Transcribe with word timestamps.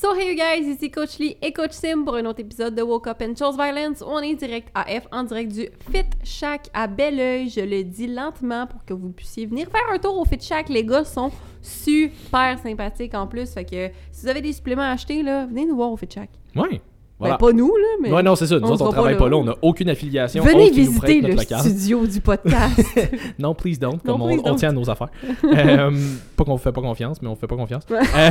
So 0.00 0.14
hey 0.14 0.30
you 0.30 0.34
guys, 0.34 0.66
ici 0.66 0.90
Coach 0.90 1.18
Lee 1.18 1.36
et 1.42 1.52
Coach 1.52 1.72
Sim 1.72 2.04
pour 2.06 2.14
un 2.14 2.24
autre 2.24 2.40
épisode 2.40 2.74
de 2.74 2.80
Woke 2.80 3.06
Up 3.06 3.20
and 3.20 3.34
Chose 3.38 3.54
Violence. 3.54 4.00
On 4.00 4.18
est 4.20 4.34
direct 4.34 4.70
AF 4.74 5.06
en 5.12 5.24
direct 5.24 5.52
du 5.52 5.68
Fit 5.92 6.06
Shack 6.24 6.70
à 6.72 6.86
Belleuil. 6.86 7.50
Je 7.50 7.60
le 7.60 7.84
dis 7.84 8.06
lentement 8.06 8.66
pour 8.66 8.82
que 8.86 8.94
vous 8.94 9.10
puissiez 9.10 9.44
venir 9.44 9.68
faire 9.68 9.84
un 9.92 9.98
tour 9.98 10.18
au 10.18 10.24
Fit 10.24 10.40
Shack. 10.40 10.70
Les 10.70 10.86
gars 10.86 11.04
sont 11.04 11.30
super 11.60 12.58
sympathiques 12.62 13.12
en 13.12 13.26
plus. 13.26 13.50
Fait 13.50 13.66
que 13.66 13.88
si 14.10 14.22
vous 14.22 14.28
avez 14.28 14.40
des 14.40 14.54
suppléments 14.54 14.80
à 14.80 14.92
acheter, 14.92 15.22
là, 15.22 15.44
venez 15.44 15.66
nous 15.66 15.76
voir 15.76 15.92
au 15.92 15.98
Fit 15.98 16.08
Shack. 16.10 16.30
Oui. 16.56 16.80
Voilà. 17.20 17.36
Ben, 17.36 17.46
pas 17.46 17.52
nous, 17.52 17.68
là, 17.76 17.86
mais. 18.00 18.10
Ouais, 18.10 18.22
non, 18.22 18.34
c'est 18.34 18.46
ça. 18.46 18.58
Nous 18.58 18.66
on 18.66 18.72
autres, 18.72 18.86
on 18.86 18.92
travaille 18.92 19.18
pas 19.18 19.28
là. 19.28 19.36
On 19.36 19.44
n'a 19.44 19.54
aucune 19.60 19.90
affiliation. 19.90 20.42
Venez 20.42 20.70
visiter 20.70 21.20
le 21.20 21.34
local. 21.34 21.60
studio 21.60 22.06
du 22.06 22.20
podcast. 22.20 22.80
Non, 23.38 23.54
please 23.54 23.78
don't. 23.78 23.92
Non, 23.92 23.98
Comme 23.98 24.22
on, 24.22 24.28
please 24.28 24.40
on 24.40 24.50
don't. 24.50 24.56
tient 24.56 24.70
à 24.70 24.72
nos 24.72 24.88
affaires. 24.88 25.10
Euh, 25.44 25.90
pas 26.36 26.44
qu'on 26.44 26.56
fait 26.56 26.72
pas 26.72 26.80
confiance, 26.80 27.20
mais 27.20 27.28
on 27.28 27.36
fait 27.36 27.46
pas 27.46 27.56
confiance. 27.56 27.84
Euh, 27.90 28.30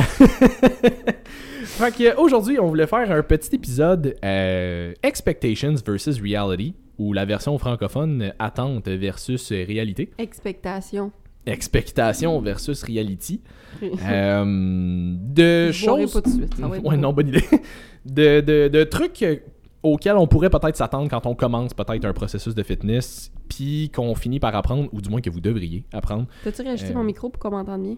fait 1.78 2.14
on 2.18 2.66
voulait 2.66 2.86
faire 2.86 3.10
un 3.10 3.22
petit 3.22 3.54
épisode 3.54 4.16
euh, 4.24 4.92
Expectations 5.02 5.74
versus 5.86 6.20
Reality, 6.20 6.74
ou 6.98 7.12
la 7.12 7.24
version 7.24 7.56
francophone 7.58 8.22
euh, 8.22 8.30
Attente 8.38 8.88
versus 8.88 9.52
réalité. 9.52 10.10
Expectation. 10.18 11.12
Expectation 11.46 12.40
versus 12.40 12.82
reality. 12.82 13.40
Euh, 13.82 14.44
de 14.44 15.70
Je 15.72 15.84
boirai 15.86 16.02
choses. 16.02 16.12
pas 16.12 16.20
tout 16.22 16.30
de 16.30 16.34
suite. 16.34 16.54
Ça 16.54 16.68
va 16.68 16.76
être 16.76 16.84
ouais, 16.84 16.96
bon. 16.96 17.00
non, 17.02 17.12
bonne 17.12 17.28
idée. 17.28 17.44
De, 18.06 18.40
de, 18.40 18.68
de 18.68 18.84
trucs 18.84 19.22
euh, 19.22 19.36
auxquels 19.82 20.16
on 20.16 20.26
pourrait 20.26 20.48
peut-être 20.48 20.74
s'attendre 20.76 21.10
quand 21.10 21.26
on 21.26 21.34
commence 21.34 21.74
peut-être 21.74 22.02
un 22.06 22.14
processus 22.14 22.54
de 22.54 22.62
fitness, 22.62 23.30
puis 23.46 23.90
qu'on 23.94 24.14
finit 24.14 24.40
par 24.40 24.54
apprendre, 24.56 24.88
ou 24.92 25.02
du 25.02 25.10
moins 25.10 25.20
que 25.20 25.28
vous 25.28 25.40
devriez 25.40 25.84
apprendre. 25.92 26.26
T'as-tu 26.42 26.62
réajusté 26.62 26.92
Euh, 26.92 26.96
mon 26.96 27.04
micro 27.04 27.28
pour 27.28 27.38
qu'on 27.42 27.50
m'entende 27.50 27.82
bien? 27.82 27.96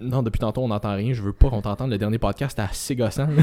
Non, 0.00 0.22
depuis 0.22 0.38
tantôt, 0.38 0.60
on 0.60 0.68
n'entend 0.68 0.94
rien. 0.94 1.14
Je 1.14 1.22
veux 1.22 1.32
pas 1.32 1.48
qu'on 1.48 1.62
t'entende. 1.62 1.90
Le 1.90 1.96
dernier 1.96 2.18
podcast, 2.18 2.58
c'était 2.58 2.68
assez 2.70 2.94
gossant. 2.94 3.28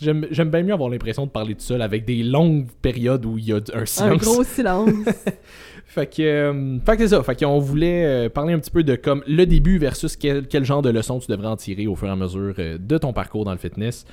J'aime 0.00 0.26
j'aime 0.30 0.50
bien 0.50 0.62
mieux 0.62 0.72
avoir 0.74 0.88
l'impression 0.90 1.26
de 1.26 1.30
parler 1.30 1.54
tout 1.56 1.60
seul 1.64 1.82
avec 1.82 2.04
des 2.04 2.22
longues 2.22 2.68
périodes 2.80 3.26
où 3.26 3.36
il 3.36 3.46
y 3.46 3.52
a 3.52 3.56
un 3.56 3.80
Un 3.82 3.84
silence. 3.86 4.20
gros 4.22 4.44
silence. 4.44 4.90
Fait 5.90 6.06
que, 6.06 6.22
euh, 6.22 6.78
fait 6.84 6.96
que 6.98 7.02
c'est 7.02 7.16
ça. 7.16 7.22
Fait 7.22 7.34
qu'on 7.34 7.58
voulait 7.58 8.04
euh, 8.04 8.28
parler 8.28 8.52
un 8.52 8.58
petit 8.58 8.70
peu 8.70 8.84
de 8.84 8.94
comme 8.94 9.24
le 9.26 9.46
début 9.46 9.78
versus 9.78 10.16
quel, 10.16 10.46
quel 10.46 10.62
genre 10.62 10.82
de 10.82 10.90
leçons 10.90 11.18
tu 11.18 11.28
devrais 11.30 11.46
en 11.46 11.56
tirer 11.56 11.86
au 11.86 11.96
fur 11.96 12.08
et 12.08 12.10
à 12.10 12.16
mesure 12.16 12.54
euh, 12.58 12.76
de 12.78 12.98
ton 12.98 13.14
parcours 13.14 13.46
dans 13.46 13.52
le 13.52 13.58
fitness, 13.58 14.04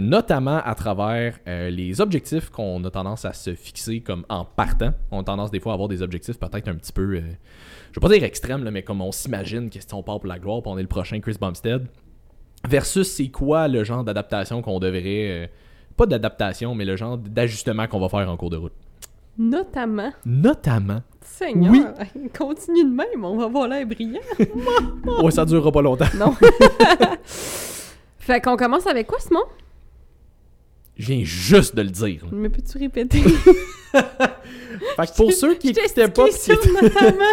notamment 0.00 0.60
à 0.64 0.76
travers 0.76 1.40
les 1.46 2.00
objectifs 2.00 2.50
qu'on 2.50 2.84
a 2.84 2.90
tendance 2.90 3.24
à 3.24 3.32
se 3.32 3.54
fixer 3.54 3.98
comme 4.00 4.24
en 4.28 4.44
partant. 4.44 4.92
On 5.10 5.20
a 5.20 5.24
tendance 5.24 5.50
des 5.50 5.58
fois 5.58 5.72
à 5.72 5.74
avoir 5.74 5.88
des 5.88 6.02
objectifs 6.02 6.38
peut-être 6.38 6.68
un 6.68 6.76
petit 6.76 6.92
peu, 6.92 7.16
je 7.16 7.20
vais 7.20 8.00
pas 8.00 8.08
dire 8.08 8.22
extrêmes, 8.22 8.62
là, 8.62 8.70
mais 8.70 8.84
comme 8.84 9.00
on 9.00 9.10
s'imagine 9.10 9.70
que 9.70 9.80
si 9.80 9.86
on 9.92 10.04
part 10.04 10.20
pour 10.20 10.28
la 10.28 10.38
gloire, 10.38 10.62
puis 10.62 10.70
on 10.70 10.78
est 10.78 10.82
le 10.82 10.88
prochain 10.88 11.18
Chris 11.18 11.36
Bumstead, 11.40 11.86
versus 12.68 13.08
c'est 13.08 13.28
quoi 13.28 13.66
le 13.66 13.82
genre 13.82 14.04
d'adaptation 14.04 14.62
qu'on 14.62 14.78
devrait, 14.78 15.50
pas 15.96 16.06
d'adaptation, 16.06 16.76
mais 16.76 16.84
le 16.84 16.94
genre 16.94 17.18
d'ajustement 17.18 17.88
qu'on 17.88 17.98
va 17.98 18.08
faire 18.08 18.30
en 18.30 18.36
cours 18.36 18.50
de 18.50 18.56
route. 18.56 18.72
Notamment. 19.38 20.12
Notamment. 20.26 21.00
Seigneur, 21.22 21.70
Oui. 21.72 21.84
continue 22.38 22.84
de 22.84 22.90
même, 22.94 23.24
on 23.24 23.36
va 23.36 23.44
avoir 23.44 23.68
l'air 23.68 23.86
brillant. 23.86 24.20
Ouais, 25.22 25.30
ça 25.30 25.44
durera 25.44 25.70
pas 25.70 25.82
longtemps. 25.82 26.06
Non. 26.16 26.34
fait 28.18 28.40
qu'on 28.40 28.56
commence 28.56 28.86
avec 28.86 29.06
quoi, 29.06 29.18
Simon? 29.20 29.44
Je 30.96 31.06
viens 31.06 31.24
juste 31.24 31.76
de 31.76 31.82
le 31.82 31.90
dire. 31.90 32.22
Mais 32.32 32.48
peux-tu 32.48 32.76
répéter? 32.78 33.20
Fait 33.92 35.06
que 35.06 35.16
pour 35.16 35.32
ceux 35.32 35.54
qui 35.54 35.68
n'écoutaient 35.68 36.08
pas, 36.08 36.30
ça, 36.30 36.52
notamment. 36.54 37.24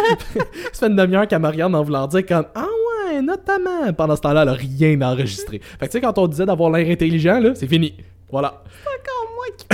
ça 0.72 0.80
fait 0.80 0.86
une 0.86 0.96
demi-heure 0.96 1.26
qu'à 1.26 1.38
Marianne 1.40 1.74
en 1.74 1.82
voulant 1.82 2.06
dire 2.06 2.24
comme 2.24 2.46
Ah 2.54 2.66
ouais, 3.08 3.20
notamment. 3.22 3.92
Pendant 3.92 4.14
ce 4.14 4.20
temps-là, 4.20 4.42
elle 4.42 4.48
a 4.50 4.52
rien 4.52 5.02
enregistré. 5.02 5.58
Fait 5.58 5.86
que 5.86 5.92
tu 5.92 5.98
sais, 5.98 6.00
quand 6.00 6.16
on 6.18 6.28
disait 6.28 6.46
d'avoir 6.46 6.70
l'air 6.70 6.88
intelligent, 6.88 7.40
là, 7.40 7.54
c'est 7.56 7.66
fini. 7.66 7.94
Voilà. 8.30 8.62
Encore 8.84 9.32
moi 9.34 9.46
qui... 9.56 9.66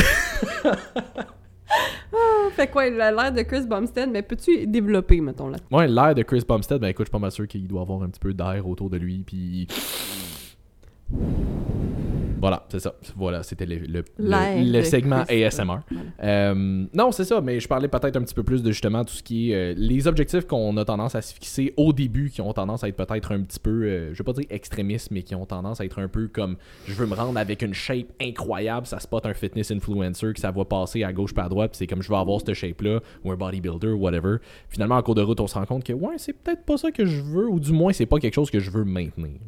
Ah, 2.15 2.51
fait 2.51 2.69
quoi, 2.70 2.89
l'air 2.89 3.33
de 3.33 3.42
Chris 3.42 3.67
Bumstead, 3.67 4.11
mais 4.11 4.23
peux-tu 4.23 4.67
développer, 4.67 5.20
mettons, 5.20 5.48
là? 5.48 5.57
Ouais, 5.70 5.89
l'air 5.89 6.14
de 6.14 6.23
Chris 6.23 6.42
Bumstead, 6.47 6.79
ben 6.79 6.89
écoute, 6.89 7.07
je 7.07 7.08
suis 7.08 7.13
pas 7.13 7.19
mal 7.19 7.30
sûr 7.30 7.48
qu'il 7.48 7.67
doit 7.67 7.80
avoir 7.80 8.02
un 8.02 8.08
petit 8.08 8.20
peu 8.20 8.35
d'air 8.35 8.67
autour 8.67 8.91
de 8.91 8.98
lui, 8.98 9.23
puis. 9.27 9.67
Voilà, 12.42 12.67
c'est 12.69 12.80
ça. 12.80 12.92
Voilà, 13.17 13.42
c'était 13.42 13.64
le, 13.64 13.77
le, 13.77 14.05
L'air 14.19 14.58
le- 14.58 14.64
le 14.73 14.79
de 14.79 14.83
segment. 14.83 15.23
ASMR. 15.29 15.64
Voilà. 15.64 15.83
Euh, 16.25 16.85
non, 16.92 17.13
c'est 17.13 17.25
ça, 17.25 17.41
mais 17.41 17.58
je 17.61 17.69
parlais 17.69 17.89
peut-être 17.89 18.17
un 18.17 18.23
petit 18.23 18.35
peu 18.35 18.42
plus 18.42 18.63
de 18.63 18.70
justement 18.73 19.05
tout 19.05 19.14
ce 19.14 19.23
qui 19.23 19.53
est 19.53 19.55
euh, 19.55 19.75
les 19.77 20.07
objectifs 20.08 20.45
qu'on 20.47 20.77
a 20.77 20.85
tendance 20.85 21.14
à 21.14 21.23
se 21.23 21.33
fixer 21.33 21.73
au 21.77 21.92
début, 21.92 22.30
qui 22.30 22.41
ont 22.41 22.53
tendance 22.53 22.83
à 22.85 22.89
être 22.89 22.97
peut-être 22.97 23.33
un 23.33 23.41
petit 23.42 23.61
peu, 23.61 23.85
euh, 23.85 24.13
je 24.13 24.19
vais 24.19 24.25
pas 24.25 24.33
dire 24.33 24.47
extrémistes, 24.51 25.11
mais 25.13 25.23
qui 25.23 25.35
ont 25.36 25.47
tendance 25.47 25.80
à 25.80 25.85
être 25.85 26.01
un 26.01 26.08
peu 26.08 26.27
comme 26.29 26.57
je 26.86 26.95
veux 26.95 27.07
me 27.07 27.14
rendre 27.14 27.39
avec 27.39 27.63
une 27.63 27.75
shape 27.75 28.08
incroyable, 28.20 28.86
ça 28.89 28.98
spot 28.98 29.24
un 29.24 29.35
fitness 29.35 29.70
influencer, 29.70 30.33
que 30.35 30.41
ça 30.41 30.51
va 30.51 30.64
passer 30.64 31.05
à 31.05 31.13
gauche 31.13 31.33
pas 31.35 31.45
à 31.45 31.48
droite, 31.48 31.70
puis 31.70 31.79
c'est 31.79 31.86
comme 31.86 32.03
je 32.03 32.09
veux 32.09 32.17
avoir 32.17 32.41
cette 32.41 32.55
shape-là, 32.55 32.98
ou 33.24 33.30
un 33.30 33.36
bodybuilder, 33.36 33.92
whatever. 33.92 34.39
Finalement, 34.69 34.97
en 34.97 35.03
cours 35.03 35.14
de 35.14 35.23
route, 35.23 35.39
on 35.39 35.47
se 35.47 35.55
rend 35.55 35.64
compte 35.64 35.85
que 35.85 35.92
ouais, 35.92 36.14
c'est 36.19 36.33
peut-être 36.33 36.64
pas 36.64 36.77
ça 36.77 36.91
que 36.91 37.07
je 37.07 37.23
veux, 37.23 37.48
ou 37.48 37.61
du 37.61 37.73
moins, 37.73 37.92
c'est 37.92 38.07
pas 38.07 38.19
quelque 38.19 38.35
chose 38.35 38.51
que 38.51 38.59
je 38.59 38.70
veux 38.70 38.85
maintenir. 38.85 39.39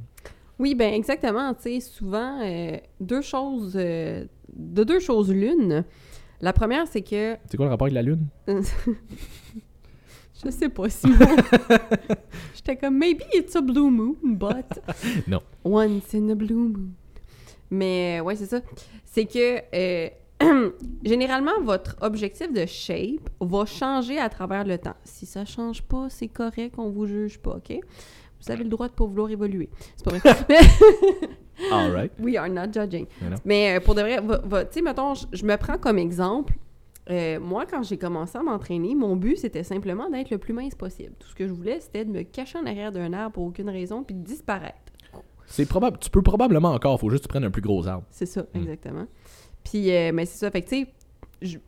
Oui, 0.59 0.75
ben 0.75 0.93
exactement. 0.95 1.53
Tu 1.55 1.63
sais, 1.63 1.81
souvent, 1.81 2.41
euh, 2.43 2.77
deux 3.01 3.23
choses... 3.23 3.75
euh, 3.77 4.25
de 4.55 4.85
deux 4.85 5.01
choses 5.01 5.33
l'une. 5.33 5.85
La 6.41 6.53
première, 6.53 6.87
c'est 6.87 7.03
que... 7.03 7.37
C'est 7.51 7.57
quoi 7.57 7.67
le 7.67 7.71
rapport 7.71 7.87
avec 7.87 7.95
la 7.95 8.03
lune? 8.03 8.27
Je 10.45 10.51
sais 10.51 10.69
pas, 10.69 10.89
Simon. 10.91 11.17
J'étais 12.55 12.77
comme, 12.77 12.99
maybe 12.99 13.23
it's 13.33 13.57
a 13.57 13.61
blue 13.63 13.91
moon, 13.91 14.17
but... 14.23 14.67
Non. 15.27 15.41
Once 15.65 16.15
in 16.15 16.29
a 16.29 16.35
blue 16.35 16.55
moon. 16.55 16.91
Mais, 17.71 18.19
euh, 18.21 18.25
ouais, 18.25 18.37
c'est 18.37 18.47
ça. 18.47 18.61
C'est 19.05 19.25
que, 19.25 19.61
euh, 19.75 20.09
généralement, 21.05 21.61
votre 21.63 21.97
objectif 22.03 22.53
de 22.53 22.67
shape 22.67 23.31
va 23.41 23.65
changer 23.65 24.19
à 24.19 24.29
travers 24.29 24.65
le 24.65 24.77
temps. 24.77 24.97
Si 25.05 25.25
ça 25.25 25.45
change 25.45 25.83
pas, 25.83 26.09
c'est 26.11 26.29
correct, 26.29 26.75
on 26.79 26.91
vous 26.91 27.07
juge 27.07 27.39
pas, 27.39 27.57
OK? 27.57 27.79
Vous 28.45 28.53
avez 28.53 28.65
le 28.65 28.71
droit 28.71 28.89
de 28.89 28.93
pas 28.93 29.05
vouloir 29.05 29.31
évoluer. 29.31 29.69
C'est 29.97 30.05
pas 30.05 30.19
vrai. 30.19 30.35
Mais- 30.49 31.71
Alright. 31.71 32.13
We 32.19 32.37
are 32.37 32.49
not 32.49 32.73
judging. 32.73 33.07
Mais 33.45 33.77
euh, 33.77 33.81
pour 33.81 33.95
de 33.95 34.01
vrai, 34.03 34.19
tu 34.21 34.67
sais, 34.73 34.83
mettons, 34.83 35.15
je- 35.15 35.45
me 35.45 35.57
prends 35.57 35.79
comme 35.79 35.99
exemple. 35.99 36.55
euh, 37.11 37.39
moi, 37.39 37.65
quand 37.67 37.83
j'ai 37.83 37.97
commencé 37.99 38.37
à 38.39 38.43
m'entraîner, 38.43 38.95
mon 38.95 39.15
but, 39.17 39.37
c'était 39.37 39.63
simplement 39.63 40.09
d'être 40.11 40.31
le 40.31 40.39
plus 40.39 40.53
mince 40.53 40.75
possible. 40.75 41.15
Tout 41.19 41.29
ce 41.29 41.35
que 41.35 41.47
je 41.47 41.53
voulais, 41.53 41.79
c'était 41.81 42.05
de 42.05 42.11
me 42.11 42.23
cacher 42.23 42.59
en 42.59 42.67
arrière 42.67 42.93
d'un 42.93 43.13
arbre 43.13 43.35
pour 43.35 43.45
aucune 43.45 43.69
raison, 43.71 44.03
puis 44.03 44.15
de 44.17 44.23
disparaître. 44.25 44.77
C'est 45.47 45.67
probable. 45.67 45.99
Tu 45.99 46.11
peux 46.11 46.23
probablement 46.23 46.71
encore, 46.73 46.99
faut 46.99 47.11
juste 47.11 47.25
que 47.25 47.29
tu 47.29 47.33
prennes 47.33 47.45
un 47.45 47.51
plus 47.51 47.61
gros 47.63 47.87
arbre. 47.87 48.05
C'est 48.11 48.27
ça, 48.27 48.43
Mm. 48.55 48.59
exactement. 48.59 49.07
Puis, 49.63 49.91
euh, 49.95 50.11
mais 50.13 50.25
c'est 50.27 50.39
ça, 50.39 50.51
fait 50.51 50.63
que, 50.63 50.69
tu 50.71 50.77
sais, 50.85 50.87
je- 51.43 51.59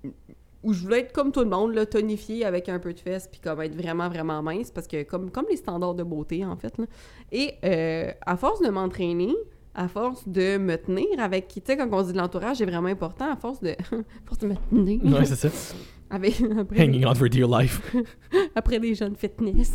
où 0.66 0.72
je 0.72 0.82
voulais 0.82 0.98
être 0.98 1.12
comme 1.12 1.30
tout 1.30 1.40
le 1.40 1.48
monde, 1.48 1.74
là, 1.74 1.86
tonifié 1.86 2.44
avec 2.44 2.68
un 2.68 2.80
peu 2.80 2.92
de 2.92 2.98
fesses, 2.98 3.28
puis 3.30 3.40
comme 3.40 3.62
être 3.62 3.76
vraiment, 3.76 4.08
vraiment 4.08 4.42
mince, 4.42 4.72
parce 4.72 4.88
que 4.88 5.04
comme, 5.04 5.30
comme 5.30 5.46
les 5.48 5.56
standards 5.56 5.94
de 5.94 6.02
beauté, 6.02 6.44
en 6.44 6.56
fait. 6.56 6.76
Là. 6.76 6.86
Et 7.30 7.54
euh, 7.64 8.10
à 8.26 8.36
force 8.36 8.60
de 8.60 8.68
m'entraîner, 8.68 9.32
à 9.76 9.86
force 9.86 10.26
de 10.26 10.58
me 10.58 10.74
tenir 10.76 11.20
avec, 11.20 11.46
tu 11.46 11.60
sais, 11.64 11.76
quand 11.76 11.88
on 11.92 12.02
dit 12.02 12.12
de 12.12 12.18
l'entourage, 12.18 12.56
c'est 12.56 12.64
vraiment 12.64 12.88
important, 12.88 13.30
à 13.30 13.36
force 13.36 13.60
de, 13.60 13.70
à 13.70 13.74
force 14.26 14.38
de 14.40 14.48
me 14.48 14.54
tenir 14.68 15.04
Ouais, 15.04 15.24
c'est 15.24 15.36
ça. 15.36 15.48
avec, 16.10 16.42
après, 16.58 16.84
Hanging 16.84 17.06
on 17.06 17.14
for 17.14 17.28
dear 17.28 17.46
life. 17.46 17.80
après 18.56 18.80
des 18.80 18.96
jeunes 18.96 19.14
fitness. 19.14 19.72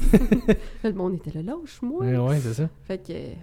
Le 0.83 0.91
monde 0.91 1.15
était 1.15 1.41
là, 1.41 1.53
lâche-moi. 1.53 2.03
Ouais, 2.03 2.17
ouais, 2.17 2.39
c'est 2.41 2.55
ça. 2.55 2.69
Fait 2.83 2.97
que 2.97 3.13
euh, 3.13 3.33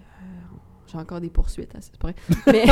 j'ai 0.87 0.99
encore 0.99 1.23
des 1.23 1.31
poursuites, 1.31 1.75
hein, 1.75 1.81
c'est 1.81 1.99
vrai. 1.99 2.15
Mais, 2.47 2.67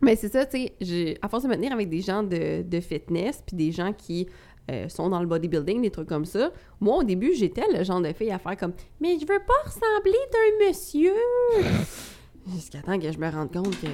mais 0.00 0.16
c'est 0.16 0.32
ça, 0.32 0.46
tu 0.46 0.68
sais, 0.80 1.18
à 1.20 1.28
force 1.28 1.44
de 1.44 1.48
me 1.48 1.54
tenir 1.54 1.72
avec 1.72 1.88
des 1.88 2.00
gens 2.00 2.22
de, 2.22 2.62
de 2.62 2.80
fitness, 2.80 3.42
puis 3.46 3.56
des 3.56 3.72
gens 3.72 3.92
qui 3.92 4.28
euh, 4.70 4.88
sont 4.88 5.08
dans 5.08 5.20
le 5.20 5.26
bodybuilding, 5.26 5.82
des 5.82 5.90
trucs 5.90 6.08
comme 6.08 6.24
ça, 6.24 6.52
moi, 6.80 6.98
au 6.98 7.02
début, 7.02 7.34
j'étais 7.34 7.64
le 7.72 7.82
genre 7.84 8.00
de 8.00 8.12
fille 8.12 8.30
à 8.30 8.38
faire 8.38 8.56
comme 8.56 8.72
«Mais 9.00 9.14
je 9.14 9.20
veux 9.20 9.40
pas 9.40 9.54
ressembler 9.64 10.18
d'un 10.32 10.66
monsieur!» 10.66 11.14
Jusqu'à 12.54 12.80
temps 12.80 12.98
que 12.98 13.10
je 13.10 13.18
me 13.18 13.30
rende 13.30 13.52
compte 13.52 13.78
que 13.80 13.86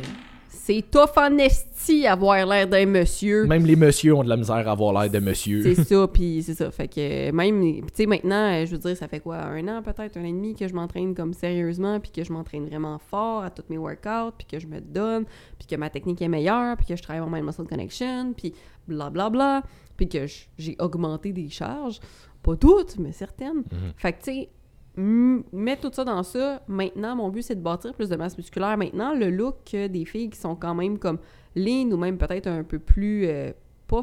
c'est 0.54 0.82
tough 0.90 1.16
en 1.16 1.36
esti 1.38 2.06
avoir 2.06 2.46
l'air 2.46 2.66
d'un 2.66 2.86
monsieur. 2.86 3.46
Même 3.46 3.66
les 3.66 3.76
messieurs 3.76 4.14
ont 4.14 4.24
de 4.24 4.28
la 4.28 4.36
misère 4.36 4.66
à 4.68 4.70
avoir 4.72 4.92
l'air 4.92 5.10
de 5.10 5.18
monsieur. 5.18 5.62
C'est 5.62 5.84
ça, 5.84 6.08
puis 6.08 6.42
c'est 6.42 6.54
ça. 6.54 6.70
Fait 6.70 6.88
que 6.88 7.30
même, 7.32 7.60
tu 7.60 7.88
sais, 7.94 8.06
maintenant, 8.06 8.52
euh, 8.52 8.64
je 8.64 8.72
veux 8.72 8.78
dire, 8.78 8.96
ça 8.96 9.08
fait 9.08 9.20
quoi, 9.20 9.36
un 9.36 9.66
an 9.68 9.82
peut-être, 9.82 10.16
un 10.16 10.22
an 10.22 10.24
et 10.24 10.32
demi 10.32 10.54
que 10.54 10.66
je 10.66 10.74
m'entraîne 10.74 11.14
comme 11.14 11.34
sérieusement, 11.34 12.00
puis 12.00 12.10
que 12.10 12.24
je 12.24 12.32
m'entraîne 12.32 12.66
vraiment 12.66 12.98
fort 12.98 13.42
à 13.42 13.50
tous 13.50 13.64
mes 13.68 13.78
workouts, 13.78 14.32
puis 14.38 14.46
que 14.50 14.58
je 14.58 14.66
me 14.66 14.80
donne, 14.80 15.24
puis 15.58 15.66
que 15.66 15.76
ma 15.76 15.90
technique 15.90 16.22
est 16.22 16.28
meilleure, 16.28 16.76
puis 16.76 16.86
que 16.86 16.96
je 16.96 17.02
travaille 17.02 17.22
mon 17.22 17.30
mind 17.30 17.44
muscle 17.44 17.64
connection, 17.64 18.32
puis 18.32 18.54
blablabla, 18.86 19.62
puis 19.96 20.08
que 20.08 20.26
j'ai 20.58 20.76
augmenté 20.78 21.32
des 21.32 21.48
charges. 21.48 22.00
Pas 22.42 22.56
toutes, 22.56 22.98
mais 22.98 23.12
certaines. 23.12 23.58
Mhm. 23.58 23.92
Fait 23.96 24.12
que, 24.12 24.18
tu 24.18 24.24
sais, 24.24 24.48
m- 24.96 25.43
mettre 25.52 25.88
tout 25.88 25.94
ça 25.94 26.05
dans 26.05 26.23
ça, 26.23 26.62
maintenant, 26.69 27.17
mon 27.17 27.29
but, 27.29 27.43
c'est 27.43 27.55
de 27.56 27.61
bâtir 27.62 27.94
plus 27.94 28.08
de 28.08 28.17
masse 28.17 28.37
musculaire. 28.37 28.76
Maintenant, 28.76 29.14
le 29.14 29.31
look 29.31 29.70
des 29.73 30.05
filles 30.05 30.31
qui 30.31 30.38
sont 30.38 30.56
quand 30.56 30.75
même 30.75 30.99
comme 30.99 31.19
lean 31.56 31.91
ou 31.93 31.96
même 31.96 32.19
peut-être 32.19 32.46
un 32.46 32.62
peu 32.64 32.79
plus, 32.79 33.26
euh, 33.26 33.52
pas 33.87 34.02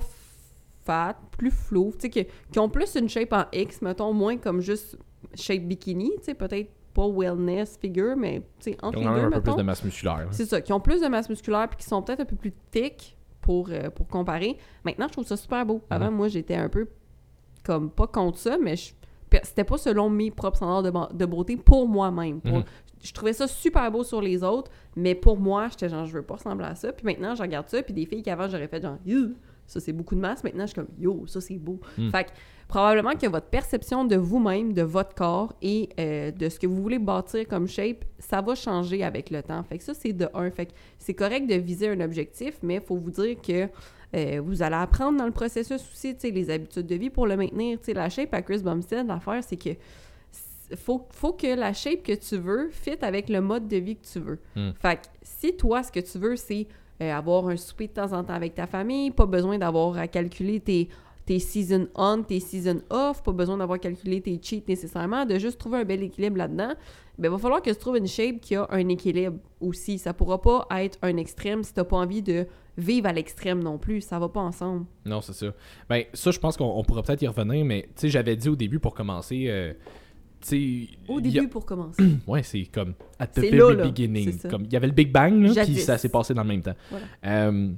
fat, 0.83 1.15
plus 1.37 1.51
flow, 1.51 1.91
tu 1.93 1.99
sais, 2.01 2.09
qui, 2.09 2.25
qui 2.51 2.59
ont 2.59 2.69
plus 2.69 2.95
une 2.95 3.07
shape 3.09 3.33
en 3.33 3.45
X, 3.53 3.81
mettons, 3.81 4.13
moins 4.13 4.37
comme 4.37 4.61
juste 4.61 4.97
shape 5.35 5.61
bikini, 5.63 6.11
tu 6.17 6.23
sais, 6.25 6.33
peut-être 6.33 6.69
pas 6.93 7.07
wellness 7.07 7.77
figure, 7.77 8.17
mais 8.17 8.39
tu 8.59 8.71
sais, 8.71 8.77
entre 8.81 8.99
les 8.99 9.05
deux, 9.15 9.21
un 9.27 9.29
peu 9.31 9.41
plus 9.41 9.51
de 9.57 9.61
masse 9.63 9.83
musculaire. 9.83 10.27
C'est 10.31 10.45
ça, 10.45 10.59
qui 10.61 10.73
ont 10.73 10.79
plus 10.79 11.01
de 11.01 11.07
masse 11.07 11.29
musculaire 11.29 11.67
puis 11.69 11.77
qui 11.77 11.85
sont 11.85 12.01
peut-être 12.01 12.21
un 12.21 12.25
peu 12.25 12.35
plus 12.35 12.51
thick 12.71 13.15
pour, 13.41 13.69
euh, 13.69 13.89
pour 13.89 14.07
comparer. 14.07 14.57
Maintenant, 14.83 15.07
je 15.07 15.13
trouve 15.13 15.25
ça 15.25 15.37
super 15.37 15.65
beau. 15.65 15.81
Avant, 15.89 16.11
moi, 16.11 16.27
j'étais 16.27 16.55
un 16.55 16.67
peu 16.69 16.87
comme 17.63 17.89
pas 17.91 18.07
contre 18.07 18.39
ça, 18.39 18.57
mais 18.61 18.75
je- 18.75 18.93
c'était 19.43 19.63
pas 19.63 19.77
selon 19.77 20.09
mes 20.09 20.31
propres 20.31 20.57
standards 20.57 21.11
de, 21.13 21.25
beauté 21.25 21.55
pour 21.57 21.87
moi-même. 21.87 22.41
Pour- 22.41 22.59
Mhm. 22.59 22.63
Je 23.03 23.13
trouvais 23.13 23.33
ça 23.33 23.47
super 23.47 23.91
beau 23.91 24.03
sur 24.03 24.21
les 24.21 24.43
autres, 24.43 24.69
mais 24.95 25.15
pour 25.15 25.39
moi, 25.39 25.67
j'étais 25.71 25.89
genre, 25.89 26.05
je 26.05 26.13
veux 26.13 26.21
pas 26.21 26.35
ressembler 26.35 26.67
à 26.67 26.75
ça. 26.75 26.93
Puis 26.93 27.03
maintenant, 27.03 27.33
je 27.33 27.41
regarde 27.41 27.67
ça, 27.67 27.81
puis 27.81 27.95
des 27.95 28.05
filles 28.05 28.21
qu'avant, 28.21 28.47
j'aurais 28.47 28.67
fait 28.67 28.79
genre, 28.81 28.97
ça 29.65 29.79
c'est 29.79 29.93
beaucoup 29.93 30.13
de 30.13 30.19
masse. 30.19 30.43
Maintenant, 30.43 30.63
je 30.67 30.73
suis 30.73 30.75
comme, 30.75 30.87
yo, 30.99 31.25
ça 31.25 31.41
c'est 31.41 31.57
beau. 31.57 31.79
Mhm. 31.97 32.11
Fait 32.11 32.25
que 32.25 32.29
probablement 32.67 33.15
que 33.15 33.25
votre 33.27 33.47
perception 33.47 34.05
de 34.05 34.15
vous-même, 34.17 34.73
de 34.73 34.83
votre 34.83 35.15
corps 35.15 35.53
et 35.63 35.89
euh, 35.99 36.29
de 36.31 36.47
ce 36.47 36.59
que 36.59 36.67
vous 36.67 36.79
voulez 36.81 36.99
bâtir 36.99 37.47
comme 37.47 37.67
shape, 37.67 38.05
ça 38.19 38.39
va 38.41 38.53
changer 38.53 39.03
avec 39.03 39.29
le 39.31 39.41
temps. 39.41 39.63
Fait 39.63 39.77
que 39.79 39.83
ça, 39.83 39.93
c'est 39.95 40.13
de 40.13 40.27
un. 40.35 40.51
Fait 40.51 40.67
que 40.67 40.71
c'est 40.99 41.13
correct 41.15 41.47
de 41.49 41.55
viser 41.55 41.89
un 41.89 41.99
objectif, 42.01 42.59
mais 42.61 42.75
il 42.75 42.81
faut 42.81 42.97
vous 42.97 43.11
dire 43.11 43.35
que 43.41 43.67
euh, 44.15 44.41
vous 44.43 44.61
allez 44.61 44.75
apprendre 44.75 45.17
dans 45.17 45.25
le 45.25 45.31
processus 45.31 45.81
aussi, 45.91 46.13
tu 46.15 46.21
sais, 46.21 46.31
les 46.31 46.49
habitudes 46.49 46.87
de 46.87 46.95
vie 46.95 47.09
pour 47.09 47.27
le 47.27 47.37
maintenir. 47.37 47.79
Tu 47.79 47.85
sais, 47.85 47.93
la 47.93 48.09
shape 48.09 48.33
à 48.33 48.41
Chris 48.41 48.59
Bumstead, 48.59 49.07
l'affaire, 49.07 49.43
c'est 49.43 49.57
que 49.57 49.71
faut, 50.75 51.05
faut 51.11 51.33
que 51.33 51.55
la 51.55 51.73
shape 51.73 52.03
que 52.03 52.13
tu 52.13 52.37
veux 52.37 52.69
fit 52.71 52.97
avec 53.01 53.29
le 53.29 53.41
mode 53.41 53.67
de 53.67 53.77
vie 53.77 53.95
que 53.95 54.05
tu 54.05 54.19
veux. 54.19 54.39
Mm. 54.55 54.71
Fait 54.81 54.95
que 54.97 55.07
si 55.21 55.55
toi, 55.55 55.83
ce 55.83 55.91
que 55.91 55.99
tu 55.99 56.17
veux, 56.17 56.35
c'est 56.35 56.67
euh, 57.01 57.13
avoir 57.13 57.47
un 57.47 57.57
souper 57.57 57.87
de 57.87 57.93
temps 57.93 58.13
en 58.13 58.23
temps 58.23 58.33
avec 58.33 58.55
ta 58.55 58.67
famille, 58.67 59.11
pas 59.11 59.25
besoin 59.25 59.57
d'avoir 59.57 59.97
à 59.97 60.07
calculer 60.07 60.59
tes, 60.59 60.89
tes 61.25 61.39
season 61.39 61.87
on, 61.95 62.23
tes 62.23 62.39
season 62.39 62.81
off, 62.89 63.23
pas 63.23 63.31
besoin 63.31 63.57
d'avoir 63.57 63.79
calculé 63.79 64.21
tes 64.21 64.39
cheats 64.41 64.63
nécessairement, 64.67 65.25
de 65.25 65.39
juste 65.39 65.57
trouver 65.57 65.79
un 65.79 65.85
bel 65.85 66.03
équilibre 66.03 66.37
là-dedans, 66.37 66.73
ben, 67.17 67.27
il 67.27 67.31
va 67.31 67.37
falloir 67.37 67.61
que 67.61 67.69
tu 67.69 67.75
trouves 67.75 67.97
une 67.97 68.07
shape 68.07 68.39
qui 68.41 68.55
a 68.55 68.67
un 68.69 68.87
équilibre 68.89 69.37
aussi. 69.59 69.97
Ça 69.97 70.13
pourra 70.13 70.41
pas 70.41 70.67
être 70.71 70.97
un 71.01 71.17
extrême 71.17 71.63
si 71.63 71.73
t'as 71.73 71.83
pas 71.83 71.97
envie 71.97 72.21
de 72.21 72.47
vivre 72.77 73.07
à 73.07 73.13
l'extrême 73.13 73.61
non 73.63 73.77
plus. 73.77 74.01
Ça 74.01 74.17
va 74.19 74.29
pas 74.29 74.39
ensemble. 74.41 74.85
Non, 75.05 75.21
c'est 75.21 75.33
ça. 75.33 75.47
Ben, 75.89 76.03
ça, 76.13 76.31
je 76.31 76.39
pense 76.39 76.57
qu'on 76.57 76.65
on 76.65 76.83
pourra 76.83 77.03
peut-être 77.03 77.21
y 77.21 77.27
revenir, 77.27 77.63
mais 77.65 77.83
tu 77.95 78.01
sais, 78.01 78.09
j'avais 78.09 78.35
dit 78.35 78.49
au 78.49 78.55
début 78.55 78.79
pour 78.79 78.93
commencer. 78.93 79.45
euh. 79.47 79.73
Au 81.07 81.19
il 81.19 81.21
début, 81.21 81.45
a- 81.45 81.47
pour 81.49 81.65
commencer. 81.65 82.03
Ouais, 82.27 82.41
c'est 82.43 82.63
comme 82.65 82.95
at 83.19 83.27
the 83.27 83.39
very 83.41 83.75
là, 83.75 83.85
beginning. 83.85 84.39
Comme 84.49 84.63
il 84.65 84.73
y 84.73 84.75
avait 84.75 84.87
le 84.87 84.93
Big 84.93 85.11
Bang, 85.11 85.33
là, 85.39 85.63
puis 85.65 85.75
ça 85.77 85.97
s'est 85.99 86.09
passé 86.09 86.33
dans 86.33 86.41
le 86.41 86.47
même 86.47 86.63
temps. 86.63 86.73
Voilà. 86.89 87.05
Euh, 87.25 87.69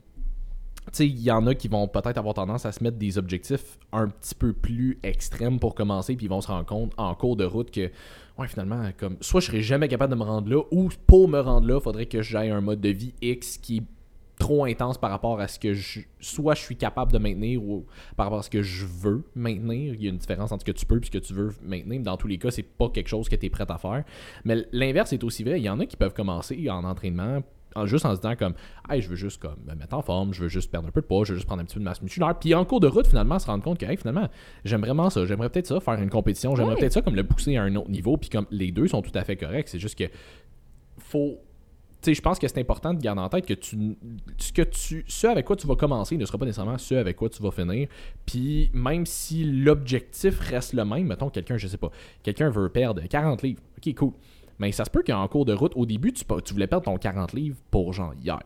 tu 0.87 0.89
sais, 0.93 1.07
il 1.07 1.19
y 1.21 1.31
en 1.31 1.45
a 1.47 1.55
qui 1.55 1.67
vont 1.67 1.87
peut-être 1.89 2.17
avoir 2.17 2.33
tendance 2.33 2.65
à 2.65 2.71
se 2.71 2.81
mettre 2.83 2.97
des 2.97 3.17
objectifs 3.17 3.77
un 3.91 4.07
petit 4.07 4.35
peu 4.35 4.53
plus 4.53 4.97
extrêmes 5.03 5.59
pour 5.59 5.75
commencer, 5.75 6.15
puis 6.15 6.25
ils 6.25 6.29
vont 6.29 6.39
se 6.41 6.47
rendre 6.47 6.65
compte 6.65 6.93
en 6.97 7.13
cours 7.15 7.35
de 7.35 7.43
route 7.45 7.69
que, 7.71 7.89
ouais, 8.37 8.47
finalement, 8.47 8.81
comme 8.97 9.17
soit 9.21 9.41
je 9.41 9.47
serais 9.47 9.61
jamais 9.61 9.87
capable 9.89 10.13
de 10.13 10.17
me 10.19 10.23
rendre 10.23 10.49
là, 10.49 10.61
ou 10.71 10.89
pour 11.07 11.27
me 11.27 11.39
rendre 11.41 11.67
là, 11.67 11.79
faudrait 11.81 12.05
que 12.05 12.21
j'aille 12.21 12.49
un 12.49 12.61
mode 12.61 12.79
de 12.81 12.89
vie 12.89 13.13
X 13.21 13.57
qui 13.57 13.77
est 13.77 13.83
trop 14.43 14.65
intense 14.65 14.97
par 14.97 15.09
rapport 15.09 15.39
à 15.39 15.47
ce 15.47 15.57
que 15.57 15.73
je 15.73 16.01
soit 16.19 16.53
je 16.53 16.61
suis 16.61 16.75
capable 16.75 17.13
de 17.13 17.17
maintenir 17.17 17.63
ou 17.63 17.85
par 18.17 18.25
rapport 18.25 18.39
à 18.39 18.43
ce 18.43 18.49
que 18.49 18.61
je 18.61 18.85
veux 18.85 19.23
maintenir. 19.35 19.93
Il 19.93 20.03
y 20.03 20.07
a 20.07 20.09
une 20.09 20.17
différence 20.17 20.51
entre 20.51 20.65
ce 20.67 20.71
que 20.71 20.77
tu 20.77 20.85
peux 20.85 20.99
et 21.01 21.05
ce 21.05 21.11
que 21.11 21.17
tu 21.17 21.33
veux 21.33 21.51
maintenir. 21.61 22.01
Dans 22.01 22.17
tous 22.17 22.27
les 22.27 22.37
cas, 22.37 22.51
c'est 22.51 22.61
pas 22.61 22.89
quelque 22.89 23.07
chose 23.07 23.29
que 23.29 23.37
tu 23.37 23.45
es 23.45 23.49
prêt 23.49 23.65
à 23.69 23.77
faire. 23.77 24.03
Mais 24.43 24.67
l'inverse 24.73 25.13
est 25.13 25.23
aussi 25.23 25.45
vrai. 25.45 25.61
Il 25.61 25.63
y 25.63 25.69
en 25.69 25.79
a 25.79 25.85
qui 25.85 25.95
peuvent 25.95 26.13
commencer 26.13 26.69
en 26.69 26.83
entraînement 26.83 27.41
en, 27.75 27.85
juste 27.85 28.05
en 28.05 28.13
se 28.13 28.19
disant 28.19 28.35
comme 28.35 28.53
hey, 28.89 29.01
je 29.01 29.07
veux 29.07 29.15
juste 29.15 29.41
comme 29.41 29.55
me 29.65 29.75
mettre 29.75 29.95
en 29.95 30.01
forme, 30.01 30.33
je 30.33 30.41
veux 30.41 30.49
juste 30.49 30.69
perdre 30.69 30.89
un 30.89 30.91
peu 30.91 30.99
de 30.99 31.05
poids, 31.05 31.23
je 31.23 31.31
veux 31.31 31.37
juste 31.37 31.47
prendre 31.47 31.61
un 31.61 31.65
petit 31.65 31.75
peu 31.75 31.79
de 31.79 31.85
masse 31.85 32.01
musculaire. 32.01 32.37
Puis 32.37 32.53
en 32.53 32.65
cours 32.65 32.81
de 32.81 32.87
route, 32.87 33.07
finalement, 33.07 33.39
se 33.39 33.47
rendre 33.47 33.63
compte 33.63 33.79
que 33.79 33.85
hey, 33.85 33.95
finalement, 33.95 34.27
j'aime 34.65 34.81
vraiment 34.81 35.09
ça. 35.09 35.25
J'aimerais 35.25 35.49
peut-être 35.49 35.67
ça, 35.67 35.79
faire 35.79 36.01
une 36.01 36.09
compétition. 36.09 36.53
J'aimerais 36.57 36.75
peut-être 36.75 36.91
ça 36.91 37.01
comme 37.01 37.15
le 37.15 37.23
pousser 37.23 37.55
à 37.55 37.63
un 37.63 37.73
autre 37.77 37.89
niveau. 37.89 38.17
Puis 38.17 38.29
comme 38.29 38.47
les 38.51 38.73
deux 38.73 38.87
sont 38.87 39.01
tout 39.01 39.11
à 39.15 39.23
fait 39.23 39.37
corrects. 39.37 39.69
C'est 39.69 39.79
juste 39.79 39.97
que 39.97 40.09
faut 40.97 41.39
je 42.05 42.21
pense 42.21 42.39
que 42.39 42.47
c'est 42.47 42.59
important 42.59 42.94
de 42.94 43.00
garder 43.00 43.21
en 43.21 43.29
tête 43.29 43.45
que 43.45 43.53
ce 44.38 44.51
que 44.51 44.61
tu, 44.63 45.05
ce 45.07 45.27
avec 45.27 45.45
quoi 45.45 45.55
tu 45.55 45.67
vas 45.67 45.75
commencer 45.75 46.17
ne 46.17 46.25
sera 46.25 46.38
pas 46.38 46.45
nécessairement 46.45 46.77
ce 46.77 46.95
avec 46.95 47.15
quoi 47.15 47.29
tu 47.29 47.41
vas 47.41 47.51
finir. 47.51 47.88
Puis 48.25 48.69
même 48.73 49.05
si 49.05 49.44
l'objectif 49.44 50.39
reste 50.39 50.73
le 50.73 50.85
même, 50.85 51.07
mettons 51.07 51.29
quelqu'un, 51.29 51.57
je 51.57 51.67
sais 51.67 51.77
pas, 51.77 51.91
quelqu'un 52.23 52.50
veut 52.50 52.69
perdre 52.69 53.01
40 53.01 53.44
livres, 53.44 53.61
ok 53.77 53.95
cool, 53.95 54.13
mais 54.59 54.71
ça 54.71 54.85
se 54.85 54.89
peut 54.89 55.03
qu'en 55.05 55.27
cours 55.27 55.45
de 55.45 55.53
route, 55.53 55.73
au 55.75 55.85
début, 55.85 56.13
tu, 56.13 56.23
tu 56.44 56.53
voulais 56.53 56.67
perdre 56.67 56.85
ton 56.85 56.97
40 56.97 57.33
livres 57.33 57.57
pour 57.71 57.94
genre 57.94 58.13
hier. 58.21 58.39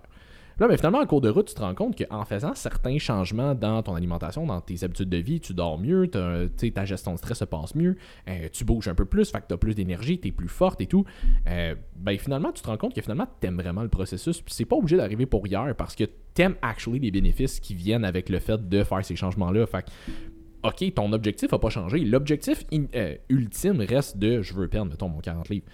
Là, 0.59 0.67
mais 0.67 0.77
finalement, 0.77 0.99
en 0.99 1.05
cours 1.05 1.21
de 1.21 1.29
route, 1.29 1.47
tu 1.47 1.53
te 1.53 1.61
rends 1.61 1.75
compte 1.75 1.97
qu'en 1.97 2.25
faisant 2.25 2.55
certains 2.55 2.97
changements 2.97 3.53
dans 3.53 3.83
ton 3.83 3.93
alimentation, 3.93 4.45
dans 4.45 4.59
tes 4.59 4.83
habitudes 4.83 5.09
de 5.09 5.17
vie, 5.17 5.39
tu 5.39 5.53
dors 5.53 5.77
mieux, 5.77 6.07
ta 6.07 6.85
gestion 6.85 7.13
de 7.13 7.17
stress 7.17 7.39
se 7.39 7.45
passe 7.45 7.75
mieux, 7.75 7.95
euh, 8.27 8.47
tu 8.51 8.65
bouges 8.65 8.87
un 8.87 8.95
peu 8.95 9.05
plus, 9.05 9.29
fait 9.31 9.43
tu 9.47 9.57
plus 9.57 9.75
d'énergie, 9.75 10.19
tu 10.19 10.29
es 10.29 10.31
plus 10.31 10.47
forte 10.47 10.81
et 10.81 10.87
tout. 10.87 11.05
Euh, 11.47 11.75
ben 11.95 12.17
finalement, 12.17 12.51
tu 12.51 12.63
te 12.63 12.67
rends 12.67 12.77
compte 12.77 12.95
que 12.95 13.01
finalement, 13.01 13.27
tu 13.39 13.47
vraiment 13.47 13.83
le 13.83 13.89
processus. 13.89 14.41
Puis 14.41 14.53
c'est 14.53 14.65
pas 14.65 14.75
obligé 14.75 14.97
d'arriver 14.97 15.25
pour 15.25 15.45
hier 15.45 15.75
parce 15.75 15.95
que 15.95 16.03
tu 16.03 16.41
aimes 16.41 16.55
actually 16.61 16.99
les 16.99 17.11
bénéfices 17.11 17.59
qui 17.59 17.75
viennent 17.75 18.05
avec 18.05 18.29
le 18.29 18.39
fait 18.39 18.67
de 18.67 18.83
faire 18.83 19.05
ces 19.05 19.15
changements-là. 19.15 19.65
Fait 19.67 19.83
que, 19.83 19.91
OK, 20.63 20.93
ton 20.93 21.13
objectif 21.13 21.51
n'a 21.51 21.59
pas 21.59 21.69
changé. 21.69 21.99
L'objectif 21.99 22.65
euh, 22.95 23.15
ultime 23.29 23.81
reste 23.81 24.17
de 24.17 24.41
je 24.41 24.53
veux 24.53 24.67
perdre, 24.67 24.91
mettons, 24.91 25.07
mon 25.07 25.19
40 25.19 25.49
livres. 25.49 25.65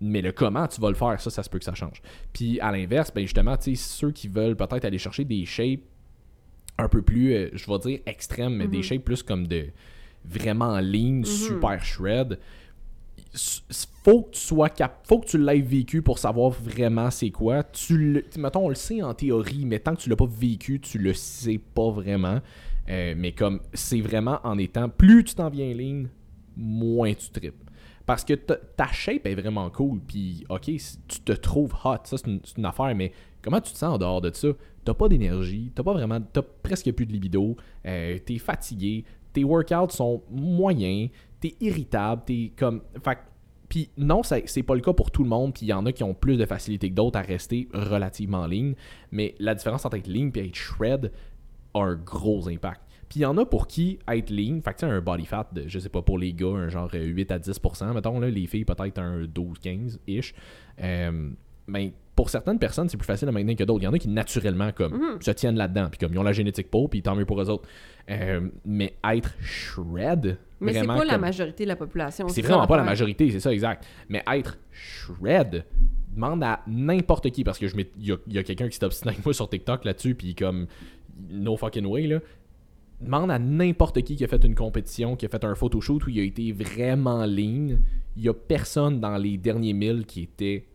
Mais 0.00 0.20
le 0.20 0.32
comment 0.32 0.66
tu 0.68 0.80
vas 0.80 0.88
le 0.90 0.94
faire, 0.94 1.18
ça, 1.20 1.30
ça 1.30 1.42
se 1.42 1.48
peut 1.48 1.58
que 1.58 1.64
ça 1.64 1.74
change. 1.74 2.02
Puis 2.32 2.60
à 2.60 2.70
l'inverse, 2.70 3.10
ben 3.14 3.22
justement, 3.22 3.56
ceux 3.74 4.10
qui 4.12 4.28
veulent 4.28 4.56
peut-être 4.56 4.84
aller 4.84 4.98
chercher 4.98 5.24
des 5.24 5.44
shapes 5.46 5.82
un 6.78 6.88
peu 6.88 7.00
plus, 7.00 7.32
euh, 7.32 7.48
je 7.54 7.66
vais 7.70 7.78
dire 7.78 8.00
extrêmes, 8.04 8.54
mais 8.56 8.68
des 8.68 8.78
Mhm. 8.78 8.82
shapes 8.82 9.04
plus 9.04 9.22
comme 9.22 9.46
de 9.46 9.66
vraiment 10.24 10.78
lean, 10.80 11.22
super 11.24 11.82
shred. 11.82 12.38
Faut 14.04 14.22
que 14.22 14.30
tu 14.32 14.40
sois 14.40 14.68
cap 14.70 15.04
faut 15.06 15.18
que 15.18 15.26
tu 15.26 15.38
l'aies 15.38 15.60
vécu 15.60 16.00
pour 16.00 16.18
savoir 16.18 16.50
vraiment 16.50 17.10
c'est 17.10 17.30
quoi. 17.30 17.62
Tu 17.64 17.96
le, 17.98 18.24
mettons, 18.38 18.66
on 18.66 18.68
le 18.68 18.74
sait 18.74 19.02
en 19.02 19.14
théorie, 19.14 19.64
mais 19.66 19.78
tant 19.80 19.94
que 19.94 20.00
tu 20.02 20.08
l'as 20.10 20.16
pas 20.16 20.26
vécu, 20.28 20.80
tu 20.80 20.98
le 20.98 21.12
sais 21.14 21.58
pas 21.74 21.90
vraiment. 21.90 22.40
Euh, 22.88 23.14
mais 23.16 23.32
comme 23.32 23.60
c'est 23.74 24.00
vraiment 24.00 24.38
en 24.44 24.56
étant 24.58 24.88
plus 24.88 25.24
tu 25.24 25.34
t'en 25.34 25.48
viens 25.50 25.74
lean, 25.74 26.04
moins 26.56 27.12
tu 27.14 27.30
tripes. 27.30 27.54
Parce 28.06 28.24
que 28.24 28.34
ta- 28.34 28.92
shape 28.92 29.26
est 29.26 29.34
vraiment 29.34 29.68
cool, 29.68 30.00
puis 30.00 30.44
ok, 30.48 30.62
tu 30.62 31.20
te 31.24 31.32
trouves 31.32 31.74
hot, 31.84 31.96
ça 32.04 32.16
c'est 32.16 32.56
une, 32.56 32.64
affaire, 32.64 32.94
mais 32.94 33.12
comment 33.42 33.60
tu 33.60 33.72
te 33.72 33.78
sens 33.78 33.94
en 33.94 33.98
dehors 33.98 34.20
de 34.20 34.32
ça? 34.32 34.48
T'as 34.84 34.94
pas 34.94 35.08
d'énergie, 35.08 35.72
t'as 35.74 35.82
pas 35.82 35.92
vraiment, 35.92 36.20
t'as 36.20 36.42
presque 36.62 36.92
plus 36.92 37.04
de 37.04 37.12
libido, 37.12 37.56
euh, 37.84 38.16
t'es 38.24 38.38
fatigué, 38.38 39.04
tes 39.32 39.42
workouts 39.42 39.90
sont 39.90 40.22
moyens, 40.30 41.10
t'es 41.40 41.56
irritable, 41.60 42.22
t'es 42.24 42.52
comme. 42.56 42.82
Fait 43.04 43.18
puis 43.68 43.90
non, 43.96 44.22
c'est 44.22 44.62
pas 44.62 44.76
le 44.76 44.80
cas 44.80 44.92
pour 44.92 45.10
tout 45.10 45.24
le 45.24 45.28
monde, 45.28 45.52
puis 45.52 45.66
il 45.66 45.70
y 45.70 45.72
en 45.72 45.84
a 45.86 45.92
qui 45.92 46.04
ont 46.04 46.14
plus 46.14 46.36
de 46.36 46.46
facilité 46.46 46.88
que 46.88 46.94
d'autres 46.94 47.18
à 47.18 47.22
rester 47.22 47.68
relativement 47.74 48.42
en 48.42 48.46
ligne, 48.46 48.74
mais 49.10 49.34
la 49.40 49.56
différence 49.56 49.84
entre 49.84 49.96
être 49.96 50.06
lean 50.06 50.30
et 50.36 50.46
être 50.46 50.54
shred 50.54 51.10
a 51.74 51.80
un 51.80 51.96
gros 51.96 52.48
impact. 52.48 52.80
Puis 53.08 53.20
il 53.20 53.22
y 53.22 53.26
en 53.26 53.36
a 53.38 53.44
pour 53.46 53.66
qui 53.68 53.98
être 54.08 54.30
lean, 54.30 54.60
fait 54.64 54.72
que 54.74 54.78
tu 54.80 54.86
sais, 54.86 54.92
un 54.92 55.00
body 55.00 55.26
fat 55.26 55.48
de, 55.52 55.64
je 55.68 55.78
sais 55.78 55.88
pas, 55.88 56.02
pour 56.02 56.18
les 56.18 56.32
gars, 56.32 56.48
un 56.48 56.68
genre 56.68 56.90
euh, 56.94 57.04
8 57.04 57.30
à 57.30 57.38
10%, 57.38 57.92
mettons, 57.94 58.18
là, 58.18 58.28
les 58.28 58.46
filles 58.46 58.64
peut-être 58.64 58.98
un 58.98 59.22
12-15-ish. 59.24 60.32
Euh, 60.82 61.30
mais 61.68 61.92
pour 62.14 62.30
certaines 62.30 62.58
personnes, 62.58 62.88
c'est 62.88 62.96
plus 62.96 63.06
facile 63.06 63.28
à 63.28 63.32
maintenir 63.32 63.56
que 63.56 63.64
d'autres. 63.64 63.82
Il 63.82 63.84
y 63.84 63.88
en 63.88 63.92
a 63.92 63.98
qui 63.98 64.08
naturellement 64.08 64.72
comme 64.72 64.94
Mhm. 64.94 65.20
se 65.22 65.30
tiennent 65.32 65.56
là-dedans, 65.56 65.88
puis 65.90 65.98
comme 65.98 66.12
ils 66.14 66.18
ont 66.18 66.22
la 66.24 66.32
génétique 66.32 66.70
pour, 66.70 66.88
puis 66.88 67.02
tant 67.02 67.14
mieux 67.14 67.26
pour 67.26 67.40
eux 67.40 67.50
autres. 67.50 67.68
Euh, 68.10 68.48
mais 68.64 68.94
être 69.08 69.34
shred, 69.40 70.38
Mais 70.60 70.72
c'est 70.72 70.86
pas 70.86 71.04
la 71.04 71.18
majorité 71.18 71.64
de 71.64 71.68
la 71.68 71.76
population. 71.76 72.28
c'est 72.28 72.40
vraiment 72.42 72.66
pas 72.66 72.76
la 72.76 72.84
majorité, 72.84 73.30
c'est 73.30 73.40
ça, 73.40 73.52
exact. 73.52 73.84
Mais 74.08 74.22
être 74.32 74.58
shred, 74.72 75.64
demande 76.14 76.42
à 76.42 76.60
n'importe 76.66 77.30
qui, 77.30 77.44
parce 77.44 77.58
que 77.58 77.66
je 77.68 77.76
m'ai- 77.76 77.90
il 77.98 78.06
y 78.06 78.12
a, 78.12 78.16
il 78.26 78.32
y 78.32 78.38
a 78.38 78.42
quelqu'un 78.42 78.68
qui 78.68 78.76
s'est 78.78 78.84
obstiné 78.84 79.12
avec 79.12 79.24
moi 79.24 79.34
sur 79.34 79.48
TikTok 79.50 79.84
là-dessus, 79.84 80.14
puis 80.14 80.34
comme, 80.34 80.66
no 81.30 81.56
fucking 81.56 81.84
way, 81.86 82.06
là. 82.06 82.20
Demande 83.00 83.30
à 83.30 83.38
n'importe 83.38 84.02
qui 84.02 84.16
qui 84.16 84.24
a 84.24 84.28
fait 84.28 84.42
une 84.44 84.54
compétition, 84.54 85.16
qui 85.16 85.26
a 85.26 85.28
fait 85.28 85.44
un 85.44 85.54
photoshoot 85.54 86.06
où 86.06 86.10
il 86.10 86.18
a 86.18 86.22
été 86.22 86.52
vraiment 86.52 87.26
lean. 87.26 87.78
Il 88.16 88.22
y 88.22 88.28
a 88.28 88.34
personne 88.34 89.00
dans 89.00 89.16
les 89.18 89.36
derniers 89.36 89.74
milles 89.74 90.06
qui 90.06 90.22
était. 90.22 90.66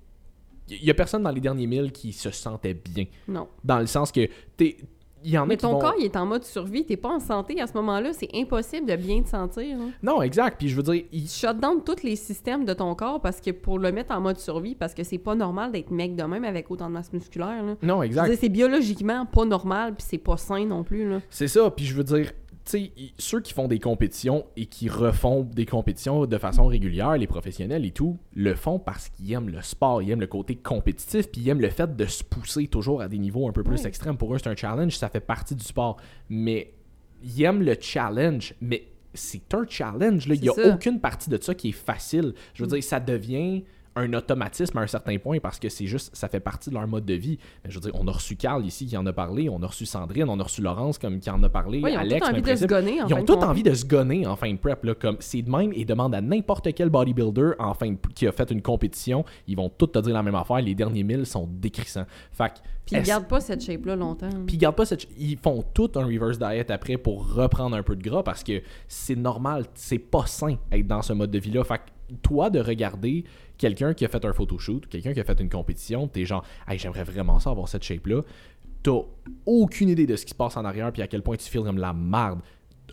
Il 0.69 0.83
y 0.83 0.91
a 0.91 0.93
personne 0.93 1.23
dans 1.23 1.31
les 1.31 1.41
derniers 1.41 1.67
milles 1.67 1.91
qui 1.91 2.13
se 2.13 2.29
sentait 2.29 2.75
bien. 2.75 3.05
Non. 3.27 3.47
Dans 3.63 3.79
le 3.79 3.87
sens 3.87 4.11
que 4.11 4.29
t'es. 4.55 4.77
Il 5.23 5.31
y 5.31 5.37
en 5.37 5.43
a 5.43 5.45
Mais 5.45 5.55
qui 5.57 5.61
ton 5.61 5.73
vont- 5.73 5.79
corps, 5.79 5.93
il 5.99 6.05
est 6.05 6.15
en 6.15 6.25
mode 6.25 6.43
survie. 6.43 6.85
T'es 6.85 6.97
pas 6.97 7.09
en 7.09 7.19
santé 7.19 7.61
à 7.61 7.67
ce 7.67 7.73
moment-là. 7.73 8.11
C'est 8.13 8.29
impossible 8.33 8.87
de 8.89 8.95
bien 8.95 9.21
te 9.21 9.29
sentir. 9.29 9.77
hein. 9.79 9.89
Non, 10.01 10.21
exact. 10.21 10.57
Puis 10.57 10.69
je 10.69 10.75
veux 10.75 10.83
dire, 10.83 11.03
il- 11.11 11.23
Tu 11.25 11.29
shut 11.29 11.59
down 11.59 11.83
tous 11.83 12.03
les 12.03 12.15
systèmes 12.15 12.65
de 12.65 12.73
ton 12.73 12.93
corps 12.95 13.21
parce 13.21 13.39
que 13.39 13.51
pour 13.51 13.77
le 13.79 13.91
mettre 13.91 14.13
en 14.15 14.21
mode 14.21 14.37
survie, 14.39 14.73
parce 14.75 14.93
que 14.93 15.03
c'est 15.03 15.17
pas 15.19 15.35
normal 15.35 15.71
d'être 15.71 15.91
mec 15.91 16.15
de 16.15 16.23
même 16.23 16.43
avec 16.43 16.71
autant 16.71 16.87
de 16.87 16.93
masse 16.93 17.13
musculaire. 17.13 17.63
Là. 17.63 17.75
non, 17.83 17.95
Je 17.95 17.99
veux 17.99 18.05
exact. 18.05 18.29
dire, 18.29 18.37
C'est 18.39 18.49
biologiquement 18.49 19.25
pas 19.25 19.45
normal, 19.45 19.93
puis 19.95 20.05
c'est 20.09 20.17
pas 20.17 20.37
sain 20.37 20.65
non 20.65 20.83
plus. 20.83 21.09
Là. 21.09 21.19
C'est 21.29 21.47
ça, 21.47 21.69
puis 21.69 21.85
je 21.85 21.93
veux 21.93 22.03
dire, 22.03 22.31
sais, 22.65 22.91
ceux 23.17 23.41
qui 23.41 23.53
font 23.53 23.67
des 23.67 23.79
compétitions 23.79 24.45
et 24.55 24.65
qui 24.65 24.89
refont 24.89 25.43
des 25.43 25.65
compétitions 25.65 26.25
de 26.25 26.37
façon 26.37 26.67
régulière, 26.67 27.17
les 27.17 27.27
professionnels 27.27 27.85
et 27.85 27.91
tout, 27.91 28.19
le 28.33 28.55
font 28.55 28.79
parce 28.79 29.09
qu'ils 29.09 29.31
aiment 29.33 29.49
le 29.49 29.61
sport, 29.61 30.01
ils 30.01 30.11
aiment 30.11 30.21
le 30.21 30.27
côté 30.27 30.55
compétitif, 30.55 31.31
puis 31.31 31.41
ils 31.41 31.49
aiment 31.49 31.61
le 31.61 31.69
fait 31.69 31.95
de 31.95 32.05
se 32.05 32.23
pousser 32.23 32.67
toujours 32.67 33.01
à 33.01 33.07
des 33.07 33.17
niveaux 33.17 33.47
un 33.47 33.51
peu 33.51 33.63
plus 33.63 33.85
extrêmes. 33.85 34.17
Pour 34.17 34.33
eux, 34.33 34.37
c'est 34.37 34.49
un 34.49 34.55
challenge, 34.55 34.97
ça 34.97 35.09
fait 35.09 35.19
partie 35.19 35.55
du 35.55 35.63
sport. 35.63 35.97
Mais 36.29 36.73
ils 37.23 37.43
aiment 37.43 37.63
le 37.63 37.75
challenge, 37.79 38.55
mais 38.61 38.87
c'est 39.13 39.53
un 39.53 39.65
challenge. 39.67 40.25
Il 40.27 40.41
n'y 40.41 40.49
a 40.49 40.53
ça. 40.53 40.73
aucune 40.73 40.99
partie 40.99 41.29
de 41.29 41.41
ça 41.41 41.55
qui 41.55 41.69
est 41.69 41.73
facile. 41.73 42.33
Je 42.53 42.63
veux 42.63 42.69
dire, 42.69 42.83
ça 42.83 42.99
devient 42.99 43.63
un 43.95 44.13
automatisme 44.13 44.77
à 44.77 44.81
un 44.81 44.87
certain 44.87 45.17
point 45.17 45.39
parce 45.39 45.59
que 45.59 45.67
c'est 45.67 45.85
juste, 45.85 46.15
ça 46.15 46.29
fait 46.29 46.39
partie 46.39 46.69
de 46.69 46.75
leur 46.75 46.87
mode 46.87 47.05
de 47.05 47.13
vie. 47.13 47.37
Mais 47.63 47.69
je 47.69 47.75
veux 47.75 47.81
dire, 47.81 47.91
on 47.99 48.07
a 48.07 48.11
reçu 48.11 48.35
Carl 48.37 48.65
ici 48.65 48.85
qui 48.85 48.95
en 48.95 49.05
a 49.05 49.11
parlé, 49.13 49.49
on 49.49 49.61
a 49.63 49.67
reçu 49.67 49.85
Sandrine, 49.85 50.29
on 50.29 50.39
a 50.39 50.43
reçu 50.43 50.61
Laurence 50.61 50.97
comme 50.97 51.19
qui 51.19 51.29
en 51.29 51.43
a 51.43 51.49
parlé, 51.49 51.81
Ouais, 51.81 51.91
ils 51.93 51.97
ont 51.97 51.99
Alex, 52.01 52.27
envie 52.29 52.41
de 52.41 52.55
se 52.55 52.65
gonner 52.65 53.01
en 53.01 53.07
Ils 53.07 53.13
ont 53.15 53.25
tous 53.25 53.33
envie 53.35 53.63
de 53.63 53.73
se 53.73 53.85
gonner 53.85 54.25
en 54.25 54.35
fin 54.37 54.51
de 54.51 54.57
prep. 54.57 54.83
Là, 54.85 54.95
comme 54.95 55.17
c'est 55.19 55.41
de 55.41 55.49
même 55.49 55.73
et 55.73 55.83
demande 55.83 56.15
à 56.15 56.21
n'importe 56.21 56.73
quel 56.73 56.89
bodybuilder 56.89 57.51
en 57.59 57.73
fin 57.73 57.91
de- 57.91 57.97
qui 58.15 58.27
a 58.27 58.31
fait 58.31 58.49
une 58.51 58.61
compétition, 58.61 59.25
ils 59.47 59.57
vont 59.57 59.69
tous 59.69 59.87
te 59.87 59.99
dire 59.99 60.13
la 60.13 60.23
même 60.23 60.35
affaire. 60.35 60.61
Les 60.61 60.73
derniers 60.75 61.03
milles 61.03 61.25
sont 61.25 61.47
décrissants. 61.51 62.05
Fait 62.31 62.47
que, 62.49 62.59
Puis 62.85 62.95
ils 62.95 63.03
gardent 63.03 63.27
pas 63.27 63.41
cette 63.41 63.61
shape-là 63.61 63.95
longtemps. 63.97 64.29
puis 64.47 64.55
ils 64.55 64.59
gardent 64.59 64.75
pas 64.77 64.85
cette... 64.85 65.05
Ils 65.17 65.37
font 65.37 65.63
tout 65.73 65.91
un 65.95 66.05
reverse 66.05 66.39
diet 66.39 66.71
après 66.71 66.97
pour 66.97 67.33
reprendre 67.33 67.75
un 67.75 67.83
peu 67.83 67.95
de 67.97 68.01
gras 68.03 68.23
parce 68.23 68.43
que 68.43 68.61
c'est 68.87 69.15
normal, 69.17 69.65
c'est 69.73 69.99
pas 69.99 70.25
sain 70.27 70.55
être 70.71 70.87
dans 70.87 71.01
ce 71.01 71.11
mode 71.13 71.31
de 71.31 71.39
vie-là. 71.39 71.63
Fait 71.65 71.77
que 71.79 72.15
toi, 72.21 72.49
de 72.49 72.59
regarder 72.59 73.23
quelqu'un 73.61 73.93
qui 73.93 74.03
a 74.03 74.07
fait 74.09 74.25
un 74.25 74.33
photoshoot, 74.33 74.87
quelqu'un 74.87 75.13
qui 75.13 75.19
a 75.19 75.23
fait 75.23 75.39
une 75.39 75.49
compétition, 75.49 76.07
t'es 76.07 76.25
genre, 76.25 76.43
hey, 76.67 76.77
j'aimerais 76.79 77.03
vraiment 77.03 77.39
ça 77.39 77.51
avoir 77.51 77.67
cette 77.69 77.83
shape-là. 77.83 78.21
T'as 78.83 78.99
aucune 79.45 79.89
idée 79.89 80.07
de 80.07 80.15
ce 80.15 80.25
qui 80.25 80.31
se 80.31 80.35
passe 80.35 80.57
en 80.57 80.65
arrière 80.65 80.91
puis 80.91 81.03
à 81.03 81.07
quel 81.07 81.21
point 81.21 81.37
tu 81.37 81.47
files 81.49 81.61
comme 81.61 81.77
la 81.77 81.93
marde. 81.93 82.39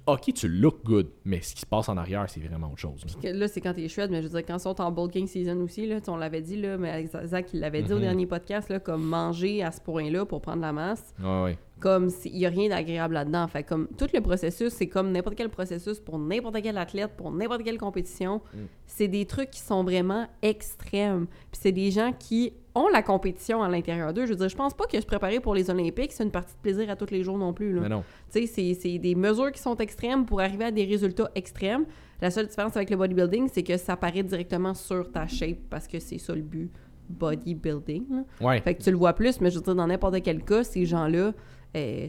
Ok, 0.07 0.33
tu 0.35 0.49
look 0.49 0.85
good, 0.85 1.09
mais 1.25 1.41
ce 1.43 1.55
qui 1.55 1.61
se 1.63 1.67
passe 1.67 1.89
en 1.89 1.97
arrière, 1.97 2.25
c'est 2.29 2.41
vraiment 2.41 2.69
autre 2.69 2.79
chose. 2.79 3.05
là. 3.23 3.49
C'est 3.49 3.61
quand 3.61 3.75
t'es 3.75 3.89
shred, 3.89 4.11
mais 4.11 4.19
je 4.23 4.29
veux 4.29 4.39
dire, 4.39 4.47
quand 4.47 4.57
ils 4.57 4.61
sont 4.61 4.81
en 4.81 4.91
bulking 4.93 5.27
season 5.27 5.59
aussi, 5.61 5.87
là, 5.87 5.99
on 6.09 6.17
l'avait 6.17 6.41
dit, 6.41 6.57
là, 6.61 6.79
mais 6.79 7.07
Zach, 7.27 7.47
il 7.53 7.61
l'avait 7.61 7.83
dit 7.83 7.93
au 7.93 7.97
Mhm. 7.97 8.03
dernier 8.03 8.27
podcast, 8.27 8.69
là, 8.71 8.79
comme 8.81 9.03
manger 9.05 9.63
à 9.63 9.71
ce 9.73 9.81
point-là 9.81 10.25
pour 10.25 10.41
prendre 10.41 10.63
la 10.63 10.73
masse, 10.73 11.15
Ouais, 11.23 11.43
ouais. 11.45 11.59
Comme 11.81 12.11
il 12.25 12.33
n'y 12.33 12.47
a 12.47 12.49
rien 12.49 12.69
d'agréable 12.69 13.15
là-dedans. 13.15 13.47
Fait 13.49 13.63
comme 13.63 13.89
tout 13.97 14.09
le 14.13 14.21
processus, 14.21 14.73
c'est 14.73 14.89
comme 14.89 15.13
n'importe 15.13 15.37
quel 15.37 15.49
processus 15.49 16.01
pour 16.01 16.19
n'importe 16.19 16.61
quel 16.63 16.77
athlète, 16.77 17.13
pour 17.17 17.31
n'importe 17.31 17.63
quelle 17.63 17.79
compétition. 17.79 18.41
Mm. 18.53 18.59
C'est 18.87 19.09
des 19.09 19.27
trucs 19.27 19.51
qui 19.51 19.61
sont 19.61 19.85
vraiment 19.85 20.27
extrêmes. 20.43 21.27
Puis 21.51 21.61
c'est 21.63 21.73
des 21.73 21.91
gens 21.91 22.13
qui 22.19 22.53
ont 22.75 22.89
la 22.89 23.03
compétition 23.03 23.63
à 23.63 23.69
l'intérieur 23.69 24.13
d'eux. 24.13 24.27
Je 24.27 24.31
veux 24.31 24.37
dire, 24.37 24.49
je 24.49 24.57
pense 24.57 24.75
pas 24.75 24.87
que 24.87 25.01
se 25.01 25.07
préparer 25.07 25.41
pour 25.41 25.55
les 25.55 25.71
Olympiques, 25.71 26.13
c'est 26.13 26.25
une 26.25 26.31
partie 26.31 26.55
de 26.55 26.61
plaisir 26.61 26.91
à 26.91 26.97
tous 26.97 27.11
les 27.11 27.23
jours 27.23 27.39
non 27.39 27.53
plus. 27.53 27.73
Là. 27.73 27.81
Mais 27.83 27.89
non. 27.89 28.05
Tu 28.33 28.47
sais, 28.47 28.75
c'est- 28.75 28.99
des 28.99 29.15
mesures 29.15 29.53
qui 29.53 29.61
sont 29.61 29.77
extrêmes 29.77 30.25
pour 30.27 30.41
arriver 30.41 30.65
à 30.65 30.71
des 30.71 30.85
résultats 30.85 31.31
extrêmes. 31.35 31.85
La 32.21 32.31
seule 32.31 32.47
différence 32.49 32.77
avec 32.77 32.91
le 32.91 32.97
bodybuilding, 32.97 33.49
c'est 33.53 33.63
que 33.63 33.77
ça 33.77 33.97
paraît 33.97 34.23
directement 34.25 34.75
sur 34.75 35.11
ta 35.13 35.27
shape 35.29 35.59
parce 35.71 35.87
que 35.87 36.01
c'est 36.01 36.19
ça 36.19 36.35
le 36.35 36.43
but 36.43 36.71
bodybuilding. 37.09 38.25
Ouais. 38.41 38.61
Fait 38.61 38.75
que 38.75 38.83
tu 38.83 38.91
le 38.91 38.97
vois 38.97 39.13
plus, 39.13 39.41
mais 39.41 39.51
je 39.51 39.57
veux 39.57 39.63
dire, 39.65 39.75
dans 39.75 39.87
n'importe 39.87 40.23
quel 40.23 40.45
cas, 40.45 40.65
ces 40.65 40.85
gens-là, 40.85 41.33
euh, 41.77 42.09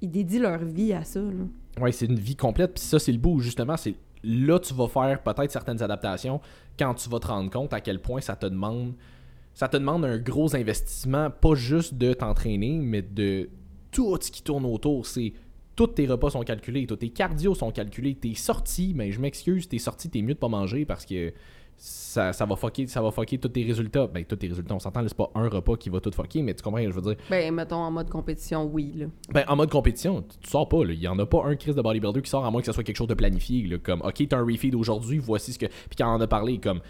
ils 0.00 0.10
dédient 0.10 0.40
leur 0.40 0.64
vie 0.64 0.92
à 0.92 1.04
ça. 1.04 1.20
là. 1.20 1.90
C'est 1.92 2.06
une 2.06 2.18
vie 2.18 2.36
complète. 2.36 2.74
Puis 2.74 2.84
ça, 2.84 2.98
c'est 2.98 3.12
le 3.12 3.18
bout 3.18 3.40
justement, 3.40 3.76
c'est 3.76 3.94
là 4.24 4.58
tu 4.58 4.74
vas 4.74 4.88
faire 4.88 5.22
peut-être 5.22 5.52
certaines 5.52 5.82
adaptations 5.82 6.40
quand 6.78 6.94
tu 6.94 7.08
vas 7.08 7.20
te 7.20 7.28
rendre 7.28 7.50
compte 7.50 7.72
à 7.72 7.80
quel 7.80 8.00
point 8.00 8.20
ça 8.20 8.34
te 8.34 8.46
demande 8.46 8.94
ça 9.56 9.68
te 9.68 9.76
demande 9.78 10.04
un 10.04 10.18
gros 10.18 10.54
investissement, 10.54 11.30
pas 11.30 11.54
juste 11.54 11.94
de 11.94 12.12
t'entraîner, 12.12 12.78
mais 12.78 13.00
de 13.00 13.48
tout 13.90 14.18
ce 14.20 14.30
qui 14.30 14.42
tourne 14.42 14.66
autour. 14.66 15.06
C'est 15.06 15.32
tous 15.74 15.86
tes 15.86 16.06
repas 16.06 16.28
sont 16.28 16.42
calculés, 16.42 16.86
tous 16.86 16.96
tes 16.96 17.08
cardio 17.08 17.54
sont 17.54 17.70
calculés, 17.70 18.14
tes 18.14 18.34
sorties, 18.34 18.92
mais 18.94 19.12
je 19.12 19.20
m'excuse, 19.20 19.66
tes 19.66 19.78
sorties, 19.78 20.10
t'es 20.10 20.20
mieux 20.20 20.34
de 20.34 20.38
pas 20.38 20.48
manger 20.48 20.84
parce 20.84 21.06
que 21.06 21.32
ça, 21.76 22.32
ça 22.32 22.46
va 22.46 22.56
fucker, 22.56 22.86
ça 22.86 23.02
va 23.02 23.10
fucker 23.10 23.38
tous 23.38 23.48
tes 23.48 23.62
résultats. 23.62 24.06
Ben, 24.06 24.24
tous 24.24 24.36
tes 24.36 24.48
résultats, 24.48 24.74
on 24.74 24.78
s'entend, 24.78 25.02
c'est 25.06 25.16
pas 25.16 25.30
un 25.34 25.48
repas 25.48 25.76
qui 25.76 25.90
va 25.90 26.00
tout 26.00 26.10
fucker, 26.10 26.42
mais 26.42 26.54
tu 26.54 26.62
comprends 26.62 26.80
ce 26.80 26.86
que 26.86 26.90
je 26.90 26.96
veux 26.96 27.14
dire? 27.14 27.16
Ben, 27.30 27.54
mettons, 27.54 27.76
en 27.76 27.90
mode 27.90 28.08
compétition, 28.08 28.64
oui. 28.64 28.92
Là. 28.96 29.06
Ben, 29.32 29.44
en 29.48 29.56
mode 29.56 29.70
compétition, 29.70 30.22
tu, 30.22 30.38
tu 30.38 30.50
sors 30.50 30.68
pas, 30.68 30.84
là. 30.84 30.92
Il 30.92 31.00
y 31.00 31.08
en 31.08 31.18
a 31.18 31.26
pas 31.26 31.44
un 31.44 31.56
Chris 31.56 31.74
de 31.74 31.82
bodybuilder 31.82 32.22
qui 32.22 32.30
sort 32.30 32.44
à 32.44 32.50
moins 32.50 32.60
que 32.60 32.66
ce 32.66 32.72
soit 32.72 32.84
quelque 32.84 32.96
chose 32.96 33.08
de 33.08 33.14
planifié, 33.14 33.66
là. 33.66 33.78
Comme, 33.78 34.00
ok, 34.02 34.26
t'as 34.28 34.38
un 34.38 34.44
refeed 34.44 34.74
aujourd'hui, 34.74 35.18
voici 35.18 35.52
ce 35.52 35.58
que. 35.58 35.66
Puis 35.66 35.96
quand 35.98 36.10
on 36.10 36.16
en 36.16 36.20
a 36.20 36.26
parlé, 36.26 36.58
comme, 36.58 36.80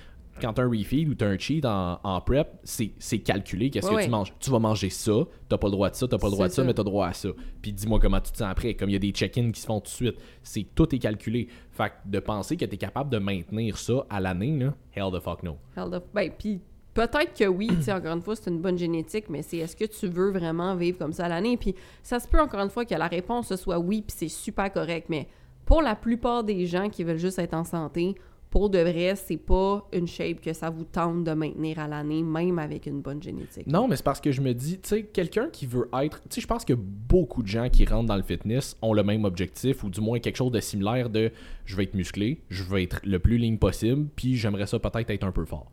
quand 0.40 0.52
t'as 0.52 0.62
un 0.62 0.68
refeed 0.70 1.08
ou 1.08 1.14
t'as 1.14 1.26
un 1.28 1.38
cheat 1.38 1.64
en, 1.64 1.98
en 2.02 2.20
prep, 2.20 2.48
c'est 2.64 3.18
calculé. 3.20 3.70
Qu'est-ce 3.70 3.88
que 3.88 4.04
tu 4.04 4.10
manges 4.10 4.32
Tu 4.38 4.50
vas 4.50 4.58
manger 4.58 4.90
ça, 4.90 5.12
t'as 5.48 5.58
pas 5.58 5.66
le 5.68 5.72
droit 5.72 5.90
de 5.90 5.94
ça, 5.94 6.06
t'as 6.08 6.18
pas 6.18 6.26
le 6.26 6.32
droit 6.32 6.46
de 6.46 6.52
ça, 6.52 6.62
ça. 6.62 6.64
mais 6.64 6.74
t'as 6.74 6.82
droit 6.84 7.06
à 7.08 7.12
ça. 7.12 7.28
Puis 7.62 7.72
dis-moi 7.72 7.98
comment 8.00 8.20
tu 8.20 8.32
te 8.32 8.38
sens 8.38 8.48
après. 8.50 8.74
Comme 8.74 8.90
il 8.90 8.94
y 8.94 8.96
a 8.96 9.00
des 9.00 9.10
check-ins 9.10 9.50
qui 9.52 9.60
se 9.60 9.66
font 9.66 9.80
tout 9.80 9.86
de 9.90 9.94
suite. 9.94 10.16
C'est 10.42 10.66
tout 10.74 10.94
est 10.94 10.98
calculé. 10.98 11.48
Fait 11.72 11.88
que 11.90 11.94
de 12.10 12.18
penser 12.20 12.56
que 12.56 12.64
t'es 12.64 12.76
capable 12.76 13.10
de 13.10 13.18
maintenir 13.18 13.76
ça 13.78 14.06
à 14.10 14.20
l'année, 14.20 14.58
hell 14.94 15.10
the 15.12 15.20
fuck 15.20 15.42
no. 15.42 15.56
Hell 15.76 15.92
of- 15.94 16.02
Ben, 16.14 16.30
puis 16.38 16.60
peut-être 16.94 17.34
que 17.38 17.44
oui, 17.46 17.68
tu 17.68 17.82
sais, 17.82 17.92
encore 17.92 18.12
une 18.14 18.22
fois, 18.22 18.34
c'est 18.36 18.50
une 18.50 18.60
bonne 18.60 18.78
génétique, 18.78 19.28
mais 19.28 19.42
c'est 19.42 19.58
est-ce 19.58 19.76
que 19.76 19.84
tu 19.84 20.06
veux 20.06 20.30
vraiment 20.30 20.74
vivre 20.74 20.98
comme 20.98 21.12
ça 21.12 21.26
à 21.26 21.28
l'année? 21.28 21.56
Puis 21.56 21.74
ça 22.02 22.18
se 22.20 22.26
peut, 22.26 22.40
encore 22.40 22.60
une 22.60 22.70
fois, 22.70 22.84
que 22.84 22.94
la 22.94 23.06
réponse 23.08 23.54
soit 23.56 23.78
oui, 23.78 24.02
puis 24.06 24.14
c'est 24.18 24.28
super 24.28 24.72
correct, 24.72 25.06
mais 25.10 25.28
pour 25.66 25.82
la 25.82 25.94
plupart 25.96 26.44
des 26.44 26.64
gens 26.64 26.88
qui 26.88 27.04
veulent 27.04 27.18
juste 27.18 27.38
être 27.38 27.52
en 27.54 27.64
santé, 27.64 28.14
pour 28.56 28.70
de 28.70 28.78
vrai, 28.78 29.16
c'est 29.16 29.36
pas 29.36 29.86
une 29.92 30.06
shape 30.06 30.40
que 30.40 30.54
ça 30.54 30.70
vous 30.70 30.84
tente 30.84 31.24
de 31.24 31.32
maintenir 31.32 31.78
à 31.78 31.86
l'année, 31.86 32.22
même 32.22 32.58
avec 32.58 32.86
une 32.86 33.02
bonne 33.02 33.22
génétique. 33.22 33.66
Non, 33.66 33.86
mais 33.86 33.96
c'est 33.96 34.02
parce 34.02 34.18
que 34.18 34.32
je 34.32 34.40
me 34.40 34.54
dis, 34.54 34.80
tu 34.80 34.88
sais, 34.88 35.02
quelqu'un 35.02 35.50
qui 35.50 35.66
veut 35.66 35.90
être. 36.02 36.22
Tu 36.22 36.36
sais, 36.36 36.40
je 36.40 36.46
pense 36.46 36.64
que 36.64 36.72
beaucoup 36.72 37.42
de 37.42 37.48
gens 37.48 37.68
qui 37.68 37.84
rentrent 37.84 38.06
dans 38.06 38.16
le 38.16 38.22
fitness 38.22 38.74
ont 38.80 38.94
le 38.94 39.02
même 39.02 39.26
objectif, 39.26 39.84
ou 39.84 39.90
du 39.90 40.00
moins 40.00 40.20
quelque 40.20 40.36
chose 40.36 40.52
de 40.52 40.60
similaire 40.60 41.10
de 41.10 41.32
je 41.66 41.76
vais 41.76 41.82
être 41.82 41.92
musclé, 41.92 42.44
je 42.48 42.62
vais 42.62 42.84
être 42.84 43.02
le 43.04 43.18
plus 43.18 43.36
ligne 43.36 43.58
possible, 43.58 44.08
puis 44.16 44.36
j'aimerais 44.36 44.66
ça 44.66 44.78
peut-être 44.78 45.10
être 45.10 45.24
un 45.24 45.32
peu 45.32 45.44
fort. 45.44 45.70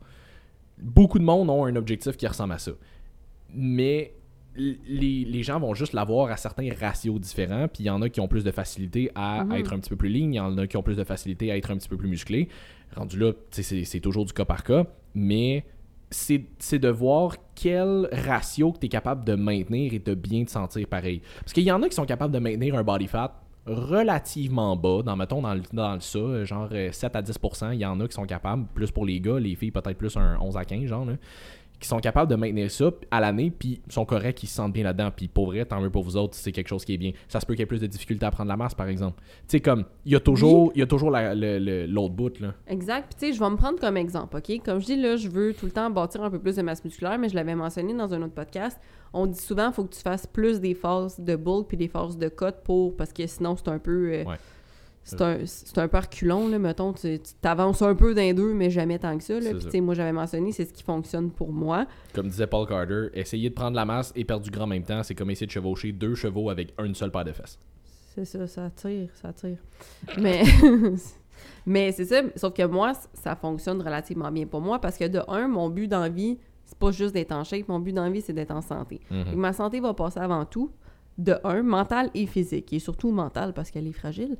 Beaucoup 0.76 1.18
de 1.18 1.24
monde 1.24 1.48
ont 1.48 1.64
un 1.64 1.76
objectif 1.76 2.18
qui 2.18 2.26
ressemble 2.26 2.52
à 2.52 2.58
ça. 2.58 2.72
Mais 3.54 4.12
les, 4.56 5.24
les 5.24 5.42
gens 5.42 5.58
vont 5.58 5.74
juste 5.74 5.92
l'avoir 5.94 6.30
à 6.30 6.36
certains 6.36 6.68
ratios 6.78 7.20
différents, 7.20 7.66
puis 7.68 7.82
il 7.84 7.86
y 7.86 7.90
en 7.90 8.00
a 8.02 8.08
qui 8.08 8.20
ont 8.20 8.28
plus 8.28 8.44
de 8.44 8.50
facilité 8.50 9.10
à 9.14 9.44
Mhm. 9.44 9.52
être 9.52 9.72
un 9.72 9.78
petit 9.80 9.90
peu 9.90 9.96
plus 9.96 10.08
ligne, 10.08 10.34
il 10.34 10.36
y 10.36 10.40
en 10.40 10.56
a 10.58 10.66
qui 10.66 10.76
ont 10.76 10.82
plus 10.82 10.96
de 10.96 11.04
facilité 11.04 11.50
à 11.50 11.56
être 11.56 11.70
un 11.70 11.76
petit 11.76 11.88
peu 11.88 11.96
plus 11.96 12.08
musclé. 12.08 12.48
Rendu 12.96 13.18
là, 13.18 13.32
c'est- 13.50 14.00
toujours 14.00 14.24
du 14.24 14.32
cas 14.32 14.44
par 14.44 14.62
cas, 14.62 14.84
mais 15.14 15.64
c'est 16.10 16.78
de 16.78 16.88
voir 16.88 17.34
quel 17.56 18.08
ratio 18.12 18.70
que 18.72 18.78
tu 18.78 18.86
es 18.86 18.88
capable 18.88 19.24
de 19.24 19.34
maintenir 19.34 19.92
et 19.94 19.98
de 19.98 20.14
bien 20.14 20.44
te 20.44 20.50
sentir 20.52 20.86
pareil. 20.86 21.20
Parce 21.40 21.52
qu'il 21.52 21.64
y 21.64 21.72
en 21.72 21.82
a 21.82 21.88
qui 21.88 21.96
sont 21.96 22.04
capables 22.06 22.32
de 22.32 22.38
maintenir 22.38 22.76
un 22.76 22.84
body 22.84 23.08
fat 23.08 23.40
relativement 23.66 24.76
bas, 24.76 25.02
dans, 25.04 25.16
mettons, 25.16 25.40
dans 25.42 25.54
le, 25.54 25.62
dans 25.72 25.94
le 25.94 26.00
ça, 26.00 26.18
euh, 26.18 26.44
genre 26.44 26.68
euh, 26.72 26.92
7 26.92 27.16
à 27.16 27.22
10%, 27.22 27.70
il 27.72 27.80
y 27.80 27.86
en 27.86 27.98
a 28.00 28.06
qui 28.06 28.12
sont 28.14 28.26
capables, 28.26 28.66
plus 28.74 28.90
pour 28.90 29.06
les 29.06 29.20
gars, 29.20 29.38
les 29.38 29.54
filles 29.54 29.70
peut-être 29.70 29.96
plus 29.98 30.16
un 30.16 30.38
11 30.40 30.56
à 30.56 30.64
15, 30.64 30.84
genre, 30.86 31.04
là, 31.06 31.14
qui 31.80 31.88
sont 31.88 31.98
capables 31.98 32.30
de 32.30 32.36
maintenir 32.36 32.70
ça 32.70 32.90
à 33.10 33.20
l'année, 33.20 33.50
puis 33.50 33.82
sont 33.90 34.04
corrects, 34.06 34.42
ils 34.42 34.46
se 34.46 34.54
sentent 34.54 34.72
bien 34.72 34.84
là-dedans, 34.84 35.10
puis 35.14 35.28
pour 35.28 35.46
vrai, 35.46 35.64
tant 35.66 35.80
mieux 35.80 35.90
pour 35.90 36.02
vous 36.02 36.16
autres, 36.16 36.34
c'est 36.34 36.50
quelque 36.52 36.68
chose 36.68 36.84
qui 36.84 36.94
est 36.94 36.98
bien. 36.98 37.12
Ça 37.28 37.40
se 37.40 37.46
peut 37.46 37.52
qu'il 37.54 37.60
y 37.60 37.62
ait 37.64 37.66
plus 37.66 37.80
de 37.80 37.86
difficultés 37.86 38.24
à 38.24 38.30
prendre 38.30 38.48
la 38.48 38.56
masse, 38.56 38.74
par 38.74 38.88
exemple. 38.88 39.20
Tu 39.20 39.24
sais, 39.48 39.60
comme, 39.60 39.84
il 40.06 40.12
y 40.12 40.16
a 40.16 40.20
toujours, 40.20 40.72
il 40.74 40.78
y 40.78 40.82
a 40.82 40.86
toujours 40.86 41.10
la- 41.10 41.34
le- 41.34 41.58
le- 41.58 41.86
l'autre 41.86 42.14
bout, 42.14 42.40
là. 42.40 42.54
Exact. 42.68 43.06
Puis, 43.10 43.16
tu 43.20 43.26
sais, 43.26 43.32
je 43.34 43.40
vais 43.44 43.50
me 43.50 43.56
prendre 43.56 43.78
comme 43.78 43.96
exemple, 43.98 44.36
OK? 44.36 44.62
Comme 44.64 44.80
je 44.80 44.86
dis, 44.86 44.96
là, 44.96 45.16
je 45.16 45.28
veux 45.28 45.52
tout 45.52 45.66
le 45.66 45.72
temps 45.72 45.90
bâtir 45.90 46.22
un 46.22 46.30
peu 46.30 46.38
plus 46.38 46.56
de 46.56 46.62
masse 46.62 46.82
musculaire, 46.84 47.18
mais 47.18 47.28
je 47.28 47.34
l'avais 47.34 47.54
mentionné 47.54 47.92
dans 47.92 48.14
un 48.14 48.22
autre 48.22 48.34
podcast. 48.34 48.78
On 49.12 49.26
dit 49.26 49.38
souvent 49.38 49.66
qu'il 49.66 49.74
faut 49.74 49.84
que 49.84 49.94
tu 49.94 50.00
fasses 50.00 50.26
plus 50.26 50.60
des 50.60 50.74
phases 50.74 51.20
de 51.20 51.36
bulk 51.36 51.68
puis 51.68 51.76
des 51.76 51.88
phases 51.88 52.16
de 52.18 52.28
cut 52.28 52.46
pour... 52.64 52.96
Parce 52.96 53.12
que 53.12 53.26
sinon, 53.26 53.54
c'est 53.56 53.68
un 53.68 53.78
peu... 53.78 54.12
euh, 54.12 54.24
Ouais. 54.24 54.36
C'est 55.04 55.20
un, 55.20 55.38
c'est 55.44 55.78
un 55.78 55.86
peu 55.86 55.98
reculon, 55.98 56.48
là, 56.48 56.58
mettons. 56.58 56.94
Tu 56.94 57.18
t'avances 57.40 57.82
un 57.82 57.94
peu 57.94 58.14
d'un 58.14 58.32
deux, 58.32 58.54
mais 58.54 58.70
jamais 58.70 58.98
tant 58.98 59.16
que 59.18 59.22
ça, 59.22 59.38
là. 59.38 59.50
Puis, 59.70 59.80
moi, 59.80 59.94
j'avais 59.94 60.12
mentionné, 60.12 60.50
c'est 60.52 60.64
ce 60.64 60.72
qui 60.72 60.82
fonctionne 60.82 61.30
pour 61.30 61.52
moi. 61.52 61.86
Comme 62.14 62.28
disait 62.28 62.46
Paul 62.46 62.66
Carter, 62.66 63.08
essayer 63.12 63.50
de 63.50 63.54
prendre 63.54 63.76
la 63.76 63.84
masse 63.84 64.12
et 64.16 64.24
perdre 64.24 64.44
du 64.44 64.50
gras 64.50 64.64
en 64.64 64.68
même 64.68 64.82
temps, 64.82 65.02
c'est 65.02 65.14
comme 65.14 65.30
essayer 65.30 65.46
de 65.46 65.52
chevaucher 65.52 65.92
deux 65.92 66.14
chevaux 66.14 66.48
avec 66.48 66.72
une 66.82 66.94
seule 66.94 67.10
paire 67.10 67.24
de 67.24 67.32
fesses. 67.32 67.58
C'est 68.14 68.24
ça, 68.24 68.46
ça 68.46 68.70
tire, 68.70 69.08
ça 69.14 69.32
tire. 69.32 69.58
Mais, 70.18 70.44
mais 71.66 71.92
c'est 71.92 72.04
ça, 72.04 72.22
sauf 72.36 72.54
que 72.54 72.64
moi, 72.64 72.92
ça 73.12 73.34
fonctionne 73.36 73.82
relativement 73.82 74.30
bien 74.30 74.46
pour 74.46 74.60
moi 74.60 74.80
parce 74.80 74.96
que 74.96 75.06
de 75.06 75.20
un, 75.28 75.48
mon 75.48 75.68
but 75.68 75.88
dans 75.88 76.00
la 76.00 76.08
vie, 76.08 76.38
c'est 76.64 76.78
pas 76.78 76.92
juste 76.92 77.12
d'être 77.12 77.32
en 77.32 77.44
shape, 77.44 77.68
mon 77.68 77.80
but 77.80 77.92
dans 77.92 78.04
la 78.04 78.10
vie, 78.10 78.20
c'est 78.20 78.32
d'être 78.32 78.52
en 78.52 78.62
santé. 78.62 79.00
Fait 79.08 79.32
que 79.32 79.36
Ma 79.36 79.52
santé 79.52 79.80
va 79.80 79.92
passer 79.94 80.20
avant 80.20 80.44
tout, 80.44 80.70
de 81.18 81.36
un, 81.44 81.62
mental 81.62 82.10
et 82.14 82.26
physique, 82.26 82.72
et 82.72 82.78
surtout 82.80 83.10
mental 83.12 83.52
parce 83.52 83.70
qu'elle 83.70 83.86
est 83.86 83.92
fragile. 83.92 84.36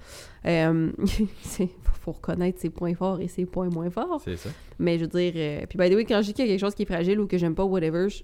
Euh, 0.47 0.91
c'est- 1.43 1.69
faut 2.03 2.13
reconnaître 2.13 2.61
ses 2.61 2.71
points 2.71 2.95
forts 2.95 3.21
et 3.21 3.29
ses 3.29 3.47
points 3.47 3.69
moins 3.71 3.91
forts. 3.91 4.21
C'est 4.25 4.37
ça. 4.37 4.51
Mais 4.79 4.99
je 4.99 5.05
veux 5.05 5.09
dire, 5.09 5.33
euh, 5.37 5.67
puis 5.69 5.79
by 5.79 5.89
the 5.89 5.95
way, 5.95 6.05
quand 6.05 6.21
je 6.21 6.27
dis 6.27 6.35
qu'il 6.35 6.45
y 6.47 6.49
a 6.49 6.53
quelque 6.53 6.61
chose 6.61 6.75
qui 6.75 6.83
est 6.83 6.87
fragile 6.87 7.19
ou 7.21 7.27
que 7.27 7.39
j'aime 7.39 7.55
pas, 7.55 7.65
whatever, 7.65 8.09
je- 8.11 8.23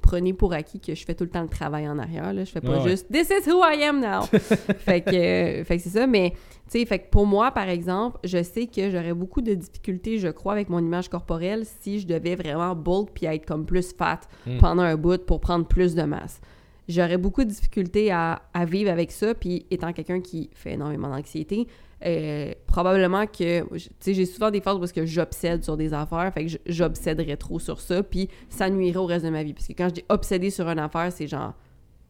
prenez 0.00 0.32
pour 0.32 0.52
acquis 0.52 0.80
que 0.80 0.94
je 0.96 1.04
fais 1.04 1.14
tout 1.14 1.22
le 1.22 1.30
temps 1.30 1.42
le 1.42 1.48
travail 1.48 1.88
en 1.88 1.96
arrière. 1.98 2.32
Là. 2.32 2.42
Je 2.44 2.50
fais 2.50 2.60
pas 2.60 2.80
juste 2.80 3.06
This 3.12 3.30
is 3.30 3.48
who 3.48 3.60
I 3.62 3.84
am 3.84 4.00
now. 4.00 4.22
fait 4.78 5.00
que, 5.02 5.14
euh, 5.14 5.64
fait 5.64 5.76
que 5.76 5.82
c'est 5.84 5.90
ça. 5.90 6.08
Mais 6.08 6.30
tu 6.68 6.80
sais, 6.80 6.84
fait 6.86 6.98
que 6.98 7.10
pour 7.10 7.24
moi, 7.26 7.52
par 7.52 7.68
exemple, 7.68 8.18
je 8.24 8.42
sais 8.42 8.66
que 8.66 8.90
j'aurais 8.90 9.14
beaucoup 9.14 9.42
de 9.42 9.54
difficultés, 9.54 10.18
je 10.18 10.26
crois, 10.28 10.54
avec 10.54 10.68
mon 10.70 10.80
image 10.80 11.08
corporelle 11.08 11.64
si 11.82 12.00
je 12.00 12.06
devais 12.08 12.34
vraiment 12.34 12.74
bulk 12.74 13.10
puis 13.14 13.26
être 13.26 13.46
comme 13.46 13.64
plus 13.64 13.92
fat 13.96 14.18
Hmm. 14.46 14.58
pendant 14.58 14.82
un 14.82 14.96
bout 14.96 15.24
pour 15.24 15.38
prendre 15.38 15.66
plus 15.68 15.94
de 15.94 16.02
masse. 16.02 16.40
J'aurais 16.88 17.16
beaucoup 17.18 17.44
de 17.44 17.48
difficultés 17.50 18.10
à, 18.10 18.42
à 18.52 18.64
vivre 18.64 18.90
avec 18.90 19.12
ça, 19.12 19.34
puis 19.34 19.66
étant 19.70 19.92
quelqu'un 19.92 20.20
qui 20.20 20.50
fait 20.54 20.72
énormément 20.72 21.08
d'anxiété, 21.08 21.68
euh, 22.04 22.52
probablement 22.66 23.26
que, 23.26 23.62
tu 23.76 23.90
sais, 24.00 24.14
j'ai 24.14 24.26
souvent 24.26 24.50
des 24.50 24.60
phases 24.60 24.82
est-ce 24.82 24.92
que 24.92 25.06
j'obsède 25.06 25.62
sur 25.62 25.76
des 25.76 25.94
affaires, 25.94 26.32
fait 26.34 26.42
que 26.42 26.48
j- 26.50 26.58
j'obséderais 26.66 27.36
trop 27.36 27.60
sur 27.60 27.80
ça, 27.80 28.02
puis 28.02 28.28
ça 28.48 28.68
nuirait 28.68 28.96
au 28.96 29.06
reste 29.06 29.24
de 29.24 29.30
ma 29.30 29.44
vie. 29.44 29.52
Parce 29.54 29.68
que 29.68 29.72
quand 29.74 29.88
je 29.90 29.94
dis 29.94 30.04
obsédé 30.08 30.50
sur 30.50 30.68
une 30.68 30.80
affaire, 30.80 31.12
c'est 31.12 31.28
genre 31.28 31.52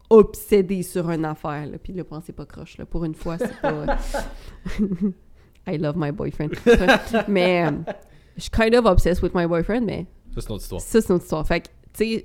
obsédé 0.09 0.83
sur 0.83 1.11
une 1.11 1.25
affaire, 1.27 1.67
là. 1.67 1.77
puis 1.83 1.93
là, 1.93 2.05
pensez 2.05 2.33
pas 2.33 2.47
croche, 2.47 2.79
là. 2.79 2.87
Pour 2.87 3.05
une 3.05 3.15
fois, 3.15 3.37
c'est 3.39 3.61
pas... 3.61 3.85
I 5.67 5.77
love 5.79 5.97
my 5.97 6.11
boyfriend. 6.11 6.51
mais 7.29 7.67
euh, 7.67 7.71
je 8.37 8.43
suis 8.43 8.51
kind 8.51 8.75
of 8.75 8.85
obsessed 8.87 9.23
with 9.23 9.35
my 9.35 9.47
boyfriend, 9.47 9.83
mais 9.85 10.07
Ça, 10.35 10.41
c'est 10.41 10.49
notre 10.51 10.63
histoire. 10.63 10.81
ça, 10.81 11.01
c'est 11.01 11.11
notre 11.11 11.25
histoire. 11.25 11.47
Fait 11.47 11.61
que, 11.61 11.69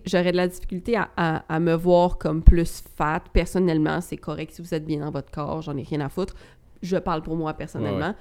j'aurais 0.05 0.31
de 0.31 0.37
la 0.37 0.47
difficulté 0.47 0.95
à, 0.95 1.09
à- 1.17 1.43
à 1.53 1.59
me 1.59 1.73
voir 1.73 2.17
comme 2.17 2.41
plus 2.43 2.83
fat. 2.95 3.21
Personnellement, 3.33 4.01
c'est 4.01 4.17
correct 4.17 4.53
si 4.53 4.61
vous 4.61 4.73
êtes 4.73 4.85
bien 4.85 4.99
dans 4.99 5.11
votre 5.11 5.31
corps, 5.31 5.61
j'en 5.61 5.75
ai 5.77 5.83
rien 5.83 6.01
à 6.01 6.09
foutre. 6.09 6.35
Je 6.81 6.97
parle 6.97 7.21
pour 7.21 7.35
moi 7.35 7.53
personnellement. 7.53 8.13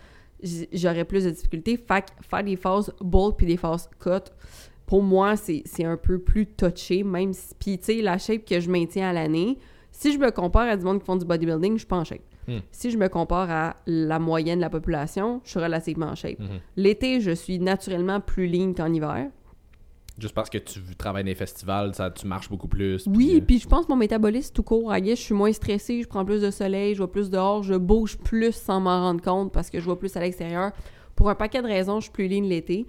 J'aurais 0.72 1.04
plus 1.04 1.24
de 1.24 1.30
difficultés. 1.30 1.76
Fait 1.76 2.04
faire 2.22 2.44
des 2.44 2.56
phases 2.56 2.92
bulk 3.00 3.36
puis 3.36 3.46
des 3.46 3.56
phases 3.56 3.88
cut, 4.00 4.30
pour 4.86 5.02
moi, 5.02 5.34
c'est 5.36 5.84
un 5.84 5.96
peu 5.96 6.18
plus 6.18 6.46
touché, 6.46 7.02
même 7.02 7.32
si. 7.32 7.54
Puis, 7.58 7.78
tu 7.78 7.84
sais, 7.86 8.02
la 8.02 8.18
shape 8.18 8.44
que 8.44 8.60
je 8.60 8.70
maintiens 8.70 9.08
à 9.10 9.12
l'année, 9.12 9.58
si 9.90 10.12
je 10.12 10.18
me 10.18 10.30
compare 10.30 10.68
à 10.68 10.76
du 10.76 10.84
monde 10.84 11.00
qui 11.00 11.06
font 11.06 11.16
du 11.16 11.24
bodybuilding, 11.24 11.72
je 11.72 11.78
suis 11.78 11.86
pas 11.86 11.96
en 11.96 12.04
shape. 12.04 12.20
Hmm. 12.46 12.58
Si 12.70 12.90
je 12.92 12.98
me 12.98 13.08
compare 13.08 13.50
à 13.50 13.76
la 13.86 14.18
moyenne 14.20 14.58
de 14.58 14.62
la 14.62 14.70
population, 14.70 15.40
je 15.44 15.50
suis 15.50 15.58
relativement 15.58 16.06
en 16.06 16.14
shape. 16.14 16.38
Mhm. 16.38 16.60
L'été, 16.76 17.20
je 17.20 17.32
suis 17.32 17.58
naturellement 17.58 18.20
plus 18.20 18.46
lean 18.46 18.72
qu'en 18.74 18.92
hiver. 18.92 19.26
Juste 20.18 20.34
parce 20.34 20.48
que 20.48 20.58
tu 20.58 20.80
travailles 20.96 21.24
dans 21.24 21.28
les 21.28 21.34
festivals, 21.34 21.94
ça, 21.94 22.10
tu 22.10 22.26
marches 22.26 22.48
beaucoup 22.48 22.68
plus. 22.68 23.02
puis, 23.02 23.12
Oui, 23.14 23.34
euh, 23.36 23.44
puis 23.44 23.58
je 23.58 23.68
pense 23.68 23.84
que 23.84 23.90
mon 23.90 23.96
métabolisme 23.96 24.54
tout 24.54 24.62
court, 24.62 24.94
guess, 24.96 25.18
je 25.18 25.24
suis 25.24 25.34
moins 25.34 25.52
stressée, 25.52 26.02
je 26.02 26.08
prends 26.08 26.24
plus 26.24 26.40
de 26.40 26.50
soleil, 26.50 26.94
je 26.94 26.98
vois 26.98 27.12
plus 27.12 27.28
dehors, 27.28 27.62
je 27.62 27.74
bouge 27.74 28.16
plus 28.16 28.52
sans 28.52 28.80
m'en 28.80 29.02
rendre 29.02 29.20
compte 29.20 29.52
parce 29.52 29.68
que 29.68 29.78
je 29.78 29.84
vois 29.84 29.98
plus 29.98 30.16
à 30.16 30.20
l'extérieur. 30.20 30.72
Pour 31.14 31.28
un 31.28 31.34
paquet 31.34 31.60
de 31.60 31.66
raisons, 31.66 32.00
je 32.00 32.04
suis 32.04 32.12
plus 32.12 32.28
lean 32.28 32.42
l'été. 32.42 32.86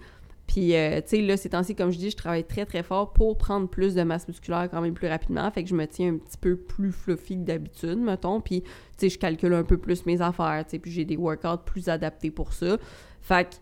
Puis, 0.48 0.74
euh, 0.74 1.02
tu 1.02 1.08
sais, 1.08 1.20
là, 1.20 1.36
ces 1.36 1.50
temps-ci, 1.50 1.74
comme 1.74 1.90
je 1.90 1.98
dis, 1.98 2.10
je 2.10 2.16
travaille 2.16 2.44
très, 2.44 2.64
très 2.64 2.82
fort 2.82 3.12
pour 3.12 3.36
prendre 3.36 3.68
plus 3.68 3.94
de 3.94 4.02
masse 4.02 4.26
musculaire 4.26 4.68
quand 4.70 4.80
même 4.80 4.94
plus 4.94 5.06
rapidement. 5.06 5.48
Fait 5.50 5.62
que 5.62 5.68
je 5.68 5.74
me 5.74 5.86
tiens 5.86 6.14
un 6.14 6.16
petit 6.16 6.38
peu 6.38 6.56
plus 6.56 6.90
fluffy 6.90 7.36
que 7.36 7.44
d'habitude, 7.44 7.98
mettons. 7.98 8.40
Puis, 8.40 8.62
tu 8.62 8.68
sais, 8.96 9.08
je 9.10 9.18
calcule 9.18 9.52
un 9.52 9.62
peu 9.62 9.76
plus 9.76 10.06
mes 10.06 10.22
affaires, 10.22 10.64
tu 10.64 10.70
sais, 10.70 10.78
puis 10.78 10.90
j'ai 10.90 11.04
des 11.04 11.18
workouts 11.18 11.64
plus 11.66 11.90
adaptés 11.90 12.30
pour 12.30 12.54
ça. 12.54 12.78
Fait 13.20 13.44
que, 13.44 13.56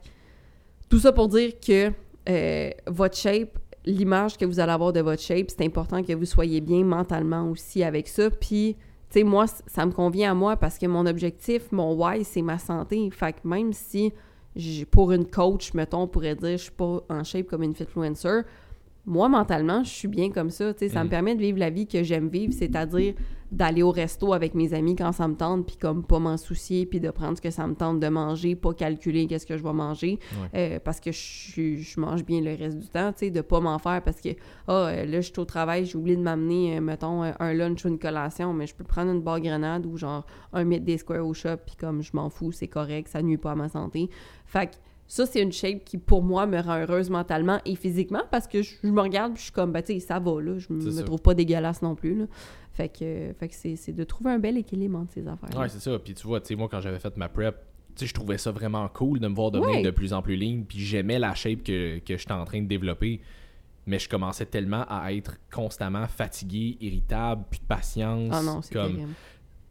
tout 0.88 1.00
ça 1.00 1.11
pour 1.11 1.26
dire 1.26 1.54
que 1.58 1.90
euh, 2.28 2.71
votre 2.87 3.16
shape, 3.16 3.59
l'image 3.85 4.37
que 4.37 4.45
vous 4.45 4.59
allez 4.61 4.73
avoir 4.73 4.92
de 4.92 5.00
votre 5.00 5.23
shape, 5.23 5.47
c'est 5.50 5.64
important 5.64 6.02
que 6.02 6.12
vous 6.12 6.25
soyez 6.25 6.61
bien 6.61 6.85
mentalement 6.85 7.49
aussi 7.50 7.83
avec 7.85 8.09
ça. 8.09 8.30
Puis, 8.30 8.76
tu 9.11 9.21
sais, 9.21 9.25
moi, 9.25 9.47
ça 9.66 9.87
me 9.87 9.92
convient 9.92 10.33
à 10.33 10.35
moi 10.35 10.56
parce 10.56 10.78
que 10.78 10.87
mon 10.87 11.06
objectif, 11.06 11.71
mon 11.73 11.95
why, 11.95 12.25
c'est 12.25 12.42
ma 12.42 12.59
santé. 12.59 13.09
Fait 13.12 13.33
que 13.33 13.47
même 13.47 13.73
si, 13.73 14.12
j'ai- 14.56 14.85
pour 14.85 15.12
une 15.12 15.26
coach, 15.26 15.73
mettons, 15.75 16.02
on 16.02 16.09
pourrait 16.09 16.35
dire, 16.35 16.52
je 16.59 16.64
suis 16.64 16.71
pas 16.73 17.00
en 17.09 17.23
shape 17.23 17.47
comme 17.47 17.62
une 17.62 17.75
fitfluencer, 17.75 18.40
moi, 19.04 19.28
mentalement, 19.28 19.85
je 19.85 19.90
suis 19.90 20.09
bien 20.09 20.30
comme 20.30 20.50
ça. 20.50 20.73
Tu 20.75 20.80
sais, 20.80 20.88
ça 20.88 21.04
me 21.04 21.09
permet 21.11 21.37
de 21.37 21.40
vivre 21.40 21.59
la 21.61 21.71
vie 21.71 21.87
que 21.87 22.02
j'aime 22.02 22.28
vivre, 22.28 22.52
c'est-à-dire 22.52 23.14
d'aller 23.52 23.82
au 23.82 23.90
resto 23.90 24.32
avec 24.32 24.54
mes 24.54 24.74
amis 24.74 24.96
quand 24.96 25.12
ça 25.12 25.28
me 25.28 25.34
tente, 25.34 25.66
puis 25.66 25.76
comme 25.76 26.04
pas 26.04 26.18
m'en 26.18 26.36
soucier, 26.36 26.86
puis 26.86 27.00
de 27.00 27.10
prendre 27.10 27.36
ce 27.36 27.42
que 27.42 27.50
ça 27.50 27.66
me 27.66 27.74
tente 27.74 28.00
de 28.00 28.08
manger, 28.08 28.56
pas 28.56 28.74
calculer 28.74 29.26
qu'est-ce 29.26 29.46
que 29.46 29.56
je 29.56 29.62
vais 29.62 29.72
manger, 29.72 30.18
euh, 30.54 30.78
parce 30.82 31.00
que 31.00 31.12
je, 31.12 31.76
je 31.76 32.00
mange 32.00 32.24
bien 32.24 32.40
le 32.40 32.54
reste 32.54 32.78
du 32.78 32.88
temps, 32.88 33.12
tu 33.12 33.26
sais, 33.26 33.30
de 33.30 33.40
pas 33.40 33.60
m'en 33.60 33.78
faire 33.78 34.02
parce 34.02 34.20
que, 34.20 34.30
ah, 34.68 34.86
euh, 34.86 35.04
là, 35.04 35.20
je 35.20 35.32
suis 35.32 35.38
au 35.38 35.44
travail, 35.44 35.86
j'ai 35.86 35.96
oublié 35.96 36.16
de 36.16 36.22
m'amener, 36.22 36.76
euh, 36.76 36.80
mettons, 36.80 37.22
un 37.22 37.52
lunch 37.54 37.84
ou 37.84 37.88
une 37.88 37.98
collation, 37.98 38.52
mais 38.52 38.66
je 38.66 38.74
peux 38.74 38.84
prendre 38.84 39.10
une 39.10 39.22
barre 39.22 39.40
grenade 39.40 39.86
ou 39.86 39.96
genre 39.96 40.26
un 40.52 40.64
midday 40.64 40.98
square 40.98 41.26
au 41.26 41.34
shop, 41.34 41.58
puis 41.66 41.76
comme 41.76 42.02
je 42.02 42.10
m'en 42.14 42.30
fous, 42.30 42.52
c'est 42.52 42.68
correct, 42.68 43.08
ça 43.08 43.22
nuit 43.22 43.38
pas 43.38 43.52
à 43.52 43.54
ma 43.54 43.68
santé. 43.68 44.10
Fait 44.44 44.66
que 44.66 44.76
ça, 45.08 45.25
c'est 45.26 45.40
une 45.40 45.52
shape 45.52 45.84
qui, 45.84 45.98
pour 45.98 46.22
moi, 46.22 46.46
me 46.46 46.60
rend 46.60 46.78
heureuse 46.80 47.10
mentalement 47.10 47.60
et 47.64 47.76
physiquement 47.76 48.22
parce 48.30 48.46
que 48.46 48.62
je, 48.62 48.75
je 48.82 48.88
me 48.88 49.00
regarde 49.00 49.32
puis 49.34 49.38
je 49.40 49.44
suis 49.44 49.52
comme, 49.52 49.72
bah, 49.72 49.82
tu 49.82 49.92
sais, 49.94 50.00
ça 50.00 50.18
va, 50.18 50.40
là. 50.40 50.58
Je 50.58 50.72
me 50.72 50.90
ça. 50.90 51.02
trouve 51.04 51.22
pas 51.22 51.34
dégueulasse 51.34 51.82
non 51.82 51.94
plus, 51.94 52.16
là. 52.18 52.25
Fait 52.72 52.88
que, 52.88 53.32
fait 53.38 53.48
que 53.48 53.54
c'est, 53.54 53.92
de 53.92 54.04
trouver 54.04 54.32
un 54.32 54.38
bel 54.38 54.56
équilibre 54.58 54.98
entre 54.98 55.12
ces 55.12 55.26
affaires. 55.26 55.58
Ouais, 55.58 55.68
c'est 55.68 55.80
ça. 55.80 55.98
Puis 55.98 56.12
tu 56.14 56.26
vois, 56.26 56.40
tu 56.40 56.48
sais, 56.48 56.56
moi, 56.56 56.68
quand 56.70 56.80
j'avais 56.80 56.98
fait 56.98 57.16
ma 57.16 57.28
prep, 57.28 57.56
tu 57.94 58.00
sais, 58.00 58.06
je 58.06 58.12
trouvais 58.14 58.36
ça 58.36 58.50
vraiment 58.50 58.86
cool 58.88 59.18
de 59.20 59.28
me 59.28 59.34
voir 59.34 59.50
devenir 59.50 59.76
Ouais. 59.76 59.82
de 59.82 59.90
plus 59.90 60.12
en 60.12 60.20
plus 60.20 60.36
lean. 60.36 60.62
Puis 60.68 60.80
j'aimais 60.80 61.18
la 61.18 61.34
shape 61.34 61.62
que, 61.62 61.98
que 62.00 62.16
j'étais 62.18 62.32
en 62.32 62.44
train 62.44 62.60
de 62.60 62.66
développer. 62.66 63.20
Mais 63.86 63.98
je 64.00 64.08
commençais 64.08 64.44
tellement 64.46 64.84
à 64.88 65.12
être 65.12 65.36
constamment 65.50 66.06
fatigué, 66.08 66.76
irritable, 66.80 67.44
plus 67.48 67.60
de 67.60 67.64
patience. 67.66 68.30
Ah 68.32 68.42
non, 68.42 68.60
c'est 68.60 68.75
comme 68.75 68.92
terrible. 68.95 69.12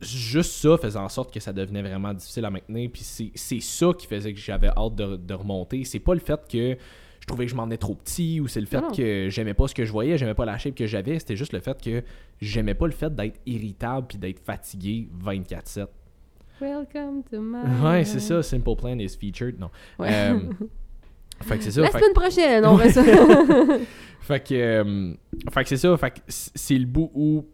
Juste 0.05 0.51
ça 0.51 0.77
faisait 0.77 0.99
en 0.99 1.09
sorte 1.09 1.33
que 1.33 1.39
ça 1.39 1.51
devenait 1.53 1.81
vraiment 1.81 2.13
difficile 2.13 2.45
à 2.45 2.49
maintenir. 2.49 2.89
Puis 2.91 3.01
c'est 3.35 3.59
ça 3.59 3.87
qui 3.97 4.07
faisait 4.07 4.33
que 4.33 4.39
j'avais 4.39 4.69
hâte 4.69 4.95
de, 4.95 5.15
de 5.15 5.33
remonter. 5.33 5.83
C'est 5.83 5.99
pas 5.99 6.13
le 6.13 6.19
fait 6.19 6.39
que 6.49 6.77
je 7.19 7.25
trouvais 7.27 7.45
que 7.45 7.51
je 7.51 7.55
m'en 7.55 7.63
venais 7.63 7.77
trop 7.77 7.95
petit 7.95 8.39
ou 8.39 8.47
c'est 8.47 8.59
le 8.59 8.67
fait 8.67 8.81
Non. 8.81 8.91
que 8.91 9.27
j'aimais 9.29 9.55
pas 9.55 9.67
ce 9.67 9.73
que 9.73 9.83
je 9.83 9.91
voyais, 9.91 10.15
j'aimais 10.17 10.35
pas 10.35 10.45
la 10.45 10.57
shape 10.59 10.75
que 10.75 10.85
j'avais. 10.85 11.17
C'était 11.17 11.35
juste 11.35 11.53
le 11.53 11.59
fait 11.59 11.81
que 11.81 12.03
j'aimais 12.39 12.75
pas 12.75 12.85
le 12.85 12.91
fait 12.93 13.13
d'être 13.15 13.39
irritable 13.47 14.05
puis 14.07 14.17
d'être 14.19 14.39
fatigué 14.45 15.09
24-7. 15.23 15.87
Welcome 16.61 17.23
to 17.31 17.41
my 17.41 17.63
Ouais, 17.83 18.05
c'est 18.05 18.19
ça. 18.19 18.41
Simple 18.43 18.75
Plan 18.77 18.97
is 18.99 19.17
featured. 19.19 19.59
Non. 19.59 19.69
Ouais. 19.99 20.07
Euh, 20.11 20.39
fait 21.41 21.57
que 21.57 21.63
c'est 21.63 21.71
ça. 21.71 21.81
La 21.81 21.89
Fait, 21.89 21.99
semaine 21.99 22.13
prochaine, 22.13 22.65
on 22.65 22.75
va 22.77 22.89
ça. 22.89 23.03
fait 24.21 24.39
que, 24.47 24.53
euh, 24.53 25.13
fait 25.51 25.63
que 25.63 25.69
c'est 25.69 25.77
ça. 25.77 25.97
Fait 25.97 26.11
que 26.11 26.19
c'est 26.27 26.77
le 26.77 26.85
bout 26.85 27.11
où, 27.13 27.45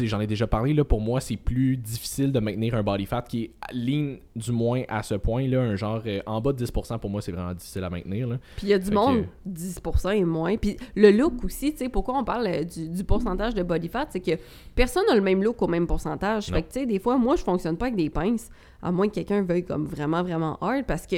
j'en 0.00 0.20
ai 0.20 0.26
déjà 0.26 0.46
parlé, 0.46 0.72
là, 0.74 0.84
pour 0.84 1.00
moi, 1.00 1.20
c'est 1.20 1.36
plus 1.36 1.76
difficile 1.76 2.32
de 2.32 2.40
maintenir 2.40 2.74
un 2.74 2.82
body 2.82 3.06
fat 3.06 3.22
qui 3.22 3.44
est 3.44 3.50
lean, 3.72 4.16
du 4.34 4.52
moins 4.52 4.82
à 4.88 5.02
ce 5.02 5.14
point, 5.14 5.46
là, 5.46 5.60
un 5.60 5.76
genre 5.76 6.02
euh, 6.06 6.20
en 6.26 6.40
bas 6.40 6.52
de 6.52 6.64
10%, 6.64 6.98
pour 6.98 7.10
moi, 7.10 7.20
c'est 7.20 7.32
vraiment 7.32 7.54
difficile 7.54 7.84
à 7.84 7.90
maintenir. 7.90 8.26
Là. 8.26 8.38
Puis 8.56 8.66
il 8.66 8.70
y 8.70 8.74
a 8.74 8.78
du 8.78 8.86
Fait 8.86 8.94
monde, 8.94 9.26
10% 9.48 10.16
et 10.16 10.24
moins. 10.24 10.56
Puis 10.56 10.76
le 10.94 11.10
look 11.10 11.44
aussi, 11.44 11.72
tu 11.72 11.78
sais, 11.78 11.88
pourquoi 11.88 12.18
on 12.18 12.24
parle 12.24 12.46
euh, 12.46 12.64
du, 12.64 12.88
du 12.88 13.04
pourcentage 13.04 13.54
de 13.54 13.62
body 13.62 13.88
fat, 13.88 14.06
c'est 14.10 14.20
que 14.20 14.32
personne 14.74 15.04
n'a 15.08 15.14
le 15.14 15.20
même 15.20 15.42
look 15.42 15.60
au 15.62 15.68
même 15.68 15.86
pourcentage. 15.86 16.48
Non. 16.48 16.56
Fait 16.56 16.62
que, 16.62 16.72
tu 16.72 16.80
sais, 16.80 16.86
des 16.86 16.98
fois, 16.98 17.18
moi, 17.18 17.36
je 17.36 17.42
fonctionne 17.42 17.76
pas 17.76 17.86
avec 17.86 17.96
des 17.96 18.10
pinces, 18.10 18.50
à 18.82 18.90
moins 18.90 19.08
que 19.08 19.14
quelqu'un 19.14 19.42
veuille 19.42 19.64
comme 19.64 19.86
vraiment, 19.86 20.22
vraiment 20.22 20.58
hard, 20.60 20.84
parce 20.86 21.06
que, 21.06 21.16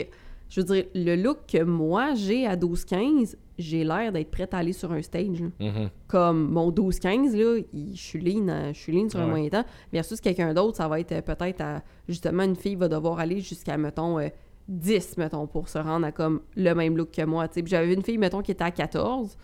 je 0.48 0.60
veux 0.60 0.66
dire, 0.66 0.84
le 0.94 1.16
look 1.16 1.38
que 1.48 1.62
moi, 1.62 2.14
j'ai 2.14 2.46
à 2.46 2.56
12-15, 2.56 3.36
j'ai 3.58 3.84
l'air 3.84 4.12
d'être 4.12 4.30
prête 4.30 4.52
à 4.54 4.58
aller 4.58 4.72
sur 4.72 4.92
un 4.92 5.02
stage. 5.02 5.42
Mhm. 5.60 5.90
Comme 6.08 6.50
mon 6.50 6.70
12-15, 6.70 7.34
là, 7.36 7.60
il- 7.72 7.96
je 7.96 8.00
suis 8.02 8.20
lean, 8.20 8.48
à- 8.48 8.72
je 8.72 8.78
suis 8.78 8.92
lean 8.92 9.08
sur 9.08 9.20
un 9.20 9.26
moyen 9.26 9.48
temps, 9.48 9.64
versus 9.92 10.20
quelqu'un 10.20 10.52
d'autre, 10.54 10.76
ça 10.76 10.88
va 10.88 11.00
être 11.00 11.12
euh, 11.12 11.22
peut-être 11.22 11.60
à, 11.60 11.82
justement, 12.08 12.42
une 12.44 12.56
fille 12.56 12.74
va 12.76 12.88
devoir 12.88 13.18
aller 13.18 13.40
jusqu'à, 13.40 13.76
mettons, 13.76 14.18
euh, 14.18 14.28
10, 14.68 15.16
mettons, 15.18 15.46
pour 15.46 15.68
se 15.68 15.78
rendre 15.78 16.06
à 16.06 16.12
comme 16.12 16.40
le 16.56 16.72
même 16.74 16.96
look 16.96 17.10
que 17.10 17.24
moi. 17.24 17.46
j'avais 17.66 17.92
une 17.92 18.02
fille, 18.02 18.18
mettons, 18.18 18.40
qui 18.42 18.50
était 18.52 18.64
à 18.64 18.70
14. 18.70 19.36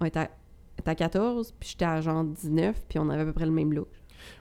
On 0.00 0.04
était 0.04 0.20
à, 0.20 0.22
elle 0.24 0.80
était 0.80 0.90
à 0.90 0.94
14, 0.94 1.52
puis 1.58 1.70
j'étais 1.70 1.84
à 1.84 2.00
genre 2.00 2.24
19, 2.24 2.82
puis 2.88 2.98
on 2.98 3.08
avait 3.08 3.22
à 3.22 3.24
peu 3.24 3.32
près 3.32 3.46
le 3.46 3.52
même 3.52 3.72
look. 3.72 3.88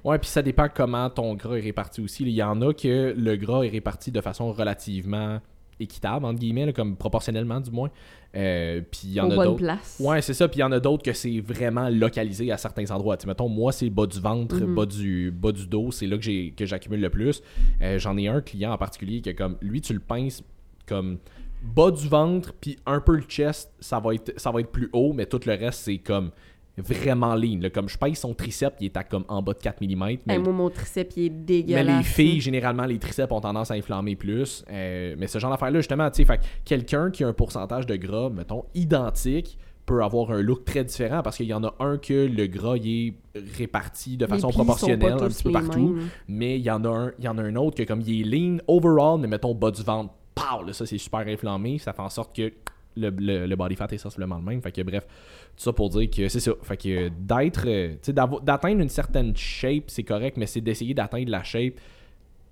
Ouais, 0.03 0.17
puis 0.19 0.29
ça 0.29 0.41
dépend 0.41 0.67
comment 0.73 1.09
ton 1.09 1.33
gras 1.35 1.55
est 1.57 1.61
réparti 1.61 2.01
aussi. 2.01 2.23
Il 2.23 2.29
y 2.29 2.43
en 2.43 2.61
a 2.61 2.73
que 2.73 3.13
le 3.17 3.35
gras 3.35 3.63
est 3.63 3.69
réparti 3.69 4.11
de 4.11 4.21
façon 4.21 4.51
relativement 4.51 5.39
équitable, 5.79 6.25
entre 6.25 6.39
guillemets, 6.39 6.67
là, 6.67 6.71
comme 6.73 6.95
proportionnellement 6.95 7.59
du 7.59 7.69
moins. 7.69 7.89
Euh, 8.35 8.81
puis 8.89 9.01
il 9.05 9.13
y 9.13 9.19
en 9.19 9.29
Aux 9.29 9.39
a 9.39 9.45
d'autres. 9.45 9.65
Ouais, 9.99 10.21
c'est 10.21 10.33
ça. 10.33 10.47
Puis 10.47 10.59
il 10.59 10.61
y 10.61 10.63
en 10.63 10.71
a 10.71 10.79
d'autres 10.79 11.03
que 11.03 11.11
c'est 11.13 11.39
vraiment 11.41 11.89
localisé 11.89 12.51
à 12.51 12.57
certains 12.57 12.89
endroits. 12.91 13.17
Tu 13.17 13.23
sais, 13.23 13.27
mettons, 13.27 13.49
moi, 13.49 13.71
c'est 13.73 13.85
le 13.85 13.91
bas 13.91 14.05
du 14.05 14.19
ventre, 14.19 14.55
Mhm. 14.55 14.75
bas, 14.75 14.85
du, 14.85 15.31
bas 15.31 15.51
du 15.51 15.67
dos. 15.67 15.91
C'est 15.91 16.07
là 16.07 16.15
que, 16.17 16.23
j'ai, 16.23 16.51
que 16.51 16.65
j'accumule 16.65 17.01
le 17.01 17.09
plus. 17.09 17.41
Euh, 17.81 17.99
j'en 17.99 18.17
ai 18.17 18.27
un 18.27 18.39
client 18.41 18.71
en 18.71 18.77
particulier 18.77 19.21
qui 19.21 19.29
est 19.29 19.35
comme, 19.35 19.57
lui, 19.61 19.81
tu 19.81 19.93
le 19.93 19.99
pinces 19.99 20.43
comme 20.87 21.17
bas 21.61 21.91
du 21.91 22.07
ventre, 22.07 22.53
puis 22.53 22.77
un 22.85 22.99
peu 23.01 23.15
le 23.15 23.23
chest, 23.23 23.71
ça 23.79 23.99
va 23.99 24.13
être, 24.13 24.33
ça 24.39 24.51
va 24.51 24.59
être 24.61 24.71
plus 24.71 24.89
haut, 24.93 25.13
mais 25.13 25.25
tout 25.25 25.39
le 25.45 25.53
reste, 25.53 25.79
c'est 25.81 25.97
comme 25.97 26.29
vraiment 26.77 27.35
lean. 27.35 27.59
là. 27.61 27.69
Comme 27.69 27.89
je 27.89 27.97
pèse 27.97 28.17
son 28.17 28.33
triceps, 28.33 28.75
il 28.79 28.85
est 28.85 28.97
à 28.97 29.03
comme 29.03 29.25
en 29.27 29.41
bas 29.41 29.53
de 29.53 29.59
4 29.59 29.81
mm. 29.81 30.17
Mais, 30.25 30.33
Hey, 30.33 30.39
moi, 30.39 30.53
mon 30.53 30.69
triceps, 30.69 31.15
il 31.17 31.25
est 31.25 31.29
mais 31.29 31.35
dégueulasse. 31.45 31.97
les 31.97 32.03
filles, 32.03 32.41
généralement, 32.41 32.85
les 32.85 32.99
triceps 32.99 33.31
ont 33.31 33.41
tendance 33.41 33.71
à 33.71 33.75
inflammer 33.75 34.15
plus. 34.15 34.63
Euh, 34.69 35.15
mais 35.17 35.27
ce 35.27 35.39
genre 35.39 35.51
d'affaire-là, 35.51 35.79
justement, 35.79 36.09
tu 36.09 36.17
sais, 36.17 36.25
fait 36.25 36.37
que 36.37 36.43
quelqu'un 36.65 37.11
qui 37.11 37.23
a 37.23 37.27
un 37.27 37.33
pourcentage 37.33 37.85
de 37.85 37.95
gras, 37.95 38.29
mettons, 38.29 38.65
identique, 38.73 39.57
peut 39.85 40.03
avoir 40.03 40.31
un 40.31 40.41
look 40.41 40.65
très 40.65 40.83
différent 40.83 41.21
parce 41.21 41.37
qu'il 41.37 41.45
y 41.45 41.53
en 41.53 41.63
a 41.63 41.73
un 41.79 41.97
que 41.97 42.25
le 42.25 42.47
gras 42.47 42.75
il 42.75 43.07
est 43.07 43.13
réparti 43.57 44.17
de 44.17 44.25
façon 44.25 44.49
proportionnelle 44.49 45.13
un 45.13 45.27
petit 45.27 45.43
peu 45.43 45.51
partout. 45.51 45.89
mêmes. 45.93 46.07
Mais 46.27 46.57
il 46.57 46.63
y 46.63 46.71
en 46.71 46.83
a 46.85 46.89
un, 46.89 47.11
il 47.19 47.25
y 47.25 47.27
en 47.27 47.37
a 47.37 47.43
un 47.43 47.55
autre 47.55 47.77
que 47.77 47.83
comme 47.83 48.01
il 48.01 48.21
est 48.21 48.37
lean 48.37 48.57
overall, 48.67 49.19
mais 49.19 49.27
mettons 49.27 49.53
bas 49.53 49.69
du 49.71 49.83
ventre, 49.83 50.11
pow, 50.33 50.63
là, 50.65 50.73
ça 50.73 50.85
c'est 50.87 50.97
super 50.97 51.19
inflammé, 51.27 51.77
ça 51.77 51.93
fait 51.93 52.01
en 52.01 52.09
sorte 52.09 52.35
que 52.35 52.51
le, 52.97 53.09
le, 53.09 53.45
le 53.47 53.55
body 53.55 53.75
fat 53.75 53.87
est 53.91 53.97
sensiblement 53.97 54.37
le 54.37 54.43
même. 54.43 54.61
Fait 54.61 54.71
que 54.71 54.81
bref, 54.81 55.05
tout 55.55 55.63
ça 55.63 55.73
pour 55.73 55.89
dire 55.89 56.09
que 56.09 56.27
c'est 56.29 56.39
ça. 56.39 56.51
Fait 56.63 56.77
que 56.77 57.09
d'être, 57.09 57.63
euh, 57.67 57.95
d'atteindre 58.43 58.81
une 58.81 58.89
certaine 58.89 59.35
shape, 59.35 59.85
c'est 59.87 60.03
correct, 60.03 60.37
mais 60.37 60.45
c'est 60.47 60.61
d'essayer 60.61 60.93
d'atteindre 60.93 61.29
la 61.29 61.43
shape 61.43 61.75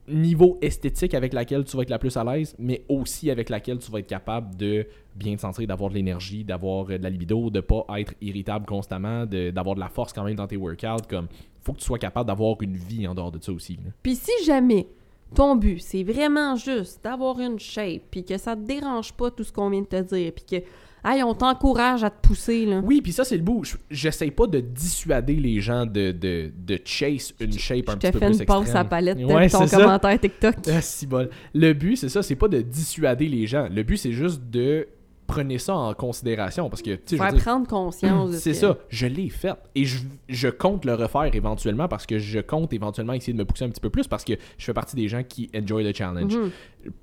niveau 0.05 0.57
esthétique 0.61 1.13
avec 1.13 1.31
laquelle 1.31 1.63
tu 1.63 1.77
vas 1.77 1.83
être 1.83 1.89
la 1.89 1.97
plus 1.97 2.17
à 2.17 2.25
l'aise, 2.25 2.53
mais 2.59 2.83
aussi 2.89 3.31
avec 3.31 3.49
laquelle 3.49 3.77
tu 3.79 3.89
vas 3.89 3.99
être 3.99 4.07
capable 4.07 4.53
de 4.57 4.85
bien 5.15 5.33
te 5.35 5.41
sentir, 5.41 5.65
d'avoir 5.65 5.89
de 5.91 5.95
l'énergie, 5.95 6.43
d'avoir 6.43 6.89
euh, 6.89 6.97
de 6.97 7.03
la 7.03 7.09
libido, 7.09 7.49
de 7.49 7.61
pas 7.61 7.85
être 7.97 8.13
irritable 8.21 8.65
constamment, 8.65 9.25
de- 9.25 9.51
d'avoir 9.51 9.75
de 9.75 9.79
la 9.79 9.87
force 9.87 10.11
quand 10.11 10.25
même 10.25 10.35
dans 10.35 10.47
tes 10.47 10.57
workouts. 10.57 11.07
Comme, 11.09 11.27
faut 11.61 11.71
que 11.71 11.79
tu 11.79 11.85
sois 11.85 11.99
capable 11.99 12.27
d'avoir 12.27 12.61
une 12.61 12.75
vie 12.75 13.07
en 13.07 13.15
dehors 13.15 13.31
de 13.31 13.41
ça 13.41 13.53
aussi. 13.53 13.79
Puis 14.01 14.15
si 14.17 14.31
jamais 14.45 14.87
ton 15.33 15.55
but, 15.55 15.79
c'est 15.79 16.03
vraiment 16.03 16.55
juste 16.55 17.03
d'avoir 17.03 17.39
une 17.39 17.59
shape, 17.59 18.03
puis 18.11 18.23
que 18.23 18.37
ça 18.37 18.55
te 18.55 18.61
dérange 18.61 19.13
pas 19.13 19.31
tout 19.31 19.43
ce 19.43 19.51
qu'on 19.51 19.69
vient 19.69 19.81
de 19.81 19.85
te 19.87 20.01
dire, 20.01 20.31
puis 20.33 20.45
que 20.59 20.65
Hey, 21.05 21.21
on 21.21 21.33
t'encourage 21.33 22.01
à 22.05 22.09
te 22.09 22.25
pousser, 22.25 22.65
là. 22.65 22.79
Oui, 22.81 23.01
puis 23.01 23.11
ça, 23.11 23.25
c'est 23.25 23.35
le 23.35 23.43
bout. 23.43 23.65
Je- 23.65 23.75
J'essaye 23.91 24.31
pas 24.31 24.47
de 24.47 24.61
dissuader 24.61 25.35
les 25.35 25.59
gens 25.59 25.85
de, 25.85 26.13
de, 26.13 26.49
de 26.57 26.79
chase 26.85 27.33
une 27.41 27.51
shape 27.51 27.89
un 27.89 27.91
Je 27.91 27.97
petit 27.97 28.07
te 28.07 28.13
peu 28.13 28.19
fais 28.19 28.25
plus 28.27 28.39
une 28.39 28.45
pause 28.45 28.61
extrême. 28.61 28.77
à 28.77 28.85
palette 28.85 29.17
de 29.17 29.25
Ouais, 29.25 29.49
ton 29.49 29.67
ça. 29.67 29.77
commentaire 29.81 30.17
TikTok. 30.17 30.55
Ah, 30.71 30.81
si 30.81 31.05
bol. 31.05 31.29
Le 31.53 31.73
but, 31.73 31.97
c'est 31.97 32.07
ça, 32.07 32.23
c'est 32.23 32.37
pas 32.37 32.47
de 32.47 32.61
dissuader 32.61 33.27
les 33.27 33.45
gens. 33.47 33.67
Le 33.69 33.83
but, 33.83 33.97
c'est 33.97 34.13
juste 34.13 34.43
de 34.49 34.87
prenez 35.33 35.57
ça 35.57 35.75
en 35.75 35.93
considération 35.93 36.69
parce 36.69 36.81
que, 36.81 36.95
tu 36.95 37.17
sais, 37.17 37.37
prendre 37.37 37.67
conscience 37.67 38.31
de 38.31 38.35
ce 38.37 38.41
c'est 38.41 38.53
ça, 38.53 38.77
je 38.89 39.07
l'ai 39.07 39.29
fait. 39.29 39.55
Et 39.75 39.85
je, 39.85 39.99
je 40.29 40.47
compte 40.47 40.85
le 40.85 40.93
refaire 40.93 41.33
éventuellement 41.33 41.87
parce 41.87 42.05
que 42.05 42.19
je 42.19 42.39
compte 42.39 42.73
éventuellement 42.73 43.13
essayer 43.13 43.33
de 43.33 43.37
me 43.37 43.45
pousser 43.45 43.65
un 43.65 43.69
petit 43.69 43.81
peu 43.81 43.89
plus 43.89 44.07
parce 44.07 44.23
que 44.23 44.33
je 44.57 44.65
fais 44.65 44.73
partie 44.73 44.95
des 44.95 45.07
gens 45.07 45.23
qui 45.23 45.49
enjoy 45.55 45.83
le 45.83 45.93
challenge. 45.93 46.35
Mhm. 46.35 46.51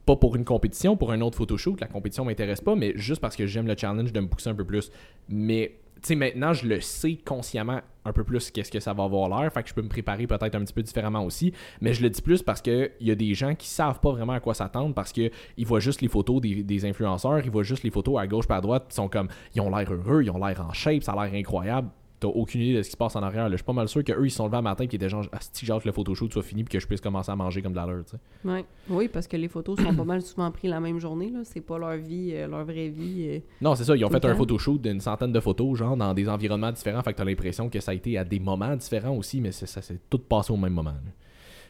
Pas 0.06 0.16
pour 0.16 0.36
une 0.36 0.44
compétition, 0.44 0.96
pour 0.96 1.12
un 1.12 1.20
autre 1.20 1.36
photoshoot, 1.36 1.80
la 1.80 1.86
compétition 1.86 2.24
m'intéresse 2.24 2.60
pas, 2.60 2.76
mais 2.76 2.92
juste 2.96 3.20
parce 3.20 3.36
que 3.36 3.46
j'aime 3.46 3.66
le 3.66 3.76
challenge 3.76 4.12
de 4.12 4.20
me 4.20 4.28
pousser 4.28 4.50
un 4.50 4.54
peu 4.54 4.64
plus. 4.64 4.90
Mais, 5.28 5.72
sais, 6.02 6.14
maintenant, 6.14 6.52
je 6.52 6.66
le 6.66 6.80
sais 6.80 7.18
consciemment 7.24 7.80
un 8.04 8.12
peu 8.12 8.24
plus 8.24 8.50
qu'est-ce 8.50 8.70
que 8.70 8.80
ça 8.80 8.92
va 8.92 9.04
avoir 9.04 9.28
l'air, 9.28 9.52
fait 9.52 9.62
que 9.62 9.68
je 9.68 9.74
peux 9.74 9.82
me 9.82 9.88
préparer 9.88 10.26
peut-être 10.26 10.54
un 10.54 10.60
petit 10.64 10.72
peu 10.72 10.82
différemment 10.82 11.24
aussi. 11.24 11.52
Mais 11.80 11.92
je 11.92 12.02
le 12.02 12.10
dis 12.10 12.22
plus 12.22 12.42
parce 12.42 12.62
que 12.62 12.90
il 13.00 13.06
y 13.06 13.10
a 13.10 13.14
des 13.14 13.34
gens 13.34 13.54
qui 13.54 13.68
savent 13.68 14.00
pas 14.00 14.12
vraiment 14.12 14.32
à 14.32 14.40
quoi 14.40 14.54
s'attendre 14.54 14.94
parce 14.94 15.12
que 15.12 15.30
ils 15.56 15.66
voient 15.66 15.80
juste 15.80 16.00
les 16.00 16.08
photos 16.08 16.40
des, 16.40 16.62
des 16.62 16.84
influenceurs, 16.84 17.40
ils 17.44 17.50
voient 17.50 17.62
juste 17.62 17.82
les 17.82 17.90
photos 17.90 18.18
à 18.18 18.26
gauche 18.26 18.46
par 18.46 18.58
à 18.58 18.60
droite, 18.60 18.86
ils 18.90 18.94
sont 18.94 19.08
comme, 19.08 19.28
ils 19.54 19.60
ont 19.60 19.74
l'air 19.74 19.90
heureux, 19.92 20.22
ils 20.22 20.30
ont 20.30 20.44
l'air 20.44 20.60
en 20.66 20.72
shape, 20.72 21.02
ça 21.02 21.12
a 21.12 21.24
l'air 21.24 21.34
incroyable. 21.34 21.88
T'as 22.20 22.28
aucune 22.28 22.60
idée 22.60 22.76
de 22.76 22.82
ce 22.82 22.88
qui 22.88 22.92
se 22.92 22.96
passe 22.98 23.16
en 23.16 23.22
arrière. 23.22 23.44
là. 23.44 23.50
Je 23.52 23.56
suis 23.56 23.64
pas 23.64 23.72
mal 23.72 23.88
sûr 23.88 24.04
qu'eux, 24.04 24.26
ils 24.26 24.30
se 24.30 24.36
sont 24.36 24.44
levés 24.44 24.58
un 24.58 24.62
matin 24.62 24.84
et 24.84 24.88
qu'ils 24.88 24.96
étaient 24.98 25.08
genre, 25.08 25.24
si 25.52 25.64
j'ai 25.64 25.72
hâte 25.72 25.82
que 25.82 25.88
le 25.88 25.92
photoshoot 25.94 26.30
soit 26.30 26.42
fini 26.42 26.64
puis 26.64 26.72
que 26.72 26.78
je 26.78 26.86
puisse 26.86 27.00
commencer 27.00 27.32
à 27.32 27.36
manger 27.36 27.62
comme 27.62 27.72
de 27.72 27.78
la 27.78 27.86
leur. 27.86 28.04
Ouais. 28.44 28.64
Oui, 28.90 29.08
parce 29.08 29.26
que 29.26 29.38
les 29.38 29.48
photos 29.48 29.80
sont 29.80 29.94
pas 29.94 30.04
mal 30.04 30.20
souvent 30.20 30.50
prises 30.50 30.70
la 30.70 30.80
même 30.80 30.98
journée. 30.98 31.30
là. 31.30 31.40
C'est 31.44 31.62
pas 31.62 31.78
leur 31.78 31.96
vie, 31.96 32.32
euh, 32.34 32.46
leur 32.46 32.64
vraie 32.66 32.88
vie. 32.90 33.26
euh. 33.26 33.38
Non, 33.62 33.74
c'est 33.74 33.84
ça. 33.84 33.96
Ils 33.96 34.04
ont 34.04 34.10
fait 34.10 34.22
un 34.24 34.34
photoshoot 34.34 34.78
d'une 34.82 35.00
centaine 35.00 35.32
de 35.32 35.40
photos, 35.40 35.78
genre, 35.78 35.96
dans 35.96 36.12
des 36.12 36.28
environnements 36.28 36.72
différents. 36.72 37.02
Fait 37.02 37.12
que 37.14 37.16
t'as 37.18 37.24
l'impression 37.24 37.70
que 37.70 37.80
ça 37.80 37.92
a 37.92 37.94
été 37.94 38.18
à 38.18 38.24
des 38.24 38.38
moments 38.38 38.76
différents 38.76 39.16
aussi, 39.16 39.40
mais 39.40 39.50
c'est- 39.52 39.64
ça 39.66 39.80
s'est 39.80 39.98
tout 40.10 40.18
passé 40.18 40.52
au 40.52 40.56
même 40.58 40.74
moment. 40.74 40.90
là. 40.90 41.00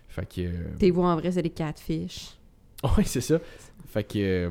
Fait 0.09 0.27
que. 0.27 0.41
euh, 0.41 0.53
T'es 0.81 0.91
vois 0.91 1.11
en 1.13 1.17
vrai, 1.17 1.31
c'est 1.31 1.43
des 1.43 1.51
catfish. 1.51 2.31
Ouais, 2.97 3.05
c'est 3.05 3.21
ça. 3.21 3.39
Fait 3.87 4.03
que. 4.03 4.51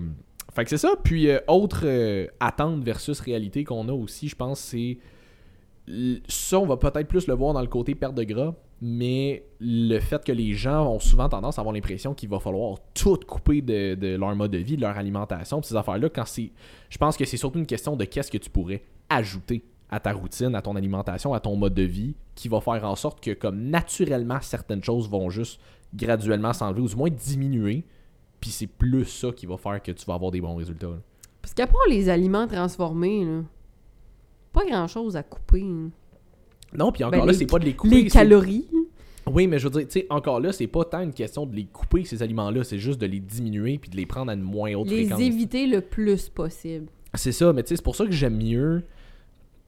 Fait 0.53 0.63
que 0.63 0.69
c'est 0.69 0.77
ça. 0.77 0.93
Puis, 1.03 1.27
autre 1.47 1.85
attente 2.39 2.83
versus 2.83 3.19
réalité 3.19 3.63
qu'on 3.65 3.89
a 3.89 3.91
aussi, 3.91 4.29
je 4.29 4.35
pense, 4.35 4.59
c'est. 4.62 4.97
Ça, 6.28 6.60
on 6.60 6.65
va 6.65 6.78
peut-être 6.78 7.08
plus 7.08 7.28
le 7.28 7.34
voir 7.34 7.54
dans 7.54 7.62
le 7.62 7.67
côté 7.67 7.95
perte 7.95 8.13
de 8.13 8.23
gras, 8.23 8.54
mais 8.82 9.43
le 9.60 9.99
fait 9.99 10.23
que 10.23 10.32
les 10.32 10.54
gens 10.54 10.88
ont 10.88 10.99
souvent 10.99 11.28
tendance 11.30 11.58
à 11.58 11.62
avoir 11.62 11.73
l'impression 11.73 12.13
qu'il 12.13 12.30
va 12.30 12.39
falloir 12.39 12.78
tout 12.93 13.17
couper 13.28 13.62
de, 13.62 14.15
leur 14.15 14.36
mode 14.36 14.52
de 14.52 14.60
vie, 14.60 14.75
de 14.75 14.82
leur 14.82 14.97
alimentation, 14.97 15.62
ces 15.63 15.75
affaires-là, 15.75 16.10
quand 16.10 16.25
c'est. 16.25 16.52
Je 16.89 16.97
pense 16.97 17.17
que 17.17 17.25
c'est 17.25 17.38
surtout 17.38 17.60
une 17.60 17.65
question 17.65 17.95
de 17.95 18.06
qu'est-ce 18.06 18.32
que 18.32 18.38
tu 18.38 18.49
pourrais 18.49 18.84
ajouter 19.10 19.63
à 19.89 19.99
ta 19.99 20.13
routine, 20.13 20.54
à 20.54 20.62
ton 20.62 20.75
alimentation, 20.75 21.34
à 21.34 21.39
ton 21.39 21.56
mode 21.56 21.73
de 21.73 21.84
vie, 21.84 22.15
qui 22.36 22.47
va 22.47 22.62
faire 22.62 22.86
en 22.86 22.95
sorte 22.95 23.19
que, 23.23 23.32
comme 23.32 23.60
naturellement, 23.60 24.38
certaines 24.41 24.84
choses 24.84 25.10
vont 25.10 25.30
juste 25.32 25.60
graduellement 25.95 26.54
s'enlever, 26.54 26.82
ou 26.82 26.88
du 26.88 26.95
moins 26.95 27.10
diminuer, 27.10 27.84
puis 28.39 28.52
c'est 28.52 28.67
plus 28.67 29.06
ça 29.06 29.32
qui 29.32 29.47
va 29.47 29.58
faire 29.58 29.82
que 29.82 29.91
tu 29.91 30.06
vas 30.06 30.13
avoir 30.13 30.30
des 30.30 30.41
bons 30.41 30.56
résultats. 30.56 30.99
Parce 31.41 31.54
qu'à 31.54 31.65
part 31.65 31.82
les 31.89 32.10
aliments 32.10 32.47
transformés, 32.47 33.25
là, 33.25 33.41
pas 34.53 34.65
grand 34.65 34.88
chose 34.88 35.15
à 35.15 35.23
couper. 35.23 35.63
hein. 35.63 35.89
Non, 36.77 36.91
puis 36.91 37.03
encore 37.03 37.19
Ben, 37.19 37.25
là, 37.25 37.31
les- 37.31 37.38
c'est 37.38 37.45
pas 37.47 37.59
de 37.59 37.65
les 37.65 37.73
couper. 37.75 38.03
Les 38.03 38.09
calories. 38.09 38.67
Oui, 39.31 39.47
mais 39.47 39.59
je 39.59 39.67
veux 39.67 39.71
dire, 39.79 39.88
tu 39.88 39.99
sais, 39.99 40.07
encore 40.09 40.39
là, 40.39 40.51
c'est 40.51 40.67
pas 40.67 40.83
tant 40.85 41.01
une 41.01 41.13
question 41.13 41.45
de 41.45 41.55
les 41.55 41.65
couper, 41.65 42.03
ces 42.03 42.23
aliments-là, 42.23 42.63
c'est 42.63 42.79
juste 42.79 42.99
de 42.99 43.05
les 43.05 43.19
diminuer 43.19 43.77
puis 43.77 43.89
de 43.89 43.95
les 43.97 44.05
prendre 44.05 44.31
à 44.31 44.33
une 44.33 44.41
moins 44.41 44.73
haute 44.75 44.89
Les 44.89 45.05
fréquence. 45.05 45.21
éviter 45.21 45.67
le 45.67 45.81
plus 45.81 46.29
possible. 46.29 46.88
C'est 47.13 47.31
ça, 47.31 47.53
mais 47.53 47.62
tu 47.63 47.69
sais, 47.69 47.75
c'est 47.75 47.83
pour 47.83 47.95
ça 47.95 48.05
que 48.05 48.12
j'aime 48.12 48.38
mieux. 48.38 48.83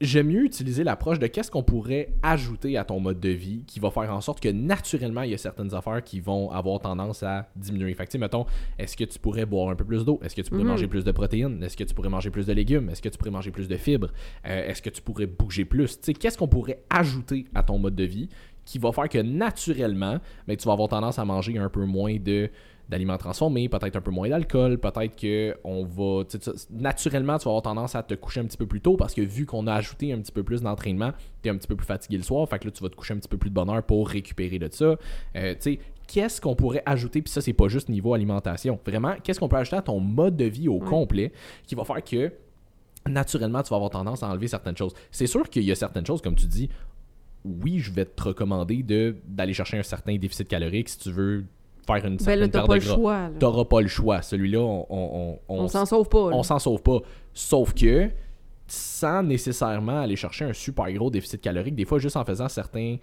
J'aime 0.04 0.26
mieux 0.26 0.44
utiliser 0.44 0.82
l'approche 0.82 1.20
de 1.20 1.28
qu'est-ce 1.28 1.48
qu'on 1.48 1.62
pourrait 1.62 2.08
ajouter 2.24 2.76
à 2.76 2.82
ton 2.82 2.98
mode 2.98 3.20
de 3.20 3.28
vie 3.28 3.62
qui 3.68 3.78
va 3.78 3.88
faire 3.92 4.12
en 4.12 4.20
sorte 4.20 4.40
que 4.40 4.48
naturellement, 4.48 5.22
il 5.22 5.30
y 5.30 5.34
a 5.34 5.38
certaines 5.38 5.72
affaires 5.74 6.02
qui 6.02 6.18
vont 6.18 6.50
avoir 6.50 6.80
tendance 6.80 7.22
à 7.22 7.48
diminuer. 7.54 7.94
Fait 7.94 8.06
que, 8.06 8.18
mettons, 8.18 8.44
est-ce 8.80 8.96
que 8.96 9.04
tu 9.04 9.20
pourrais 9.20 9.46
boire 9.46 9.68
un 9.68 9.76
peu 9.76 9.84
plus 9.84 10.04
d'eau? 10.04 10.18
Est-ce 10.24 10.34
que 10.34 10.42
tu 10.42 10.50
pourrais 10.50 10.64
Mhm. 10.64 10.68
manger 10.70 10.88
plus 10.88 11.04
de 11.04 11.12
protéines? 11.12 11.62
Est-ce 11.62 11.76
que 11.76 11.84
tu 11.84 11.94
pourrais 11.94 12.08
manger 12.08 12.30
plus 12.30 12.46
de 12.46 12.52
légumes? 12.52 12.90
Est-ce 12.90 13.00
que 13.00 13.08
tu 13.08 13.16
pourrais 13.16 13.30
manger 13.30 13.52
plus 13.52 13.68
de 13.68 13.76
fibres? 13.76 14.08
Euh, 14.44 14.66
Est-ce 14.68 14.82
que 14.82 14.90
tu 14.90 15.00
pourrais 15.02 15.26
bouger 15.26 15.64
plus? 15.64 15.98
Tu 16.00 16.06
sais, 16.06 16.14
qu'est-ce 16.14 16.36
qu'on 16.36 16.48
pourrait 16.48 16.82
ajouter 16.90 17.44
à 17.54 17.62
ton 17.62 17.78
mode 17.78 17.94
de 17.94 18.04
vie 18.04 18.28
qui 18.64 18.80
va 18.80 18.90
faire 18.90 19.08
que 19.08 19.18
naturellement, 19.18 20.18
ben, 20.48 20.56
tu 20.56 20.66
vas 20.66 20.72
avoir 20.72 20.88
tendance 20.88 21.20
à 21.20 21.24
manger 21.24 21.58
un 21.58 21.68
peu 21.68 21.84
moins 21.84 22.16
de 22.16 22.50
d'aliments 22.92 23.18
transformés, 23.18 23.68
peut-être 23.68 23.96
un 23.96 24.00
peu 24.00 24.12
moins 24.12 24.28
d'alcool, 24.28 24.78
peut-être 24.78 25.16
que 25.16 25.56
on 25.64 25.84
va 25.84 26.24
tu 26.24 26.38
sais, 26.38 26.44
ça- 26.44 26.52
naturellement 26.70 27.38
tu 27.38 27.44
vas 27.46 27.50
avoir 27.50 27.62
tendance 27.62 27.96
à 27.96 28.02
te 28.04 28.14
coucher 28.14 28.40
un 28.40 28.44
petit 28.44 28.56
peu 28.56 28.66
plus 28.66 28.80
tôt 28.80 28.96
parce 28.96 29.14
que 29.14 29.22
vu 29.22 29.44
qu'on 29.46 29.66
a 29.66 29.74
ajouté 29.74 30.12
un 30.12 30.20
petit 30.20 30.30
peu 30.30 30.44
plus 30.44 30.62
d'entraînement, 30.62 31.10
tu 31.42 31.48
es 31.48 31.52
un 31.52 31.56
petit 31.56 31.66
peu 31.66 31.74
plus 31.74 31.86
fatigué 31.86 32.18
le 32.18 32.22
soir, 32.22 32.48
fait 32.48 32.60
que 32.60 32.66
là 32.66 32.70
tu 32.70 32.82
vas 32.82 32.88
te 32.88 32.94
coucher 32.94 33.14
un 33.14 33.18
petit 33.18 33.28
peu 33.28 33.38
plus 33.38 33.50
de 33.50 33.54
bonne 33.54 33.68
heure 33.70 33.82
pour 33.82 34.08
récupérer 34.08 34.60
de 34.60 34.68
ça. 34.70 34.84
Euh, 35.36 35.54
tu 35.54 35.56
sais, 35.60 35.78
qu'est-ce 36.06 36.40
qu'on 36.40 36.54
pourrait 36.54 36.82
ajouter? 36.86 37.22
Puis 37.22 37.32
ça 37.32 37.40
c'est 37.40 37.52
pas 37.52 37.66
juste 37.68 37.88
niveau 37.88 38.14
alimentation. 38.14 38.78
Vraiment, 38.86 39.14
qu'est-ce 39.24 39.40
qu'on 39.40 39.48
peut 39.48 39.56
ajouter 39.56 39.76
à 39.76 39.82
ton 39.82 39.98
mode 39.98 40.36
de 40.36 40.44
vie 40.44 40.68
au 40.68 40.78
complet 40.78 41.32
qui 41.66 41.74
va 41.74 41.84
faire 41.84 42.04
que 42.04 42.30
naturellement 43.08 43.62
tu 43.62 43.70
vas 43.70 43.76
avoir 43.76 43.90
tendance 43.90 44.22
à 44.22 44.28
enlever 44.28 44.48
certaines 44.48 44.76
choses? 44.76 44.92
C'est 45.10 45.26
sûr 45.26 45.48
qu'il 45.50 45.64
y 45.64 45.72
a 45.72 45.74
certaines 45.74 46.06
choses 46.06 46.22
comme 46.22 46.36
tu 46.36 46.46
dis 46.46 46.68
oui, 47.44 47.80
je 47.80 47.90
vais 47.90 48.04
te 48.04 48.22
recommander 48.22 48.82
de 48.84 49.16
d'aller 49.26 49.52
chercher 49.52 49.78
un 49.78 49.82
certain 49.82 50.16
déficit 50.16 50.46
calorique 50.46 50.88
si 50.88 50.98
tu 50.98 51.10
veux 51.10 51.44
faire 51.86 51.96
une 52.06 52.16
Ben 52.16 52.18
certaine 52.18 52.50
t'as 52.50 52.58
perte 52.60 52.66
pas 52.68 52.78
de 52.78 52.84
le 52.84 52.86
choix. 52.94 53.30
T'auras 53.38 53.64
pas 53.64 53.80
le 53.80 53.88
choix. 53.88 54.22
Celui-là, 54.22 54.60
on, 54.60 54.86
on, 54.90 55.38
on, 55.48 55.58
On 55.64 55.68
s'en 55.68 55.84
sauve 55.86 56.08
pas. 56.08 56.30
là. 56.30 56.36
on 56.36 56.42
s'en 56.42 56.58
sauve 56.58 56.82
pas. 56.82 56.98
Sauf 57.34 57.74
que, 57.74 58.10
sans 58.66 59.22
nécessairement 59.22 60.00
aller 60.00 60.16
chercher 60.16 60.44
un 60.44 60.52
super 60.52 60.90
gros 60.92 61.10
déficit 61.10 61.40
calorique, 61.40 61.74
des 61.74 61.84
fois 61.84 61.98
juste 61.98 62.16
en 62.16 62.24
faisant 62.24 62.48
certains 62.48 62.96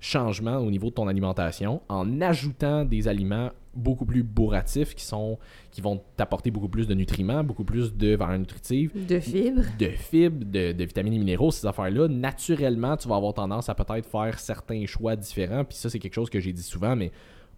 changements 0.00 0.56
au 0.56 0.70
niveau 0.70 0.88
de 0.88 0.94
ton 0.94 1.06
alimentation, 1.06 1.80
en 1.88 2.20
ajoutant 2.20 2.84
des 2.84 3.06
aliments 3.06 3.50
beaucoup 3.74 4.04
plus 4.04 4.22
bourratifs 4.24 4.94
qui 4.96 5.04
sont 5.04 5.38
qui 5.70 5.80
vont 5.80 6.02
t'apporter 6.16 6.50
beaucoup 6.50 6.68
plus 6.68 6.86
de 6.88 6.94
nutriments, 6.94 7.44
beaucoup 7.44 7.64
plus 7.64 7.94
de 7.94 8.16
valeurs 8.16 8.38
nutritives, 8.38 8.90
De 9.06 9.18
fibres. 9.20 9.62
de 9.78 9.86
fibres, 9.88 10.44
de, 10.44 10.72
de 10.72 10.84
vitamines 10.84 11.14
et 11.14 11.18
minéraux, 11.18 11.50
ces 11.52 11.66
affaires-là, 11.66 12.08
naturellement, 12.08 12.96
tu 12.96 13.08
vas 13.08 13.16
avoir 13.16 13.32
tendance 13.32 13.68
à 13.68 13.74
peut-être 13.76 14.06
faire 14.06 14.38
certains 14.40 14.84
choix 14.86 15.14
différents. 15.16 15.64
Puis 15.64 15.78
ça, 15.78 15.88
c'est 15.88 16.00
quelque 16.00 16.14
chose 16.14 16.28
que 16.28 16.40
j'ai 16.40 16.52
dit 16.52 16.62
souvent, 16.62 16.96
mais 16.96 17.12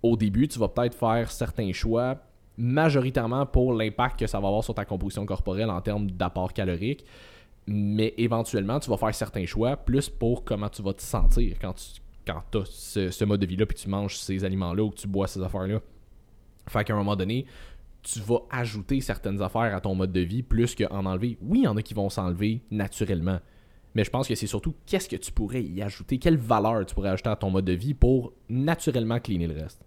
au 0.04 0.16
début, 0.16 0.46
tu 0.48 0.58
vas 0.58 0.68
peut-être 0.68 0.94
faire 0.94 1.30
certains 1.32 1.72
choix 1.72 2.18
majoritairement 2.58 3.46
pour 3.46 3.72
l'impact 3.72 4.20
que 4.20 4.26
ça 4.26 4.38
va 4.38 4.48
avoir 4.48 4.62
sur 4.62 4.74
ta 4.74 4.84
composition 4.84 5.24
corporelle 5.24 5.70
en 5.70 5.80
termes 5.80 6.10
d'apport 6.10 6.52
calorique. 6.52 7.06
Mais 7.66 8.12
éventuellement, 8.18 8.78
tu 8.78 8.90
vas 8.90 8.98
faire 8.98 9.14
certains 9.14 9.46
choix 9.46 9.78
plus 9.78 10.10
pour 10.10 10.44
comment 10.44 10.68
tu 10.68 10.82
vas 10.82 10.92
te 10.92 11.00
sentir 11.00 11.56
quand 11.58 11.72
tu 11.72 12.02
quand 12.26 12.42
as 12.56 12.64
ce, 12.64 13.24
mode 13.24 13.40
de 13.40 13.46
vie-là, 13.46 13.66
puis 13.66 13.76
tu 13.76 13.88
manges 13.88 14.16
ces 14.16 14.44
aliments-là 14.44 14.82
ou 14.82 14.90
que 14.90 14.96
tu 14.96 15.08
bois 15.08 15.26
ces 15.26 15.42
affaires-là. 15.42 15.80
Fait 16.68 16.84
qu'à 16.84 16.94
un 16.94 16.96
moment 16.96 17.16
donné, 17.16 17.44
tu 18.02 18.20
vas 18.20 18.40
ajouter 18.50 19.00
certaines 19.00 19.42
affaires 19.42 19.74
à 19.74 19.80
ton 19.80 19.94
mode 19.94 20.12
de 20.12 20.20
vie 20.20 20.42
plus 20.42 20.74
qu'en 20.74 21.04
enlever. 21.04 21.36
Oui, 21.42 21.60
il 21.60 21.64
y 21.64 21.68
en 21.68 21.76
a 21.76 21.82
qui 21.82 21.92
vont 21.92 22.08
s'enlever 22.08 22.62
naturellement. 22.70 23.40
Mais 23.94 24.04
je 24.04 24.10
pense 24.10 24.26
que 24.26 24.34
c'est 24.34 24.46
surtout 24.46 24.74
qu'est-ce 24.86 25.08
que 25.08 25.16
tu 25.16 25.32
pourrais 25.32 25.62
y 25.62 25.82
ajouter, 25.82 26.18
quelle 26.18 26.38
valeur 26.38 26.84
tu 26.86 26.94
pourrais 26.94 27.10
ajouter 27.10 27.30
à 27.30 27.36
ton 27.36 27.50
mode 27.50 27.66
de 27.66 27.72
vie 27.72 27.94
pour 27.94 28.32
naturellement 28.48 29.20
cleaner 29.20 29.46
le 29.46 29.60
reste. 29.60 29.84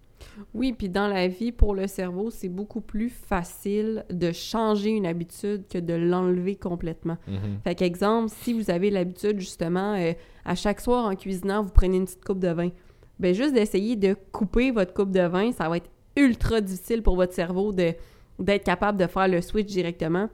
Oui, 0.54 0.72
puis 0.72 0.88
dans 0.88 1.08
la 1.08 1.28
vie, 1.28 1.52
pour 1.52 1.74
le 1.74 1.86
cerveau, 1.86 2.30
c'est 2.30 2.48
beaucoup 2.48 2.80
plus 2.80 3.10
facile 3.10 4.04
de 4.10 4.32
changer 4.32 4.90
une 4.90 5.06
habitude 5.06 5.66
que 5.68 5.78
de 5.78 5.94
l'enlever 5.94 6.56
complètement. 6.56 7.16
Fait 7.64 7.74
qu'exemple, 7.74 8.32
si 8.42 8.52
vous 8.52 8.70
avez 8.70 8.90
l'habitude 8.90 9.38
justement, 9.40 9.94
euh, 9.94 10.12
à 10.44 10.54
chaque 10.54 10.80
soir 10.80 11.04
en 11.06 11.14
cuisinant, 11.14 11.62
vous 11.62 11.72
prenez 11.72 11.96
une 11.96 12.04
petite 12.04 12.24
coupe 12.24 12.40
de 12.40 12.48
vin, 12.48 12.70
ben 13.18 13.34
juste 13.34 13.54
d'essayer 13.54 13.96
de 13.96 14.16
couper 14.32 14.70
votre 14.70 14.94
coupe 14.94 15.10
de 15.10 15.20
vin, 15.26 15.52
ça 15.52 15.68
va 15.68 15.78
être 15.78 15.90
ultra 16.16 16.60
difficile 16.60 17.02
pour 17.02 17.16
votre 17.16 17.32
cerveau 17.32 17.72
de 17.72 17.92
d'être 18.38 18.64
capable 18.64 18.98
de 18.98 19.06
faire 19.06 19.26
le 19.26 19.40
switch 19.40 19.66
directement. 19.66 20.28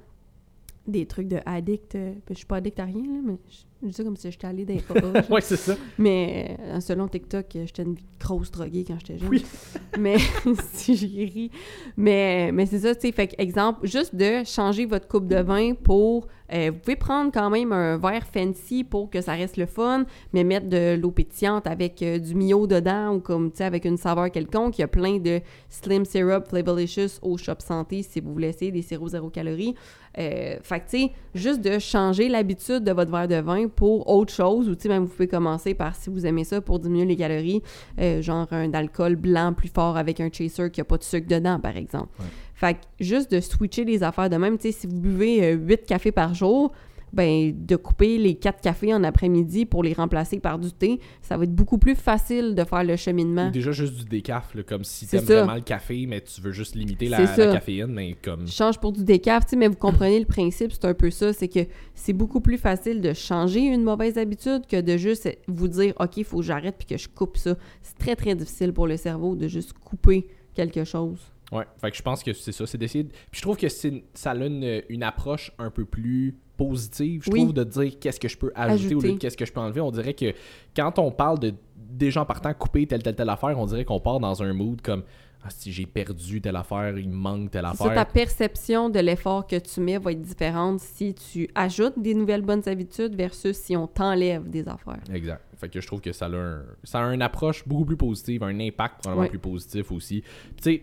Des 0.87 1.07
trucs 1.07 1.29
de 1.29 1.39
addict, 1.47 1.95
euh, 1.95 2.13
ben, 2.13 2.21
je 2.31 2.35
suis 2.35 2.47
pas 2.47 2.57
addict 2.57 2.79
à 2.79 2.85
rien, 2.85 3.03
là, 3.03 3.21
mais 3.25 3.39
je, 3.49 3.63
je 3.85 3.91
dis 3.91 3.95
ça 3.95 4.05
comme 4.05 4.17
si 4.17 4.31
j'étais 4.31 4.47
allée 4.47 4.65
parages. 4.65 5.25
ouais, 5.31 5.41
c'est 5.41 5.57
ça. 5.57 5.75
Mais 5.99 6.57
euh, 6.61 6.81
selon 6.81 7.09
TikTok, 7.09 7.47
j'étais 7.53 7.83
une 7.83 7.97
grosse 8.19 8.51
droguée 8.51 8.85
quand 8.87 8.97
j'étais 8.99 9.19
jeune. 9.19 9.29
Oui. 9.29 9.45
Mais 9.99 10.17
si 10.73 10.97
j'ai 10.97 11.25
ri. 11.25 11.51
Mais, 11.97 12.51
mais 12.53 12.67
c'est 12.67 12.81
ça, 12.81 12.95
tu 12.95 13.03
sais. 13.03 13.13
Fait 13.13 13.33
exemple, 13.39 13.87
juste 13.87 14.15
de 14.15 14.43
changer 14.45 14.87
votre 14.87 15.07
coupe 15.07 15.29
de 15.29 15.37
vin 15.37 15.75
pour. 15.75 16.27
euh, 16.53 16.71
vous 16.73 16.79
pouvez 16.81 16.97
prendre 16.97 17.31
quand 17.33 17.49
même 17.49 17.73
un 17.73 17.97
verre 17.97 18.27
fancy 18.27 18.83
pour 18.83 19.09
que 19.09 19.21
ça 19.21 19.33
reste 19.35 19.57
le 19.57 19.67
fun, 19.67 20.05
mais 20.33 20.43
mettre 20.43 20.69
de 20.69 20.99
l'eau 21.01 21.13
pétillante 21.13 21.67
avec 21.69 22.03
euh, 22.03 22.19
du 22.19 22.35
Mio 22.35 22.67
dedans 22.67 23.15
ou 23.15 23.21
comme, 23.21 23.53
tu 23.53 23.59
sais, 23.59 23.65
avec 23.65 23.85
une 23.85 23.97
saveur 23.97 24.31
quelconque. 24.33 24.79
Il 24.79 24.81
y 24.81 24.85
a 24.85 24.89
plein 24.89 25.19
de 25.19 25.41
Slim 25.69 26.05
Syrup 26.05 26.49
Flavorlicious 26.49 27.21
au 27.23 27.39
Shop 27.39 27.61
Santé 27.61 28.03
si 28.03 28.21
vous 28.21 28.33
voulez 28.33 28.49
essayer 28.49 28.73
des 28.73 28.83
sirops 28.83 29.13
zéro 29.13 29.31
calories. 29.31 29.77
Euh, 30.19 30.57
fait 30.63 30.81
que, 30.81 30.91
tu 30.91 30.99
sais, 30.99 31.13
juste 31.35 31.61
de 31.61 31.79
changer 31.79 32.29
l'habitude 32.29 32.85
de 32.85 32.93
votre 32.93 33.11
verre 33.11 33.29
de 33.29 33.41
vin 33.41 33.69
pour 33.75 34.09
autre 34.09 34.33
chose, 34.33 34.69
ou 34.69 34.75
tu 34.75 34.83
sais, 34.83 34.89
même 34.89 35.05
vous 35.05 35.13
pouvez 35.13 35.29
commencer 35.29 35.75
par, 35.75 35.95
si 35.95 36.11
vous 36.11 36.27
aimez 36.27 36.45
ça, 36.45 36.61
pour 36.61 36.79
diminuer 36.79 37.07
les 37.07 37.17
calories, 37.17 37.63
euh, 38.01 38.23
genre 38.23 38.47
un 38.51 38.73
alcool 38.73 39.17
blanc 39.17 39.53
plus 39.53 39.69
fort 39.69 39.97
avec 39.97 40.21
un 40.21 40.31
chaser 40.33 40.71
qui 40.71 40.81
n'a 40.81 40.85
pas 40.85 40.99
de 40.99 41.05
sucre 41.05 41.29
dedans, 41.29 41.59
par 41.61 41.77
exemple. 41.77 42.09
Ouais. 42.19 42.27
Fait 42.55 42.75
que 42.75 42.81
juste 43.01 43.31
de 43.31 43.41
switcher 43.41 43.85
les 43.85 44.03
affaires 44.03 44.31
de 44.31 44.37
même, 44.37 44.57
tu 44.57 44.71
sais, 44.71 44.81
si 44.81 44.87
vous 44.87 45.01
buvez 45.01 45.53
8 45.53 45.87
cafés 45.87 46.13
par 46.13 46.35
jour, 46.35 46.73
ben 47.15 47.55
de 47.55 47.77
couper 47.77 48.19
les 48.19 48.35
4 48.35 48.61
cafés 48.61 48.93
en 48.93 49.05
après-midi 49.05 49.67
pour 49.67 49.83
les 49.83 49.93
remplacer 49.93 50.39
par 50.41 50.59
du 50.59 50.73
thé, 50.73 51.01
ça 51.23 51.37
va 51.37 51.45
être 51.45 51.55
beaucoup 51.55 51.79
plus 51.79 51.95
facile 51.95 52.55
de 52.55 52.65
faire 52.65 52.85
le 52.85 52.97
cheminement. 52.97 53.51
Déjà 53.51 53.73
juste 53.73 53.95
du 53.95 54.05
décaf, 54.05 54.55
là, 54.55 54.63
comme 54.63 54.85
si 54.85 55.07
t'aimes 55.07 55.25
vraiment 55.25 55.55
le 55.55 55.61
café, 55.61 56.07
mais 56.07 56.21
tu 56.21 56.41
veux 56.41 56.53
juste 56.53 56.75
limiter 56.75 57.09
la, 57.09 57.25
caféine, 57.27 57.93
mais 57.93 58.17
comme... 58.23 58.47
Je 58.47 58.53
change 58.53 58.79
pour 58.79 58.93
du 58.93 59.05
décaf, 59.05 59.45
mais 59.57 59.69
vous 59.69 59.77
comprenez 59.77 60.19
le 60.19 60.27
principe, 60.27 60.73
c'est 60.73 60.85
un 60.85 60.95
peu 60.95 61.11
ça, 61.11 61.33
c'est 61.33 61.49
que 61.49 61.61
c'est 61.95 62.13
beaucoup 62.13 62.41
plus 62.41 62.59
facile 62.59 63.01
de 63.01 63.13
changer 63.13 63.61
une 63.61 63.83
mauvaise 63.83 64.19
habitude 64.19 64.67
que 64.67 64.81
de 64.81 64.97
juste 64.97 65.29
vous 65.49 65.69
dire 65.69 65.95
OK, 66.01 66.17
il 66.17 66.25
faut 66.25 66.39
que 66.39 66.45
j'arrête 66.45 66.77
puis 66.77 66.87
que 66.87 66.97
je 66.97 67.09
coupe 67.09 67.37
ça. 67.37 67.57
C'est 67.83 67.99
très 67.99 68.17
très 68.17 68.35
difficile 68.35 68.73
pour 68.73 68.87
le 68.87 68.97
cerveau 68.97 69.37
de 69.37 69.49
juste 69.49 69.73
couper 69.73 70.27
quelque 70.55 70.85
chose. 70.85 71.34
Ouais, 71.55 71.65
fait 71.81 71.91
que 71.91 71.97
je 71.97 72.03
pense 72.03 72.23
que 72.23 72.33
c'est 72.33 72.53
ça, 72.53 72.67
c'est 72.67 72.79
d'essayer. 72.79 73.05
de- 73.05 73.11
Puis 73.11 73.39
je 73.39 73.43
trouve 73.43 73.57
que 73.57 73.69
ça 73.69 74.31
a 74.31 74.35
une, 74.35 74.83
une 74.89 75.03
approche 75.03 75.53
un 75.59 75.71
peu 75.71 75.85
plus 75.85 76.37
positive, 76.57 77.23
je 77.25 77.31
Oui. 77.31 77.41
trouve, 77.41 77.53
de 77.55 77.65
dire 77.65 77.99
qu'est-ce 78.01 78.21
que 78.21 78.29
je 78.29 78.37
peux 78.37 78.53
ajouter, 78.55 78.95
au 78.95 78.99
lieu 78.99 79.03
de 79.03 79.07
Ajouter. 79.09 79.19
qu'est-ce 79.19 79.37
que 79.37 79.45
je 79.47 79.53
peux 79.53 79.61
enlever. 79.61 79.81
On 79.81 79.91
dirait 79.91 80.15
que 80.15 80.33
quand 80.77 80.99
on 80.99 81.11
parle 81.11 81.39
de 81.39 81.55
des 81.77 82.11
gens 82.11 82.25
partant 82.25 82.53
couper 82.55 82.87
telle, 82.89 83.03
telle, 83.05 83.15
telle 83.15 83.29
affaire, 83.29 83.57
on 83.59 83.67
dirait 83.67 83.85
qu'on 83.85 84.01
part 84.01 84.19
dans 84.19 84.43
un 84.43 84.53
mood 84.53 84.81
comme 84.83 85.05
ah, 85.45 85.51
si 85.51 85.71
j'ai 85.73 85.85
perdu 85.87 86.41
telle 86.41 86.57
affaire, 86.57 86.97
il 86.99 87.09
me 87.09 87.15
manque 87.15 87.51
telle 87.51 87.67
C'est 87.73 87.77
ça, 87.77 87.85
ta 87.85 87.91
affaire. 88.01 88.07
perception 88.09 88.89
de 88.89 88.99
l'effort 88.99 89.47
que 89.47 89.57
tu 89.57 89.81
mets 89.81 89.99
va 89.99 90.11
être 90.13 90.23
différente 90.23 90.81
si 90.81 91.15
tu 91.15 91.49
ajoutes 91.55 91.99
des 92.01 92.15
nouvelles 92.15 92.41
bonnes 92.43 92.67
habitudes 92.67 93.15
versus 93.15 93.57
si 93.57 93.77
on 93.77 93.87
t'enlève 93.87 94.49
des 94.49 94.67
affaires. 94.67 95.03
Exact. 95.13 95.43
Fait 95.57 95.69
que 95.69 95.81
je 95.81 95.87
trouve 95.87 96.01
que 96.01 96.13
ça 96.13 96.27
a, 96.27 96.31
un, 96.31 96.63
ça 96.83 97.05
a 97.07 97.15
une 97.15 97.23
approche 97.23 97.63
beaucoup 97.69 97.85
plus 97.85 97.97
positive, 97.97 98.43
un 98.43 98.59
impact 98.59 99.03
probablement 99.03 99.29
plus 99.29 99.39
positif 99.39 99.93
aussi. 99.93 100.23
Tu 100.57 100.63
sais, 100.63 100.83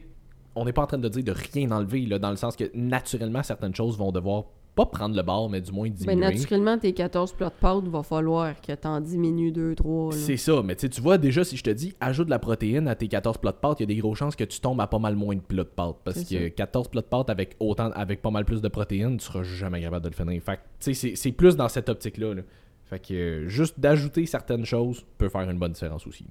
on 0.55 0.65
n'est 0.65 0.73
pas 0.73 0.83
en 0.83 0.87
train 0.87 0.97
de 0.97 1.09
dire 1.09 1.23
de 1.23 1.33
rien 1.53 1.71
enlever, 1.71 2.05
là, 2.05 2.19
dans 2.19 2.31
le 2.31 2.35
sens 2.35 2.55
que 2.55 2.65
naturellement, 2.73 3.43
certaines 3.43 3.75
choses 3.75 3.97
vont 3.97 4.11
devoir 4.11 4.45
pas 4.75 4.85
prendre 4.85 5.15
le 5.15 5.21
bord, 5.21 5.49
mais 5.49 5.59
du 5.59 5.71
moins 5.71 5.89
diminuer. 5.89 6.15
Ben, 6.21 6.33
naturellement, 6.33 6.77
tes 6.77 6.93
14 6.93 7.33
plats 7.33 7.49
de 7.49 7.53
pâtes, 7.59 7.83
va 7.89 8.03
falloir 8.03 8.59
que 8.61 8.71
t'en 8.73 9.01
diminues 9.01 9.51
2, 9.51 9.75
3. 9.75 10.13
C'est 10.13 10.37
ça, 10.37 10.61
mais 10.63 10.75
tu 10.75 10.87
vois 11.01 11.17
déjà 11.17 11.43
si 11.43 11.57
je 11.57 11.63
te 11.63 11.69
dis 11.69 11.93
ajoute 11.99 12.27
de 12.27 12.31
la 12.31 12.39
protéine 12.39 12.87
à 12.87 12.95
tes 12.95 13.09
14 13.09 13.37
plats 13.39 13.51
de 13.51 13.57
pâtes, 13.57 13.79
il 13.81 13.83
y 13.83 13.91
a 13.91 13.93
des 13.93 13.97
grosses 13.97 14.17
chances 14.19 14.35
que 14.37 14.45
tu 14.45 14.61
tombes 14.61 14.79
à 14.79 14.87
pas 14.87 14.99
mal 14.99 15.15
moins 15.17 15.35
de 15.35 15.41
plats 15.41 15.63
de 15.65 15.69
pâtes 15.69 15.97
parce 16.05 16.23
que 16.23 16.43
ça. 16.45 16.49
14 16.51 16.87
plats 16.87 17.01
de 17.01 17.07
pâtes 17.07 17.29
avec 17.29 17.57
autant 17.59 17.91
avec 17.91 18.21
pas 18.21 18.31
mal 18.31 18.45
plus 18.45 18.61
de 18.61 18.67
protéines, 18.69 19.17
tu 19.17 19.25
seras 19.25 19.43
jamais 19.43 19.81
capable 19.81 20.05
de 20.05 20.09
le 20.09 20.15
finir. 20.15 20.41
Fait 20.41 20.55
que, 20.55 20.61
tu 20.79 20.93
sais 20.93 21.15
c'est- 21.17 21.31
plus 21.33 21.57
dans 21.57 21.67
cette 21.67 21.89
optique 21.89 22.17
là. 22.17 22.33
Fait 22.85 22.99
que 22.99 23.13
euh, 23.13 23.47
juste 23.49 23.77
d'ajouter 23.79 24.25
certaines 24.25 24.65
choses 24.65 25.05
peut 25.17 25.27
faire 25.29 25.49
une 25.49 25.59
bonne 25.59 25.71
différence 25.73 26.07
aussi. 26.07 26.25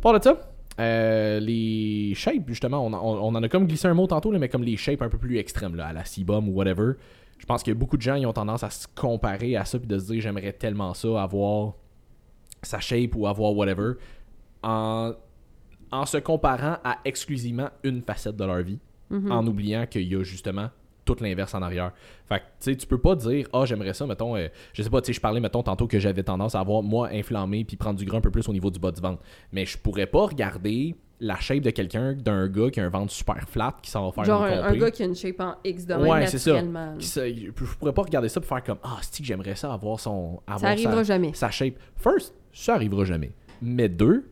Pour 0.00 0.16
de 0.16 0.22
ça, 0.22 0.53
euh, 0.80 1.40
les 1.40 2.14
shapes, 2.14 2.48
justement, 2.48 2.84
on, 2.84 2.92
on- 2.92 2.98
on 3.28 3.34
en 3.34 3.42
a 3.42 3.48
comme 3.48 3.66
glissé 3.66 3.86
un 3.88 3.94
mot 3.94 4.06
tantôt, 4.06 4.32
là, 4.32 4.38
mais 4.38 4.48
comme 4.48 4.64
les 4.64 4.76
shapes 4.76 5.02
un 5.02 5.08
peu 5.08 5.18
plus 5.18 5.38
extrêmes, 5.38 5.74
là, 5.76 5.86
à 5.86 5.92
la 5.92 6.04
C-bomb 6.04 6.48
ou 6.48 6.52
whatever. 6.52 6.92
Je 7.38 7.46
pense 7.46 7.62
que 7.62 7.72
beaucoup 7.72 7.96
de 7.96 8.02
gens 8.02 8.14
ils 8.14 8.26
ont 8.26 8.32
tendance 8.32 8.62
à 8.62 8.70
se 8.70 8.86
comparer 8.94 9.56
à 9.56 9.64
ça 9.64 9.78
puis 9.78 9.86
de 9.88 9.98
se 9.98 10.06
dire 10.12 10.20
j'aimerais 10.20 10.52
tellement 10.52 10.94
ça, 10.94 11.22
avoir 11.22 11.74
sa 12.62 12.80
shape 12.80 13.14
ou 13.16 13.26
avoir 13.26 13.54
whatever, 13.54 13.94
en, 14.62 15.12
en 15.90 16.06
se 16.06 16.16
comparant 16.18 16.78
à 16.84 16.98
exclusivement 17.04 17.68
une 17.82 18.02
facette 18.02 18.36
de 18.36 18.44
leur 18.44 18.62
vie, 18.62 18.78
Mhm. 19.10 19.30
en 19.32 19.46
oubliant 19.46 19.86
qu'il 19.86 20.10
y 20.10 20.16
a 20.16 20.22
justement 20.22 20.70
tout 21.04 21.16
l'inverse 21.20 21.54
en 21.54 21.62
arrière. 21.62 21.92
Fait 22.28 22.38
que, 22.38 22.42
tu 22.42 22.70
sais, 22.70 22.76
tu 22.76 22.86
peux 22.86 22.98
pas 22.98 23.14
dire, 23.14 23.46
ah, 23.52 23.64
j'aimerais 23.64 23.94
ça, 23.94 24.06
mettons, 24.06 24.36
euh, 24.36 24.48
je 24.72 24.82
sais 24.82 24.90
pas, 24.90 25.00
tu 25.00 25.06
sais, 25.08 25.12
je 25.12 25.20
parlais, 25.20 25.40
mettons, 25.40 25.62
tantôt 25.62 25.86
que 25.86 25.98
j'avais 25.98 26.22
tendance 26.22 26.54
à 26.54 26.60
avoir, 26.60 26.82
moi, 26.82 27.08
inflammé 27.12 27.64
puis 27.64 27.76
prendre 27.76 27.98
du 27.98 28.04
gras 28.04 28.18
un 28.18 28.22
peu 28.22 28.30
plus 28.30 28.48
au 28.48 28.52
niveau 28.52 28.70
du 28.70 28.78
bas 28.78 28.90
du 28.90 29.00
ventre. 29.00 29.22
Mais 29.52 29.66
je 29.66 29.76
pourrais 29.78 30.06
pas 30.06 30.26
regarder 30.26 30.94
la 31.20 31.36
shape 31.38 31.60
de 31.60 31.70
quelqu'un, 31.70 32.12
d'un 32.14 32.48
gars 32.48 32.70
qui 32.70 32.80
a 32.80 32.84
un 32.84 32.88
ventre 32.88 33.12
super 33.12 33.48
flat, 33.48 33.76
qui 33.82 33.90
s'en 33.90 34.04
va 34.06 34.12
faire 34.12 34.24
Genre 34.24 34.42
un, 34.42 34.74
gars 34.76 34.90
qui 34.90 35.02
a 35.02 35.06
une 35.06 35.14
shape 35.14 35.40
en 35.40 35.54
X 35.64 35.86
de 35.86 35.94
Ouais, 35.94 36.26
c'est 36.26 36.38
ça. 36.38 36.58
je 36.58 37.50
pourrais 37.78 37.92
pas 37.94 38.02
regarder 38.02 38.28
ça 38.28 38.40
pour 38.40 38.48
faire 38.48 38.64
comme, 38.64 38.78
ah, 38.82 38.98
c'est 39.00 39.20
que 39.20 39.24
j'aimerais 39.24 39.54
ça 39.54 39.72
avoir 39.72 40.00
son. 40.00 40.40
Avoir 40.46 40.60
Ça 40.60 40.68
arrivera 40.68 40.96
sa- 40.96 41.02
jamais. 41.04 41.32
sa 41.32 41.50
shape. 41.50 41.74
First, 41.96 42.34
ça 42.52 42.74
arrivera 42.74 43.04
jamais. 43.04 43.32
Mais 43.62 43.88
deux, 43.88 44.28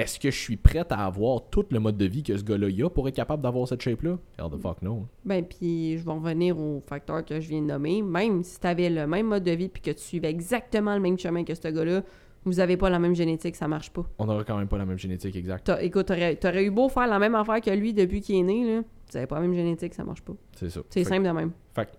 est-ce 0.00 0.20
que 0.20 0.30
je 0.30 0.38
suis 0.38 0.56
prête 0.56 0.92
à 0.92 1.04
avoir 1.04 1.48
tout 1.50 1.64
le 1.70 1.80
mode 1.80 1.96
de 1.96 2.04
vie 2.04 2.22
que 2.22 2.36
ce 2.36 2.44
gars-là 2.44 2.68
y 2.68 2.82
a 2.82 2.88
pour 2.90 3.08
être 3.08 3.16
capable 3.16 3.42
d'avoir 3.42 3.66
cette 3.66 3.80
shape-là? 3.82 4.18
Hell 4.38 4.46
the 4.50 4.60
fuck 4.60 4.80
no. 4.82 5.06
Ben, 5.24 5.44
puis 5.44 5.98
je 5.98 6.04
vais 6.04 6.12
revenir 6.12 6.58
au 6.58 6.80
facteur 6.86 7.24
que 7.24 7.40
je 7.40 7.48
viens 7.48 7.60
de 7.62 7.66
nommer. 7.66 8.02
Même 8.02 8.42
si 8.44 8.60
tu 8.60 8.66
avais 8.66 8.90
le 8.90 9.06
même 9.06 9.26
mode 9.26 9.42
de 9.44 9.50
vie 9.50 9.68
puis 9.68 9.82
que 9.82 9.90
tu 9.90 10.02
suivais 10.02 10.30
exactement 10.30 10.94
le 10.94 11.00
même 11.00 11.18
chemin 11.18 11.42
que 11.44 11.54
ce 11.54 11.68
gars-là, 11.68 12.02
vous 12.44 12.60
avez 12.60 12.76
pas 12.76 12.88
la 12.88 12.98
même 13.00 13.14
génétique, 13.16 13.56
ça 13.56 13.66
marche 13.66 13.90
pas. 13.90 14.04
On 14.18 14.26
n'aura 14.26 14.44
quand 14.44 14.56
même 14.56 14.68
pas 14.68 14.78
la 14.78 14.86
même 14.86 14.98
génétique 14.98 15.34
exacte. 15.34 15.66
T'as- 15.66 15.82
écoute, 15.82 16.06
t'aurais, 16.06 16.36
t'aurais 16.36 16.64
eu 16.64 16.70
beau 16.70 16.88
faire 16.88 17.08
la 17.08 17.18
même 17.18 17.34
affaire 17.34 17.60
que 17.60 17.70
lui 17.70 17.92
depuis 17.92 18.20
qu'il 18.20 18.36
est 18.36 18.42
né, 18.42 18.76
là. 18.76 18.82
Vous 19.10 19.16
avez 19.16 19.26
pas 19.26 19.34
la 19.36 19.42
même 19.42 19.54
génétique, 19.54 19.94
ça 19.94 20.04
marche 20.04 20.22
pas. 20.22 20.34
C'est 20.54 20.70
ça. 20.70 20.80
C'est 20.90 21.02
simple 21.04 21.26
de 21.26 21.32
même. 21.32 21.50
Fait 21.74 21.86
que, 21.86 21.90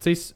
tu 0.00 0.14
sais, 0.16 0.34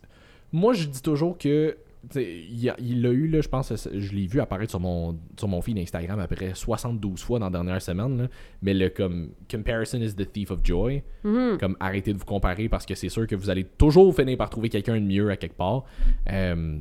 moi, 0.52 0.72
je 0.72 0.86
dis 0.86 1.02
toujours 1.02 1.36
que. 1.36 1.76
Il 2.16 2.68
a- 2.68 2.76
il 2.80 3.00
l'a 3.00 3.10
eu, 3.10 3.28
là, 3.28 3.40
je 3.40 3.48
pense, 3.48 3.72
je 3.94 4.12
l'ai 4.12 4.26
vu 4.26 4.40
apparaître 4.40 4.70
sur 4.70 4.80
mon, 4.80 5.18
sur 5.38 5.46
mon 5.46 5.62
feed 5.62 5.78
Instagram 5.78 6.18
à 6.18 6.26
peu 6.26 6.34
près 6.34 6.52
72 6.54 7.22
fois 7.22 7.38
dans 7.38 7.46
la 7.46 7.52
dernière 7.52 7.80
semaine. 7.80 8.22
là. 8.22 8.28
Mais 8.60 8.74
le 8.74 8.88
comme 8.88 9.30
Comparison 9.50 10.00
is 10.00 10.14
the 10.14 10.30
thief 10.30 10.50
of 10.50 10.60
joy. 10.64 11.02
Mhm. 11.22 11.58
Comme 11.58 11.76
arrêtez 11.78 12.12
de 12.12 12.18
vous 12.18 12.24
comparer 12.24 12.68
parce 12.68 12.84
que 12.86 12.94
c'est 12.96 13.08
sûr 13.08 13.26
que 13.26 13.36
vous 13.36 13.50
allez 13.50 13.64
toujours 13.64 14.14
finir 14.14 14.36
par 14.36 14.50
trouver 14.50 14.68
quelqu'un 14.68 14.96
de 15.00 15.06
mieux 15.06 15.30
à 15.30 15.36
quelque 15.36 15.56
part. 15.56 15.84
Euh, 16.30 16.78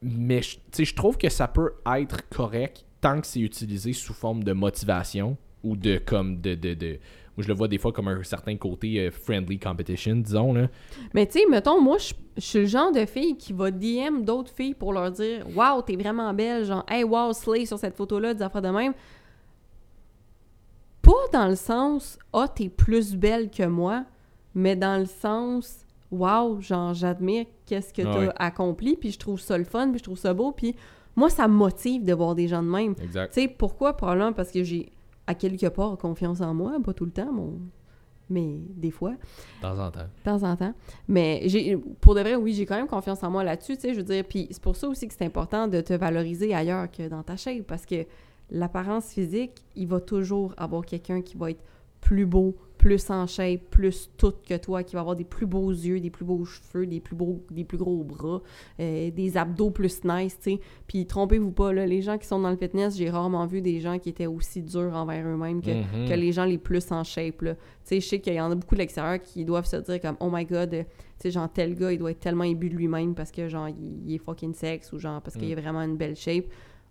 mais 0.00 0.40
je- 0.42 0.56
tu 0.56 0.60
sais, 0.72 0.84
je 0.86 0.94
trouve 0.94 1.18
que 1.18 1.28
ça 1.28 1.48
peut 1.48 1.72
être 1.94 2.28
correct 2.30 2.84
tant 3.00 3.20
que 3.20 3.26
c'est 3.26 3.40
utilisé 3.40 3.92
sous 3.92 4.14
forme 4.14 4.42
de 4.42 4.52
motivation 4.52 5.36
ou 5.62 5.76
de 5.76 5.98
comme 5.98 6.40
de, 6.40 6.54
de, 6.54 6.74
de- 6.74 6.98
moi 7.36 7.44
je 7.44 7.48
le 7.48 7.54
vois 7.54 7.68
des 7.68 7.78
fois 7.78 7.92
comme 7.92 8.08
un 8.08 8.22
certain 8.22 8.56
côté 8.56 9.00
euh, 9.00 9.10
friendly 9.10 9.58
competition 9.58 10.16
disons 10.16 10.52
là 10.52 10.68
Mais 11.14 11.26
tu 11.26 11.40
sais, 11.40 11.46
mettons, 11.48 11.80
moi, 11.80 11.98
je 11.98 12.12
je 12.36 12.40
suis 12.40 12.58
le 12.60 12.66
genre 12.66 12.92
de 12.92 13.04
fille 13.04 13.36
qui 13.36 13.52
va 13.52 13.70
DM 13.70 14.22
d'autres 14.22 14.52
filles 14.52 14.74
pour 14.74 14.92
leur 14.92 15.10
dire 15.10 15.46
Waouh, 15.54 15.82
t'es 15.82 15.96
vraiment 15.96 16.32
belle, 16.32 16.64
genre 16.64 16.84
Hey, 16.88 17.04
wow, 17.04 17.32
slay 17.32 17.66
sur 17.66 17.78
cette 17.78 17.96
photo-là, 17.96 18.34
des 18.34 18.42
affaires 18.42 18.62
de 18.62 18.70
même. 18.70 18.94
Pas 21.02 21.12
dans 21.32 21.48
le 21.48 21.56
sens 21.56 22.18
Ah, 22.32 22.48
t'es 22.48 22.68
plus 22.68 23.14
belle 23.16 23.50
que 23.50 23.64
moi, 23.64 24.04
mais 24.54 24.76
dans 24.76 24.98
le 24.98 25.06
sens 25.06 25.84
Waouh, 26.10 26.60
genre, 26.60 26.94
j'admire 26.94 27.46
qu'est-ce 27.66 27.92
que 27.92 28.02
Ah 28.02 28.32
t'as 28.34 28.46
accompli, 28.46 28.96
puis 28.96 29.10
je 29.10 29.18
trouve 29.18 29.40
ça 29.40 29.56
le 29.56 29.64
fun, 29.64 29.90
puis 29.90 29.98
je 29.98 30.04
trouve 30.04 30.18
ça 30.18 30.34
beau, 30.34 30.52
puis 30.52 30.74
moi, 31.16 31.28
ça 31.28 31.48
me 31.48 31.54
motive 31.54 32.04
de 32.04 32.12
voir 32.14 32.34
des 32.34 32.48
gens 32.48 32.62
de 32.62 32.68
même. 32.68 32.94
exact 33.02 33.32
Tu 33.32 33.42
sais, 33.42 33.48
pourquoi? 33.48 33.96
Probablement 33.96 34.32
parce 34.32 34.50
que 34.50 34.62
j'ai, 34.62 34.91
à 35.26 35.34
quelque 35.34 35.68
part, 35.68 35.96
confiance 35.98 36.40
en 36.40 36.54
moi, 36.54 36.76
pas 36.84 36.92
tout 36.92 37.04
le 37.04 37.12
temps, 37.12 37.32
mon... 37.32 37.60
mais 38.28 38.58
des 38.76 38.90
fois 38.90 39.12
de 39.12 39.62
temps 39.62 39.78
en 39.78 39.90
temps 39.90 40.00
de 40.00 40.22
temps 40.24 40.42
en 40.42 40.56
temps. 40.56 40.74
Mais 41.08 41.42
j'ai 41.46 41.76
pour 41.76 42.14
de 42.14 42.20
vrai, 42.20 42.34
oui, 42.34 42.54
j'ai 42.54 42.66
quand 42.66 42.76
même 42.76 42.88
confiance 42.88 43.22
en 43.22 43.30
moi 43.30 43.44
là-dessus, 43.44 43.76
tu 43.76 43.82
sais, 43.82 43.94
je 43.94 43.98
veux 43.98 44.04
dire. 44.04 44.24
Puis 44.24 44.48
c'est 44.50 44.62
pour 44.62 44.76
ça 44.76 44.88
aussi 44.88 45.06
que 45.06 45.14
c'est 45.16 45.24
important 45.24 45.68
de 45.68 45.80
te 45.80 45.92
valoriser 45.92 46.54
ailleurs 46.54 46.90
que 46.90 47.08
dans 47.08 47.22
ta 47.22 47.36
shape, 47.36 47.66
parce 47.66 47.86
que 47.86 48.06
l'apparence 48.50 49.12
physique, 49.12 49.64
il 49.76 49.86
va 49.86 50.00
toujours 50.00 50.54
avoir 50.56 50.84
quelqu'un 50.84 51.22
qui 51.22 51.36
va 51.36 51.50
être 51.50 51.62
plus 52.00 52.26
beau, 52.26 52.56
plus 52.82 53.08
en 53.10 53.28
shape, 53.28 53.60
plus 53.70 54.10
tout 54.16 54.34
que 54.44 54.56
toi, 54.56 54.82
qui 54.82 54.94
va 54.96 55.00
avoir 55.02 55.14
des 55.14 55.22
plus 55.22 55.46
beaux 55.46 55.70
yeux, 55.70 56.00
des 56.00 56.10
plus 56.10 56.24
beaux 56.24 56.44
cheveux, 56.44 56.84
des 56.84 56.98
plus 56.98 57.14
beaux, 57.14 57.40
des 57.48 57.62
plus 57.62 57.78
gros 57.78 58.02
bras, 58.02 58.42
euh, 58.80 59.10
des 59.12 59.36
abdos 59.36 59.70
plus 59.70 60.02
nice, 60.04 60.36
tu 60.42 60.50
sais. 60.56 60.60
Puis 60.88 61.06
trompez-vous 61.06 61.52
pas, 61.52 61.72
là, 61.72 61.86
les 61.86 62.02
gens 62.02 62.18
qui 62.18 62.26
sont 62.26 62.40
dans 62.40 62.50
le 62.50 62.56
fitness, 62.56 62.96
j'ai 62.96 63.08
rarement 63.08 63.46
vu 63.46 63.62
des 63.62 63.78
gens 63.78 64.00
qui 64.00 64.08
étaient 64.08 64.26
aussi 64.26 64.62
durs 64.62 64.92
envers 64.94 65.24
eux-mêmes 65.28 65.62
que, 65.62 65.70
Mhm. 65.70 66.08
que 66.08 66.14
les 66.14 66.32
gens 66.32 66.44
les 66.44 66.58
plus 66.58 66.90
en 66.90 67.04
shape, 67.04 67.42
là. 67.42 67.54
Tu 67.54 67.60
sais, 67.84 68.00
je 68.00 68.08
sais 68.08 68.20
qu'il 68.20 68.34
y 68.34 68.40
en 68.40 68.50
a 68.50 68.54
beaucoup 68.56 68.74
de 68.74 68.80
l'extérieur 68.80 69.22
qui 69.22 69.44
doivent 69.44 69.66
se 69.66 69.76
dire 69.76 70.00
comme 70.00 70.16
«Oh 70.20 70.28
my 70.32 70.44
God, 70.44 70.74
euh, 70.74 70.82
tu 70.82 70.88
sais, 71.20 71.30
genre, 71.30 71.48
tel 71.52 71.76
gars, 71.76 71.92
il 71.92 71.98
doit 71.98 72.10
être 72.10 72.18
tellement 72.20 72.42
imbu 72.44 72.68
de 72.68 72.74
lui-même 72.74 73.14
parce 73.14 73.30
que, 73.30 73.48
genre, 73.48 73.68
il, 73.68 74.08
il 74.08 74.14
est 74.16 74.18
fucking 74.18 74.54
sexe 74.54 74.92
ou 74.92 74.98
genre, 74.98 75.22
parce 75.22 75.36
qu'il 75.36 75.48
Mm. 75.48 75.58
a 75.58 75.60
vraiment 75.60 75.82
une 75.82 75.96
belle 75.96 76.16
shape.» 76.16 76.46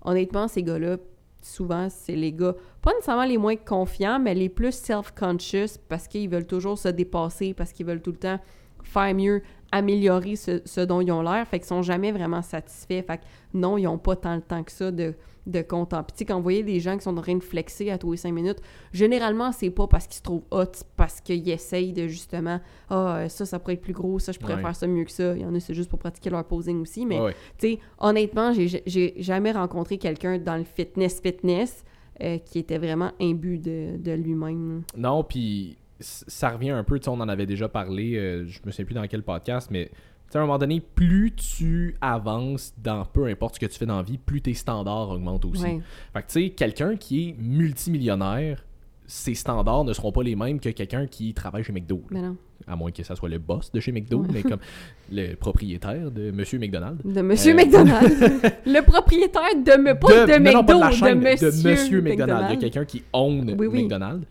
Honnêtement, 0.05 0.47
ces 0.47 0.63
gars-là, 0.63 0.97
souvent, 1.41 1.87
c'est 1.89 2.15
les 2.15 2.31
gars, 2.31 2.55
pas 2.81 2.91
nécessairement 2.93 3.25
les 3.25 3.37
moins 3.37 3.55
confiants, 3.55 4.19
mais 4.19 4.33
les 4.33 4.49
plus 4.49 4.73
self-conscious 4.73 5.77
parce 5.89 6.07
qu'ils 6.07 6.29
veulent 6.29 6.47
toujours 6.47 6.77
se 6.77 6.89
dépasser, 6.89 7.53
parce 7.53 7.73
qu'ils 7.73 7.85
veulent 7.85 8.01
tout 8.01 8.11
le 8.11 8.17
temps 8.17 8.39
faire 8.83 9.13
mieux, 9.13 9.41
améliorer 9.71 10.35
ce, 10.35 10.81
dont 10.81 11.01
ils 11.01 11.11
ont 11.11 11.21
l'air, 11.21 11.47
fait 11.47 11.59
qu'ils 11.59 11.67
sont 11.67 11.81
jamais 11.81 12.11
vraiment 12.11 12.41
satisfaits. 12.41 13.03
Fait 13.07 13.17
que 13.17 13.23
non, 13.53 13.77
ils 13.77 13.87
ont 13.87 13.97
pas 13.97 14.15
tant 14.15 14.35
le 14.35 14.41
temps 14.41 14.63
que 14.63 14.71
ça 14.71 14.91
de, 14.91 15.13
de 15.47 15.61
contempler. 15.61 16.03
Puis 16.07 16.13
tu 16.13 16.17
sais, 16.19 16.25
quand 16.25 16.37
vous 16.37 16.43
voyez 16.43 16.63
des 16.63 16.79
gens 16.79 16.97
qui 16.97 17.03
sont 17.03 17.17
en 17.17 17.21
train 17.21 17.35
de 17.35 17.43
flexer 17.43 17.89
à 17.89 17.97
tous 17.97 18.11
les 18.11 18.17
cinq 18.17 18.31
minutes, 18.33 18.59
généralement, 18.93 19.51
c'est 19.51 19.69
pas 19.71 19.87
parce 19.87 20.05
qu'ils 20.07 20.17
se 20.17 20.21
trouvent 20.21 20.43
hot, 20.51 20.65
parce 20.97 21.19
qu'ils 21.21 21.49
essayent 21.49 21.93
de 21.93 22.07
justement, 22.07 22.59
ah, 22.89 23.17
euh, 23.17 23.29
ça, 23.29 23.45
ça 23.45 23.57
pourrait 23.59 23.73
être 23.73 23.81
plus 23.81 23.93
gros, 23.93 24.19
ça, 24.19 24.31
je 24.31 24.39
pourrais 24.39 24.55
Ouais. 24.55 24.61
faire 24.61 24.75
ça 24.75 24.87
mieux 24.87 25.03
que 25.05 25.11
ça. 25.11 25.33
Il 25.35 25.41
y 25.41 25.45
en 25.45 25.53
a, 25.55 25.59
c'est 25.59 25.73
juste 25.73 25.89
pour 25.89 25.99
pratiquer 25.99 26.29
leur 26.29 26.43
posing 26.45 26.79
aussi, 26.81 27.05
mais 27.05 27.19
Ouais, 27.19 27.33
tu 27.57 27.69
sais, 27.73 27.79
honnêtement, 27.99 28.53
j'ai 28.53 29.13
jamais 29.17 29.51
rencontré 29.51 29.97
quelqu'un 29.97 30.37
dans 30.37 30.57
le 30.57 30.63
fitness-fitness 30.63 31.83
euh, 32.21 32.37
qui 32.37 32.59
était 32.59 32.77
vraiment 32.77 33.11
imbu 33.19 33.57
de, 33.57 33.97
de 33.97 34.11
lui-même. 34.11 34.83
Non, 34.95 35.23
puis 35.23 35.77
ça 35.99 36.49
revient 36.49 36.71
un 36.71 36.83
peu, 36.83 36.99
tu 36.99 37.05
sais, 37.05 37.09
on 37.09 37.19
en 37.19 37.29
avait 37.29 37.45
déjà 37.45 37.69
parlé, 37.69 38.15
euh, 38.15 38.45
je 38.47 38.59
me 38.65 38.71
sais 38.71 38.85
plus 38.85 38.95
dans 38.95 39.05
quel 39.07 39.23
podcast, 39.23 39.69
mais 39.71 39.91
à 40.37 40.41
un 40.41 40.45
moment 40.45 40.57
donné, 40.57 40.79
plus 40.81 41.31
tu 41.35 41.95
avances 42.01 42.73
dans 42.83 43.05
peu 43.05 43.25
importe 43.27 43.55
ce 43.55 43.59
que 43.59 43.65
tu 43.65 43.77
fais 43.77 43.85
dans 43.85 43.97
la 43.97 44.03
vie, 44.03 44.17
plus 44.17 44.41
tes 44.41 44.53
standards 44.53 45.09
augmentent 45.09 45.45
aussi. 45.45 45.63
Ouais. 45.63 45.81
Fait 46.13 46.21
que 46.21 46.27
tu 46.27 46.43
sais, 46.43 46.49
quelqu'un 46.49 46.95
qui 46.95 47.29
est 47.29 47.35
multimillionnaire, 47.39 48.63
ses 49.07 49.33
standards 49.35 49.83
ne 49.83 49.93
seront 49.93 50.11
pas 50.11 50.23
les 50.23 50.35
mêmes 50.35 50.59
que 50.59 50.69
quelqu'un 50.69 51.05
qui 51.07 51.33
travaille 51.33 51.63
chez 51.63 51.73
McDo. 51.73 52.01
Mais 52.11 52.21
non. 52.21 52.37
À 52.67 52.75
moins 52.75 52.91
que 52.91 53.03
ça 53.03 53.15
soit 53.15 53.27
le 53.27 53.39
boss 53.39 53.71
de 53.71 53.79
chez 53.79 53.91
McDo, 53.91 54.19
Ouais. 54.21 54.27
mais 54.31 54.43
comme 54.43 54.59
le 55.11 55.33
propriétaire 55.35 56.11
de 56.11 56.31
Monsieur 56.31 56.59
McDonald. 56.59 56.99
De 57.03 57.21
Monsieur 57.21 57.51
Euh, 57.53 57.55
McDonald. 57.55 58.11
le 58.65 58.81
propriétaire 58.81 59.55
de 59.55 59.81
me 59.81 59.93
pas 59.99 60.25
de, 60.27 60.31
non, 60.39 60.51
non, 60.51 60.59
McDo, 60.59 60.63
pas 60.63 60.73
de 60.75 60.79
la 60.79 60.91
chaîne, 60.91 61.19
de 61.19 61.23
Monsieur, 61.25 61.69
Monsieur 61.71 62.01
McDonald. 62.01 62.45
Il 62.49 62.53
y 62.53 62.57
a 62.57 62.59
quelqu'un 62.61 62.85
qui 62.85 63.03
own 63.11 63.55
Oui, 63.57 63.67
oui. 63.67 63.81
McDonald. 63.83 64.23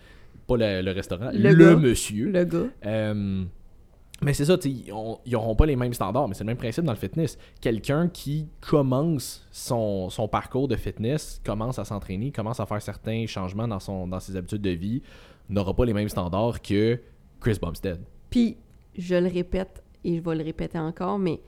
Pas 0.47 0.57
le, 0.57 0.81
le 0.83 0.91
restaurant, 0.93 1.31
Le 1.35 1.53
le, 1.53 1.71
gars. 1.71 1.77
monsieur. 1.77 2.31
Le 2.31 2.45
gars. 2.45 2.59
Euh, 2.87 3.43
mais 4.23 4.35
c'est 4.35 4.45
ça, 4.45 4.57
ils 4.65 4.93
ont- 4.93 5.19
ils 5.25 5.33
n'auront 5.33 5.55
pas 5.55 5.67
les 5.67 5.77
mêmes 5.77 5.93
standards, 5.95 6.29
mais 6.29 6.35
c'est 6.35 6.45
le 6.45 6.49
même 6.49 6.57
principe 6.57 6.85
dans 6.85 6.93
le 6.93 6.99
fitness. 6.99 7.39
Quelqu'un 7.61 8.09
qui 8.09 8.49
commence 8.61 9.47
son, 9.51 10.09
parcours 10.31 10.69
de 10.69 10.77
fitness, 10.77 11.41
commence 11.45 11.79
à 11.79 11.85
s'entraîner, 11.85 12.31
commence 12.31 12.61
à 12.61 12.67
faire 12.67 12.83
certains 12.83 13.27
changements 13.27 13.67
dans, 13.69 13.81
son, 13.81 14.07
dans 14.07 14.21
ses 14.21 14.37
habitudes 14.37 14.63
de 14.63 14.71
vie, 14.71 15.03
n'aura 15.49 15.75
pas 15.75 15.85
les 15.85 15.95
mêmes 15.95 16.09
standards 16.09 16.61
que 16.63 17.01
Chris 17.41 17.59
Bumstead. 17.61 17.99
Puis, 18.29 18.57
je 18.97 19.15
le 19.17 19.29
répète 19.29 19.83
et 20.05 20.17
je 20.17 20.21
vais 20.23 20.35
le 20.37 20.45
répéter 20.45 20.79
encore, 20.79 21.19
mais 21.19 21.41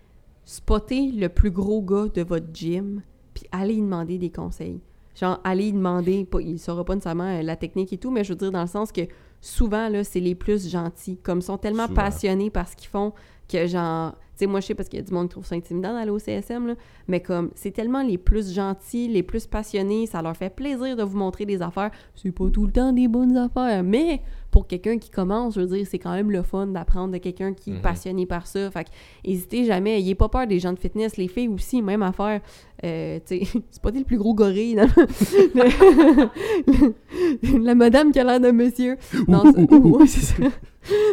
spottez 0.45 1.11
le 1.13 1.29
plus 1.29 1.51
gros 1.51 1.83
gars 1.83 2.07
de 2.13 2.23
votre 2.23 2.47
gym, 2.53 3.03
puis 3.35 3.45
allez 3.53 3.75
lui 3.75 3.83
demander 3.83 4.19
des 4.19 4.31
conseils. 4.31 4.81
Genre, 5.15 5.39
allez 5.45 5.65
lui 5.67 5.73
demander, 5.75 6.25
pas, 6.25 6.41
il 6.41 6.59
saura 6.59 6.85
pas 6.85 6.95
nécessairement 6.95 7.39
euh, 7.39 7.43
la 7.43 7.57
technique 7.57 7.93
et 7.93 7.99
tout, 7.99 8.11
mais 8.11 8.25
je 8.25 8.31
veux 8.33 8.39
dire 8.39 8.51
dans 8.51 8.63
le 8.63 8.67
sens 8.67 8.91
que 8.93 9.03
souvent, 9.43 9.91
là, 9.91 10.05
c'est 10.05 10.21
les 10.21 10.35
plus 10.35 10.71
gentils. 10.71 11.19
Comme 11.23 11.41
ils 11.41 11.43
sont 11.43 11.59
tellement 11.59 11.89
Souvent. 11.89 12.03
passionnés 12.03 12.49
par 12.49 12.67
ce 12.67 12.77
qu'ils 12.77 12.89
font 12.89 13.13
que 13.47 13.67
genre... 13.67 14.15
Sais, 14.43 14.49
moi, 14.49 14.59
je 14.59 14.67
sais 14.67 14.75
parce 14.75 14.89
qu'il 14.89 14.99
y 14.99 15.03
a 15.03 15.05
du 15.05 15.15
monde 15.15 15.29
qui 15.29 15.35
trouve 15.35 15.47
ça 15.47 15.55
intimidant 15.55 15.95
d'aller 15.95 16.11
au 16.11 16.19
CSM, 16.19 16.67
là, 16.67 16.75
mais 17.07 17.21
comme, 17.21 17.51
c'est 17.55 17.71
tellement 17.71 18.03
les 18.03 18.19
plus 18.19 18.53
gentils, 18.53 19.07
les 19.07 19.23
plus 19.23 19.47
passionnés, 19.47 20.07
ça 20.07 20.21
leur 20.21 20.37
fait 20.37 20.51
plaisir 20.53 20.97
de 20.97 21.05
vous 21.05 21.17
montrer 21.17 21.47
des 21.47 21.63
affaires. 21.63 21.93
C'est 22.17 22.33
pas 22.33 22.51
tout 22.51 22.67
le 22.67 22.73
temps 22.73 22.93
des 22.93 23.07
bonnes 23.07 23.37
affaires, 23.37 23.85
mais 23.85 24.21
pour 24.51 24.67
quelqu'un 24.67 24.99
qui 24.99 25.11
commence, 25.11 25.55
je 25.55 25.61
veux 25.61 25.77
dire, 25.77 25.87
c'est 25.89 26.01
quand 26.01 26.13
même 26.13 26.33
le 26.33 26.43
fun 26.43 26.67
d'apprendre 26.67 27.13
de 27.13 27.19
quelqu'un 27.19 27.53
qui 27.55 27.71
est 27.71 27.75
Mhm. 27.75 27.83
passionné 27.83 28.27
par 28.27 28.49
ça. 28.49 28.69
Fait 28.73 28.83
que, 28.85 28.91
hésitez 29.25 29.65
jamais. 29.65 29.99
Ayez 29.99 30.17
pas 30.17 30.29
peur 30.29 30.47
des 30.49 30.59
gens 30.59 30.73
de 30.73 30.79
fitness. 30.79 31.17
Les 31.17 31.29
filles 31.29 31.49
aussi, 31.49 31.81
même 31.81 32.03
affaire. 32.03 32.41
Euh, 32.85 33.21
tu 33.25 33.45
sais, 33.45 33.47
c'est 33.71 33.81
pas 33.81 33.93
le 33.93 34.03
plus 34.05 34.19
gros 34.19 34.35
gorille. 34.35 34.75
non? 34.75 34.89
La 37.65 37.75
madame 37.75 38.13
qui 38.13 38.19
a 38.19 38.25
l'air 38.25 38.41
d'un 38.41 38.53
monsieur. 38.53 38.97
Non, 39.29 39.43
c'est- 39.55 40.21
ça. 40.21 40.35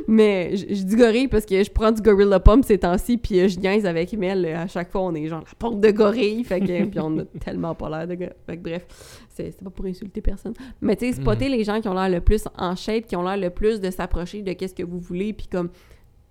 Mais 0.07 0.55
je 0.57 0.65
je 0.73 0.83
dis 0.83 0.95
gorille 0.95 1.27
parce 1.27 1.45
que 1.45 1.61
je 1.63 1.69
prends 1.69 1.91
du 1.91 2.01
Gorilla 2.01 2.39
Pump 2.39 2.65
ces 2.65 2.79
temps-ci, 2.79 3.18
puis 3.21 3.39
euh, 3.39 3.47
je 3.47 3.59
niaise 3.59 3.85
avec 3.85 4.13
Mel. 4.13 4.45
euh, 4.45 4.57
À 4.63 4.67
chaque 4.67 4.91
fois, 4.91 5.01
on 5.01 5.13
est 5.15 5.27
genre 5.27 5.41
la 5.45 5.53
pompe 5.57 5.79
de 5.81 5.91
gorille. 5.91 6.43
Fait 6.43 6.59
que, 6.59 6.85
puis 6.85 6.99
on 6.99 7.19
a 7.19 7.25
tellement 7.43 7.75
pas 7.75 7.89
l'air 7.89 8.07
de. 8.07 8.15
Fait 8.45 8.57
que 8.57 8.61
bref, 8.63 8.85
c'est 9.29 9.61
pas 9.63 9.69
pour 9.69 9.85
insulter 9.85 10.21
personne. 10.21 10.53
Mais 10.81 10.95
tu 10.95 11.05
sais, 11.05 11.13
spotter 11.21 11.49
les 11.49 11.63
gens 11.63 11.79
qui 11.81 11.87
ont 11.87 11.93
l'air 11.93 12.09
le 12.09 12.21
plus 12.21 12.43
en 12.57 12.75
shape, 12.75 13.05
qui 13.05 13.15
ont 13.15 13.23
l'air 13.23 13.37
le 13.37 13.49
plus 13.49 13.79
de 13.79 13.89
s'approcher 13.91 14.41
de 14.41 14.53
qu'est-ce 14.53 14.75
que 14.75 14.83
vous 14.83 14.99
voulez, 14.99 15.33
puis 15.33 15.47
comme 15.47 15.69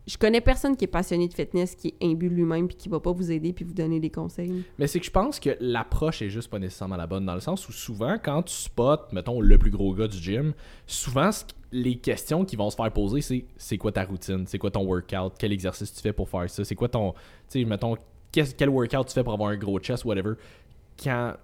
je 0.08 0.16
connais 0.16 0.40
personne 0.40 0.74
qui 0.74 0.84
est 0.84 0.88
passionné 0.88 1.28
de 1.28 1.34
fitness, 1.34 1.74
qui 1.74 1.88
est 1.88 2.06
imbu 2.06 2.30
lui-même, 2.30 2.66
puis 2.66 2.76
qui 2.76 2.88
va 2.88 2.98
pas 2.98 3.12
vous 3.12 3.30
aider 3.30 3.52
puis 3.52 3.64
vous 3.64 3.74
donner 3.74 4.00
des 4.00 4.08
conseils. 4.08 4.64
Mais 4.78 4.86
c'est 4.86 5.00
que 5.00 5.06
je 5.06 5.10
pense 5.10 5.38
que 5.38 5.50
l'approche 5.60 6.22
est 6.22 6.30
juste 6.30 6.50
pas 6.50 6.58
nécessairement 6.58 6.96
la 6.96 7.06
bonne, 7.06 7.26
dans 7.26 7.34
le 7.34 7.40
sens 7.40 7.68
où 7.68 7.72
souvent, 7.72 8.16
quand 8.22 8.42
tu 8.44 8.54
spots, 8.54 9.12
mettons, 9.12 9.40
le 9.42 9.58
plus 9.58 9.70
gros 9.70 9.94
gars 9.94 10.08
du 10.08 10.16
gym, 10.16 10.54
souvent, 10.86 11.28
les 11.72 11.96
questions 11.98 12.46
qui 12.46 12.56
vont 12.56 12.70
se 12.70 12.76
faire 12.76 12.90
poser, 12.90 13.20
c'est 13.20 13.44
c'est 13.58 13.76
quoi 13.76 13.92
ta 13.92 14.04
routine, 14.04 14.46
c'est 14.46 14.58
quoi 14.58 14.70
ton 14.70 14.84
workout, 14.84 15.34
quel 15.38 15.52
exercice 15.52 15.92
tu 15.92 16.00
fais 16.00 16.14
pour 16.14 16.30
faire 16.30 16.48
ça, 16.48 16.64
c'est 16.64 16.74
quoi 16.74 16.88
ton, 16.88 17.12
tu 17.12 17.60
sais, 17.60 17.64
mettons, 17.66 17.96
quel 18.32 18.70
workout 18.70 19.08
tu 19.08 19.12
fais 19.12 19.22
pour 19.22 19.34
avoir 19.34 19.50
un 19.50 19.56
gros 19.56 19.78
chest, 19.78 20.06
whatever? 20.06 20.34
Quand, 21.02 21.34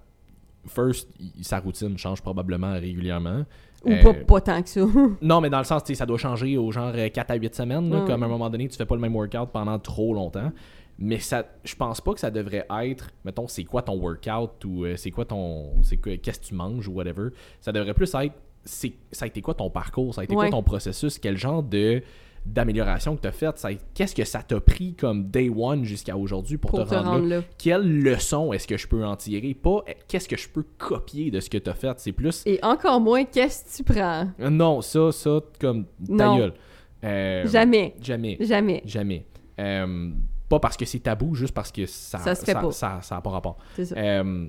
first, 0.66 1.08
sa 1.42 1.60
routine 1.60 1.98
change 1.98 2.22
probablement 2.22 2.72
régulièrement. 2.72 3.44
Ou 3.86 3.92
Euh, 3.92 4.02
pas, 4.02 4.14
pas 4.14 4.40
tant 4.40 4.62
que 4.62 4.68
ça. 4.68 4.80
Non, 5.22 5.40
mais 5.40 5.50
dans 5.50 5.58
le 5.58 5.64
sens, 5.64 5.82
ça 5.92 6.06
doit 6.06 6.18
changer 6.18 6.56
au 6.56 6.70
genre 6.72 6.92
euh, 6.94 7.08
4 7.08 7.30
à 7.30 7.34
8 7.34 7.54
semaines. 7.54 7.90
là. 7.90 8.04
Comme 8.06 8.22
à 8.22 8.26
un 8.26 8.28
moment 8.28 8.50
donné, 8.50 8.68
tu 8.68 8.76
fais 8.76 8.86
pas 8.86 8.94
le 8.94 9.00
même 9.00 9.14
workout 9.14 9.50
pendant 9.52 9.78
trop 9.78 10.14
longtemps. 10.14 10.50
Mais 10.98 11.18
ça, 11.18 11.44
je 11.64 11.74
pense 11.74 12.00
pas 12.00 12.14
que 12.14 12.20
ça 12.20 12.30
devrait 12.30 12.66
être, 12.82 13.10
mettons, 13.24 13.48
c'est 13.48 13.64
quoi 13.64 13.82
ton 13.82 13.96
workout 13.98 14.64
ou 14.64 14.84
euh, 14.84 14.96
c'est 14.96 15.10
quoi 15.10 15.24
ton. 15.24 15.72
c'est 15.82 15.96
Qu'est-ce 15.96 16.38
que 16.40 16.44
tu 16.46 16.54
manges 16.54 16.86
ou 16.88 16.92
whatever. 16.92 17.30
Ça 17.60 17.72
devrait 17.72 17.94
plus 17.94 18.14
être, 18.14 18.34
ça 18.64 18.88
a 19.24 19.26
été 19.26 19.42
quoi 19.42 19.54
ton 19.54 19.70
parcours, 19.70 20.14
ça 20.14 20.20
a 20.20 20.24
été 20.24 20.34
Ouais. 20.36 20.44
quoi 20.48 20.50
ton 20.50 20.62
processus, 20.62 21.18
quel 21.18 21.36
genre 21.36 21.62
de 21.64 22.00
d'amélioration 22.46 23.16
que 23.16 23.22
tu 23.22 23.28
as 23.28 23.32
fait, 23.32 23.56
ça 23.58 23.68
a- 23.68 23.74
qu'est-ce 23.94 24.14
que 24.14 24.24
ça 24.24 24.42
t'a 24.42 24.60
pris 24.60 24.94
comme 24.94 25.28
day 25.28 25.48
one 25.48 25.84
jusqu'à 25.84 26.16
aujourd'hui 26.16 26.58
pour, 26.58 26.70
pour 26.70 26.86
te 26.86 26.94
rendre, 26.94 27.26
là? 27.26 27.36
là. 27.38 27.42
Quelle 27.58 28.02
leçon 28.02 28.52
est-ce 28.52 28.66
que 28.66 28.76
je 28.76 28.86
peux 28.86 29.04
en 29.04 29.16
tirer? 29.16 29.54
Pas 29.54 29.82
euh, 29.88 29.92
qu'est-ce 30.08 30.28
que 30.28 30.36
je 30.36 30.48
peux 30.48 30.64
copier 30.78 31.30
de 31.30 31.40
ce 31.40 31.48
que 31.48 31.58
tu 31.58 31.70
as 31.70 31.74
fait, 31.74 31.98
c'est 31.98 32.12
plus 32.12 32.42
Et 32.46 32.58
encore 32.62 33.00
moins, 33.00 33.24
qu'est-ce 33.24 33.82
que 33.82 33.84
tu 33.84 33.92
prends? 33.94 34.28
non, 34.38 34.82
ça, 34.82 35.10
ça, 35.12 35.40
comme 35.60 35.84
ta 35.84 36.12
Non. 36.26 36.36
gueule. 36.36 36.54
Euh, 37.02 37.46
Jamais. 37.46 37.94
Jamais. 38.00 38.36
Jamais. 38.40 38.82
Jamais. 38.84 39.26
Euh, 39.60 40.10
pas 40.48 40.60
parce 40.60 40.76
que 40.76 40.84
c'est 40.84 41.00
tabou, 41.00 41.34
juste 41.34 41.54
parce 41.54 41.72
que 41.72 41.86
ça 41.86 42.18
Ça 42.18 42.34
se 42.34 42.44
fait 42.44 42.54
pas. 42.54 42.70
Ça, 42.72 43.00
ça 43.02 43.16
a 43.16 43.20
pas 43.20 43.30
rapport. 43.30 43.56
C'est 43.76 43.86
ça. 43.86 43.96
Euh, 43.96 44.46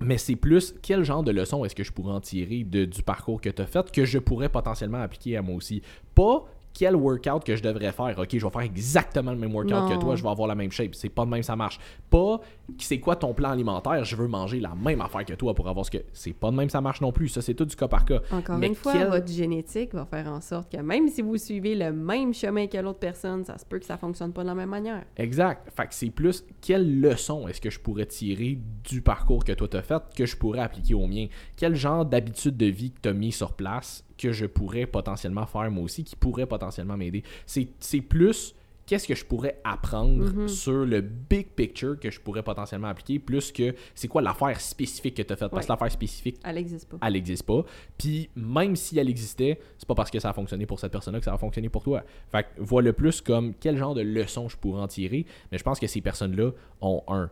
mais 0.00 0.16
c'est 0.18 0.36
plus 0.36 0.74
quel 0.82 1.02
genre 1.02 1.22
de 1.24 1.32
leçon 1.32 1.64
est-ce 1.64 1.74
que 1.74 1.82
je 1.82 1.90
pourrais 1.92 2.12
en 2.12 2.20
tirer 2.20 2.62
de, 2.64 2.84
du 2.84 3.02
parcours 3.02 3.40
que 3.40 3.48
tu 3.50 3.60
as 3.62 3.66
fait 3.66 3.90
que 3.90 4.04
je 4.04 4.18
pourrais 4.18 4.48
potentiellement 4.48 5.00
appliquer 5.00 5.36
à 5.36 5.42
moi 5.42 5.56
aussi? 5.56 5.82
Pas 6.14 6.44
quel 6.72 6.94
workout 6.96 7.44
que 7.44 7.56
je 7.56 7.62
devrais 7.62 7.92
faire. 7.92 8.14
Ok, 8.18 8.28
je 8.32 8.44
vais 8.44 8.50
faire 8.50 8.60
exactement 8.62 9.32
le 9.32 9.38
même 9.38 9.52
workout 9.54 9.72
Non. 9.72 9.88
que 9.88 10.00
toi, 10.00 10.16
je 10.16 10.22
vais 10.22 10.28
avoir 10.28 10.48
la 10.48 10.54
même 10.54 10.70
shape. 10.70 10.94
C'est 10.94 11.08
pas 11.08 11.24
de 11.24 11.30
même 11.30 11.42
ça 11.42 11.56
marche. 11.56 11.78
Pas 12.10 12.40
c'est 12.78 13.00
quoi 13.00 13.16
ton 13.16 13.32
plan 13.32 13.50
alimentaire, 13.50 14.04
je 14.04 14.14
veux 14.14 14.28
manger 14.28 14.60
la 14.60 14.74
même 14.74 15.00
affaire 15.00 15.24
que 15.24 15.32
toi 15.32 15.54
pour 15.54 15.68
avoir 15.68 15.86
ce 15.86 15.90
que. 15.90 15.98
C'est 16.12 16.32
pas 16.34 16.50
de 16.50 16.56
même 16.56 16.68
ça 16.68 16.80
marche 16.80 17.00
non 17.00 17.12
plus. 17.12 17.28
Ça, 17.28 17.40
c'est 17.40 17.54
tout 17.54 17.64
du 17.64 17.74
cas 17.74 17.88
par 17.88 18.04
cas. 18.04 18.20
Encore 18.30 18.58
mais 18.58 18.66
une 18.68 18.74
fois, 18.74 18.92
quel- 18.92 19.08
votre 19.08 19.28
génétique 19.32 19.94
va 19.94 20.04
faire 20.04 20.28
en 20.28 20.40
sorte 20.40 20.70
que 20.70 20.76
même 20.80 21.08
si 21.08 21.22
vous 21.22 21.36
suivez 21.38 21.74
le 21.74 21.92
même 21.92 22.34
chemin 22.34 22.66
que 22.66 22.76
l'autre 22.78 22.98
personne, 22.98 23.44
ça 23.44 23.56
se 23.58 23.64
peut 23.64 23.78
que 23.78 23.86
ça 23.86 23.96
fonctionne 23.96 24.32
pas 24.32 24.42
de 24.42 24.48
la 24.48 24.54
même 24.54 24.68
manière. 24.68 25.04
Exact. 25.16 25.68
Fait 25.74 25.86
que 25.86 25.94
c'est 25.94 26.10
plus 26.10 26.44
quelle 26.60 27.00
leçon 27.00 27.48
est-ce 27.48 27.60
que 27.60 27.70
je 27.70 27.80
pourrais 27.80 28.06
tirer 28.06 28.58
du 28.84 29.00
parcours 29.00 29.44
que 29.44 29.52
toi 29.52 29.68
t'as 29.68 29.82
fait 29.82 30.02
que 30.14 30.26
je 30.26 30.36
pourrais 30.36 30.60
appliquer 30.60 30.94
au 30.94 31.06
mien? 31.06 31.26
Quel 31.56 31.74
genre 31.74 32.04
d'habitude 32.04 32.56
de 32.56 32.66
vie 32.66 32.90
que 32.90 33.00
t'as 33.00 33.12
mis 33.12 33.32
sur 33.32 33.52
place 33.54 34.04
que 34.18 34.32
je 34.32 34.46
pourrais 34.46 34.86
potentiellement 34.86 35.46
faire 35.46 35.70
moi 35.70 35.84
aussi, 35.84 36.04
qui 36.04 36.16
pourrait 36.16 36.46
potentiellement 36.46 36.96
m'aider? 36.96 37.22
C'est 37.46 37.68
c'est 37.78 38.00
plus 38.00 38.54
qu'est-ce 38.88 39.06
que 39.06 39.14
je 39.14 39.24
pourrais 39.24 39.60
apprendre 39.64 40.24
Mhm. 40.32 40.48
sur 40.48 40.84
le 40.86 41.02
big 41.02 41.48
picture 41.48 42.00
que 42.00 42.10
je 42.10 42.18
pourrais 42.20 42.42
potentiellement 42.42 42.88
appliquer, 42.88 43.18
plus 43.18 43.52
que 43.52 43.74
c'est 43.94 44.08
quoi 44.08 44.22
l'affaire 44.22 44.58
spécifique 44.60 45.14
que 45.14 45.22
t'as 45.22 45.36
faite? 45.36 45.50
Parce 45.50 45.66
que 45.66 45.72
l'affaire 45.72 45.92
spécifique, 45.92 46.38
Elle 46.42 46.54
n'existe 46.54 46.88
pas. 46.88 46.96
elle 47.06 47.12
n'existe 47.12 47.42
pas. 47.44 47.64
Puis 47.98 48.30
même 48.34 48.74
si 48.76 48.98
elle 48.98 49.10
existait, 49.10 49.60
c'est 49.76 49.86
pas 49.86 49.94
parce 49.94 50.10
que 50.10 50.18
ça 50.18 50.30
a 50.30 50.32
fonctionné 50.32 50.64
pour 50.64 50.80
cette 50.80 50.90
personne-là 50.90 51.18
que 51.20 51.24
ça 51.26 51.32
va 51.32 51.38
fonctionner 51.38 51.68
pour 51.68 51.84
toi. 51.84 52.02
Fait 52.32 52.44
que 52.44 52.62
vois 52.62 52.80
le 52.80 52.94
plus 52.94 53.20
comme 53.20 53.52
quel 53.60 53.76
genre 53.76 53.94
de 53.94 54.00
leçons 54.00 54.48
je 54.48 54.56
pourrais 54.56 54.80
en 54.80 54.88
tirer. 54.88 55.26
Mais 55.52 55.58
je 55.58 55.62
pense 55.62 55.78
que 55.78 55.86
ces 55.86 56.00
personnes-là 56.00 56.52
ont 56.80 57.02
un 57.08 57.30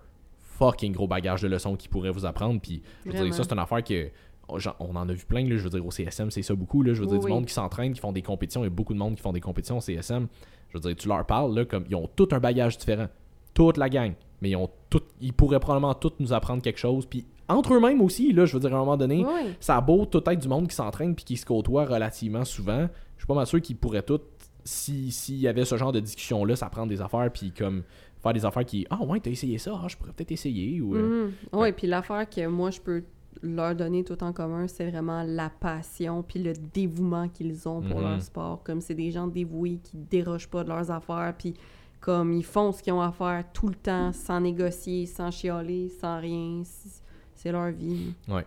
fucking 0.59 0.93
gros 0.93 1.09
bagage 1.09 1.43
de 1.43 1.49
leçons 1.49 1.75
qu'ils 1.77 1.91
pourraient 1.91 2.11
vous 2.13 2.27
apprendre. 2.27 2.61
Puis 2.61 2.83
je 3.07 3.11
veux 3.13 3.25
dire, 3.25 3.35
ça, 3.35 3.43
c'est 3.45 3.53
une 3.53 3.59
affaire 3.59 3.83
que. 3.83 4.11
on- 4.49 4.95
en 4.95 5.09
a 5.09 5.13
vu 5.13 5.25
plein, 5.27 5.43
là, 5.49 5.57
je 5.57 5.63
veux 5.65 5.71
dire, 5.71 5.85
au 5.85 5.91
CSM, 5.91 6.31
c'est 6.31 6.43
ça 6.43 6.55
beaucoup. 6.55 6.81
Là, 6.85 6.95
je 6.95 7.01
veux 7.01 7.07
Oui, 7.07 7.13
dire, 7.15 7.19
du 7.19 7.27
oui. 7.27 7.33
monde 7.33 7.47
qui 7.47 7.53
s'entraîne, 7.53 7.93
qui 7.93 8.01
font 8.01 8.13
des 8.13 8.23
compétitions, 8.23 8.61
il 8.63 8.67
y 8.67 8.67
a 8.69 8.71
beaucoup 8.71 8.95
de 8.95 8.99
monde 8.99 9.17
qui 9.17 9.21
font 9.23 9.33
des 9.33 9.41
compétitions 9.41 9.79
au 9.79 9.81
CSM. 9.81 10.29
Je 10.77 10.83
veux 10.83 10.95
dire, 10.95 10.97
tu 11.03 11.09
leur 11.09 11.25
parles, 11.27 11.55
là, 11.55 11.65
comme 11.65 11.85
ils 11.89 11.97
ont 11.97 12.09
tout 12.15 12.29
un 12.33 12.39
bagage 12.39 12.79
différent. 12.79 13.07
Toute 13.55 13.77
la 13.79 13.89
gang. 13.89 14.13
Mais 14.43 14.51
ils 14.51 14.57
ont 14.57 14.69
tout. 14.91 15.01
Ils 15.21 15.33
pourraient 15.33 15.61
probablement 15.61 15.95
tous 15.95 16.13
nous 16.19 16.33
apprendre 16.33 16.63
quelque 16.63 16.79
chose. 16.79 17.07
Puis 17.07 17.25
entre 17.49 17.75
eux-mêmes 17.75 18.01
aussi, 18.03 18.33
là, 18.33 18.45
je 18.45 18.53
veux 18.53 18.61
dire, 18.61 18.73
à 18.75 18.77
un 18.77 18.81
moment 18.81 18.97
donné, 18.97 19.25
Oui. 19.25 19.55
ça 19.61 19.77
a 19.77 19.81
beau 19.81 20.05
tout 20.05 20.23
être 20.29 20.39
du 20.41 20.49
monde 20.49 20.69
qui 20.69 20.75
s'entraîne 20.75 21.15
puis 21.15 21.25
qui 21.25 21.37
se 21.37 21.47
côtoie 21.47 21.87
relativement 21.87 22.45
souvent. 22.45 22.89
Je 23.17 23.23
suis 23.23 23.27
pas 23.27 23.35
mal 23.35 23.47
sûr 23.47 23.63
qu'ils 23.63 23.77
pourraient 23.77 24.03
tous, 24.03 24.21
si- 24.65 25.11
s'il 25.11 25.37
y 25.39 25.49
avait 25.49 25.65
ce 25.65 25.77
genre 25.77 25.93
de 25.93 26.01
discussion-là, 26.01 26.55
s'apprendre 26.57 26.89
des 26.89 27.01
affaires 27.01 27.31
puis 27.33 27.51
comme 27.53 27.83
faire 28.23 28.33
des 28.35 28.45
affaires 28.45 28.65
qui 28.65 28.87
Ah 28.91 29.03
ouais, 29.03 29.21
t'as 29.21 29.31
essayé 29.31 29.57
ça, 29.59 29.73
ah, 29.83 29.87
je 29.89 29.97
pourrais 29.97 30.13
peut-être 30.13 30.33
essayer. 30.33 30.81
Ou, 30.83 30.97
euh, 30.97 31.27
Mhm. 31.27 31.33
Oui, 31.61 31.73
puis 31.73 31.87
l'affaire 31.87 32.29
que 32.29 32.47
moi, 32.47 32.71
je 32.71 32.81
peux 32.81 33.05
leur 33.43 33.75
donner 33.75 34.05
tout 34.05 34.23
en 34.25 34.33
commun, 34.33 34.67
c'est 34.69 34.91
vraiment 34.91 35.23
la 35.23 35.51
passion 35.51 36.23
puis 36.23 36.43
le 36.43 36.53
dévouement 36.75 37.29
qu'ils 37.29 37.69
ont 37.69 37.81
pour 37.83 37.99
Mhm. 38.01 38.05
leur 38.09 38.23
sport. 38.23 38.63
Comme 38.65 38.81
c'est 38.81 38.95
des 38.95 39.11
gens 39.11 39.27
dévoués 39.27 39.79
qui 39.83 39.97
dérochent 39.97 40.49
pas 40.49 40.63
de 40.65 40.69
leurs 40.69 40.91
affaires, 40.91 41.35
puis 41.37 41.55
comme 42.01 42.33
ils 42.33 42.45
font 42.45 42.73
ce 42.73 42.83
qu'ils 42.83 42.93
ont 42.93 43.01
à 43.01 43.11
faire 43.13 43.45
tout 43.53 43.69
le 43.69 43.75
temps, 43.75 44.13
sans 44.13 44.41
négocier, 44.41 45.07
sans 45.07 45.31
chialer, 45.31 45.89
sans 45.89 46.21
rien. 46.21 46.63
C'est- 46.65 47.53
leur 47.53 47.71
vie. 47.71 48.13
Ouais. 48.29 48.45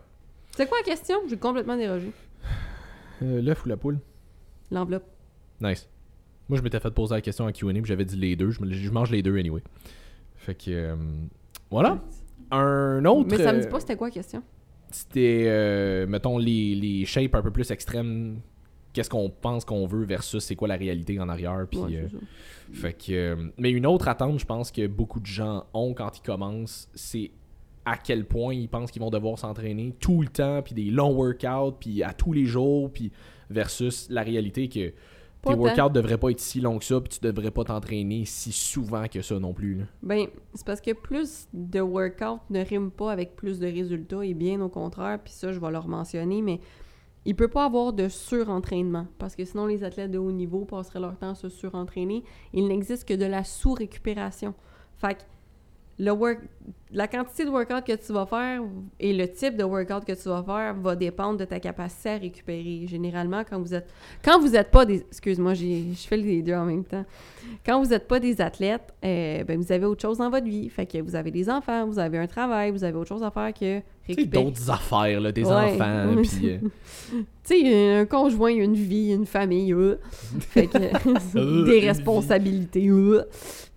C'est 0.57 0.67
quoi 0.67 0.77
la 0.79 0.83
question? 0.83 1.15
J'ai 1.29 1.37
complètement 1.37 1.77
dérogé. 1.77 2.11
Euh, 3.21 3.41
L'œuf 3.41 3.65
ou 3.65 3.69
la 3.69 3.77
poule? 3.77 3.99
L'enveloppe. 4.71 5.05
Nice. 5.61 5.87
Moi, 6.49 6.57
je 6.57 6.63
m'étais 6.63 6.79
fait 6.81 6.91
poser 6.91 7.15
la 7.15 7.21
question 7.21 7.45
en 7.45 7.51
QA 7.53 7.71
puis 7.71 7.85
j'avais 7.85 8.03
dit 8.03 8.17
les 8.17 8.35
deux. 8.35 8.49
Je, 8.49 8.59
je 8.65 8.91
mange 8.91 9.09
les 9.11 9.21
deux 9.21 9.37
anyway. 9.37 9.61
Fait 10.35 10.55
que. 10.55 10.71
euh, 10.71 10.95
voilà. 11.71 11.99
Un 12.51 13.05
autre. 13.05 13.29
Mais 13.31 13.37
ça 13.37 13.53
me 13.53 13.59
dit 13.61 13.67
euh, 13.67 13.69
pas 13.69 13.79
c'était 13.79 13.95
quoi 13.95 14.07
la 14.07 14.13
question? 14.13 14.41
C'était, 14.91 15.43
euh, 15.47 16.07
mettons, 16.07 16.37
les, 16.37 16.75
les 16.75 17.05
shapes 17.05 17.35
un 17.35 17.41
peu 17.41 17.51
plus 17.51 17.69
extrêmes. 17.71 18.39
Qu'est-ce 18.93 19.09
qu'on 19.09 19.29
pense 19.29 19.65
qu'on 19.65 19.85
veut 19.85 20.03
versus 20.03 20.43
c'est 20.43 20.55
quoi 20.55 20.67
la 20.67 20.75
réalité 20.75 21.19
en 21.19 21.29
arrière. 21.29 21.65
Puis, 21.69 21.79
Ouais, 21.79 21.95
euh, 21.95 22.07
fait 22.73 22.93
que, 22.93 23.11
euh, 23.11 23.35
mais 23.57 23.71
une 23.71 23.85
autre 23.85 24.07
attente, 24.07 24.39
je 24.39 24.45
pense 24.45 24.71
que 24.71 24.87
beaucoup 24.87 25.19
de 25.19 25.25
gens 25.27 25.65
ont 25.73 25.93
quand 25.93 26.17
ils 26.17 26.21
commencent, 26.21 26.89
c'est 26.95 27.31
à 27.85 27.97
quel 27.97 28.25
point 28.25 28.53
ils 28.53 28.67
pensent 28.67 28.91
qu'ils 28.91 29.01
vont 29.01 29.09
devoir 29.09 29.37
s'entraîner 29.37 29.93
tout 29.99 30.21
le 30.21 30.27
temps, 30.27 30.61
puis 30.61 30.73
des 30.73 30.91
longs 30.91 31.13
workouts, 31.13 31.77
puis 31.79 32.03
à 32.03 32.13
tous 32.13 32.33
les 32.33 32.45
jours, 32.45 32.91
puis 32.91 33.11
versus 33.49 34.07
la 34.09 34.21
réalité 34.21 34.69
que 34.69 34.91
Pas 35.41 35.51
tes 35.51 35.55
tant. 35.55 35.61
workouts 35.61 35.93
devraient 35.93 36.17
pas 36.17 36.31
être 36.31 36.39
si 36.39 36.59
longs 36.59 36.79
que 36.79 36.85
ça, 36.85 36.99
puis 36.99 37.09
tu 37.09 37.19
devrais 37.21 37.51
pas 37.51 37.63
t'entraîner 37.63 38.25
si 38.25 38.51
souvent 38.51 39.07
que 39.07 39.21
ça 39.21 39.39
non 39.39 39.53
plus. 39.53 39.75
là. 39.75 39.83
Ben, 40.03 40.27
c'est 40.53 40.65
parce 40.65 40.81
que 40.81 40.91
plus 40.91 41.47
de 41.53 41.79
workout 41.79 42.41
ne 42.49 42.63
rime 42.63 42.91
pas 42.91 43.11
avec 43.11 43.35
plus 43.35 43.59
de 43.59 43.67
résultats, 43.67 44.25
et 44.25 44.33
bien 44.33 44.59
au 44.61 44.69
contraire, 44.69 45.19
puis 45.23 45.31
ça, 45.31 45.51
je 45.53 45.59
vais 45.59 45.71
leur 45.71 45.87
mentionner, 45.87 46.41
mais 46.41 46.59
il 47.25 47.35
peut 47.35 47.47
pas 47.47 47.65
avoir 47.65 47.93
de 47.93 48.09
surentraînement, 48.09 49.07
parce 49.17 49.35
que 49.35 49.45
sinon 49.45 49.65
les 49.65 49.83
athlètes 49.83 50.11
de 50.11 50.17
haut 50.17 50.31
niveau 50.31 50.65
passeraient 50.65 50.99
leur 50.99 51.17
temps 51.17 51.31
à 51.31 51.35
se 51.35 51.49
surentraîner. 51.49 52.23
Il 52.53 52.67
n'existe 52.67 53.07
que 53.07 53.13
de 53.13 53.25
la 53.25 53.43
sous-récupération. 53.43 54.53
Fait 54.97 55.15
que 55.15 55.21
le 55.99 56.11
work... 56.11 56.39
la 56.91 57.07
quantité 57.07 57.45
de 57.45 57.49
workout 57.51 57.83
que 57.85 57.95
tu 57.95 58.11
vas 58.13 58.25
faire 58.25 58.61
et 58.99 59.13
le 59.13 59.27
type 59.31 59.55
de 59.55 59.63
workout 59.63 60.05
que 60.05 60.13
tu 60.13 60.27
vas 60.29 60.41
faire 60.43 60.73
va 60.73 60.95
dépendre 60.95 61.37
de 61.37 61.45
ta 61.45 61.59
capacité 61.59 62.09
à 62.09 62.17
récupérer. 62.17 62.85
Généralement, 62.87 63.43
quand 63.47 63.59
vous 63.59 63.73
êtes 63.75 63.87
quand 64.23 64.39
vous 64.39 64.49
n'êtes 64.49 64.71
pas 64.71 64.85
des 64.85 64.97
excuse-moi, 64.97 65.53
je 65.53 65.93
fais 66.07 66.17
les 66.17 66.41
deux 66.41 66.53
en 66.55 66.65
même 66.65 66.83
temps. 66.83 67.05
Quand 67.65 67.81
vous 67.83 67.89
n'êtes 67.89 68.07
pas 68.07 68.19
des 68.19 68.41
athlètes, 68.41 68.93
euh, 69.05 69.43
ben 69.43 69.59
vous 69.61 69.71
avez 69.71 69.85
autre 69.85 70.01
chose 70.01 70.17
dans 70.17 70.29
votre 70.29 70.45
vie. 70.47 70.67
Fait 70.69 70.85
que 70.85 70.97
vous 70.99 71.15
avez 71.15 71.31
des 71.31 71.49
enfants, 71.49 71.85
vous 71.87 71.99
avez 71.99 72.17
un 72.17 72.27
travail, 72.27 72.71
vous 72.71 72.83
avez 72.83 72.97
autre 72.97 73.09
chose 73.09 73.23
à 73.23 73.31
faire 73.31 73.53
que 73.53 73.81
récupérer. 74.07 74.43
d'autres 74.45 74.69
affaires, 74.71 75.21
là, 75.21 75.31
des 75.31 75.43
Ouais. 75.45 75.51
enfants, 75.51 76.15
puis... 76.23 76.49
euh, 76.51 76.57
Tu 77.43 77.55
sais, 77.61 77.95
un 77.95 78.05
conjoint, 78.05 78.51
une 78.53 78.75
vie, 78.75 79.11
une 79.11 79.25
famille, 79.25 79.73
euh. 79.73 79.95
fait 80.39 80.67
que 80.67 80.77
des 81.65 81.79
responsabilités, 81.87 82.87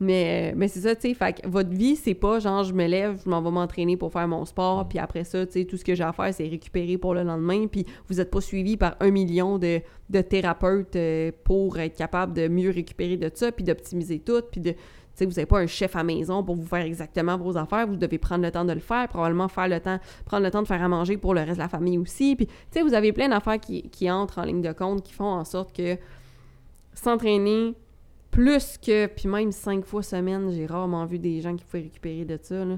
mais 0.00 0.52
mais 0.56 0.68
c'est 0.68 0.80
ça, 0.80 0.94
tu 0.94 1.08
sais, 1.08 1.14
fait 1.14 1.40
que 1.40 1.48
votre 1.48 1.70
vie, 1.70 1.96
c'est 1.96 2.14
pas 2.14 2.38
genre 2.40 2.64
je 2.64 2.74
me 2.74 2.86
lève, 3.02 3.20
je 3.24 3.28
m'en 3.28 3.42
vais 3.42 3.50
m'entraîner 3.50 3.96
pour 3.96 4.12
faire 4.12 4.28
mon 4.28 4.44
sport, 4.44 4.88
puis 4.88 4.98
après 4.98 5.24
ça, 5.24 5.46
tu 5.46 5.52
sais, 5.52 5.64
tout 5.64 5.76
ce 5.76 5.84
que 5.84 5.94
j'ai 5.94 6.04
à 6.04 6.12
faire, 6.12 6.32
c'est 6.32 6.46
récupérer 6.46 6.98
pour 6.98 7.14
le 7.14 7.22
lendemain, 7.22 7.66
puis 7.66 7.86
vous 8.08 8.20
êtes 8.20 8.30
pas 8.30 8.40
suivi 8.40 8.76
par 8.76 8.96
un 9.00 9.10
million 9.10 9.58
de, 9.58 9.80
de 10.10 10.20
thérapeutes 10.20 10.96
euh, 10.96 11.32
pour 11.44 11.78
être 11.78 11.96
capable 11.96 12.32
de 12.32 12.48
mieux 12.48 12.70
récupérer 12.70 13.16
de 13.16 13.30
ça, 13.32 13.52
puis 13.52 13.64
d'optimiser 13.64 14.18
tout, 14.18 14.42
puis 14.50 14.60
de 14.60 14.74
tu 15.12 15.18
sais, 15.18 15.24
vous 15.26 15.32
n'avez 15.32 15.46
pas 15.46 15.58
un 15.58 15.66
chef 15.66 15.94
à 15.94 16.02
maison 16.04 16.42
pour 16.42 16.56
vous 16.56 16.66
faire 16.66 16.86
exactement 16.86 17.36
vos 17.36 17.58
affaires. 17.58 17.86
Vous 17.86 17.96
devez 17.96 18.16
prendre 18.16 18.42
le 18.42 18.50
temps 18.50 18.64
de 18.64 18.72
le 18.72 18.80
faire, 18.80 19.08
probablement 19.08 19.46
faire 19.46 19.68
le 19.68 19.78
temps, 19.78 19.98
prendre 20.24 20.42
le 20.42 20.50
temps 20.50 20.62
de 20.62 20.66
faire 20.66 20.82
à 20.82 20.88
manger 20.88 21.18
pour 21.18 21.34
le 21.34 21.42
reste 21.42 21.56
de 21.56 21.58
la 21.58 21.68
famille 21.68 21.98
aussi. 21.98 22.34
Puis, 22.34 22.46
tu 22.46 22.54
sais, 22.70 22.82
vous 22.82 22.94
avez 22.94 23.12
plein 23.12 23.28
d'affaires 23.28 23.60
qui, 23.60 23.82
qui 23.90 24.10
entrent 24.10 24.38
en 24.38 24.44
ligne 24.44 24.62
de 24.62 24.72
compte, 24.72 25.02
qui 25.02 25.12
font 25.12 25.26
en 25.26 25.44
sorte 25.44 25.76
que 25.76 25.98
s'entraîner 26.94 27.74
plus 28.32 28.78
que, 28.84 29.06
puis 29.06 29.28
même 29.28 29.52
cinq 29.52 29.84
fois 29.84 30.02
semaine, 30.02 30.50
j'ai 30.50 30.66
rarement 30.66 31.04
vu 31.06 31.20
des 31.20 31.40
gens 31.40 31.54
qui 31.54 31.64
pouvaient 31.64 31.84
récupérer 31.84 32.24
de 32.24 32.36
ça. 32.42 32.64
Là. 32.64 32.76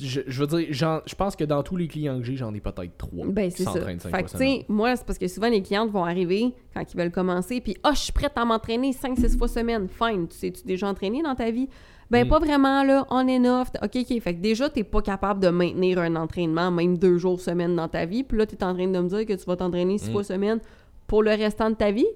je, 0.00 0.20
je 0.26 0.40
veux 0.40 0.46
dire, 0.46 0.66
j'en- 0.70 1.00
je 1.06 1.14
pense 1.14 1.34
que 1.36 1.44
dans 1.44 1.62
tous 1.62 1.76
les 1.76 1.88
clients 1.88 2.18
que 2.18 2.24
j'ai, 2.24 2.36
j'en 2.36 2.54
ai 2.54 2.60
peut-être 2.60 2.96
trois 2.96 3.26
Ben, 3.26 3.50
c'est 3.50 3.64
ça. 3.64 3.72
Fait 3.72 4.22
que, 4.22 4.30
tu 4.30 4.36
sais, 4.38 4.64
moi, 4.68 4.96
c'est 4.96 5.04
parce 5.04 5.18
que 5.18 5.26
souvent, 5.28 5.48
les 5.50 5.62
clientes 5.62 5.90
vont 5.90 6.04
arriver 6.04 6.54
quand 6.74 6.82
ils 6.92 6.96
veulent 6.96 7.10
commencer, 7.10 7.60
puis 7.60 7.76
«Ah, 7.82 7.92
je 7.94 8.00
suis 8.00 8.12
prête 8.12 8.32
à 8.36 8.44
m'entraîner 8.44 8.92
5-6 8.92 9.36
fois 9.36 9.48
semaine. 9.48 9.88
Fine. 9.88 10.28
Tu 10.28 10.36
sais-tu 10.36 10.62
déjà 10.64 10.86
entraîné 10.88 11.22
dans 11.22 11.34
ta 11.34 11.50
vie?» 11.50 11.68
Ben, 12.10 12.24
Mm. 12.26 12.28
pas 12.28 12.38
vraiment, 12.40 12.82
là. 12.82 13.06
On 13.10 13.28
and 13.28 13.44
off. 13.44 13.68
OK, 13.82 13.96
OK. 13.96 14.20
Fait 14.20 14.34
que 14.34 14.40
déjà, 14.40 14.68
t'es 14.68 14.82
pas 14.84 15.00
capable 15.00 15.38
de 15.40 15.48
maintenir 15.48 15.98
un 16.00 16.16
entraînement, 16.16 16.70
même 16.70 16.98
deux 16.98 17.18
jours 17.18 17.40
semaine 17.40 17.76
dans 17.76 17.86
ta 17.88 18.04
vie. 18.04 18.24
Puis 18.24 18.36
là, 18.36 18.46
t'es 18.46 18.62
en 18.64 18.74
train 18.74 18.88
de 18.88 18.98
me 18.98 19.08
dire 19.08 19.24
que 19.26 19.32
tu 19.34 19.44
vas 19.46 19.54
t'entraîner 19.56 19.96
six 19.98 20.08
Mm. 20.08 20.12
fois 20.12 20.24
semaine 20.24 20.58
pour 21.06 21.22
le 21.22 21.30
restant 21.30 21.70
de 21.70 21.76
ta 21.76 21.92
vie. 21.92 22.06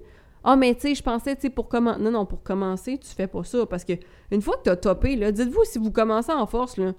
Ah, 0.47 0.55
mais 0.55 0.75
tu 0.75 0.81
sais, 0.81 0.95
je 0.95 1.01
pensais, 1.01 1.35
tu 1.35 1.41
sais, 1.41 1.49
pour 1.49 1.67
commencer... 1.67 1.99
Non, 1.99 2.11
non, 2.11 2.25
pour 2.25 2.43
commencer, 2.43 2.99
tu 2.99 3.09
fais 3.09 3.25
pas 3.27 3.43
ça. 3.43 3.65
Parce 3.65 3.83
que 3.83 3.93
une 4.31 4.41
fois 4.41 4.57
que 4.57 4.61
t'as 4.63 4.75
topé, 4.75 5.15
là, 5.15 5.31
dites-vous, 5.31 5.63
si 5.65 5.79
vous 5.79 5.91
commencez 5.91 6.31
en 6.31 6.45
force, 6.45 6.77
là, 6.77 6.93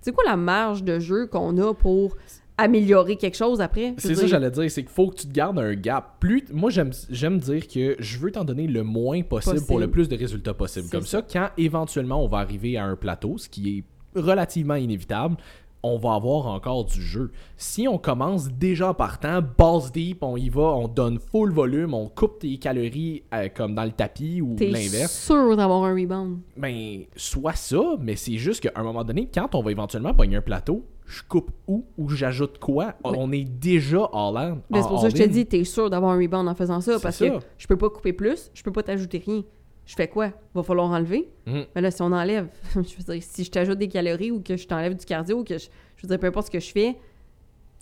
c'est 0.00 0.12
quoi 0.12 0.22
la 0.24 0.36
marge 0.36 0.84
de 0.84 1.00
jeu 1.00 1.26
qu'on 1.26 1.58
a 1.58 1.74
pour 1.74 2.16
améliorer 2.56 3.16
quelque 3.16 3.36
chose 3.36 3.60
après? 3.60 3.94
C'est 3.98 4.14
ça 4.14 4.22
que 4.22 4.28
j'allais 4.28 4.50
dire, 4.52 4.70
c'est 4.70 4.82
qu'il 4.82 4.92
faut 4.92 5.08
que 5.08 5.16
tu 5.16 5.26
te 5.26 5.32
gardes 5.32 5.58
un 5.58 5.74
gap. 5.74 6.20
Plus, 6.20 6.44
moi, 6.52 6.70
j'aime, 6.70 6.92
j'aime 7.10 7.38
dire 7.38 7.66
que 7.66 7.96
je 7.98 8.18
veux 8.18 8.30
t'en 8.30 8.44
donner 8.44 8.68
le 8.68 8.84
moins 8.84 9.22
possible, 9.22 9.54
Possible. 9.54 9.66
pour 9.66 9.78
le 9.80 9.90
plus 9.90 10.08
de 10.08 10.16
résultats 10.16 10.54
possible. 10.54 10.88
Comme 10.88 11.02
ça. 11.02 11.22
quand 11.22 11.48
éventuellement 11.58 12.22
on 12.24 12.28
va 12.28 12.38
arriver 12.38 12.76
à 12.76 12.84
un 12.84 12.94
plateau, 12.94 13.36
ce 13.36 13.48
qui 13.48 13.78
est 13.78 13.84
relativement 14.20 14.74
inévitable, 14.74 15.36
on 15.82 15.98
va 15.98 16.14
avoir 16.14 16.46
encore 16.46 16.84
du 16.84 17.02
jeu. 17.02 17.30
Si 17.56 17.88
on 17.88 17.98
commence 17.98 18.48
déjà 18.48 18.90
en 18.90 18.94
partant, 18.94 19.40
base 19.42 19.92
deep, 19.92 20.22
on 20.22 20.36
y 20.36 20.48
va, 20.48 20.62
on 20.62 20.88
donne 20.88 21.18
full 21.18 21.52
volume, 21.52 21.94
on 21.94 22.08
coupe 22.08 22.38
tes 22.38 22.56
calories 22.58 23.22
euh, 23.34 23.48
comme 23.54 23.74
dans 23.74 23.84
le 23.84 23.92
tapis 23.92 24.40
ou 24.40 24.56
l'inverse, 24.58 25.12
sûr 25.12 25.56
d'avoir 25.56 25.84
un 25.84 25.94
rebound? 25.94 26.38
ben, 26.56 27.02
soit 27.16 27.56
ça, 27.56 27.96
mais 28.00 28.16
c'est 28.16 28.36
juste 28.36 28.60
qu'à 28.60 28.72
un 28.76 28.82
moment 28.82 29.04
donné, 29.04 29.28
quand 29.32 29.54
on 29.54 29.62
va 29.62 29.70
éventuellement 29.70 30.14
pogner 30.14 30.36
un 30.36 30.42
plateau, 30.42 30.84
je 31.04 31.22
coupe 31.28 31.50
où 31.66 31.84
ou 31.98 32.08
j'ajoute 32.08 32.58
quoi, 32.58 32.94
on 33.04 33.32
est 33.32 33.44
déjà 33.44 34.08
all 34.12 34.36
in. 34.36 34.58
Ben, 34.70 34.82
c'est 34.82 34.88
pour 34.88 35.00
ça 35.00 35.10
que 35.10 35.16
je 35.16 35.22
te 35.22 35.28
dis, 35.28 35.46
t'es 35.46 35.64
sûr 35.64 35.90
d'avoir 35.90 36.12
un 36.12 36.18
rebound 36.18 36.48
en 36.48 36.54
faisant 36.54 36.80
ça, 36.80 36.98
parce 37.00 37.16
ça. 37.16 37.28
que 37.28 37.34
je 37.58 37.66
peux 37.66 37.76
pas 37.76 37.90
couper 37.90 38.12
plus, 38.12 38.50
je 38.54 38.62
peux 38.62 38.72
pas 38.72 38.82
t'ajouter 38.82 39.22
rien. 39.24 39.42
Je 39.84 39.94
fais 39.94 40.08
quoi? 40.08 40.30
Va 40.54 40.62
falloir 40.62 40.90
enlever? 40.90 41.28
Mhm. 41.46 41.64
Mais 41.74 41.80
là, 41.80 41.90
si 41.90 42.02
on 42.02 42.12
enlève, 42.12 42.48
je 42.74 42.78
veux 42.80 43.14
dire, 43.14 43.22
si 43.22 43.44
je 43.44 43.50
t'ajoute 43.50 43.78
des 43.78 43.88
calories 43.88 44.30
ou 44.30 44.40
que 44.40 44.56
je 44.56 44.66
t'enlève 44.66 44.94
du 44.96 45.04
cardio 45.04 45.40
ou 45.40 45.44
que 45.44 45.58
je, 45.58 45.66
je 45.96 46.02
veux 46.02 46.08
dire, 46.08 46.18
peu 46.18 46.26
importe 46.28 46.46
ce 46.46 46.50
que 46.52 46.60
je 46.60 46.70
fais, 46.70 46.96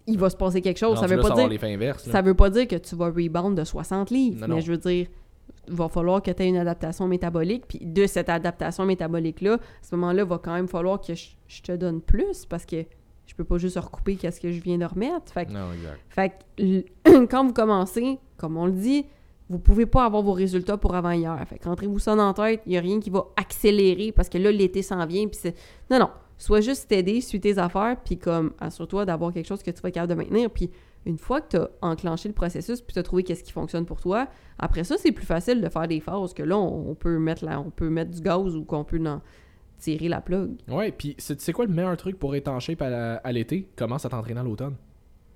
il 0.07 0.19
va 0.19 0.31
se 0.31 0.37
passer 0.37 0.61
quelque 0.63 0.79
chose. 0.79 0.99
Ça 0.99 1.07
veut 1.07 1.21
pas 1.21 1.47
dire, 1.47 1.99
ça 1.99 2.23
veut 2.23 2.35
pas 2.35 2.51
dire 2.51 2.67
que 2.67 2.77
tu 2.77 2.97
vas 2.97 3.07
rebound 3.11 3.57
de 3.57 3.65
60 3.65 4.11
livres, 4.11 4.41
Non, 4.41 4.49
mais 4.49 4.55
non. 4.57 4.61
je 4.61 4.73
veux 4.73 4.79
dire, 4.79 5.07
il 5.69 5.75
va 5.77 5.89
falloir 5.89 6.23
que 6.23 6.31
tu 6.31 6.43
aies 6.43 6.49
une 6.49 6.57
adaptation 6.57 7.07
métabolique, 7.07 7.67
puis 7.69 7.79
de 7.83 8.07
cette 8.07 8.29
adaptation 8.29 8.87
métabolique-là, 8.87 9.55
à 9.55 9.59
ce 9.83 9.95
moment-là, 9.97 10.23
il 10.23 10.29
va 10.29 10.39
quand 10.39 10.55
même 10.55 10.69
falloir 10.69 11.01
que 11.01 11.15
je, 11.15 11.29
je 11.47 11.63
te 11.63 11.73
donne 11.73 12.01
plus, 12.01 12.45
parce 12.47 12.65
que 12.65 12.85
je 13.27 13.35
peux 13.37 13.45
pas 13.45 13.59
juste 13.59 13.79
recouper 13.79 14.17
qu'est-ce 14.17 14.41
que 14.41 14.51
je 14.51 14.61
viens 14.61 14.79
de 14.79 14.85
remettre. 14.87 15.33
Fait 15.33 15.47
que 15.47 15.53
Non, 15.53 15.71
exact. 15.73 16.01
fait 16.09 16.33
que 17.05 17.25
quand 17.31 17.47
vous 17.47 17.53
commencez, 17.53 18.19
comme 18.39 18.57
on 18.57 18.67
le 18.67 18.73
dit, 18.73 19.05
vous 19.51 19.59
pouvez 19.59 19.85
pas 19.85 20.05
avoir 20.05 20.23
vos 20.23 20.33
résultats 20.33 20.77
pour 20.77 20.95
avant 20.95 21.11
hier. 21.11 21.37
Fait 21.47 21.63
rentrez-vous 21.65 21.99
ça 21.99 22.15
dans 22.15 22.33
tête, 22.33 22.63
il 22.67 22.73
y 22.73 22.79
a 22.79 22.81
rien 22.81 23.01
qui 23.01 23.11
va 23.11 23.27
accélérer 23.37 24.13
parce 24.13 24.29
que 24.29 24.39
là, 24.39 24.53
l'été 24.53 24.81
s'en 24.81 25.05
vient. 25.07 25.27
Puis 25.27 25.41
c'est... 25.43 25.57
Non, 25.91 25.99
non. 25.99 26.11
Sois 26.39 26.61
juste 26.61 26.89
t'aider, 26.89 27.21
suis 27.21 27.41
tes 27.41 27.59
affaires, 27.59 27.97
puis 28.03 28.17
comme, 28.17 28.55
assure-toi 28.61 29.05
d'avoir 29.05 29.33
quelque 29.33 29.47
chose 29.47 29.63
que 29.63 29.71
tu 29.71 29.83
vas 29.83 29.91
être 29.91 29.97
capable 29.97 30.13
de 30.13 30.19
maintenir. 30.19 30.51
Puis 30.51 30.71
une 31.05 31.19
fois 31.19 31.41
que 31.41 31.49
tu 31.51 31.57
as 31.57 31.69
enclenché 31.83 32.29
le 32.29 32.35
processus, 32.35 32.81
puis 32.81 32.95
tu 32.95 32.99
as 33.01 33.03
trouvé 33.03 33.25
qu'est-ce 33.25 33.43
qui 33.43 33.53
fonctionne 33.53 33.85
pour 33.85 34.01
toi, 34.01 34.29
après 34.59 34.85
ça, 34.85 34.97
c'est 34.97 35.13
plus 35.13 35.27
facile 35.27 35.61
de 35.61 35.69
faire 35.69 35.89
des 35.89 36.01
phases 36.01 36.33
que 36.33 36.43
là, 36.43 36.57
on, 36.57 36.95
peut 36.95 37.19
mettre 37.19 37.45
la, 37.45 37.61
on 37.61 37.71
peut 37.71 37.91
mettre 37.91 38.13
du 38.13 38.21
gaz 38.21 38.57
ou 38.57 38.65
qu'on 38.65 38.85
peut 38.85 39.01
tirer 39.79 40.09
la 40.09 40.21
plug. 40.21 40.53
Ouais, 40.69 40.93
puis 40.93 41.17
c'est 41.19 41.53
quoi 41.53 41.67
le 41.67 41.73
meilleur 41.73 41.97
truc 41.97 42.19
pour 42.19 42.35
shape 42.61 42.83
à, 42.83 43.17
à 43.17 43.33
l'été? 43.33 43.69
Commence 43.77 44.07
à 44.07 44.09
t'entraîner 44.09 44.41
à 44.41 44.45
l'automne. 44.45 44.77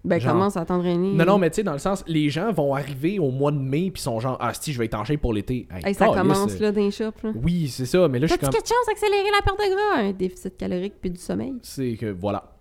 Ben, 0.05 0.21
Genre- 0.21 0.33
commence 0.35 0.57
à 0.59 0.65
t'entraîner. 0.67 1.13
Non, 1.15 1.25
non, 1.25 1.39
mais 1.39 1.49
tu 1.49 1.57
sais, 1.57 1.63
dans 1.63 1.73
le 1.73 1.79
sens, 1.79 2.05
les 2.07 2.29
gens 2.29 2.53
vont 2.53 2.75
arriver 2.75 3.19
au 3.19 3.31
mois 3.31 3.51
de 3.53 3.57
mai, 3.59 3.91
puis 3.91 4.03
sont 4.03 4.21
genre, 4.21 4.37
ah, 4.39 4.53
si, 4.53 4.73
je 4.73 4.79
vais 4.79 4.85
être 4.85 4.95
en 4.95 5.05
shape 5.05 5.21
pour 5.21 5.33
l'été. 5.33 5.67
Hey, 5.71 5.81
Hey, 5.87 5.95
ça 5.95 6.09
commence 6.09 6.55
euh, 6.57 6.59
là 6.61 6.73
dans 6.73 6.81
les 6.83 6.91
shops. 6.91 7.23
Là. 7.23 7.33
Oui, 7.43 7.69
c'est 7.69 7.87
ça, 7.87 8.07
mais 8.09 8.19
là, 8.19 8.27
je 8.27 8.33
suis 8.33 8.39
comme. 8.39 8.51
quelque 8.51 8.69
chose 8.69 8.87
d'accélérer 8.87 9.31
la 9.35 9.43
perte 9.43 9.59
de 9.59 9.75
gras? 9.75 10.03
Un 10.09 10.13
déficit 10.13 10.57
calorique 10.59 10.95
puis 11.01 11.11
du 11.11 11.19
sommeil. 11.21 11.55
C'est 11.63 11.95
que, 11.97 12.07
voilà. 12.13 12.53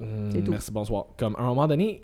Hum, 0.00 0.30
C'est 0.32 0.42
tout. 0.42 0.50
merci, 0.50 0.70
bonsoir. 0.70 1.06
Comme, 1.16 1.34
à 1.36 1.40
un 1.42 1.46
moment 1.46 1.66
donné, 1.66 2.02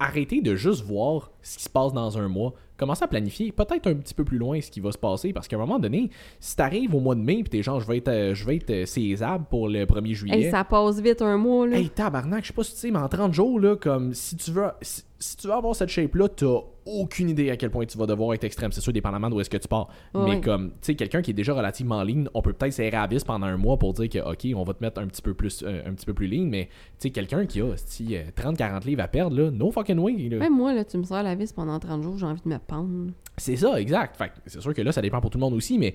arrêtez 0.00 0.40
de 0.40 0.54
juste 0.56 0.82
voir 0.84 1.30
ce 1.42 1.56
qui 1.58 1.64
se 1.64 1.70
passe 1.70 1.92
dans 1.92 2.18
un 2.18 2.26
mois. 2.28 2.54
Commencez 2.78 3.04
à 3.04 3.08
planifier 3.08 3.52
peut-être 3.52 3.88
un 3.88 3.94
petit 3.94 4.14
peu 4.14 4.24
plus 4.24 4.38
loin 4.38 4.60
ce 4.60 4.70
qui 4.70 4.80
va 4.80 4.92
se 4.92 4.98
passer, 4.98 5.32
parce 5.32 5.48
qu'à 5.48 5.56
un 5.56 5.58
moment 5.58 5.78
donné, 5.78 6.10
si 6.38 6.56
t'arrives 6.56 6.94
au 6.94 7.00
mois 7.00 7.16
de 7.16 7.20
mai, 7.20 7.42
puis 7.42 7.50
t'es 7.50 7.62
genre, 7.62 7.80
je 7.80 7.86
vais 7.86 7.98
être, 7.98 8.08
euh, 8.08 8.34
je 8.34 8.46
vais 8.46 8.56
être 8.56 8.70
euh, 8.70 8.86
césable 8.86 9.44
pour 9.50 9.68
le 9.68 9.84
1er 9.84 10.14
juillet. 10.14 10.44
Hey, 10.44 10.50
ça 10.50 10.64
passe 10.64 11.00
vite 11.00 11.20
un 11.20 11.36
mois, 11.36 11.66
là. 11.66 11.76
Hey, 11.76 11.90
tabarnak, 11.90 12.44
je 12.44 12.48
sais 12.48 12.54
pas 12.54 12.62
si 12.62 12.72
tu 12.74 12.78
sais, 12.78 12.90
mais 12.90 13.00
en 13.00 13.08
30 13.08 13.34
jours, 13.34 13.58
là, 13.58 13.76
comme 13.76 14.14
si 14.14 14.36
tu 14.36 14.52
veux 14.52 14.68
si, 14.80 15.02
si 15.20 15.36
tu 15.36 15.48
veux 15.48 15.52
avoir 15.52 15.74
cette 15.74 15.88
shape-là, 15.88 16.28
t'as 16.28 16.60
aucune 16.86 17.28
idée 17.28 17.50
à 17.50 17.56
quel 17.56 17.70
point 17.70 17.84
tu 17.84 17.98
vas 17.98 18.06
devoir 18.06 18.34
être 18.34 18.44
extrême. 18.44 18.70
C'est 18.72 18.80
sûr, 18.80 18.92
dépendamment 18.92 19.28
d'où 19.28 19.40
est-ce 19.40 19.50
que 19.50 19.56
tu 19.56 19.68
pars. 19.68 19.88
Mais 20.14 20.40
comme, 20.40 20.70
tu 20.70 20.76
sais, 20.82 20.94
quelqu'un 20.94 21.22
qui 21.22 21.32
est 21.32 21.34
déjà 21.34 21.52
relativement 21.54 22.02
lean, 22.04 22.24
on 22.34 22.42
peut 22.42 22.52
peut-être 22.52 22.72
serrer 22.72 22.96
à 22.96 23.02
la 23.02 23.06
vis 23.08 23.24
pendant 23.24 23.46
un 23.46 23.56
mois 23.56 23.78
pour 23.78 23.92
dire 23.94 24.08
que, 24.08 24.18
OK, 24.18 24.46
on 24.54 24.62
va 24.62 24.74
te 24.74 24.82
mettre 24.82 25.00
un 25.00 25.06
petit 25.06 25.22
peu 25.22 25.34
plus, 25.34 25.62
euh, 25.66 25.82
un 25.86 25.92
petit 25.94 26.06
peu 26.06 26.14
plus 26.14 26.28
lean, 26.28 26.46
mais 26.46 26.66
tu 26.66 26.72
sais, 26.98 27.10
quelqu'un 27.10 27.46
qui 27.46 27.60
a 27.60 27.76
si, 27.76 28.16
euh, 28.16 28.22
30-40 28.36 28.86
livres 28.86 29.02
à 29.02 29.08
perdre, 29.08 29.36
là, 29.36 29.50
no 29.50 29.70
fucking 29.70 29.98
way. 29.98 30.28
là. 30.28 30.38
Même 30.38 30.56
moi, 30.56 30.72
là, 30.72 30.84
tu 30.84 30.96
me 30.98 31.02
sers 31.02 31.22
la 31.22 31.34
vis 31.34 31.52
pendant 31.52 31.78
30 31.78 32.02
jours, 32.02 32.16
j'ai 32.16 32.26
envie 32.26 32.42
de 32.44 32.48
me 32.48 32.58
pendre. 32.58 33.10
C'est 33.36 33.56
ça, 33.56 33.80
exact. 33.80 34.16
Fait 34.16 34.30
c'est 34.46 34.60
sûr 34.60 34.72
que 34.72 34.82
là, 34.82 34.92
ça 34.92 35.02
dépend 35.02 35.20
pour 35.20 35.30
tout 35.30 35.38
le 35.38 35.42
monde 35.44 35.54
aussi, 35.54 35.78
mais 35.78 35.94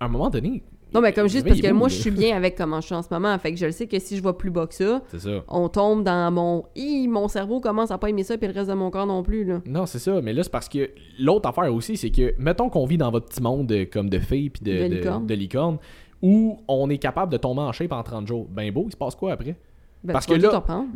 à 0.00 0.06
un 0.06 0.08
moment 0.08 0.30
donné. 0.30 0.62
Non, 0.94 1.00
mais 1.00 1.12
comme 1.12 1.28
juste 1.28 1.46
parce 1.46 1.60
que 1.60 1.72
moi, 1.72 1.88
je 1.88 1.96
suis 1.96 2.10
bien 2.10 2.36
avec 2.36 2.56
comment 2.56 2.80
je 2.80 2.86
suis 2.86 2.94
en 2.94 3.02
ce 3.02 3.08
moment. 3.10 3.36
Fait 3.38 3.52
que 3.52 3.58
je 3.58 3.66
le 3.66 3.72
sais 3.72 3.86
que 3.86 3.98
si 3.98 4.16
je 4.16 4.22
vais 4.22 4.32
plus 4.32 4.50
bas 4.50 4.66
que 4.66 4.74
ça, 4.74 5.02
on 5.48 5.68
tombe 5.68 6.04
dans 6.04 6.30
mon. 6.30 6.64
Hi, 6.76 7.08
mon 7.08 7.28
cerveau 7.28 7.60
commence 7.60 7.90
à 7.90 7.98
pas 7.98 8.08
aimer 8.10 8.24
ça, 8.24 8.36
puis 8.36 8.46
le 8.48 8.54
reste 8.54 8.68
de 8.70 8.74
mon 8.74 8.90
corps 8.90 9.06
non 9.06 9.22
plus, 9.22 9.44
là. 9.44 9.60
Non, 9.66 9.86
c'est 9.86 9.98
ça. 9.98 10.20
Mais 10.20 10.32
là, 10.32 10.42
c'est 10.42 10.52
parce 10.52 10.68
que 10.68 10.90
l'autre 11.18 11.48
affaire 11.48 11.72
aussi, 11.74 11.96
c'est 11.96 12.10
que, 12.10 12.34
mettons 12.38 12.68
qu'on 12.68 12.84
vit 12.86 12.98
dans 12.98 13.10
votre 13.10 13.26
petit 13.26 13.42
monde 13.42 13.72
comme 13.92 14.10
de 14.10 14.18
filles 14.18 14.50
puis 14.50 14.62
de, 14.64 14.82
De 14.82 14.88
de- 14.88 14.94
licorne. 14.96 15.26
de 15.26 15.34
licorne, 15.34 15.78
où 16.20 16.58
on 16.68 16.88
est 16.90 16.98
capable 16.98 17.32
de 17.32 17.36
tomber 17.38 17.62
en 17.62 17.72
shape 17.72 17.92
en 17.92 18.02
30 18.02 18.26
jours. 18.26 18.46
Ben 18.50 18.70
beau, 18.72 18.84
il 18.86 18.92
se 18.92 18.96
passe 18.96 19.14
quoi 19.14 19.32
après? 19.32 19.56
Ben, 20.04 20.12
Parce 20.14 20.26
que 20.26 20.34
là-. 20.34 20.48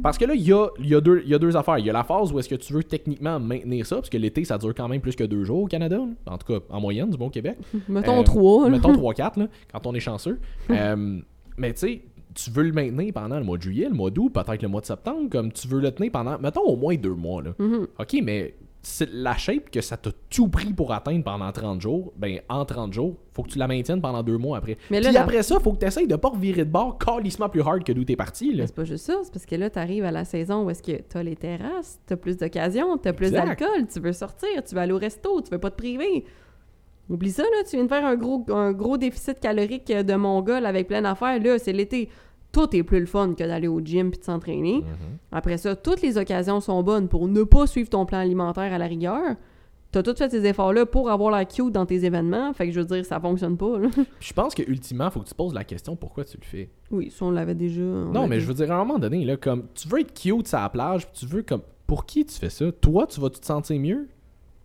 Parce 0.02 0.18
que 0.18 0.24
là, 0.24 0.34
il 0.34 0.42
y 0.42 0.52
a, 0.52 0.66
il 0.80 0.88
y, 0.88 0.94
a 0.94 1.00
deux- 1.00 1.22
il 1.24 1.30
y 1.30 1.34
a 1.34 1.38
deux 1.38 1.56
affaires. 1.56 1.78
Il 1.78 1.86
y 1.86 1.90
a 1.90 1.92
la 1.92 2.02
phase 2.02 2.32
où 2.32 2.38
est-ce 2.40 2.48
que 2.48 2.56
tu 2.56 2.72
veux 2.72 2.82
techniquement 2.82 3.38
maintenir 3.38 3.86
ça, 3.86 3.96
parce 3.96 4.10
que 4.10 4.16
l'été, 4.18 4.44
ça 4.44 4.58
dure 4.58 4.74
quand 4.74 4.88
même 4.88 5.00
plus 5.00 5.14
que 5.14 5.24
deux 5.24 5.44
jours 5.44 5.62
au 5.62 5.66
Canada. 5.66 5.98
là. 5.98 6.32
En 6.32 6.38
tout 6.38 6.52
cas, 6.52 6.58
en 6.70 6.80
moyenne, 6.80 7.10
du 7.10 7.16
bon 7.16 7.28
Québec. 7.30 7.56
Mettons 7.88 8.20
Euh, 8.20 8.24
3, 8.24 8.64
là. 8.64 8.70
Mettons 8.70 8.92
3-4, 9.12 9.38
là, 9.38 9.46
quand 9.72 9.86
on 9.86 9.94
est 9.94 10.00
chanceux. 10.00 10.38
Euh, 10.70 11.20
mais 11.56 11.72
tu 11.72 11.78
sais, 11.80 12.02
tu 12.34 12.50
veux 12.50 12.64
le 12.64 12.72
maintenir 12.72 13.12
pendant 13.14 13.38
le 13.38 13.44
mois 13.44 13.56
de 13.56 13.62
juillet, 13.62 13.88
le 13.88 13.94
mois 13.94 14.10
d'août, 14.10 14.30
peut-être 14.30 14.60
le 14.62 14.68
mois 14.68 14.80
de 14.80 14.86
septembre, 14.86 15.30
comme 15.30 15.52
tu 15.52 15.68
veux 15.68 15.80
le 15.80 15.90
tenir 15.92 16.10
pendant, 16.12 16.38
mettons, 16.38 16.62
au 16.62 16.76
moins 16.76 16.94
deux 16.96 17.14
mois. 17.14 17.42
Là. 17.42 17.50
Mhm. 17.58 17.86
OK, 17.98 18.16
mais 18.22 18.54
la 19.12 19.36
shape 19.36 19.70
que 19.70 19.80
ça 19.80 19.96
t'a 19.96 20.10
tout 20.30 20.48
pris 20.48 20.72
pour 20.72 20.92
atteindre 20.92 21.24
pendant 21.24 21.50
30 21.50 21.80
jours, 21.80 22.12
ben 22.16 22.40
en 22.48 22.64
30 22.64 22.92
jours, 22.92 23.16
faut 23.32 23.42
que 23.42 23.50
tu 23.50 23.58
la 23.58 23.66
maintiennes 23.66 24.00
pendant 24.00 24.22
deux 24.22 24.38
mois 24.38 24.58
après. 24.58 24.78
Mais 24.90 25.00
là, 25.00 25.08
Puis 25.10 25.18
après 25.18 25.42
ça, 25.42 25.58
faut 25.60 25.72
que 25.72 25.78
tu 25.78 25.86
essayes 25.86 26.06
de 26.06 26.16
pas 26.16 26.28
revirer 26.28 26.64
de 26.64 26.70
bord 26.70 26.98
calissement 26.98 27.48
plus 27.48 27.62
hard 27.62 27.84
que 27.84 27.92
d'où 27.92 28.04
t'es 28.04 28.16
parti. 28.16 28.52
Là. 28.52 28.62
Mais 28.62 28.66
c'est 28.66 28.74
pas 28.74 28.84
juste 28.84 29.06
ça, 29.06 29.14
c'est 29.22 29.32
parce 29.32 29.46
que 29.46 29.56
là, 29.56 29.70
t'arrives 29.70 30.04
à 30.04 30.10
la 30.10 30.24
saison 30.24 30.64
où 30.64 30.70
est-ce 30.70 30.82
que 30.82 31.00
t'as 31.02 31.22
les 31.22 31.36
terrasses, 31.36 32.00
t'as 32.06 32.16
plus 32.16 32.36
d'occasions, 32.36 32.96
t'as 32.96 33.12
plus 33.12 33.30
d'alcool, 33.30 33.86
tu 33.92 34.00
veux 34.00 34.12
sortir, 34.12 34.62
tu 34.66 34.74
veux 34.74 34.80
aller 34.80 34.92
au 34.92 34.98
resto, 34.98 35.40
tu 35.42 35.50
veux 35.50 35.58
pas 35.58 35.70
te 35.70 35.76
priver. 35.76 36.24
Oublie 37.08 37.30
ça, 37.30 37.42
là, 37.42 37.62
tu 37.68 37.76
viens 37.76 37.84
de 37.84 37.88
faire 37.88 38.04
un 38.04 38.16
gros, 38.16 38.44
un 38.48 38.72
gros 38.72 38.96
déficit 38.96 39.38
calorique 39.38 39.92
de 39.92 40.14
mongol 40.14 40.66
avec 40.66 40.88
plein 40.88 41.02
d'affaires, 41.02 41.40
là, 41.40 41.58
c'est 41.58 41.72
l'été. 41.72 42.08
Tout 42.56 42.74
est 42.74 42.82
plus 42.82 43.00
le 43.00 43.06
fun 43.06 43.34
que 43.34 43.44
d'aller 43.44 43.68
au 43.68 43.80
gym 43.80 44.10
puis 44.10 44.18
de 44.18 44.24
s'entraîner. 44.24 44.78
Mhm. 44.78 45.18
Après 45.30 45.58
ça, 45.58 45.76
toutes 45.76 46.00
les 46.00 46.16
occasions 46.16 46.60
sont 46.60 46.82
bonnes 46.82 47.06
pour 47.06 47.28
ne 47.28 47.42
pas 47.42 47.66
suivre 47.66 47.90
ton 47.90 48.06
plan 48.06 48.18
alimentaire 48.18 48.72
à 48.72 48.78
la 48.78 48.86
rigueur. 48.86 49.36
T'as 49.92 50.02
tout 50.02 50.14
fait 50.16 50.30
ces 50.30 50.44
efforts-là 50.46 50.86
pour 50.86 51.10
avoir 51.10 51.30
la 51.30 51.44
cute 51.44 51.72
dans 51.72 51.84
tes 51.84 52.04
événements, 52.04 52.52
fait 52.54 52.66
que 52.66 52.72
je 52.72 52.80
veux 52.80 52.86
dire, 52.86 53.04
ça 53.04 53.20
fonctionne 53.20 53.58
pas, 53.58 53.78
là. 53.78 53.88
Je 54.20 54.32
pense 54.32 54.54
que 54.54 54.62
ultimement, 54.62 55.10
faut 55.10 55.20
que 55.20 55.26
tu 55.26 55.32
te 55.32 55.36
poses 55.36 55.54
la 55.54 55.64
question 55.64 55.96
pourquoi 55.96 56.24
tu 56.24 56.38
le 56.38 56.44
fais? 56.44 56.70
Oui, 56.90 57.10
ça, 57.10 57.26
on 57.26 57.30
l'avait 57.30 57.54
déjà. 57.54 57.82
on 57.82 58.12
Non, 58.12 58.26
mais 58.26 58.40
je 58.40 58.46
veux 58.46 58.54
dire, 58.54 58.72
à 58.72 58.76
un 58.76 58.84
moment 58.84 58.98
donné, 58.98 59.24
là, 59.24 59.36
comme 59.36 59.64
tu 59.74 59.86
veux 59.88 60.00
être 60.00 60.14
cute 60.14 60.48
sur 60.48 60.58
la 60.58 60.68
plage, 60.70 61.06
puis 61.06 61.20
tu 61.20 61.26
veux 61.26 61.42
comme. 61.42 61.62
Pour 61.86 62.04
qui 62.04 62.24
tu 62.24 62.34
fais 62.34 62.50
ça? 62.50 62.72
Toi, 62.72 63.06
tu 63.06 63.20
vas-tu 63.20 63.38
te 63.38 63.46
sentir 63.46 63.78
mieux? 63.78 64.08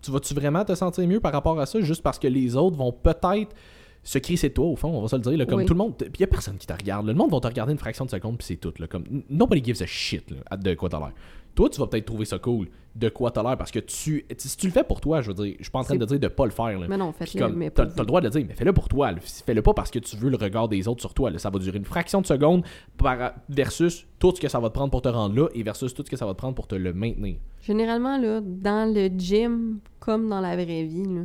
Tu 0.02 0.10
vas-tu 0.10 0.34
vraiment 0.34 0.66
te 0.66 0.74
sentir 0.74 1.08
mieux 1.08 1.20
par 1.20 1.32
rapport 1.32 1.60
à 1.60 1.68
ça 1.68 1.80
juste 1.82 2.02
parce 2.02 2.18
que 2.18 2.28
les 2.28 2.56
autres 2.56 2.76
vont 2.78 2.92
peut-être 2.92 3.56
se 4.04 4.18
crisser 4.18 4.50
de 4.50 4.54
toi, 4.54 4.66
au 4.66 4.76
fond, 4.76 4.90
on 4.90 5.02
va 5.02 5.08
se 5.08 5.16
le 5.16 5.22
dire, 5.22 5.38
là, 5.38 5.46
comme 5.46 5.60
Oui. 5.60 5.66
tout 5.66 5.74
le 5.74 5.78
monde. 5.80 5.96
Puis 5.96 6.10
y 6.20 6.24
a 6.24 6.28
personne 6.28 6.58
qui 6.58 6.66
te 6.68 6.74
regarde. 6.74 7.06
là. 7.06 7.14
Le 7.14 7.18
monde 7.18 7.32
va 7.32 7.40
te 7.40 7.48
regarder 7.48 7.72
une 7.72 7.78
fraction 7.78 8.06
de 8.06 8.10
seconde, 8.10 8.38
puis 8.38 8.48
c'est 8.48 8.56
tout. 8.58 8.74
Là, 8.80 8.88
comme, 8.88 9.04
nobody 9.30 9.64
gives 9.64 9.82
a 9.84 9.86
shit 9.86 10.32
là, 10.32 10.58
de 10.58 10.74
quoi 10.74 10.90
t'as 10.90 11.00
l'air. 11.00 11.12
Toi, 11.54 11.70
tu 11.70 11.80
vas 11.82 11.88
peut-être 11.88 12.06
trouver 12.06 12.24
ça 12.26 12.40
cool 12.40 12.70
de 12.96 13.10
quoi 13.10 13.30
t'as 13.30 13.44
l'air 13.44 13.58
parce 13.58 13.72
que 13.72 13.80
tu. 13.80 14.26
Si 14.38 14.58
tu 14.58 14.66
le 14.68 14.72
fais 14.72 14.84
pour 14.86 15.02
toi, 15.02 15.22
je 15.22 15.28
veux 15.32 15.34
dire, 15.34 15.56
je 15.60 15.64
suis 15.66 15.72
pas 15.72 15.80
en 15.80 15.84
train 15.84 15.94
C'est- 15.96 16.00
de 16.00 16.06
dire 16.06 16.20
de 16.20 16.28
pas 16.30 16.46
le 16.46 16.52
faire. 16.52 16.80
Là. 16.80 16.88
Mais 16.90 16.98
non, 16.98 17.14
mais 17.56 17.70
t'as, 17.70 17.84
le 17.86 18.06
droit 18.06 18.22
de 18.22 18.26
le 18.28 18.32
dire, 18.32 18.46
mais 18.48 18.56
fais-le 18.56 18.72
pour 18.74 18.88
toi. 18.88 19.12
Fais-le 19.46 19.62
pas 19.62 19.74
parce 19.74 19.92
que 19.92 20.00
tu 20.00 20.16
veux 20.16 20.30
le 20.30 20.38
regard 20.38 20.68
des 20.70 20.88
autres 20.88 21.02
sur 21.02 21.14
toi. 21.14 21.30
là. 21.30 21.38
Ça 21.38 21.50
va 21.50 21.60
durer 21.60 21.78
une 21.78 21.86
fraction 21.86 22.22
de 22.22 22.26
seconde 22.26 22.64
par- 22.98 23.34
versus 23.50 24.08
tout 24.18 24.34
ce 24.36 24.40
que 24.42 24.48
ça 24.48 24.60
va 24.60 24.70
te 24.70 24.74
prendre 24.74 24.92
pour 24.92 25.02
te 25.02 25.10
rendre 25.10 25.36
là 25.36 25.48
et 25.54 25.62
versus 25.64 25.94
tout 25.94 26.04
ce 26.06 26.10
que 26.10 26.18
ça 26.18 26.26
va 26.26 26.34
te 26.34 26.38
prendre 26.38 26.56
pour 26.56 26.68
te 26.68 26.76
le 26.76 26.94
maintenir. 26.94 27.36
Généralement, 27.62 28.18
là, 28.18 28.40
dans 28.42 28.92
le 28.94 29.08
gym, 29.18 29.80
comme 30.00 30.30
dans 30.30 30.42
la 30.42 30.56
vraie 30.56 30.84
vie, 30.86 31.04
là, 31.06 31.22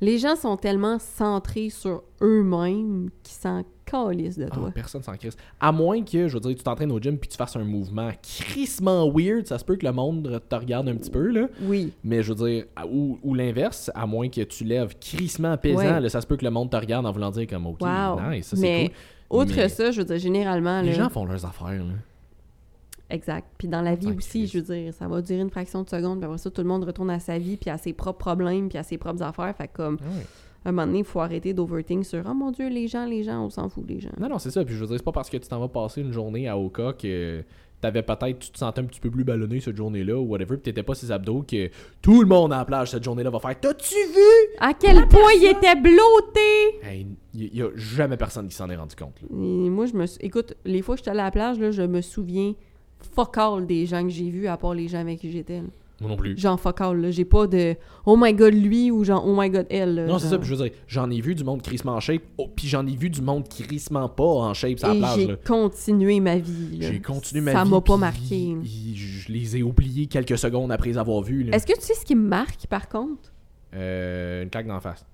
les 0.00 0.18
gens 0.18 0.36
sont 0.36 0.56
tellement 0.56 0.98
centrés 0.98 1.70
sur 1.70 2.02
eux-mêmes 2.22 3.10
qu'ils 3.22 3.34
s'en 3.36 3.62
calissent 3.84 4.38
de 4.38 4.46
Ah, 4.50 4.54
toi. 4.54 4.70
personne 4.74 5.02
s'en 5.02 5.16
crisse. 5.16 5.36
À 5.60 5.72
moins 5.72 6.02
que, 6.02 6.28
je 6.28 6.34
veux 6.34 6.40
dire, 6.40 6.54
tu 6.54 6.62
t'entraînes 6.62 6.92
au 6.92 7.00
gym 7.00 7.16
puis 7.18 7.28
tu 7.28 7.36
fasses 7.36 7.56
un 7.56 7.64
mouvement 7.64 8.10
crissement 8.22 9.10
weird, 9.10 9.46
ça 9.46 9.58
se 9.58 9.64
peut 9.64 9.76
que 9.76 9.86
le 9.86 9.92
monde 9.92 10.40
te 10.48 10.54
regarde 10.54 10.88
un 10.88 10.96
petit 10.96 11.10
peu, 11.10 11.28
là. 11.30 11.48
Oui. 11.62 11.92
Mais 12.04 12.22
je 12.22 12.32
veux 12.32 12.48
dire, 12.48 12.64
ou, 12.90 13.18
ou 13.22 13.34
l'inverse, 13.34 13.90
à 13.94 14.06
moins 14.06 14.28
que 14.28 14.42
tu 14.42 14.64
lèves 14.64 14.94
crissement 15.00 15.56
pesant, 15.56 15.78
Ouais. 15.78 16.00
là, 16.00 16.08
ça 16.08 16.20
se 16.20 16.26
peut 16.26 16.36
que 16.36 16.44
le 16.44 16.50
monde 16.50 16.70
te 16.70 16.76
regarde 16.76 17.06
en 17.06 17.12
voulant 17.12 17.30
dire 17.30 17.46
comme, 17.46 17.66
OK, 17.66 17.80
Wow. 17.80 18.20
nice, 18.30 18.46
ça 18.48 18.56
c'est 18.56 18.62
Mais 18.62 18.88
cool. 19.30 19.40
Autre 19.40 19.52
Mais 19.56 19.68
ça, 19.68 19.90
je 19.90 19.98
veux 20.00 20.06
dire, 20.06 20.18
généralement, 20.18 20.80
Les 20.80 20.90
là, 20.92 21.04
gens 21.04 21.08
font 21.10 21.24
leurs 21.26 21.44
affaires, 21.44 21.68
là. 21.84 21.94
Exact. 23.10 23.46
Puis 23.56 23.68
dans 23.68 23.80
la 23.80 23.94
vie 23.94 24.08
Ah, 24.10 24.16
aussi, 24.16 24.46
je 24.46 24.58
veux 24.58 24.74
dire, 24.74 24.92
ça 24.92 25.08
va 25.08 25.22
durer 25.22 25.40
une 25.40 25.50
fraction 25.50 25.82
de 25.82 25.88
seconde, 25.88 26.18
puis 26.18 26.26
après 26.26 26.38
ça, 26.38 26.50
tout 26.50 26.62
le 26.62 26.68
monde 26.68 26.84
retourne 26.84 27.10
à 27.10 27.20
sa 27.20 27.38
vie, 27.38 27.56
puis 27.56 27.70
à 27.70 27.78
ses 27.78 27.92
propres 27.92 28.18
problèmes, 28.18 28.68
puis 28.68 28.78
à 28.78 28.82
ses 28.82 28.98
propres 28.98 29.22
affaires. 29.22 29.54
Fait 29.56 29.68
que, 29.68 29.76
comme, 29.76 29.98
à 30.64 30.68
un 30.68 30.72
moment 30.72 30.86
donné, 30.86 30.98
il 30.98 31.04
faut 31.04 31.20
arrêter 31.20 31.54
d'overthink 31.54 32.04
sur 32.04 32.22
«Oh 32.28 32.34
mon 32.34 32.50
Dieu, 32.50 32.68
les 32.68 32.88
gens, 32.88 33.06
les 33.06 33.22
gens, 33.22 33.44
on 33.44 33.50
s'en 33.50 33.68
fout, 33.68 33.84
les 33.88 34.00
gens. 34.00 34.10
Non, 34.20 34.28
non, 34.28 34.38
c'est 34.38 34.50
ça. 34.50 34.64
Puis 34.64 34.74
je 34.74 34.80
veux 34.80 34.86
dire, 34.86 34.96
c'est 34.98 35.04
pas 35.04 35.12
parce 35.12 35.30
que 35.30 35.36
tu 35.38 35.48
t'en 35.48 35.60
vas 35.60 35.68
passer 35.68 36.02
une 36.02 36.12
journée 36.12 36.48
à 36.48 36.58
Oka 36.58 36.92
que 36.92 37.42
t'avais 37.80 38.02
peut-être, 38.02 38.40
tu 38.40 38.50
te 38.50 38.58
sentais 38.58 38.80
un 38.80 38.84
petit 38.84 38.98
peu 38.98 39.08
plus 39.08 39.22
ballonné 39.22 39.60
cette 39.60 39.76
journée-là 39.76 40.18
ou 40.18 40.24
whatever, 40.24 40.56
puis 40.56 40.62
t'étais 40.62 40.82
pas 40.82 40.96
ses 40.96 41.12
abdos 41.12 41.44
que 41.48 41.70
tout 42.02 42.20
le 42.20 42.26
monde 42.26 42.52
à 42.52 42.58
la 42.58 42.64
plage 42.64 42.90
cette 42.90 43.04
journée-là 43.04 43.30
va 43.30 43.38
faire 43.38 43.58
T'as-tu 43.60 43.94
vu? 43.94 44.56
À 44.58 44.74
quel 44.74 45.06
point 45.06 45.30
il 45.36 45.44
était 45.46 45.76
blotté! 45.76 46.80
Hey, 46.82 47.06
y, 47.34 47.58
y 47.58 47.62
a 47.62 47.68
jamais 47.76 48.16
personne 48.16 48.48
qui 48.48 48.56
s'en 48.56 48.68
est 48.68 48.76
rendu 48.76 48.96
compte. 48.96 49.14
Là. 49.22 49.28
Et 49.32 49.70
moi, 49.70 49.86
je 49.86 49.94
me 49.94 50.06
suis... 50.06 50.18
Écoute, 50.24 50.54
les 50.64 50.82
fois 50.82 50.96
que 50.96 50.98
j'étais 50.98 51.12
à 51.12 51.14
la 51.14 51.30
plage, 51.30 51.60
là, 51.60 51.70
je 51.70 51.82
me 51.82 52.00
souviens 52.00 52.54
fuck 53.14 53.36
all 53.38 53.66
des 53.66 53.86
gens 53.86 54.02
que 54.02 54.10
j'ai 54.10 54.30
vus, 54.30 54.46
à 54.48 54.56
part 54.56 54.74
les 54.74 54.88
gens 54.88 54.98
avec 55.00 55.18
qui 55.20 55.30
j'étais. 55.30 55.58
là. 55.58 55.66
Moi 56.00 56.10
non 56.10 56.16
plus. 56.16 56.38
Genre 56.38 56.60
fuck 56.60 56.80
all, 56.80 57.00
là. 57.00 57.10
J'ai 57.10 57.24
pas 57.24 57.48
de 57.48 57.74
«Oh 58.06 58.16
my 58.16 58.32
God, 58.32 58.54
lui» 58.54 58.88
ou 58.92 59.02
genre 59.02 59.20
«Oh 59.26 59.34
my 59.36 59.50
God, 59.50 59.66
elle». 59.68 59.94
là, 59.96 60.06
Non, 60.06 60.20
c'est 60.20 60.28
ça. 60.28 60.38
Puis 60.38 60.48
je 60.48 60.54
veux 60.54 60.62
dire, 60.68 60.72
j'en 60.86 61.10
ai 61.10 61.20
vu 61.20 61.34
du 61.34 61.42
monde 61.42 61.60
crissement 61.60 61.94
en 61.94 61.98
shape, 62.00 62.22
oh, 62.38 62.46
puis 62.54 62.68
j'en 62.68 62.86
ai 62.86 62.94
vu 62.94 63.10
du 63.10 63.20
monde 63.20 63.48
crissement 63.48 64.08
pas 64.08 64.22
en 64.22 64.54
shape 64.54 64.78
sur 64.78 64.86
la 64.86 64.94
Et 64.94 64.98
plage. 65.00 65.16
j'ai 65.26 65.36
continué 65.44 66.20
ma 66.20 66.36
vie. 66.38 66.78
là. 66.78 66.86
J'ai 66.92 67.00
continué 67.00 67.40
ma 67.40 67.52
Ça 67.52 67.64
vie. 67.64 67.70
m'a 67.70 67.80
pas 67.80 67.94
puis 67.94 68.00
marqué. 68.00 68.56
Je 68.94 69.32
les 69.32 69.56
ai 69.56 69.62
oubliés 69.64 70.06
quelques 70.06 70.38
secondes 70.38 70.70
après 70.70 70.90
les 70.90 70.98
avoir 70.98 71.20
vus. 71.20 71.42
là. 71.42 71.56
Est-ce 71.56 71.66
que 71.66 71.74
tu 71.74 71.82
sais 71.82 71.94
ce 71.94 72.04
qui 72.04 72.14
me 72.14 72.28
marque, 72.28 72.68
par 72.68 72.88
contre? 72.88 73.32
Euh, 73.74 74.44
une 74.44 74.50
claque 74.50 74.68
d'en 74.68 74.78
face. 74.80 75.04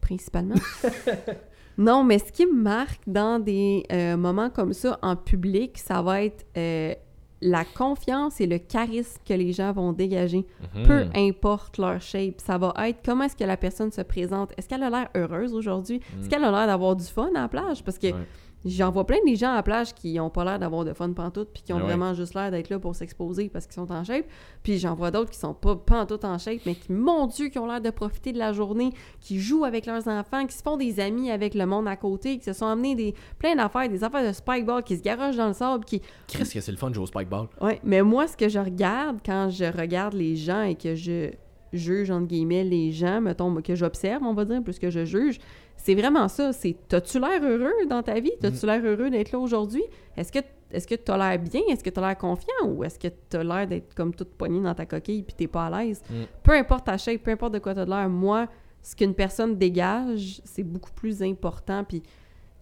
principalement. 0.00 0.54
non, 1.78 2.04
mais 2.04 2.18
ce 2.18 2.30
qui 2.32 2.46
me 2.46 2.52
marque 2.62 3.00
dans 3.06 3.38
des 3.38 3.84
euh, 3.92 4.16
moments 4.16 4.50
comme 4.50 4.72
ça 4.72 4.98
en 5.02 5.16
public, 5.16 5.78
ça 5.78 6.02
va 6.02 6.22
être 6.22 6.44
euh, 6.56 6.94
la 7.40 7.64
confiance 7.64 8.40
et 8.40 8.46
le 8.46 8.58
charisme 8.58 9.20
que 9.26 9.34
les 9.34 9.52
gens 9.52 9.72
vont 9.72 9.92
dégager. 9.92 10.46
Mhm. 10.76 10.86
Peu 10.86 11.04
importe 11.16 11.78
leur 11.78 12.00
shape, 12.00 12.40
ça 12.40 12.56
va 12.58 12.72
être 12.88 13.00
comment 13.04 13.24
est-ce 13.24 13.36
que 13.36 13.44
la 13.44 13.56
personne 13.56 13.90
se 13.90 14.02
présente. 14.02 14.52
Est-ce 14.56 14.68
qu'elle 14.68 14.82
a 14.84 14.90
l'air 14.90 15.08
heureuse 15.16 15.52
aujourd'hui? 15.54 16.00
Est-ce 16.20 16.28
qu'elle 16.28 16.44
a 16.44 16.50
l'air 16.52 16.66
d'avoir 16.66 16.94
du 16.94 17.04
fun 17.04 17.30
à 17.34 17.40
la 17.42 17.48
plage? 17.48 17.82
Parce 17.82 17.98
que 17.98 18.08
Mm. 18.08 18.14
Ouais. 18.14 18.26
J'en 18.64 18.90
vois 18.90 19.06
plein 19.06 19.18
des 19.26 19.36
gens 19.36 19.50
à 19.52 19.54
la 19.56 19.62
plage 19.62 19.94
qui 19.94 20.18
ont 20.20 20.30
pas 20.30 20.44
l'air 20.44 20.58
d'avoir 20.58 20.84
de 20.84 20.92
fun 20.92 21.12
pantoute 21.12 21.48
puis 21.52 21.62
qui 21.62 21.72
ont 21.72 21.76
Ah 21.76 21.80
ouais. 21.80 21.86
vraiment 21.86 22.14
juste 22.14 22.34
l'air 22.34 22.50
d'être 22.50 22.70
là 22.70 22.78
pour 22.78 22.94
s'exposer 22.94 23.48
parce 23.48 23.66
qu'ils 23.66 23.74
sont 23.74 23.90
en 23.92 24.04
shape. 24.04 24.24
Puis 24.62 24.78
j'en 24.78 24.94
vois 24.94 25.10
d'autres 25.10 25.30
qui 25.30 25.38
sont 25.38 25.54
pas 25.54 25.74
pantoute 25.76 26.24
en 26.24 26.38
shape, 26.38 26.60
mais 26.66 26.74
qui, 26.74 26.92
mon 26.92 27.26
Dieu, 27.26 27.48
qui 27.48 27.58
ont 27.58 27.66
l'air 27.66 27.80
de 27.80 27.90
profiter 27.90 28.32
de 28.32 28.38
la 28.38 28.52
journée, 28.52 28.90
qui 29.20 29.40
jouent 29.40 29.64
avec 29.64 29.86
leurs 29.86 30.06
enfants, 30.08 30.46
qui 30.46 30.56
se 30.56 30.62
font 30.62 30.76
des 30.76 31.00
amis 31.00 31.30
avec 31.30 31.54
le 31.54 31.66
monde 31.66 31.88
à 31.88 31.96
côté, 31.96 32.38
qui 32.38 32.44
se 32.44 32.52
sont 32.52 32.66
amenés 32.66 32.94
des 32.94 33.14
plein 33.38 33.54
d'affaires, 33.56 33.88
des 33.88 34.04
affaires 34.04 34.26
de 34.26 34.32
spikeball, 34.32 34.82
qui 34.82 34.96
se 34.96 35.02
garochent 35.02 35.36
dans 35.36 35.48
le 35.48 35.54
sable, 35.54 35.84
qui... 35.84 36.00
Qu'est-ce 36.28 36.54
que 36.54 36.60
c'est 36.60 36.72
le 36.72 36.78
fun 36.78 36.88
de 36.90 36.94
jouer 36.94 37.04
au 37.04 37.06
spikeball? 37.06 37.48
Ouais, 37.60 37.80
mais 37.84 38.02
moi, 38.02 38.26
ce 38.28 38.36
que 38.36 38.48
je 38.48 38.58
regarde 38.58 39.18
quand 39.24 39.50
je 39.50 39.64
regarde 39.64 40.14
les 40.14 40.36
gens 40.36 40.62
et 40.62 40.74
que 40.74 40.94
je 40.94 41.30
juge, 41.72 42.10
entre 42.10 42.26
guillemets, 42.26 42.64
les 42.64 42.92
gens, 42.92 43.20
mettons, 43.22 43.54
que 43.62 43.74
j'observe, 43.74 44.22
on 44.22 44.34
va 44.34 44.44
dire, 44.44 44.62
plus 44.62 44.78
que 44.78 44.90
je 44.90 45.04
juge, 45.06 45.38
c'est 45.76 45.94
vraiment 45.94 46.28
ça. 46.28 46.52
C'est, 46.52 46.76
t'as-tu 46.88 47.18
l'air 47.18 47.42
heureux 47.42 47.86
dans 47.88 48.02
ta 48.02 48.20
vie? 48.20 48.32
T'as-tu 48.40 48.66
l'air 48.66 48.82
heureux 48.84 49.10
d'être 49.10 49.32
là 49.32 49.38
aujourd'hui? 49.38 49.82
Est-ce 50.16 50.32
que 50.32 50.38
est-ce 50.72 50.86
que 50.86 50.94
t'as 50.94 51.18
l'air 51.18 51.38
bien? 51.38 51.60
Est-ce 51.68 51.84
que 51.84 51.90
t'as 51.90 52.00
l'air 52.00 52.16
confiant? 52.16 52.66
Ou 52.66 52.82
est-ce 52.84 52.98
que 52.98 53.08
t'as 53.28 53.42
l'air 53.42 53.66
d'être 53.66 53.94
comme 53.94 54.14
toute 54.14 54.30
poignée 54.30 54.60
dans 54.60 54.74
ta 54.74 54.86
coquille 54.86 55.22
puis 55.22 55.34
t'es 55.34 55.46
pas 55.46 55.66
à 55.66 55.84
l'aise? 55.84 56.02
Mm. 56.08 56.14
Peu 56.42 56.52
importe 56.52 56.86
ta 56.86 56.96
shape, 56.96 57.22
peu 57.22 57.30
importe 57.30 57.52
de 57.54 57.58
quoi 57.58 57.74
t'as 57.74 57.84
l'air, 57.84 58.08
moi, 58.08 58.48
ce 58.82 58.96
qu'une 58.96 59.14
personne 59.14 59.56
dégage, 59.56 60.40
c'est 60.44 60.62
beaucoup 60.62 60.92
plus 60.92 61.22
important 61.22 61.84
puis 61.84 62.02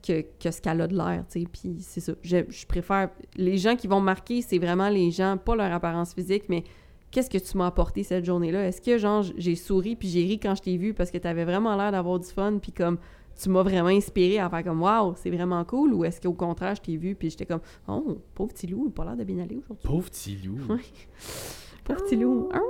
que, 0.04 0.24
que 0.42 0.50
ce 0.50 0.60
qu'elle 0.60 0.80
a 0.80 0.86
de 0.86 0.96
l'air, 0.96 1.24
tu 1.30 1.40
sais. 1.40 1.46
Puis 1.50 1.76
c'est 1.80 2.00
ça. 2.00 2.12
Je, 2.22 2.38
je 2.48 2.66
préfère... 2.66 3.10
Les 3.36 3.58
gens 3.58 3.76
qui 3.76 3.86
vont 3.86 4.00
marquer, 4.00 4.42
c'est 4.42 4.58
vraiment 4.58 4.88
les 4.88 5.10
gens, 5.10 5.36
pas 5.36 5.54
leur 5.54 5.72
apparence 5.72 6.14
physique, 6.14 6.44
mais 6.48 6.64
qu'est-ce 7.10 7.30
que 7.30 7.38
tu 7.38 7.56
m'as 7.56 7.66
apporté 7.66 8.02
cette 8.02 8.24
journée-là? 8.24 8.66
Est-ce 8.66 8.80
que, 8.80 8.98
genre, 8.98 9.24
j'ai 9.36 9.54
souri 9.54 9.96
puis 9.96 10.08
j'ai 10.08 10.24
ri 10.24 10.38
quand 10.38 10.54
je 10.54 10.62
t'ai 10.62 10.76
vu 10.76 10.94
parce 10.94 11.10
que 11.10 11.18
t'avais 11.18 11.44
vraiment 11.44 11.76
l'air 11.76 11.92
d'avoir 11.92 12.18
du 12.18 12.28
fun 12.28 12.58
puis 12.60 12.72
comme 12.72 12.98
tu 13.40 13.48
m'as 13.48 13.62
vraiment 13.62 13.88
inspiré 13.88 14.38
à 14.38 14.50
faire 14.50 14.64
comme 14.64 14.82
«Wow, 14.82 15.14
c'est 15.16 15.30
vraiment 15.30 15.64
cool» 15.64 15.92
ou 15.94 16.04
est-ce 16.04 16.20
qu'au 16.20 16.34
contraire, 16.34 16.74
je 16.74 16.82
t'ai 16.82 16.96
vu 16.96 17.14
puis 17.14 17.30
j'étais 17.30 17.46
comme 17.46 17.60
«Oh, 17.88 18.18
pauvre 18.34 18.52
petit 18.52 18.66
loup, 18.66 18.84
il 18.86 18.88
a 18.88 18.92
pas 18.92 19.04
l'air 19.04 19.16
de 19.16 19.24
bien 19.24 19.38
aller 19.38 19.56
aujourd'hui.» 19.56 19.86
Pauvre 19.88 20.10
petit 20.10 20.36
loup. 20.36 20.58
Pauvre 21.84 22.04
petit 22.04 22.16
loup. 22.16 22.48
Ah. 22.52 22.60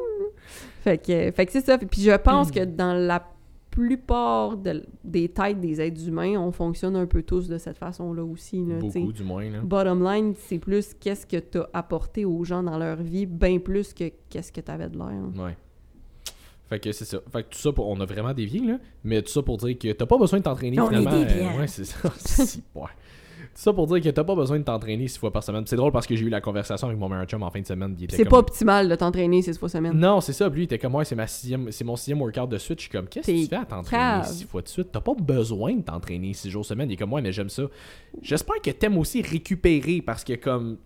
Fait 0.83 0.99
que, 0.99 1.31
fait 1.33 1.47
que 1.47 1.53
c'est 1.53 1.65
ça. 1.65 1.77
Puis 1.77 2.03
je 2.03 2.17
pense 2.17 2.51
que 2.51 2.65
dans 2.65 2.95
la 2.95 3.27
plupart 3.71 4.57
de- 4.57 4.85
des 5.05 5.29
têtes 5.29 5.61
des 5.61 5.81
êtres 5.81 6.07
humains, 6.09 6.39
on 6.41 6.53
fonctionne 6.53 6.97
un 6.97 7.07
peu 7.07 7.23
tous 7.23 7.49
de 7.49 7.57
cette 7.59 7.79
façon-là 7.79 8.25
aussi. 8.25 8.65
Là. 8.65 8.77
Beaucoup 8.79 9.13
du 9.13 9.23
moins. 9.23 9.49
Là. 9.49 9.61
Bottom 9.63 10.03
line, 10.05 10.35
c'est 10.37 10.59
plus 10.59 10.95
qu'est-ce 10.95 11.27
que 11.27 11.37
tu 11.39 11.59
as 11.59 11.69
apporté 11.73 12.25
aux 12.25 12.43
gens 12.45 12.63
dans 12.63 12.79
leur 12.79 12.97
vie, 12.97 13.27
bien 13.27 13.59
plus 13.59 13.95
que 13.95 14.11
qu'est-ce 14.29 14.53
que 14.53 14.61
tu 14.61 14.71
avais 14.71 14.89
de 14.89 14.99
l'air. 14.99 15.23
Ouais. 15.45 15.57
Fait 16.69 16.79
que 16.79 16.93
c'est 16.93 17.05
ça. 17.05 17.19
Fait 17.33 17.43
que 17.43 17.49
tout 17.49 17.59
ça, 17.59 17.73
pour... 17.73 17.89
on 17.89 17.99
a 18.01 18.05
vraiment 18.07 18.33
dévié, 18.33 18.61
là. 18.61 18.79
Mais 19.03 19.23
tout 19.23 19.31
ça 19.33 19.43
pour 19.43 19.57
dire 19.57 19.77
que 19.77 19.91
t'as 19.93 20.07
pas 20.07 20.19
besoin 20.19 20.39
de 20.39 20.45
t'entraîner 20.45 20.79
On 20.81 20.89
est 20.91 20.99
finalement. 20.99 21.25
déviants. 21.25 21.59
ouais, 21.59 21.67
c'est 21.67 21.85
ça. 21.85 22.13
Si, 22.17 22.63
ouais. 22.77 22.83
Ça 23.55 23.73
pour 23.73 23.87
dire 23.89 24.01
que 24.01 24.09
t'as 24.09 24.25
pas 24.25 24.35
besoin 24.35 24.59
de 24.59 24.65
t'entraîner 24.65 25.07
six 25.09 25.19
fois 25.19 25.33
par 25.33 25.43
semaine. 25.43 25.65
C'est 25.67 25.77
drôle 25.77 25.93
parce 25.93 26.07
que 26.07 26.17
j'ai 26.17 26.25
eu 26.25 26.29
la 26.31 26.41
conversation 26.41 26.87
avec 26.87 26.99
mon 26.99 27.09
meilleur 27.09 27.27
chum 27.27 27.43
en 27.43 27.51
fin 27.51 27.61
de 27.61 27.67
semaine. 27.67 27.95
C'est 28.09 28.19
comme- 28.19 28.29
pas 28.29 28.39
optimal 28.39 28.89
de 28.89 28.95
t'entraîner 28.95 29.43
six 29.43 29.59
fois 29.59 29.69
semaine. 29.69 29.93
Non, 29.99 30.21
c'est 30.21 30.33
ça. 30.33 30.49
Puis 30.49 30.57
lui, 30.59 30.63
il 30.63 30.65
était 30.65 30.79
comme, 30.79 30.95
ouais, 30.95 31.05
c'est, 31.05 31.15
ma 31.17 31.27
sixième... 31.27 31.71
c'est 31.71 31.85
mon 31.85 31.97
sixième 31.97 32.21
workout 32.23 32.49
de 32.49 32.59
suite. 32.59 32.79
Je 32.79 32.83
suis 32.85 32.91
comme, 32.91 33.07
qu'est-ce 33.09 33.27
que 33.27 33.33
tu 33.33 33.47
fais 33.47 33.57
à 33.57 33.65
t'entraîner 33.65 34.25
six 34.25 34.45
fois 34.45 34.63
de 34.63 34.69
suite? 34.69 34.89
T'as 34.93 35.01
pas 35.01 35.15
besoin 35.15 35.75
de 35.75 35.83
t'entraîner 35.83 36.33
six 36.33 36.49
jours 36.51 36.65
semaine. 36.65 36.89
Il 36.89 36.95
est 36.95 36.97
comme, 36.97 37.13
ouais, 37.13 37.21
mais 37.23 37.33
j'aime 37.33 37.51
ça. 37.51 37.65
J'espère 38.23 38.61
que 38.63 38.71
t'aimes 38.71 38.97
aussi 38.99 39.21
récupérer 39.21 40.01
parce 40.01 40.25
que, 40.25 40.35
comme, 40.35 40.79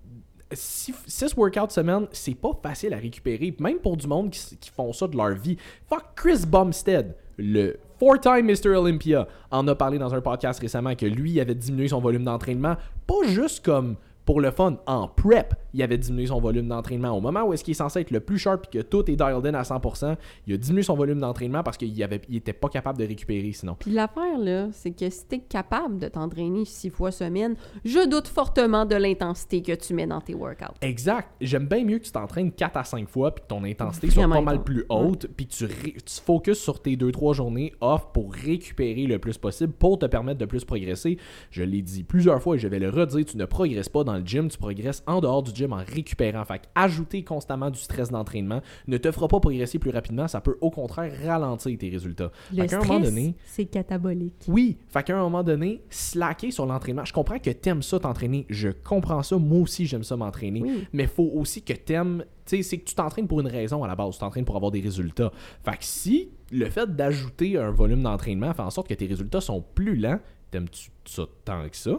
six, 0.53 0.95
six 1.07 1.35
workouts 1.37 1.71
semaine, 1.71 2.07
c'est 2.13 2.35
pas 2.35 2.59
facile 2.63 2.95
à 2.95 2.99
récupérer. 2.99 3.55
Même 3.61 3.79
pour 3.79 3.97
du 3.97 4.07
monde 4.07 4.31
qui, 4.31 4.57
qui 4.57 4.71
font 4.71 4.93
ça 4.93 5.07
de 5.07 5.17
leur 5.17 5.35
vie. 5.35 5.57
Fuck 5.89 6.05
Chris 6.17 6.45
Bumstead, 6.47 7.15
le 7.37 7.77
four-time 8.05 8.45
Mr. 8.45 8.77
Olympia, 8.77 9.27
en 9.51 9.67
a 9.67 9.75
parlé 9.75 9.97
dans 9.97 10.13
un 10.13 10.21
podcast 10.21 10.61
récemment 10.61 10.95
que 10.95 11.07
lui 11.07 11.41
avait 11.41 11.55
diminué 11.55 11.89
son 11.89 12.01
volume 12.01 12.23
d'entraînement, 12.23 12.77
pas 13.07 13.27
juste 13.27 13.65
comme 13.65 13.97
pour 14.25 14.41
le 14.41 14.51
fun, 14.51 14.79
en 14.87 15.09
prep, 15.09 15.55
il 15.75 15.83
avait 15.83 15.99
diminué 15.99 16.27
son 16.27 16.41
volume 16.41 16.69
d'entraînement. 16.69 17.11
Au 17.11 17.21
moment 17.21 17.43
où 17.43 17.53
est-ce 17.53 17.63
qu'il 17.63 17.73
est 17.73 17.75
censé 17.75 18.01
être 18.01 18.11
le 18.11 18.21
plus 18.21 18.39
sharp 18.39 18.67
et 18.67 18.79
que 18.79 18.83
tout 18.83 19.11
est 19.11 19.17
dialed 19.17 19.47
in 19.47 19.55
à 19.55 19.63
100%, 19.63 20.17
il 20.47 20.55
a 20.55 20.57
diminué 20.57 20.83
son 20.83 20.95
volume 20.95 21.21
d'entraînement 21.21 21.63
parce 21.63 21.77
qu'il 21.77 22.03
avait, 22.03 22.21
il 22.29 22.37
était 22.37 22.53
pas 22.53 22.69
capable 22.69 22.99
de 22.99 23.07
récupérer 23.07 23.53
sinon. 23.53 23.77
Puis 23.79 23.91
l'affaire, 23.91 24.39
là, 24.39 24.69
c'est 24.73 24.93
que 24.93 25.11
si 25.11 25.27
t'es 25.27 25.41
capable 25.41 25.99
de 25.99 26.09
t'entraîner 26.09 26.65
six 26.65 26.91
fois 26.91 27.11
semaine, 27.11 27.57
je 27.85 28.09
doute 28.09 28.29
fortement 28.29 28.87
de 28.87 28.95
l'intensité 28.95 29.63
que 29.63 29.73
tu 29.73 29.95
mets 29.95 30.07
dans 30.07 30.21
tes 30.21 30.35
workouts. 30.35 30.75
Exact. 30.81 31.29
J'aime 31.41 31.67
bien 31.67 31.85
mieux 31.85 31.99
que 31.99 32.05
tu 32.05 32.13
t'entraînes 32.13 32.53
4 32.53 32.77
à 32.77 32.85
5 32.85 33.09
fois 33.09 33.35
puis 33.35 33.43
que 33.43 33.49
ton 33.49 33.65
intensité 33.65 34.11
soit 34.11 34.29
pas 34.29 34.41
mal 34.41 34.63
plus 34.63 34.85
haute 34.89 35.27
puis 35.37 35.47
que 35.47 35.53
tu, 35.53 35.67
tu 35.67 36.21
focuses 36.25 36.61
sur 36.61 36.81
tes 36.81 36.97
2-3 36.97 37.35
journées 37.35 37.73
off 37.81 38.13
pour 38.13 38.33
récupérer 38.33 39.07
le 39.07 39.19
plus 39.19 39.39
possible 39.39 39.73
pour 39.73 39.99
te 39.99 40.07
permettre 40.07 40.39
de 40.39 40.47
plus 40.47 40.65
progresser. 40.65 41.19
Je 41.51 41.63
l'ai 41.63 41.83
dit 41.83 42.05
plusieurs 42.05 42.41
fois 42.41 42.57
et 42.57 42.59
je 42.59 42.69
vais 42.69 42.79
le 42.79 42.89
redire, 42.89 43.25
tu 43.25 43.37
ne 43.37 43.45
progresses 43.45 43.89
pas 43.89 44.05
dans 44.05 44.14
le 44.17 44.25
gym, 44.27 44.49
tu 44.49 44.59
progresses 44.59 45.03
en 45.07 45.21
dehors 45.21 45.43
du 45.43 45.53
gym 45.55 45.73
en 45.73 45.83
récupérant. 45.87 46.45
Fait 46.45 46.63
ajouter 46.75 47.25
constamment 47.25 47.71
du 47.71 47.79
stress 47.79 48.11
d'entraînement 48.11 48.61
ne 48.87 48.97
te 48.97 49.11
fera 49.11 49.29
pas 49.29 49.41
progresser 49.41 49.79
plus 49.79 49.91
rapidement, 49.91 50.29
ça 50.29 50.41
peut 50.41 50.57
au 50.61 50.71
contraire 50.71 51.13
ralentir 51.25 51.77
tes 51.79 51.89
résultats. 51.89 52.31
Le 52.53 52.67
Fait 52.67 52.75
un 52.75 52.79
moment 52.79 52.95
stress, 52.99 53.11
donné, 53.15 53.37
c'est 53.45 53.65
catabolique. 53.67 54.45
oui, 54.49 54.79
fait 54.89 55.03
qu'à 55.03 55.17
un 55.19 55.23
moment 55.23 55.43
donné, 55.43 55.83
slacker 55.91 56.51
sur 56.51 56.67
l'entraînement. 56.67 57.05
Je 57.05 57.13
comprends 57.13 57.39
que 57.39 57.51
t'aimes 57.51 57.83
ça 57.83 57.99
t'entraîner. 57.99 58.47
Je 58.49 58.69
comprends 58.69 59.23
ça. 59.23 59.37
Moi 59.39 59.61
aussi, 59.61 59.87
j'aime 59.87 60.05
ça 60.05 60.17
m'entraîner. 60.17 60.63
Oui. 60.63 60.87
Mais 60.93 61.07
faut 61.07 61.31
aussi 61.35 61.63
que 61.63 61.73
t'aimes. 61.73 62.25
Tu 62.47 62.57
sais, 62.57 62.63
c'est 62.63 62.79
que 62.79 62.85
tu 62.85 62.95
t'entraînes 62.95 63.27
pour 63.27 63.41
une 63.41 63.47
raison 63.49 63.83
à 63.85 63.89
la 63.89 63.95
base. 63.97 64.15
Tu 64.15 64.19
t'entraînes 64.21 64.45
pour 64.45 64.57
avoir 64.57 64.71
des 64.71 64.81
résultats. 64.81 65.33
Fait 65.65 65.73
que 65.73 65.85
si 65.85 66.29
le 66.53 66.69
fait 66.69 66.95
d'ajouter 66.95 67.57
un 67.59 67.71
volume 67.71 68.03
d'entraînement 68.03 68.53
fait 68.53 68.63
en 68.63 68.71
sorte 68.71 68.89
que 68.89 68.95
tes 68.95 69.07
résultats 69.07 69.41
sont 69.41 69.65
plus 69.75 69.97
lents, 69.97 70.21
t'aimes-tu 70.51 70.91
ça 71.07 71.25
tant 71.45 71.67
que 71.69 71.77
ça? 71.77 71.99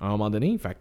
À 0.00 0.06
un 0.06 0.10
moment 0.10 0.30
donné, 0.30 0.56
fait 0.58 0.74
que 0.74 0.78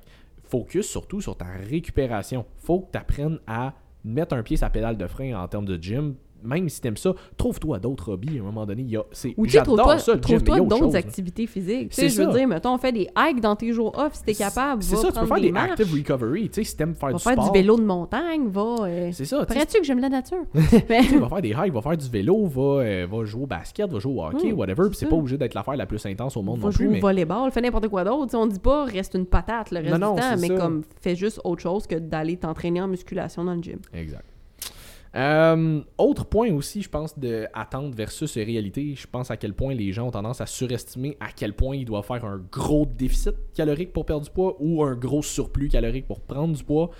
focus 0.47 0.87
surtout 0.87 1.21
sur 1.21 1.37
ta 1.37 1.45
récupération. 1.45 2.45
Faut 2.57 2.81
que 2.81 2.91
tu 2.91 2.97
apprennes 2.97 3.39
à 3.47 3.73
mettre 4.03 4.35
un 4.35 4.43
pied 4.43 4.57
sur 4.57 4.65
la 4.65 4.69
pédale 4.69 4.97
de 4.97 5.07
frein 5.07 5.33
en 5.35 5.47
termes 5.47 5.65
de 5.65 5.81
gym. 5.81 6.15
Même 6.47 6.69
si 6.69 6.81
t'aimes 6.81 6.97
ça, 6.97 7.13
trouve-toi 7.37 7.79
d'autres 7.79 8.13
hobbies 8.13 8.37
à 8.37 8.41
un 8.41 8.45
moment 8.45 8.65
donné. 8.65 8.81
Il 8.83 8.89
y 8.89 8.97
a, 8.97 9.03
c'est, 9.11 9.33
Ou 9.37 9.45
j'adore 9.45 9.75
trouve-toi 9.75 9.99
ça, 9.99 10.13
le 10.13 10.21
gym, 10.21 10.41
trouve-toi 10.41 10.59
d'autres 10.61 10.95
activités 10.95 11.45
physiques. 11.47 11.89
Tu 11.89 11.95
sais, 11.95 12.09
je 12.09 12.21
veux 12.23 12.33
dire, 12.33 12.47
mettons, 12.47 12.73
on 12.73 12.77
fait 12.77 12.91
des 12.91 13.07
hikes 13.17 13.41
dans 13.41 13.55
tes 13.55 13.73
jours 13.73 13.91
off 13.97 14.13
si 14.15 14.23
t'es 14.23 14.33
capable. 14.33 14.81
C'est 14.83 14.95
va 14.95 15.01
ça, 15.01 15.11
tu 15.11 15.19
peux 15.19 15.25
faire 15.25 15.41
des 15.41 15.51
marches, 15.51 15.71
active 15.71 15.93
recovery. 15.93 16.49
Tu 16.49 16.55
sais, 16.55 16.63
si 16.63 16.77
t'aimes 16.77 16.95
faire 16.95 17.09
Va 17.09 17.17
du 17.17 17.23
faire 17.23 17.33
sport. 17.33 17.51
du 17.51 17.59
vélo 17.59 17.77
de 17.77 17.83
montagne, 17.83 18.47
va. 18.47 18.75
euh, 18.85 19.09
C'est 19.11 19.25
ça, 19.25 19.37
tu 19.37 19.41
sais, 19.41 19.53
Paraît-tu 19.53 19.77
que 19.79 19.83
j'aime 19.85 19.99
la 19.99 20.09
nature? 20.09 20.37
Mais- 20.89 21.01
tu 21.03 21.17
va 21.19 21.29
faire 21.29 21.41
des 21.41 21.49
hikes, 21.49 21.73
va 21.73 21.81
faire 21.81 21.97
du 21.97 22.09
vélo, 22.09 22.45
va, 22.47 22.61
euh, 22.83 23.07
va 23.11 23.25
jouer 23.25 23.43
au 23.43 23.47
basket, 23.47 23.91
va 23.91 23.99
jouer 23.99 24.13
au 24.13 24.23
hockey, 24.23 24.51
Hmm, 24.51 24.57
whatever. 24.57 24.83
Puis 24.89 24.97
c'est 24.97 25.07
pas 25.07 25.15
obligé 25.15 25.37
d'être 25.37 25.53
l'affaire 25.53 25.75
la 25.75 25.85
plus 25.85 26.05
intense 26.05 26.37
au 26.37 26.41
monde 26.41 26.59
va 26.59 26.67
non 26.67 26.71
plus. 26.71 26.85
jouer 26.85 26.93
Mais... 26.93 26.97
au 26.99 27.01
volleyball, 27.01 27.51
fais 27.51 27.61
n'importe 27.61 27.87
quoi 27.89 28.03
d'autre. 28.03 28.35
On 28.37 28.45
dit 28.47 28.59
pas 28.59 28.85
reste 28.85 29.15
une 29.15 29.25
patate 29.25 29.71
le 29.71 29.79
reste 29.79 29.91
Non, 29.97 30.09
non, 30.09 30.15
du 30.15 30.21
temps, 30.21 30.35
mais 30.39 30.47
ça. 30.47 30.55
comme 30.55 30.83
fais 31.01 31.15
juste 31.15 31.41
autre 31.43 31.61
chose 31.61 31.87
que 31.87 31.95
d'aller 31.95 32.37
t'entraîner 32.37 32.81
en 32.81 32.87
musculation 32.87 33.43
dans 33.43 33.55
le 33.55 33.61
gym. 33.61 33.79
Exact. 33.93 34.23
Euh, 35.17 35.81
autre 35.97 36.25
point 36.25 36.51
aussi, 36.53 36.81
je 36.83 36.89
pense, 36.89 37.17
de 37.17 37.47
attente 37.53 37.95
versus 37.95 38.35
réalité, 38.35 38.93
je 38.95 39.07
pense 39.07 39.31
à 39.31 39.37
quel 39.37 39.53
point 39.53 39.73
les 39.73 39.91
gens 39.91 40.07
ont 40.07 40.11
tendance 40.11 40.41
à 40.41 40.45
surestimer 40.45 41.17
à 41.19 41.27
quel 41.35 41.53
point 41.53 41.75
ils 41.75 41.85
doivent 41.85 42.05
faire 42.05 42.23
un 42.25 42.39
gros 42.51 42.85
déficit 42.85 43.33
calorique 43.55 43.93
pour 43.93 44.05
perdre 44.05 44.23
du 44.25 44.29
poids 44.31 44.55
ou 44.59 44.83
un 44.83 44.95
gros 44.95 45.23
surplus 45.23 45.69
calorique 45.69 46.05
pour 46.07 46.19
prendre 46.21 46.55
du 46.55 46.63
poids 46.63 46.91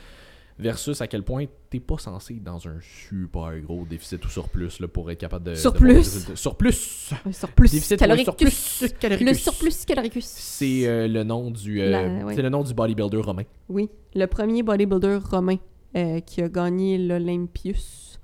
versus 0.60 1.00
à 1.02 1.08
quel 1.08 1.22
point 1.22 1.46
t'es 1.70 1.80
pas 1.80 2.00
censé 2.00 2.34
être 2.34 2.44
dans 2.44 2.68
un 2.68 2.80
super 2.82 3.52
gros 3.62 3.86
déficit 3.88 4.26
ou 4.26 4.30
surplus 4.30 4.80
là, 4.80 4.88
pour 4.88 5.12
être 5.12 5.20
capable 5.20 5.46
de... 5.46 5.50
de 5.52 5.56
Surplus. 5.56 5.94
résultats. 5.98 6.36
Surplus! 6.36 7.12
Un 7.28 7.32
surplus 7.32 7.70
Déficit 7.72 8.00
caloricus. 8.00 8.54
surplus 8.54 8.98
caloricus. 9.00 9.28
Le 9.28 9.34
surplus 9.36 9.86
caloricus. 9.86 10.26
C'est 10.26 10.88
euh, 10.88 11.08
le 11.08 11.24
nom 11.24 11.52
du 11.52 11.80
euh, 11.82 11.90
La- 11.92 12.26
ouais. 12.26 12.34
c'est 12.36 12.42
le 12.42 12.50
nom 12.50 12.64
du 12.64 12.74
bodybuilder 12.74 13.18
romain. 13.18 13.44
Oui, 13.70 13.88
le 14.16 14.26
premier 14.26 14.64
bodybuilder 14.64 15.20
romain 15.30 15.58
euh, 15.96 16.20
qui 16.22 16.42
a 16.42 16.50
gagné 16.50 16.98
l'Olympius. 16.98 18.20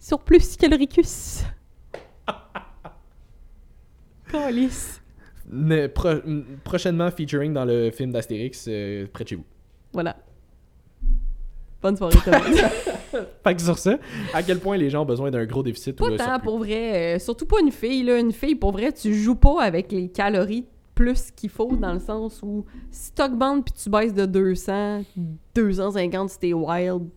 Surplus 0.00 0.56
caloricus. 0.58 1.44
Calice. 4.30 5.00
Pro- 5.94 6.20
prochainement 6.62 7.10
featuring 7.10 7.52
dans 7.52 7.64
le 7.64 7.90
film 7.90 8.12
d'Astérix 8.12 8.66
euh, 8.68 9.06
près 9.12 9.24
de 9.24 9.28
chez 9.30 9.36
vous. 9.36 9.44
Voilà. 9.92 10.16
Bonne 11.82 11.96
soirée, 11.96 12.16
Thomas. 12.24 12.40
Fait 13.44 13.54
que 13.56 13.62
sur 13.62 13.76
ça, 13.78 13.98
à 14.32 14.42
quel 14.44 14.60
point 14.60 14.76
les 14.76 14.88
gens 14.90 15.02
ont 15.02 15.06
besoin 15.06 15.30
d'un 15.32 15.44
gros 15.46 15.64
déficit 15.64 16.00
ou 16.00 16.04
Pas 16.04 16.16
tant 16.16 16.24
surplus? 16.24 16.44
pour 16.44 16.58
vrai. 16.58 17.16
euh, 17.16 17.18
surtout 17.18 17.46
pas 17.46 17.56
une 17.60 17.72
fille. 17.72 18.04
Là. 18.04 18.18
Une 18.20 18.32
fille, 18.32 18.54
pour 18.54 18.70
vrai, 18.70 18.92
tu 18.92 19.12
joues 19.14 19.34
pas 19.34 19.62
avec 19.62 19.90
les 19.90 20.08
calories 20.08 20.66
plus 21.00 21.30
qu'il 21.30 21.48
faut 21.48 21.74
dans 21.76 21.94
le 21.94 21.98
sens 21.98 22.42
où 22.42 22.66
si 22.90 23.10
t'augmentes 23.12 23.64
puis 23.64 23.72
tu 23.72 23.88
baisses 23.88 24.12
de 24.12 24.26
200, 24.26 25.04
250 25.54 26.28
si 26.28 26.38
t'es 26.38 26.52
wild, 26.52 27.08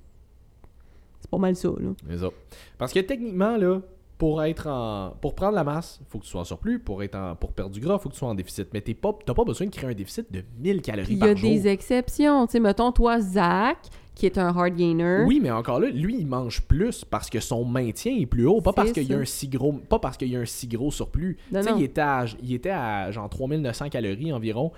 c'est 1.20 1.30
pas 1.30 1.38
mal 1.38 1.54
ça. 1.54 1.68
Là. 1.68 2.18
Ça. 2.18 2.30
Parce 2.78 2.94
que 2.94 3.02
techniquement, 3.02 3.58
là, 3.58 3.82
pour 4.18 4.42
être 4.42 4.68
en. 4.68 5.18
Pour 5.20 5.36
prendre 5.36 5.56
la 5.56 5.66
masse, 5.66 6.00
faut 6.08 6.20
que 6.20 6.24
tu 6.24 6.30
sois 6.30 6.40
en 6.40 6.46
surplus. 6.46 6.80
Pour 6.80 7.04
être 7.04 7.16
en... 7.16 7.36
pour 7.36 7.52
perdre 7.52 7.72
du 7.72 7.82
gras, 7.82 8.00
faut 8.00 8.08
que 8.08 8.14
tu 8.14 8.20
sois 8.20 8.30
en 8.30 8.36
déficit. 8.36 8.70
Mais 8.72 8.80
t'es 8.80 8.94
pas... 8.94 9.12
t'as 9.26 9.34
pas 9.34 9.44
besoin 9.44 9.68
de 9.68 9.72
créer 9.72 9.90
un 9.90 9.94
déficit 9.94 10.32
de 10.32 10.46
1000 10.60 10.82
calories 10.82 11.06
Puis 11.06 11.14
il 11.16 11.18
y 11.18 11.20
par 11.20 11.30
a 11.30 11.36
jour. 11.36 11.50
des 11.50 11.68
exceptions. 11.68 12.46
Tu 12.48 12.54
sais, 12.54 12.60
mettons, 12.62 12.94
toi, 12.94 13.20
Zach, 13.20 13.80
qui 14.16 14.26
est 14.26 14.38
un 14.38 14.48
hard 14.56 14.76
gainer. 14.76 15.24
Oui, 15.26 15.40
mais 15.42 15.50
encore 15.52 15.80
là, 15.80 15.90
lui, 15.90 16.18
il 16.20 16.28
mange 16.28 16.62
plus 16.62 17.04
parce 17.04 17.30
que 17.30 17.40
son 17.40 17.66
maintien 17.66 18.16
est 18.16 18.26
plus 18.26 18.46
haut, 18.46 18.62
pas 18.62 18.74
parce 18.74 18.92
qu'il 18.92 19.04
y 19.10 19.14
a 19.14 19.18
un 19.18 19.26
si 19.26 19.48
gros, 19.48 19.74
pas 19.74 20.00
parce 20.00 20.18
qu'il 20.18 20.30
y 20.30 20.36
a 20.36 20.40
un 20.40 20.46
si 20.46 20.68
gros 20.68 20.92
surplus. 20.92 21.38
Non, 21.52 21.60
Tu 21.62 21.66
sais, 21.66 21.72
non. 21.72 21.78
il 21.80 21.84
était 21.84 22.02
à, 22.02 22.26
il 22.42 22.54
était 22.54 22.70
à 22.70 23.12
genre 23.12 23.30
3900 23.30 23.90
calories 23.90 24.32
environ, 24.32 24.72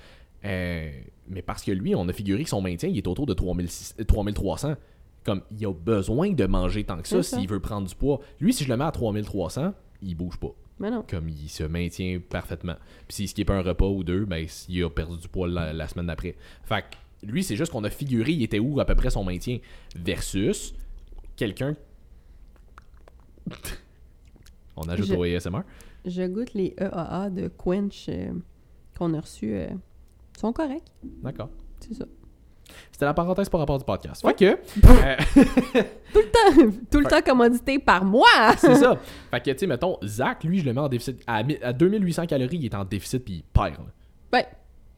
euh, 0.46 0.90
mais 1.28 1.42
parce 1.42 1.64
que 1.64 1.72
lui, 1.72 1.96
on 1.96 2.08
a 2.08 2.14
figuré 2.14 2.44
que 2.44 2.50
son 2.50 2.62
maintien, 2.62 2.88
il 2.90 2.98
est 2.98 3.08
autour 3.08 3.26
de 3.26 3.34
3600 3.34 3.96
3300. 4.08 4.76
Comme 5.24 5.42
il 5.58 5.66
a 5.66 5.74
besoin 5.74 6.32
de 6.34 6.46
manger 6.46 6.84
tant 6.84 6.98
que 7.02 7.08
ça 7.08 7.24
s'il 7.24 7.48
veut 7.48 7.60
prendre 7.60 7.88
du 7.88 7.96
poids. 7.96 8.20
Lui, 8.40 8.54
si 8.54 8.64
je 8.64 8.70
le 8.70 8.78
mets 8.78 8.84
à 8.84 8.92
3300, 8.92 9.74
il 10.04 10.16
bouge 10.16 10.38
pas. 10.38 10.52
Mais 10.78 10.92
non. 10.92 11.04
Comme 11.10 11.30
il 11.30 11.50
se 11.50 11.64
maintient 11.64 12.20
parfaitement. 12.30 12.76
Puis 13.08 13.16
s'il 13.16 13.28
skip 13.30 13.50
un 13.50 13.62
repas 13.62 13.88
ou 13.88 14.04
deux, 14.04 14.26
ben 14.26 14.46
il 14.70 14.84
a 14.84 14.90
perdu 14.90 15.18
du 15.18 15.28
poids 15.28 15.48
la, 15.48 15.74
la 15.74 15.88
semaine 15.88 16.06
d'après. 16.08 16.36
Fait 16.64 16.82
que 16.82 16.96
lui, 17.24 17.44
c'est 17.44 17.56
juste 17.56 17.72
qu'on 17.72 17.84
a 17.84 17.90
figuré, 17.90 18.32
il 18.32 18.44
était 18.44 18.60
où 18.60 18.80
à 18.80 18.86
peu 18.86 18.96
près 18.96 19.10
son 19.10 19.24
maintien. 19.24 19.58
Versus 19.96 20.74
quelqu'un. 21.36 21.76
On 24.78 24.84
ajoute 24.90 25.08
Je- 25.08 25.14
au 25.16 25.24
ASMR. 25.24 25.62
Je 26.06 26.28
goûte 26.28 26.54
les 26.54 26.76
EAA 26.80 27.30
de 27.32 27.48
Quench 27.48 28.06
euh, 28.10 28.32
qu'on 28.98 29.14
a 29.14 29.22
reçus. 29.22 29.54
euh, 29.56 29.68
ils 30.36 30.40
sont 30.40 30.54
corrects, 30.54 30.84
D'accord. 31.24 31.50
c'est 31.80 31.94
ça. 31.96 32.06
C'était 32.92 33.06
la 33.06 33.14
parenthèse 33.14 33.48
par 33.50 33.60
rapport 33.60 33.78
du 33.80 33.86
podcast. 33.86 34.22
Fait 34.26 34.34
que. 34.34 34.46
euh, 34.46 35.16
Tout 36.14 36.20
le 36.20 36.32
temps, 36.32 36.78
tout 36.92 37.00
le 37.00 37.06
temps 37.06 37.22
commandité 37.22 37.80
par 37.80 38.04
moi! 38.06 38.28
c'est 38.58 38.76
ça. 38.76 38.98
Fait 39.32 39.40
que, 39.42 39.52
tu 39.52 39.60
sais, 39.60 39.68
mettons, 39.68 39.98
Zach, 40.04 40.44
lui, 40.44 40.60
je 40.60 40.66
le 40.66 40.74
mets 40.74 40.82
en 40.82 40.88
déficit. 40.90 41.22
À 41.28 41.44
2800 41.44 42.26
calories, 42.28 42.58
il 42.58 42.66
est 42.66 42.76
en 42.76 42.86
déficit 42.86 43.24
puis 43.24 43.34
il 43.36 43.44
perd. 43.44 43.78
là. 43.78 43.86
Ouais. 44.34 44.46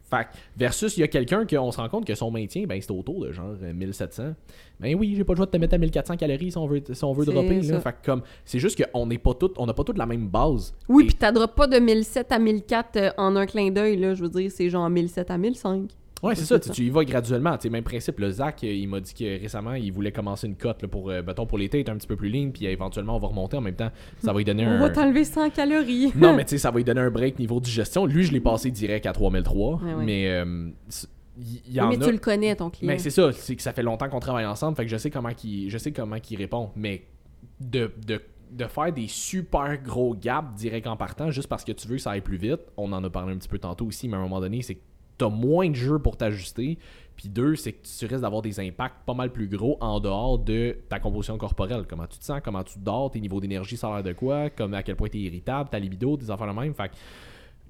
Fait 0.10 0.28
versus, 0.56 0.96
il 0.98 1.02
y 1.02 1.04
a 1.04 1.08
quelqu'un 1.08 1.46
qu'on 1.46 1.72
se 1.72 1.78
rend 1.78 1.90
compte 1.90 2.06
que 2.06 2.16
son 2.16 2.32
maintien, 2.32 2.66
ben, 2.66 2.80
c'est 2.82 2.92
autour 2.92 3.26
de 3.26 3.32
genre 3.32 3.56
euh, 3.62 3.74
1700. 3.74 4.34
Ben 4.80 4.96
oui, 4.96 5.16
j'ai 5.18 5.24
pas 5.24 5.34
le 5.34 5.38
choix 5.38 5.46
de 5.46 5.52
te 5.52 5.58
mettre 5.58 5.74
à 5.74 5.78
1400 5.78 6.16
calories 6.18 6.52
si 6.52 6.58
on 6.58 6.66
veut, 6.68 6.82
si 6.92 7.04
on 7.04 7.12
veut 7.14 7.26
dropper. 7.26 7.62
Là. 7.62 7.80
Fait 7.82 7.96
comme, 8.06 8.22
c'est 8.46 8.60
juste 8.60 8.82
qu'on 8.82 9.06
n'est 9.06 9.18
pas 9.18 9.34
toutes, 9.34 9.60
on 9.60 9.66
n'a 9.66 9.74
pas 9.74 9.84
toutes 9.84 9.98
la 9.98 10.06
même 10.06 10.28
base. 10.30 10.74
Oui, 10.88 11.04
Et- 11.04 11.08
puis 11.08 11.16
t'adroppes 11.16 11.56
pas 11.56 11.68
de 11.68 11.78
1007 11.78 12.32
à 12.32 12.40
1004 12.40 12.96
euh, 12.98 13.10
en 13.18 13.36
un 13.36 13.46
clin 13.46 13.70
d'œil, 13.72 13.98
là. 13.98 14.14
Je 14.14 14.24
veux 14.24 14.30
dire, 14.30 14.50
c'est 14.52 14.70
genre 14.70 14.90
1007 14.90 15.30
à 15.30 15.38
1005. 15.38 15.90
Ouais, 16.24 16.34
c'est 16.36 16.46
ça, 16.46 16.60
ça. 16.62 16.74
tu, 16.74 16.84
y 16.86 16.90
vas 16.90 17.04
graduellement. 17.06 17.58
Même 17.70 17.84
principe, 17.84 18.20
le 18.20 18.32
Zach, 18.32 18.64
euh, 18.64 18.68
il 18.68 18.88
m'a 18.88 19.00
dit 19.00 19.14
que 19.14 19.40
récemment, 19.40 19.74
il 19.74 19.92
voulait 19.92 20.12
commencer 20.12 20.48
une 20.48 20.56
cote 20.56 20.82
là, 20.82 20.88
pour, 20.88 21.10
euh, 21.12 21.22
mettons, 21.22 21.46
pour 21.46 21.58
l'été, 21.58 21.80
être 21.82 21.90
un 21.90 21.98
petit 21.98 22.08
peu 22.08 22.16
plus 22.16 22.30
ligne, 22.30 22.52
puis 22.52 22.66
éventuellement, 22.66 23.16
on 23.16 23.20
va 23.20 23.28
remonter 23.28 23.58
en 23.58 23.62
même 23.62 23.76
temps. 23.76 23.92
Ça 24.24 24.32
va 24.34 24.40
lui 24.40 24.46
donner 24.46 24.66
On 24.68 24.72
un. 24.72 24.80
va 24.80 24.90
t'enlever 24.90 25.24
100 25.24 25.52
calories. 25.52 26.12
Non, 26.16 26.34
mais 26.36 26.44
tu 26.46 26.52
sais, 26.52 26.58
ça 26.58 26.72
va 26.72 26.78
lui 26.78 26.84
donner 26.84 27.02
un 27.02 27.12
break 27.12 27.38
niveau 27.38 27.60
digestion. 27.60 28.06
Lui, 28.06 28.24
je 28.24 28.32
l'ai 28.32 28.40
passé 28.40 28.72
direct 28.72 29.06
à 29.06 29.14
3003. 29.14 29.76
Ouais, 29.84 29.94
ouais. 29.94 30.06
Mais 30.06 30.28
euh, 30.30 30.70
y, 31.38 31.60
Oui, 31.70 31.82
en 31.82 31.90
mais 31.90 32.02
a. 32.02 32.06
tu 32.06 32.12
le 32.12 32.18
connais, 32.18 32.56
ton 32.56 32.70
client. 32.72 32.88
Mais 32.92 32.98
c'est 32.98 33.12
ça, 33.12 33.32
c'est 33.32 33.56
que 33.56 33.62
ça 33.62 33.74
fait 33.74 33.84
longtemps 33.84 34.10
qu'on 34.10 34.20
travaille 34.20 34.46
ensemble, 34.48 34.76
fait 34.76 34.86
que 34.86 34.92
je 34.92 34.98
sais 34.98 35.12
comment 35.12 35.34
qu'il, 35.34 35.70
je 35.70 35.78
sais 35.78 35.92
comment 35.92 36.20
qu'il 36.20 36.38
répond. 36.40 36.72
Mais 36.76 37.04
de, 37.60 37.92
de, 38.08 38.20
de 38.52 38.66
faire 38.66 38.92
des 38.92 39.08
super 39.08 39.78
gros 39.84 40.16
gaps 40.16 40.56
direct 40.56 40.88
en 40.88 40.98
partant, 40.98 41.30
juste 41.30 41.48
parce 41.48 41.64
que 41.64 41.74
tu 41.74 41.88
veux 41.88 41.98
que 41.98 42.02
ça 42.02 42.12
aille 42.12 42.22
plus 42.22 42.38
vite, 42.38 42.62
on 42.76 42.92
en 42.92 43.04
a 43.04 43.10
parlé 43.12 43.34
un 43.34 43.38
petit 43.38 43.50
peu 43.50 43.60
tantôt 43.60 43.86
aussi, 43.86 44.08
mais 44.08 44.16
à 44.16 44.20
un 44.20 44.24
moment 44.24 44.40
donné, 44.40 44.64
c'est 44.64 44.80
t'as 45.18 45.30
moins 45.30 45.70
de 45.70 45.76
jeux 45.76 46.00
pour 46.00 46.18
t'ajuster. 46.18 46.78
Puis 47.16 47.30
deux, 47.30 47.56
c'est 47.56 47.74
que 47.74 47.80
tu 47.88 48.06
risques 48.06 48.22
d'avoir 48.22 48.44
des 48.44 48.60
impacts 48.60 49.04
pas 49.06 49.16
mal 49.16 49.32
plus 49.32 49.48
gros 49.48 49.78
en 49.82 50.00
dehors 50.00 50.38
de 50.38 50.78
ta 50.88 51.00
composition 51.00 51.38
corporelle. 51.38 51.86
Comment 51.90 52.06
tu 52.06 52.20
te 52.20 52.24
sens, 52.24 52.42
comment 52.44 52.64
tu 52.64 52.78
dors, 52.78 53.10
tes 53.10 53.20
niveaux 53.20 53.40
d'énergie, 53.42 53.76
ça 53.76 53.88
a 53.88 53.96
l'air 53.96 54.04
de 54.04 54.14
quoi, 54.14 54.52
comme 54.52 54.76
à 54.76 54.84
quel 54.84 54.96
point 54.96 55.10
t'es 55.10 55.18
irritable, 55.18 55.70
ta 55.70 55.80
libido, 55.80 56.16
des 56.16 56.30
affaires 56.30 56.54
de 56.54 56.60
même? 56.60 56.76
Fait 56.76 56.90
que 56.90 56.94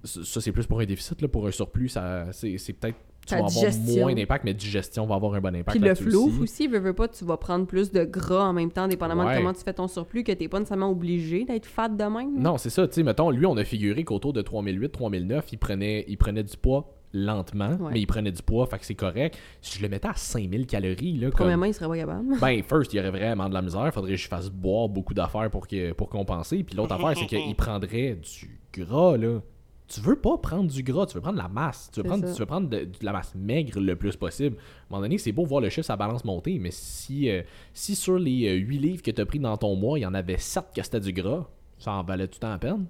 ça, 0.04 0.42
c'est 0.42 0.52
plus 0.52 0.66
pour 0.66 0.80
un 0.82 0.86
déficit. 0.86 1.22
Là. 1.22 1.28
Pour 1.30 1.48
un 1.48 1.52
surplus, 1.52 1.90
ça, 1.90 2.28
c'est, 2.34 2.58
c'est 2.58 2.74
peut-être 2.74 2.98
tu 3.26 3.36
vas 3.36 3.44
avoir 3.46 3.74
moins 3.88 4.14
d'impact, 4.16 4.46
mais 4.46 4.54
digestion 4.54 5.06
va 5.06 5.16
avoir 5.16 5.34
un 5.34 5.42
bon 5.42 5.54
impact 5.54 5.78
Puis 5.78 5.86
le 5.86 5.96
flow 5.96 6.28
aussi. 6.28 6.40
aussi, 6.40 6.68
veux, 6.68 6.80
veux 6.80 6.94
pas, 6.94 7.10
tu 7.10 7.26
vas 7.26 7.36
prendre 7.36 7.66
plus 7.66 7.92
de 7.92 8.06
gras 8.06 8.46
en 8.48 8.54
même 8.54 8.72
temps, 8.72 8.88
dépendamment 8.88 9.26
Ouais. 9.26 9.34
de 9.34 9.40
comment 9.40 9.52
tu 9.54 9.62
fais 9.64 9.74
ton 9.74 9.88
surplus, 9.90 10.24
que 10.24 10.32
t'es 10.32 10.48
pas 10.48 10.60
nécessairement 10.60 10.90
obligé 10.90 11.44
d'être 11.44 11.66
fat 11.66 11.90
de 11.90 12.04
même. 12.04 12.40
Non, 12.40 12.58
c'est 12.58 12.70
ça. 12.70 12.88
Tu 12.88 12.94
sais, 12.96 13.04
mettons, 13.04 13.30
lui, 13.30 13.46
on 13.46 13.58
a 13.58 13.66
figuré 13.66 14.06
qu'autour 14.06 14.32
de 14.32 14.42
3008, 14.42 14.90
3009, 14.92 15.46
il 15.52 15.58
prenait, 15.58 16.06
il 16.08 16.18
prenait 16.18 16.44
du 16.44 16.56
poids 16.56 16.97
lentement, 17.14 17.70
Ouais. 17.80 17.92
mais 17.94 18.00
il 18.02 18.06
prenait 18.08 18.32
du 18.32 18.42
poids, 18.42 18.66
fait 18.68 18.78
que 18.80 18.86
c'est 18.86 18.96
correct. 18.96 19.38
Si 19.62 19.78
je 19.78 19.84
le 19.84 19.90
mettais 19.90 20.08
à 20.08 20.14
5000 20.16 20.66
calories, 20.68 21.18
là, 21.18 21.28
comme... 21.30 21.38
Premièrement, 21.40 21.66
il 21.66 21.74
serait 21.74 21.88
pas 21.88 21.98
capable. 21.98 22.40
Ben, 22.40 22.62
first, 22.64 22.94
il 22.94 22.98
y 22.98 23.00
aurait 23.00 23.12
vraiment 23.12 23.48
de 23.50 23.54
la 23.54 23.62
misère. 23.62 23.92
Faudrait 23.94 24.12
que 24.12 24.18
je 24.18 24.28
fasse 24.28 24.50
boire 24.50 24.90
beaucoup 24.90 25.14
d'affaires 25.14 25.50
pour, 25.50 25.68
que, 25.68 25.94
pour 25.94 26.10
compenser. 26.10 26.64
Puis 26.64 26.76
l'autre 26.76 26.94
affaire, 26.94 27.14
c'est 27.18 27.26
qu'il 27.26 27.56
prendrait 27.58 28.16
du 28.16 28.60
gras, 28.74 29.18
là. 29.18 29.40
Tu 29.88 30.02
veux 30.02 30.18
pas 30.18 30.38
prendre 30.38 30.70
du 30.70 30.84
gras, 30.84 31.06
tu 31.06 31.14
veux 31.16 31.22
prendre 31.22 31.38
de 31.38 31.42
la 31.44 31.48
masse. 31.48 31.90
Tu 31.94 32.02
veux 32.02 32.06
prendre, 32.06 32.26
tu 32.30 32.38
veux 32.40 32.46
prendre 32.46 32.68
de, 32.68 32.80
de 32.80 32.92
la 33.06 33.14
masse 33.14 33.34
maigre 33.36 33.80
le 33.80 33.96
plus 33.96 34.18
possible. 34.18 34.58
À 34.58 34.60
un 34.60 34.64
moment 34.90 35.02
donné, 35.04 35.18
c'est 35.18 35.32
beau 35.32 35.46
voir 35.46 35.62
le 35.62 35.70
chiffre, 35.70 35.86
sa 35.88 35.96
balance 35.96 36.26
monter, 36.26 36.60
mais 36.60 36.72
si, 36.72 37.30
euh, 37.30 37.42
si 37.74 37.96
sur 37.96 38.20
les 38.20 38.54
8 38.54 38.78
livres 38.80 39.02
que 39.02 39.12
tu 39.12 39.22
as 39.22 39.26
pris 39.26 39.40
dans 39.40 39.56
ton 39.56 39.78
mois, 39.78 39.98
il 39.98 40.02
y 40.02 40.06
en 40.06 40.14
avait 40.14 40.38
7 40.38 40.66
que 40.76 40.84
c'était 40.84 41.00
du 41.00 41.14
gras, 41.14 41.48
ça 41.80 41.94
en 41.94 42.04
valait 42.04 42.28
tout 42.28 42.34
le 42.36 42.40
temps 42.42 42.50
la 42.50 42.58
peine? 42.58 42.86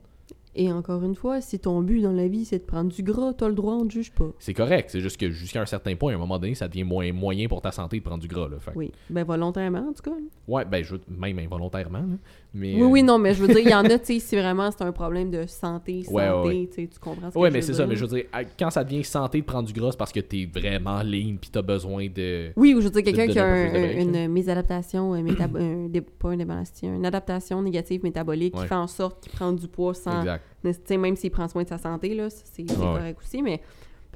Et 0.60 0.72
encore 0.72 1.04
une 1.04 1.14
fois, 1.14 1.40
si 1.40 1.60
ton 1.60 1.84
but 1.84 2.02
dans 2.02 2.12
la 2.12 2.28
vie, 2.28 2.44
c'est 2.44 2.58
de 2.58 2.64
prendre 2.64 2.92
du 2.92 3.04
gras, 3.04 3.32
t'as 3.34 3.48
le 3.48 3.54
droit, 3.54 3.76
on 3.76 3.86
te 3.86 3.94
juge 3.94 4.12
pas. 4.12 4.30
C'est 4.40 4.56
correct, 4.56 4.90
c'est 4.90 5.02
juste 5.02 5.18
que 5.18 5.30
jusqu'à 5.30 5.62
un 5.62 5.68
certain 5.68 5.96
point, 5.96 6.14
à 6.14 6.16
un 6.16 6.20
moment 6.20 6.40
donné, 6.40 6.56
ça 6.56 6.68
devient 6.68 6.84
moins 6.84 7.14
moyen 7.14 7.48
pour 7.48 7.62
ta 7.62 7.72
santé 7.72 8.00
de 8.00 8.04
prendre 8.04 8.22
du 8.22 8.28
gras. 8.28 8.50
Là. 8.50 8.58
Fait 8.60 8.72
Oui. 8.76 8.92
Ben, 9.12 9.24
volontairement, 9.24 9.88
en 9.90 9.94
tout 9.94 10.02
cas. 10.02 10.18
Ouais, 10.48 10.66
ben, 10.66 10.84
je, 10.84 10.96
même 11.08 11.38
involontairement. 11.38 12.00
là. 12.00 12.16
Mais, 12.58 12.74
Oui, 12.76 12.82
euh, 12.82 12.86
oui, 12.86 13.04
non, 13.04 13.20
mais 13.20 13.34
je 13.36 13.42
veux 13.42 13.48
dire, 13.48 13.60
il 13.60 13.70
y 13.70 13.74
en 13.76 13.84
a, 13.86 14.00
tu 14.00 14.06
sais, 14.16 14.20
si 14.20 14.36
vraiment 14.36 14.72
c'est 14.72 14.84
un 14.84 14.92
problème 14.92 15.30
de 15.30 15.46
santé, 15.46 16.04
santé, 16.04 16.14
Ouais, 16.14 16.30
ouais, 16.32 16.70
tu 16.74 16.90
comprends 17.00 17.30
ce 17.30 17.36
que 17.36 17.40
Ouais, 17.40 17.50
je 17.50 17.54
mais 17.54 17.62
c'est 17.62 17.74
ça, 17.74 17.86
mais 17.86 17.96
je 17.96 18.04
veux 18.06 18.16
dire, 18.18 18.26
quand 18.58 18.70
ça 18.72 18.84
devient 18.84 19.04
santé 19.04 19.40
de 19.42 19.46
prendre 19.46 19.68
du 19.68 19.74
gras, 19.74 19.92
c'est 19.92 19.98
parce 19.98 20.12
que 20.12 20.20
t'es 20.20 20.50
vraiment 20.52 21.02
lean 21.04 21.36
pis 21.40 21.50
t'as 21.52 21.62
besoin 21.62 22.08
de. 22.08 22.52
Oui, 22.56 22.74
ou 22.74 22.80
je 22.82 22.86
veux 22.86 22.92
dire, 22.92 23.04
quelqu'un 23.04 23.28
qui 23.28 23.38
a 23.40 23.46
un 23.46 23.76
un- 23.76 24.00
une 24.26 24.32
mésadaptation, 24.32 25.14
un 25.14 25.22
métab- 25.24 25.56
un 25.58 25.88
dé- 25.88 26.02
pas 26.02 26.34
une 26.34 26.40
débalance, 26.40 26.72
une 26.82 27.06
adaptation 27.06 27.62
négative 27.62 28.02
métabolique 28.04 28.54
qui 28.56 28.66
fait 28.66 28.76
en 28.76 28.88
sorte 28.88 29.22
qu'il 29.24 29.32
prend 29.34 29.52
du 29.52 29.68
poids 29.68 29.94
sans. 29.94 30.20
Exact. 30.22 30.44
Tu 30.64 30.74
sais, 30.86 30.98
même 30.98 31.16
s'il 31.16 31.32
prend 31.32 31.48
soin 31.48 31.64
de 31.64 31.68
sa 31.70 31.78
santé, 31.78 32.14
là, 32.16 32.28
c'est 32.30 32.64
correct 32.76 33.20
aussi, 33.24 33.42
mais. 33.44 33.62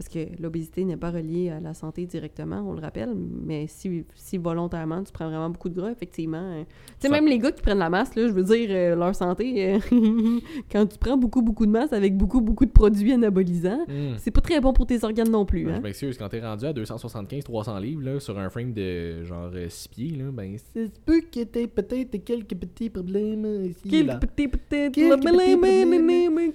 Parce 0.02 0.10
que 0.16 0.42
l'obésité 0.42 0.84
n'est 0.84 0.98
pas 0.98 1.12
reliée 1.12 1.52
à 1.52 1.60
la 1.60 1.76
santé 1.76 2.08
directement, 2.08 2.64
on 2.68 2.74
le 2.74 2.80
rappelle, 2.82 3.14
mais 3.16 3.68
si, 3.68 4.04
si 4.16 4.40
volontairement 4.40 5.04
tu 5.04 5.12
prends 5.12 5.28
vraiment 5.30 5.52
beaucoup 5.52 5.70
de 5.70 5.76
gras, 5.76 5.92
effectivement. 5.92 6.42
euh, 6.42 6.64
Tu 6.64 6.74
sais, 7.02 7.08
Ça- 7.08 7.14
même 7.14 7.28
les 7.28 7.38
gars 7.38 7.52
qui 7.52 7.62
prennent 7.62 7.78
la 7.78 7.92
masse, 7.92 8.16
là, 8.16 8.28
je 8.28 8.34
veux 8.34 8.42
dire, 8.42 8.68
euh, 8.72 8.96
leur 8.96 9.14
santé, 9.14 9.76
euh, 9.76 9.80
quand 10.72 10.88
tu 10.88 10.98
prends 10.98 11.18
beaucoup, 11.18 11.44
beaucoup 11.44 11.68
de 11.68 11.72
masse 11.72 11.94
avec 11.94 12.18
beaucoup, 12.18 12.42
beaucoup 12.42 12.66
de 12.66 12.72
produits 12.72 13.12
anabolisants, 13.14 13.86
Hmm. 13.88 14.16
c'est 14.18 14.32
pas 14.32 14.42
très 14.42 14.60
bon 14.60 14.74
pour 14.74 14.88
tes 14.88 15.04
organes 15.04 15.30
non 15.30 15.46
plus. 15.46 15.66
Ben, 15.66 15.74
Hein? 15.74 15.78
Je 15.78 15.82
m'excuse, 15.84 16.18
quand 16.18 16.30
t'es 16.30 16.42
rendu 16.42 16.66
à 16.66 16.74
275-300 16.74 17.78
livres 17.80 18.02
là, 18.02 18.20
sur 18.20 18.40
un 18.40 18.50
frame 18.50 18.74
de 18.74 19.24
genre 19.24 19.52
6 19.70 19.88
pieds, 19.88 20.10
là, 20.18 20.32
ben 20.32 20.58
ça 20.58 20.84
se 20.84 21.00
peut 21.06 21.22
que 21.32 21.44
t'aies 21.44 21.68
peut-être 21.68 22.24
quelques 22.26 22.56
petits 22.56 22.90
problèmes 22.90 23.46
euh, 23.46 23.68
ici. 23.68 23.88
Quelques 23.88 24.20
petits, 24.22 24.48
petites- 24.48 24.96
Quelques 24.96 25.22
petits 25.22 25.56
problèmes. 25.58 26.54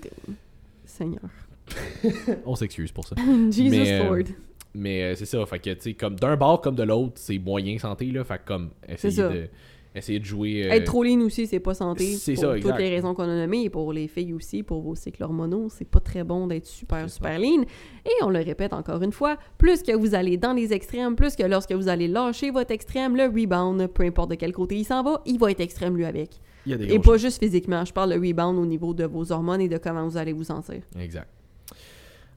Seigneur. 0.85 1.31
On 2.47 2.55
s'excuse 2.55 2.93
pour 2.93 3.07
ça. 3.07 3.17
Jesus 3.51 3.71
Mais, 3.71 3.93
euh, 4.01 4.05
Lord. 4.05 4.29
Mais 4.75 5.03
euh, 5.03 5.15
c'est 5.15 5.27
ça, 5.27 5.45
fait 5.47 5.59
que 5.59 5.71
tu 5.71 5.81
sais, 5.81 5.95
comme 5.95 6.17
d'un 6.17 6.37
bord 6.37 6.61
comme 6.61 6.75
de 6.77 6.83
l'autre, 6.83 7.15
c'est 7.17 7.39
moyen 7.39 7.79
santé, 7.79 8.07
là, 8.07 8.25
fait 8.25 8.39
que 8.39 8.47
comme 8.47 8.71
essayer 8.87 9.23
de, 9.23 9.49
essayer 9.95 10.19
de 10.19 10.25
jouer. 10.27 10.67
euh, 10.67 10.73
Être 10.75 10.85
trop 10.85 11.03
lean 11.03 11.21
aussi, 11.23 11.47
c'est 11.47 11.61
pas 11.61 11.73
santé. 11.73 12.05
c'est 12.13 12.35
pour 12.35 12.43
ça, 12.43 12.49
toutes 12.49 12.57
exact. 12.59 12.79
les 12.81 12.91
raisons 12.91 13.15
qu'on 13.15 13.23
a 13.23 13.35
nommées, 13.35 13.65
et 13.65 13.71
pour 13.71 13.91
les 13.95 14.07
filles 14.07 14.35
aussi, 14.35 14.63
pour 14.63 14.83
vos 14.83 14.95
cycles 14.95 15.23
hormonaux, 15.23 15.69
c'est 15.71 15.89
pas 15.89 16.01
très 16.01 16.25
bon 16.25 16.47
d'être 16.47 16.67
super, 16.67 17.09
ça. 17.09 17.09
super 17.09 17.39
lean. 17.39 17.63
Et 18.05 18.23
on 18.23 18.29
le 18.29 18.41
répète 18.41 18.75
encore 18.75 19.03
une 19.03 19.13
fois, 19.13 19.39
plus 19.57 19.83
que 19.83 19.97
vous 19.97 20.15
allez 20.15 20.37
dans 20.37 20.53
les 20.53 20.75
extrêmes, 20.75 21.17
plus 21.17 21.37
que 21.37 21.43
lorsque 21.45 21.73
vous 21.73 21.89
allez 21.89 22.07
lâcher 22.09 22.51
votre 22.51 22.73
extrême, 22.73 23.17
le 23.17 23.25
rebound, 23.25 23.87
peu 23.89 24.03
importe 24.05 24.31
de 24.33 24.35
quel 24.35 24.53
côté 24.53 24.77
il 24.77 24.85
s'en 24.85 25.03
va, 25.03 25.23
il 25.25 25.39
va 25.39 25.51
être 25.51 25.61
extrême 25.61 25.97
lui 25.97 26.05
avec. 26.05 26.39
Il 26.67 26.73
y 26.73 26.75
a 26.75 26.79
des 26.79 26.93
Et 26.93 26.99
pas 26.99 27.17
juste 27.17 27.39
physiquement, 27.39 27.85
je 27.85 27.93
parle 27.95 28.11
de 28.13 28.17
rebound 28.29 28.59
au 28.59 28.67
niveau 28.67 28.93
de 28.93 29.05
vos 29.05 29.31
hormones 29.33 29.61
et 29.63 29.69
de 29.69 29.79
comment 29.79 30.07
vous 30.07 30.17
allez 30.19 30.33
vous 30.35 30.45
sentir. 30.45 30.83
Exact. 31.01 31.29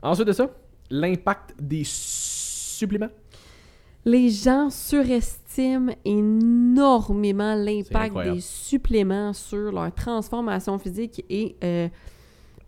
Ensuite 0.02 0.28
de 0.28 0.34
ça, 0.34 0.50
l'impact 0.90 1.56
des 1.60 1.84
suppléments. 1.86 3.10
Les 4.06 4.30
gens 4.30 4.70
surestiment 4.70 5.94
énormément 6.06 7.54
l'impact 7.56 8.16
des 8.34 8.40
suppléments 8.40 9.34
sur 9.34 9.72
leur 9.72 9.94
transformation 9.94 10.78
physique 10.80 11.24
et 11.30 11.58
euh, 11.64 11.90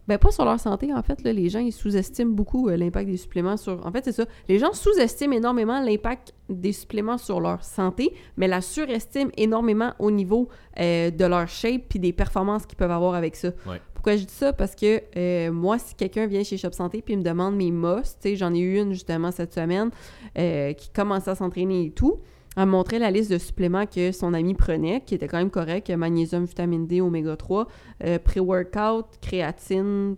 ben 0.07 0.17
pas 0.17 0.32
sur 0.32 0.43
leur 0.43 0.59
santé 0.59 0.93
en 0.93 1.01
fait 1.03 1.23
là, 1.23 1.32
les 1.32 1.47
gens 1.47 1.59
ils 1.59 1.71
sous-estiment 1.71 2.32
beaucoup 2.34 2.67
euh, 2.67 2.75
l'impact 2.75 3.09
des 3.09 3.17
suppléments 3.17 3.55
sur 3.55 3.86
en 3.86 3.91
fait 3.91 4.03
c'est 4.03 4.11
ça 4.11 4.25
les 4.49 4.59
gens 4.59 4.73
sous-estiment 4.73 5.34
énormément 5.34 5.79
l'impact 5.79 6.34
des 6.49 6.73
suppléments 6.73 7.17
sur 7.17 7.39
leur 7.39 7.63
santé 7.63 8.13
mais 8.36 8.47
la 8.47 8.59
surestiment 8.61 9.32
énormément 9.38 9.93
au 9.99 10.11
niveau 10.11 10.49
euh, 10.79 11.11
de 11.11 11.25
leur 11.25 11.47
shape 11.47 11.84
puis 11.88 11.99
des 11.99 12.11
performances 12.13 12.65
qu'ils 12.65 12.77
peuvent 12.77 12.91
avoir 12.91 13.13
avec 13.13 13.36
ça 13.36 13.49
Ouais. 13.67 13.79
Pourquoi 14.02 14.18
je 14.18 14.24
dis 14.26 14.34
ça? 14.34 14.52
Parce 14.52 14.74
que 14.74 14.99
euh, 15.16 15.52
moi, 15.52 15.78
si 15.78 15.93
quelqu'un 15.93 16.26
vient 16.26 16.43
chez 16.43 16.58
Shop 16.58 16.72
Santé 16.72 17.04
puis 17.04 17.16
me 17.16 17.22
demande 17.22 17.56
mes 17.56 17.70
must, 17.70 18.18
tu 18.20 18.30
sais, 18.30 18.36
j'en 18.36 18.52
ai 18.52 18.58
eu 18.60 18.80
une 18.80 18.93
justement 18.93 19.30
cette 19.32 19.54
semaine 19.54 19.91
euh, 20.39 20.74
qui 20.74 20.89
commençait 20.89 21.30
à 21.30 21.36
s'entraîner 21.36 21.86
et 21.86 21.91
tout. 21.91 22.20
Elle 22.58 22.66
me 22.66 22.72
montrait 22.72 22.97
la 22.97 23.12
liste 23.12 23.32
de 23.32 23.38
suppléments 23.38 23.86
que 23.86 24.12
son 24.12 24.34
ami 24.34 24.56
prenait, 24.56 25.02
qui 25.06 25.14
était 25.14 25.28
quand 25.28 25.38
même 25.38 25.52
correct. 25.52 25.89
Magnésium, 25.91 26.45
vitamine 26.45 26.88
D, 26.88 26.99
oméga 26.99 27.36
3, 27.36 27.68
euh, 28.04 28.18
pré-workout, 28.18 29.06
créatine, 29.22 30.16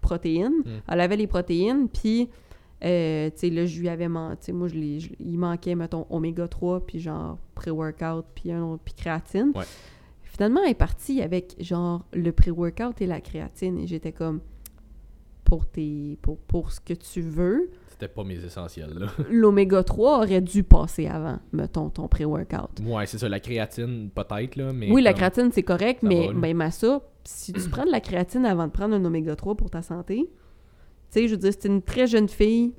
protéines. 0.00 0.62
Mm. 0.64 0.70
Elle 0.88 1.00
avait 1.02 1.16
les 1.16 1.26
protéines, 1.26 1.88
puis, 1.88 2.30
euh, 2.84 3.28
tu 3.30 3.36
sais, 3.36 3.50
là, 3.50 3.66
je 3.66 3.78
lui 3.78 3.88
avais 3.90 4.08
menti. 4.08 4.52
Moi, 4.52 4.68
je 4.68 4.74
je- 4.98 5.10
il 5.20 5.38
manquait, 5.38 5.74
mettons, 5.74 6.06
oméga 6.10 6.48
3, 6.48 6.80
puis 6.86 6.98
genre 7.00 7.36
pré-workout, 7.54 8.24
puis 8.34 8.50
un 8.50 8.62
autre- 8.64 8.82
puis 8.84 8.94
créatine. 8.94 9.52
Ouais. 9.54 9.64
Finalement, 10.36 10.60
elle 10.64 10.72
est 10.72 10.74
partie 10.74 11.22
avec 11.22 11.56
genre 11.60 12.04
le 12.12 12.30
pré-workout 12.30 13.00
et 13.00 13.06
la 13.06 13.22
créatine. 13.22 13.78
Et 13.78 13.86
j'étais 13.86 14.12
comme, 14.12 14.40
pour, 15.44 15.64
tes, 15.66 16.18
pour, 16.20 16.36
pour 16.36 16.72
ce 16.72 16.78
que 16.78 16.92
tu 16.92 17.22
veux, 17.22 17.70
C'était 17.88 18.08
pas 18.08 18.22
mes 18.22 18.44
essentiels, 18.44 18.92
là. 18.98 19.06
l'oméga 19.30 19.82
3 19.82 20.18
aurait 20.18 20.42
dû 20.42 20.62
passer 20.62 21.06
avant, 21.06 21.38
mettons, 21.54 21.88
ton 21.88 22.06
pré-workout. 22.06 22.82
ouais, 22.84 23.06
c'est 23.06 23.16
ça, 23.16 23.30
la 23.30 23.40
créatine, 23.40 24.10
peut-être, 24.14 24.56
là, 24.56 24.74
mais. 24.74 24.92
Oui, 24.92 25.00
la 25.00 25.14
créatine, 25.14 25.50
c'est 25.52 25.62
correct, 25.62 26.00
Ça 26.02 26.06
mais 26.06 26.30
même 26.34 26.60
à 26.60 26.70
ça, 26.70 27.00
si 27.24 27.54
tu 27.54 27.70
prends 27.70 27.86
de 27.86 27.90
la 27.90 28.00
créatine 28.00 28.44
avant 28.44 28.66
de 28.66 28.72
prendre 28.72 28.94
un 28.94 29.02
oméga 29.06 29.36
3 29.36 29.54
pour 29.54 29.70
ta 29.70 29.80
santé, 29.80 30.28
tu 30.28 30.28
sais, 31.08 31.28
je 31.28 31.32
veux 31.32 31.40
dire, 31.40 31.52
c'est 31.58 31.66
une 31.66 31.80
très 31.80 32.06
jeune 32.06 32.28
fille, 32.28 32.74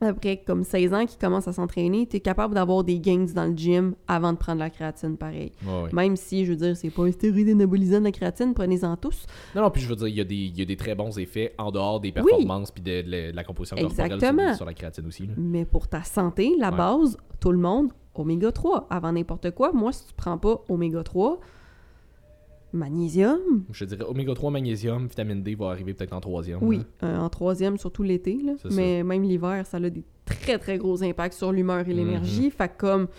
après 0.00 0.42
comme 0.46 0.64
16 0.64 0.92
ans, 0.94 1.06
qui 1.06 1.16
commence 1.16 1.48
à 1.48 1.52
s'entraîner, 1.52 2.06
tu 2.06 2.16
es 2.16 2.20
capable 2.20 2.54
d'avoir 2.54 2.84
des 2.84 2.98
gains 2.98 3.26
dans 3.34 3.46
le 3.46 3.56
gym 3.56 3.94
avant 4.08 4.32
de 4.32 4.38
prendre 4.38 4.58
la 4.58 4.68
créatine, 4.70 5.16
pareil. 5.16 5.52
Même 5.92 6.16
si, 6.16 6.44
je 6.44 6.50
veux 6.50 6.56
dire, 6.56 6.76
c'est 6.76 6.90
pas 6.90 7.04
un 7.04 7.12
stéroïde 7.12 7.48
anabolisant 7.50 8.00
de 8.00 8.04
la 8.04 8.12
créatine, 8.12 8.52
prenez-en 8.54 8.96
tous. 8.96 9.26
Non, 9.54 9.62
non, 9.62 9.70
puis 9.70 9.80
je 9.82 9.88
veux 9.88 9.96
dire, 9.96 10.08
il 10.08 10.16
y, 10.16 10.20
a 10.20 10.24
des, 10.24 10.34
il 10.34 10.58
y 10.58 10.62
a 10.62 10.64
des 10.64 10.76
très 10.76 10.94
bons 10.94 11.18
effets 11.18 11.54
en 11.58 11.70
dehors 11.70 12.00
des 12.00 12.12
performances 12.12 12.70
puis 12.70 12.82
de, 12.82 13.02
de- 13.02 13.30
de 13.30 13.36
la 13.36 13.44
composition 13.44 13.76
Exactement. 13.76 14.48
sur, 14.48 14.56
sur 14.56 14.64
la 14.66 14.74
créatine 14.74 15.06
aussi. 15.06 15.26
Là. 15.26 15.32
Mais 15.36 15.64
pour 15.64 15.88
ta 15.88 16.02
santé, 16.02 16.52
la 16.58 16.70
Ouais. 16.70 16.76
base, 16.76 17.16
tout 17.40 17.52
le 17.52 17.58
monde, 17.58 17.90
oméga 18.14 18.52
3. 18.52 18.86
Avant 18.90 19.12
n'importe 19.12 19.50
quoi, 19.52 19.72
moi, 19.72 19.92
si 19.92 20.06
tu 20.06 20.12
prends 20.16 20.38
pas 20.38 20.60
oméga 20.68 21.02
3, 21.02 21.38
magnésium, 22.74 23.38
Je 23.70 23.84
dirais 23.84 24.04
oméga 24.06 24.34
3, 24.34 24.50
magnésium, 24.50 25.06
vitamine 25.06 25.42
D 25.42 25.54
va 25.54 25.70
arriver 25.70 25.94
peut-être 25.94 26.12
en 26.12 26.20
troisième. 26.20 26.58
Oui, 26.62 26.78
là. 27.00 27.08
euh, 27.08 27.18
en 27.18 27.28
troisième, 27.28 27.78
surtout 27.78 28.02
l'été. 28.02 28.38
Mais 28.72 29.02
même 29.02 29.22
l'hiver, 29.22 29.66
ça 29.66 29.78
a 29.78 29.88
des 29.90 30.04
très, 30.24 30.58
très 30.58 30.78
gros 30.78 31.02
impacts 31.02 31.34
sur 31.34 31.52
l'humeur 31.52 31.80
et 31.88 31.92
Mhm. 31.92 31.96
l'énergie. 31.96 32.50
Fait 32.50 32.68
que 32.68 32.76
comme, 32.78 33.06
tu 33.06 33.12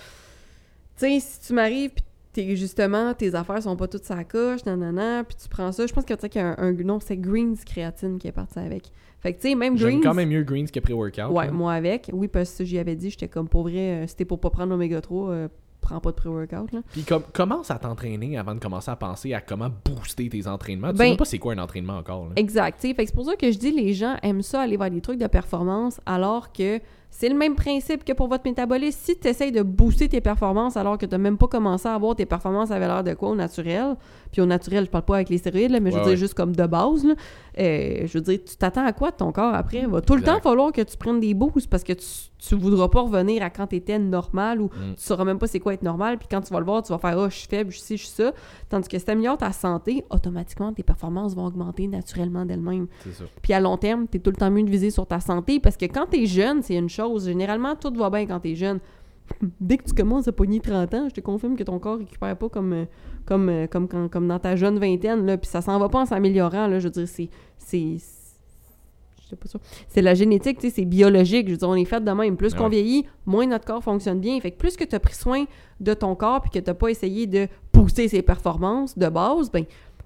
sais, 0.98 1.20
si 1.20 1.40
tu 1.48 1.54
m'arrives, 1.54 1.92
puis 1.92 2.04
t'es 2.34 2.56
justement, 2.56 3.14
tes 3.14 3.34
affaires 3.36 3.62
sont 3.64 3.76
pas 3.76 3.88
toutes 3.88 4.04
sa 4.04 4.24
coche, 4.24 4.66
nanana, 4.66 5.24
puis 5.24 5.36
tu 5.42 5.48
prends 5.50 5.72
ça, 5.72 5.88
je 5.88 5.94
pense 5.94 6.06
que 6.06 6.14
tu 6.14 6.20
sais 6.22 6.30
qu'il 6.30 6.42
y 6.42 6.44
a 6.44 6.50
un, 6.60 6.70
un 6.70 6.74
nom, 6.74 7.00
c'est 7.00 7.18
Greens 7.18 7.56
Créatine 7.66 8.18
qui 8.18 8.28
est 8.28 8.32
parti 8.34 8.60
avec. 8.60 8.92
Fait 9.22 9.34
que, 9.34 9.42
tu 9.42 9.50
sais, 9.50 9.56
même 9.56 9.76
Greens... 9.76 10.02
quand 10.04 10.14
même 10.14 10.30
mieux 10.30 10.44
Greens 10.44 10.68
que 10.72 10.80
pré-workout. 10.80 11.32
Ouais, 11.32 11.46
là. 11.46 11.52
moi 11.52 11.74
avec. 11.74 12.12
Oui, 12.14 12.28
parce 12.28 12.56
que 12.58 12.64
j'y 12.66 12.78
avais 12.78 12.96
dit, 12.96 13.10
j'étais 13.10 13.28
comme, 13.28 13.48
pour 13.48 13.64
vrai, 13.64 14.04
euh, 14.04 14.08
si 14.08 14.16
t'es 14.16 14.26
pour 14.26 14.40
pas 14.40 14.50
prendre 14.52 14.70
l'oméga 14.70 15.02
3, 15.02 15.30
euh, 15.32 15.48
prends 15.86 16.00
pas 16.00 16.12
de 16.12 16.16
pré-workout. 16.16 16.70
Puis 16.92 17.04
comme, 17.04 17.24
commence 17.34 17.72
à 17.72 17.76
t'entraîner 17.76 18.38
avant 18.38 18.56
de 18.56 18.60
commencer 18.60 18.92
à 18.92 18.96
penser 18.96 19.34
à 19.34 19.42
comment 19.42 19.70
booster 19.86 20.28
tes 20.30 20.48
entraînements. 20.48 20.90
Tu 20.90 20.98
Ben- 20.98 21.04
sais 21.04 21.10
même 21.12 21.18
pas 21.18 21.26
c'est 21.26 21.40
quoi 21.40 21.54
un 21.54 21.58
entraînement 21.60 21.98
encore. 21.98 22.26
Là. 22.28 22.34
Exact. 22.36 22.80
tu 22.82 22.90
sais. 22.90 22.96
C'est 23.06 23.14
pour 23.16 23.26
ça 23.26 23.36
que 23.36 23.52
je 23.52 23.58
dis 23.58 23.72
les 23.72 23.94
gens 23.94 24.16
aiment 24.24 24.42
ça 24.42 24.62
aller 24.62 24.78
vers 24.78 24.90
des 24.92 25.02
trucs 25.02 25.20
de 25.20 25.28
performance 25.28 26.02
alors 26.06 26.52
que 26.52 26.80
c'est 27.18 27.30
le 27.30 27.36
même 27.36 27.56
principe 27.56 28.04
que 28.04 28.12
pour 28.12 28.28
votre 28.28 28.44
métabolisme. 28.46 29.00
Si 29.02 29.18
tu 29.18 29.28
essayes 29.30 29.54
de 29.54 29.62
booster 29.62 30.10
tes 30.10 30.20
performances 30.20 30.76
alors 30.76 30.98
que 30.98 31.06
tu 31.06 31.12
n'as 31.14 31.18
même 31.18 31.38
pas 31.38 31.48
commencé 31.48 31.88
à 31.88 31.94
avoir 31.96 32.14
tes 32.14 32.26
performances 32.26 32.72
à 32.72 32.78
valeur 32.80 33.06
de 33.06 33.14
quoi 33.14 33.30
au 33.30 33.36
naturel, 33.36 33.96
puis 34.34 34.42
au 34.42 34.46
naturel, 34.46 34.84
je 34.86 34.90
parle 34.90 35.06
pas 35.06 35.16
avec 35.16 35.30
les 35.30 35.38
stéroïdes, 35.38 35.72
là, 35.72 35.80
mais 35.80 35.92
je 35.92 35.96
veux 35.96 36.02
Ouais, 36.02 36.10
dire 36.10 36.18
juste 36.18 36.34
comme 36.34 36.54
de 36.54 36.66
base, 36.68 37.06
là, 37.06 37.14
euh, 37.58 38.02
je 38.06 38.18
veux 38.18 38.22
dire, 38.22 38.40
tu 38.46 38.58
t'attends 38.58 38.86
à 38.86 38.92
quoi 38.92 39.12
de 39.12 39.16
ton 39.16 39.32
corps 39.32 39.54
après? 39.56 39.78
Il 39.80 39.88
va 39.88 40.02
tout 40.02 40.16
le 40.16 40.24
temps 40.24 40.42
falloir 40.42 40.74
que 40.74 40.82
tu 40.82 40.98
prennes 40.98 41.22
des 41.22 41.34
boosts 41.34 41.70
parce 41.70 41.84
que 41.86 41.94
tu, 41.94 42.06
tu 42.38 42.56
voudras 42.56 42.90
pas 42.90 43.00
revenir 43.02 43.42
à 43.44 43.50
quand 43.50 43.68
tu 43.68 43.78
étais 43.78 43.98
normal 43.98 44.60
ou 44.62 44.66
Mm. 44.66 44.96
tu 44.98 45.02
sauras 45.04 45.24
même 45.24 45.40
pas 45.40 45.48
c'est 45.48 45.62
quoi 45.62 45.74
être 45.74 45.84
normal, 45.84 46.18
puis 46.18 46.28
quand 46.30 46.42
tu 46.42 46.52
vas 46.52 46.60
le 46.60 46.66
voir, 46.66 46.84
tu 46.84 46.92
vas 46.92 46.98
faire 46.98 47.16
«Oh, 47.18 47.30
je 47.30 47.36
suis 47.36 47.48
faible, 47.48 47.72
je 47.72 47.78
suis 47.78 47.86
ci, 47.86 47.98
je 47.98 48.04
suis 48.08 48.12
ça». 48.14 48.34
Tandis 48.70 48.90
que 48.90 49.00
si 49.00 49.06
t'améliores 49.06 49.38
ta 49.38 49.54
santé, 49.54 50.04
automatiquement, 50.10 50.74
tes 50.74 50.84
performances 50.84 51.34
vont 51.34 51.46
augmenter 51.46 51.88
naturellement 51.88 52.46
d'elles-mêmes. 52.46 52.88
Puis 53.42 53.54
à 53.54 53.62
long 53.62 53.78
terme, 53.78 54.06
tu 54.12 54.18
es 54.18 54.20
tout 54.20 54.32
le 54.32 54.36
temps 54.36 54.52
mieux 54.52 54.64
de 54.64 54.70
viser 54.70 54.90
sur 54.90 55.06
ta 55.08 55.22
santé 55.22 55.62
parce 55.62 55.78
que 55.78 55.86
quand 55.86 56.08
tu 56.12 56.24
es 56.24 56.26
jeune, 56.26 56.62
c'est 56.62 56.76
une 56.76 56.90
chose. 56.90 57.05
Chose. 57.08 57.26
Généralement, 57.26 57.76
tout 57.76 57.94
va 57.96 58.10
bien 58.10 58.26
quand 58.26 58.40
t'es 58.40 58.56
jeune. 58.56 58.80
Dès 59.60 59.78
que 59.78 59.84
tu 59.86 59.94
commences 59.94 60.28
à 60.28 60.32
pogner 60.32 60.60
30 60.60 60.94
ans, 60.94 61.06
je 61.10 61.16
te 61.16 61.22
confirme 61.22 61.56
que 61.56 61.64
ton 61.64 61.80
corps 61.80 61.98
récupère 61.98 62.38
pas 62.38 62.50
comme, 62.50 62.74
euh, 62.74 62.86
comme, 63.26 63.50
euh, 63.50 63.68
comme, 63.68 63.88
quand- 63.88 64.08
comme 64.10 64.28
dans 64.28 64.40
ta 64.40 64.56
jeune 64.56 64.78
vingtaine, 64.80 65.26
là, 65.26 65.38
puis 65.38 65.50
ça 65.50 65.62
s'en 65.62 65.80
va 65.80 65.90
pas 65.90 66.02
en 66.02 66.06
s'améliorant, 66.06 66.68
là, 66.68 66.80
je 66.80 66.88
veux 66.88 66.92
dire, 66.92 67.08
c'est... 67.08 67.30
c'est 69.88 70.02
la 70.02 70.14
génétique, 70.14 70.60
tu 70.60 70.68
sais, 70.70 70.74
c'est 70.76 70.86
biologique. 70.86 71.48
Je 71.48 71.54
veux 71.54 71.58
dire, 71.58 71.70
on 71.70 71.76
est 71.76 71.86
fait 71.86 72.04
de 72.04 72.12
même. 72.12 72.38
Plus 72.38 72.54
qu'on 72.54 72.70
vieillit, 72.70 73.06
moins 73.26 73.48
notre 73.48 73.66
corps 73.66 73.84
fonctionne 73.84 74.20
bien. 74.20 74.40
Fait 74.40 74.52
que 74.52 74.58
plus 74.58 74.78
que 74.78 74.84
tu 74.84 74.96
as 74.96 75.00
pris 75.00 75.16
soin 75.16 75.46
de 75.80 75.94
ton 75.94 76.16
corps 76.16 76.42
puis 76.42 76.52
que 76.52 76.60
tu 76.60 76.74
pas 76.74 76.90
essayé 76.90 77.26
de 77.26 77.48
pousser 77.72 78.08
ses 78.08 78.22
performances 78.22 78.98
de 78.98 79.10
base, 79.10 79.52
ben 79.52 79.66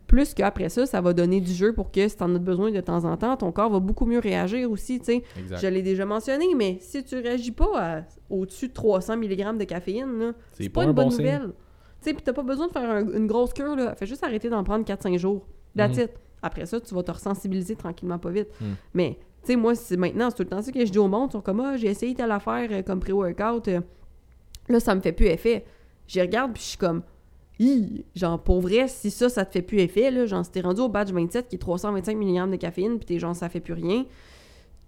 plus 0.10 0.34
qu'après 0.34 0.70
ça, 0.70 0.86
ça 0.88 1.00
va 1.02 1.14
donner 1.14 1.40
du 1.40 1.54
jeu 1.54 1.72
pour 1.72 1.92
que 1.92 2.08
si 2.08 2.18
tu 2.18 2.24
en 2.24 2.34
as 2.36 2.40
besoin 2.40 2.72
de 2.72 2.82
temps 2.82 3.06
en 3.06 3.16
temps, 3.16 3.38
ton 3.38 3.52
corps 3.52 3.70
va 3.70 3.80
beaucoup 3.80 4.06
mieux 4.08 4.18
réagir 4.20 4.70
aussi, 4.72 5.00
tu 5.00 5.06
sais. 5.06 5.24
Exact. 5.38 5.60
Je 5.62 5.68
l'ai 5.68 5.84
déjà 5.84 6.04
mentionné, 6.06 6.46
mais 6.58 6.78
si 6.82 7.04
tu 7.04 7.16
réagis 7.16 7.52
pas 7.52 7.70
à- 7.76 8.02
au-dessus 8.30 8.70
de 8.70 8.74
300 8.74 9.16
mg 9.18 9.58
de 9.58 9.64
caféine, 9.66 10.18
là, 10.20 10.32
C'est 10.54 10.68
pas 10.70 10.82
pas 10.82 10.86
un 10.88 10.90
une 10.90 10.94
bonne 10.96 11.10
bon 11.10 11.12
nouvelle. 11.16 11.54
Tu 12.02 12.10
sais, 12.10 12.14
puis 12.14 12.24
t'as 12.24 12.34
pas 12.34 12.42
besoin 12.44 12.68
de 12.68 12.72
faire 12.72 12.90
un- 12.90 13.06
une 13.14 13.28
grosse 13.28 13.54
cure, 13.54 13.76
là. 13.76 13.94
Fais 13.96 14.08
juste 14.08 14.24
arrêter 14.24 14.50
d'en 14.50 14.64
prendre 14.64 14.84
4-5 14.84 15.18
jours. 15.18 15.46
That's 15.78 15.98
Mhm. 15.98 16.08
Après 16.42 16.66
ça, 16.66 16.80
tu 16.80 16.96
vas 16.96 17.04
te 17.04 17.12
ressensibiliser 17.12 17.76
tranquillement, 17.76 18.18
pas 18.18 18.32
vite. 18.32 18.48
Mhm. 18.62 18.76
Mais, 18.96 19.18
tu 19.44 19.48
sais, 19.48 19.56
moi, 19.58 19.76
c'est 19.76 19.98
maintenant, 19.98 20.30
c'est 20.30 20.38
tout 20.38 20.44
le 20.44 20.50
temps 20.50 20.62
ça 20.62 20.72
que 20.72 20.86
je 20.86 20.92
dis 20.92 20.98
au 20.98 21.08
monde. 21.08 21.30
Ils 21.30 21.34
sont 21.34 21.42
comme, 21.42 21.60
ah, 21.60 21.78
j'ai 21.78 21.88
essayé 21.88 22.16
telle 22.16 22.32
affaire 22.32 22.68
euh, 22.72 22.82
comme 22.82 23.00
pré-workout. 23.00 23.68
euh, 23.68 23.82
là, 24.70 24.80
ça 24.80 24.96
me 24.96 25.02
fait 25.02 25.12
plus 25.12 25.28
effet. 25.28 25.66
J'y 26.08 26.22
regarde, 26.22 26.54
puis 26.54 26.64
je 26.64 26.68
suis 26.70 26.78
comme, 26.78 27.04
Hi! 27.60 28.06
genre, 28.16 28.42
pour 28.42 28.62
vrai, 28.62 28.88
si 28.88 29.12
ça, 29.12 29.28
ça 29.30 29.46
te 29.46 29.52
fait 29.52 29.62
plus 29.62 29.80
effet, 29.80 30.12
là, 30.12 30.26
genre, 30.26 30.46
si 30.46 30.52
t'es 30.52 30.62
rendu 30.62 30.82
au 30.82 30.90
badge 30.90 31.12
27 31.12 31.50
qui 31.50 31.56
est 31.56 31.60
325 31.60 32.16
mg 32.18 32.52
de 32.52 32.56
caféine, 32.56 32.98
puis 32.98 33.06
t'es 33.06 33.20
genre, 33.20 33.36
ça 33.36 33.50
fait 33.50 33.60
plus 33.60 33.74
rien, 33.74 34.06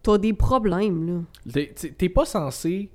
t'as 0.04 0.18
des 0.18 0.34
problèmes, 0.34 1.24
là. 1.46 1.64
T'es- 1.98 2.10
pas 2.10 2.26
censé. 2.26 2.90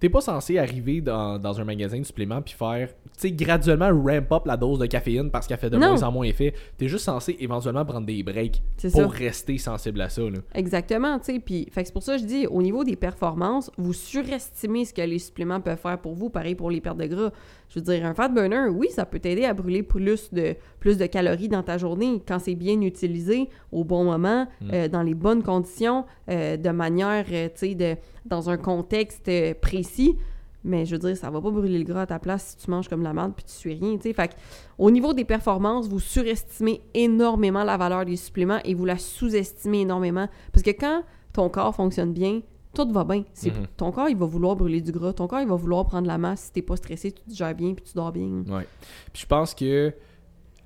T'es 0.00 0.08
pas 0.08 0.22
censé 0.22 0.56
arriver 0.56 1.02
dans, 1.02 1.38
dans 1.38 1.60
un 1.60 1.64
magasin 1.64 1.98
de 1.98 2.04
suppléments 2.04 2.40
puis 2.40 2.54
faire, 2.54 2.88
tu 2.88 2.94
sais, 3.18 3.32
graduellement 3.32 3.90
ramp 3.90 4.32
up 4.32 4.46
la 4.46 4.56
dose 4.56 4.78
de 4.78 4.86
caféine 4.86 5.30
parce 5.30 5.46
qu'elle 5.46 5.58
fait 5.58 5.68
de 5.68 5.76
Non. 5.76 5.88
moins 5.90 6.02
en 6.04 6.10
moins 6.10 6.24
effet. 6.24 6.54
T'es 6.78 6.88
juste 6.88 7.04
censé 7.04 7.36
éventuellement 7.38 7.84
prendre 7.84 8.06
des 8.06 8.22
breaks 8.22 8.62
pour 8.80 8.90
ça. 8.90 9.06
rester 9.08 9.58
sensible 9.58 10.00
à 10.00 10.08
ça. 10.08 10.22
Là. 10.22 10.38
Exactement, 10.54 11.18
tu 11.18 11.34
sais. 11.34 11.38
Puis, 11.38 11.68
c'est 11.74 11.92
pour 11.92 12.02
ça 12.02 12.16
que 12.16 12.22
je 12.22 12.26
dis, 12.26 12.46
au 12.46 12.62
niveau 12.62 12.82
des 12.82 12.96
performances, 12.96 13.70
vous 13.76 13.92
surestimez 13.92 14.86
ce 14.86 14.94
que 14.94 15.02
les 15.02 15.18
suppléments 15.18 15.60
peuvent 15.60 15.76
faire 15.78 16.00
pour 16.00 16.14
vous. 16.14 16.30
Pareil 16.30 16.54
pour 16.54 16.70
les 16.70 16.80
pertes 16.80 16.96
de 16.96 17.04
gras. 17.06 17.30
Je 17.70 17.78
veux 17.78 17.84
dire, 17.84 18.04
un 18.04 18.14
fat 18.14 18.28
burner, 18.28 18.66
oui, 18.68 18.88
ça 18.90 19.06
peut 19.06 19.20
t'aider 19.20 19.44
à 19.44 19.54
brûler 19.54 19.82
plus 19.84 20.32
de, 20.34 20.56
plus 20.80 20.98
de 20.98 21.06
calories 21.06 21.48
dans 21.48 21.62
ta 21.62 21.78
journée 21.78 22.20
quand 22.26 22.40
c'est 22.40 22.56
bien 22.56 22.80
utilisé, 22.80 23.48
au 23.72 23.84
bon 23.84 24.04
moment, 24.04 24.46
Mm. 24.60 24.70
euh, 24.72 24.88
dans 24.88 25.02
les 25.02 25.14
bonnes 25.14 25.42
conditions, 25.42 26.04
euh, 26.28 26.56
de 26.56 26.70
manière, 26.70 27.24
euh, 27.30 27.48
tu 27.54 27.72
sais, 27.74 27.98
dans 28.26 28.50
un 28.50 28.56
contexte 28.56 29.30
précis. 29.60 30.16
Mais 30.62 30.84
je 30.84 30.92
veux 30.96 30.98
dire, 30.98 31.16
ça 31.16 31.30
va 31.30 31.40
pas 31.40 31.50
brûler 31.50 31.78
le 31.78 31.84
gras 31.84 32.02
à 32.02 32.06
ta 32.06 32.18
place 32.18 32.48
si 32.58 32.64
tu 32.64 32.70
manges 32.70 32.88
comme 32.88 33.02
la 33.02 33.14
merde 33.14 33.32
puis 33.34 33.44
tu 33.46 33.52
suis 33.52 33.72
rien, 33.72 33.96
tu 33.96 34.02
sais. 34.02 34.12
Fait 34.12 34.28
que, 34.28 34.34
au 34.76 34.90
niveau 34.90 35.14
des 35.14 35.24
performances, 35.24 35.88
vous 35.88 36.00
surestimez 36.00 36.82
énormément 36.92 37.64
la 37.64 37.78
valeur 37.78 38.04
des 38.04 38.16
suppléments 38.16 38.58
et 38.64 38.74
vous 38.74 38.84
la 38.84 38.98
sous-estimez 38.98 39.82
énormément. 39.82 40.28
Parce 40.52 40.62
que 40.62 40.70
quand 40.72 41.02
ton 41.32 41.48
corps 41.48 41.74
fonctionne 41.74 42.12
bien, 42.12 42.40
tout 42.74 42.88
va 42.92 43.04
bien. 43.04 43.24
Mhm. 43.44 43.66
Ton 43.76 43.90
corps, 43.90 44.08
il 44.08 44.16
va 44.16 44.26
vouloir 44.26 44.56
brûler 44.56 44.80
du 44.80 44.92
gras. 44.92 45.12
Ton 45.12 45.26
corps, 45.26 45.40
il 45.40 45.48
va 45.48 45.56
vouloir 45.56 45.84
prendre 45.86 46.06
la 46.06 46.18
masse. 46.18 46.42
Si 46.44 46.52
t'es 46.52 46.62
pas 46.62 46.76
stressé, 46.76 47.12
tu 47.12 47.22
digères 47.26 47.54
bien 47.54 47.74
puis 47.74 47.84
tu 47.84 47.94
dors 47.94 48.12
bien. 48.12 48.44
Ouais. 48.48 48.66
Puis 49.12 49.22
je 49.22 49.26
pense 49.26 49.54
que, 49.54 49.92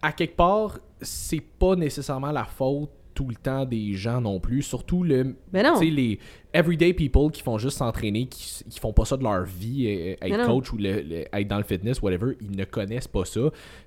à 0.03 0.13
quelque 0.13 0.37
part, 0.37 0.79
c'est 1.01 1.41
pas 1.41 1.77
nécessairement 1.77 2.31
la 2.33 2.45
faute 2.45 2.91
tout 3.15 3.29
le 3.29 3.37
temps 3.37 3.65
des 3.65 3.93
gens 3.95 4.21
non 4.21 4.41
plus. 4.41 4.63
Surtout 4.63 5.05
le, 5.05 5.37
Mais 5.53 5.63
non. 5.63 5.79
les 5.81 6.19
everyday 6.53 6.93
people 6.93 7.31
qui 7.31 7.43
font 7.43 7.59
juste 7.59 7.79
s'entraîner, 7.79 8.27
qui, 8.27 8.65
qui 8.69 8.81
font 8.81 8.93
pas 8.93 9.05
ça 9.05 9.17
de 9.17 9.23
leur 9.23 9.45
vie, 9.45 9.87
euh, 9.87 10.13
être 10.21 10.31
Mais 10.31 10.37
non. 10.39 10.47
coach 10.47 10.73
ou 10.73 10.77
le- 10.77 11.01
le- 11.01 11.25
être 11.33 11.49
dans 11.49 11.59
le 11.59 11.63
fitness, 11.63 12.03
whatever, 12.03 12.37
ils 12.41 12.51
ne 12.57 12.65
connaissent 12.65 13.07
pas 13.09 13.25
ça. 13.25 13.41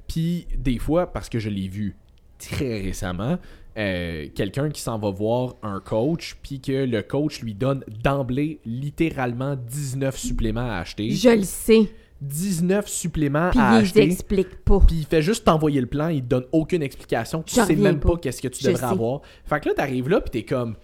Puis 0.08 0.48
des 0.58 0.80
fois, 0.80 1.08
parce 1.12 1.28
que 1.28 1.40
je 1.40 1.50
l'ai 1.50 1.68
vu 1.68 1.98
très 2.40 2.80
récemment, 2.82 3.38
euh, 3.78 4.28
quelqu'un 4.34 4.70
qui 4.70 4.82
s'en 4.82 4.98
va 4.98 5.12
voir 5.12 5.56
un 5.62 5.80
coach, 5.80 6.38
puis 6.42 6.60
que 6.60 6.86
le 6.86 7.02
coach 7.04 7.42
lui 7.42 7.54
donne 7.54 7.84
d'emblée 8.04 8.60
littéralement 8.66 9.56
19 9.56 10.18
suppléments 10.18 10.70
à 10.70 10.78
acheter. 10.78 11.12
Je 11.12 11.30
le 11.30 11.44
sais. 11.44 11.90
19 12.22 12.88
suppléments 12.88 13.52
Puis 13.52 13.60
à 13.60 13.76
il 13.78 13.84
acheter. 13.84 14.08
t'explique 14.08 14.64
pas. 14.64 14.80
Puis 14.80 14.96
il 14.98 15.06
fait 15.06 15.22
juste 15.22 15.46
t'envoyer 15.46 15.80
le 15.80 15.86
plan, 15.88 16.08
il 16.08 16.24
te 16.24 16.28
donne 16.28 16.46
aucune 16.52 16.82
explication, 16.82 17.44
tu 17.44 17.54
sais 17.54 17.76
même 17.76 18.00
pas, 18.00 18.18
qu'est-ce 18.18 18.42
que 18.42 18.48
tu 18.48 18.64
devrais 18.64 18.84
avoir. 18.84 19.22
Fait 19.46 19.60
que 19.60 19.70
là, 19.70 19.76
t'arrives 19.76 20.10
là, 20.10 20.22
puis 20.22 20.32
t'es 20.32 20.44
comme. 20.44 20.76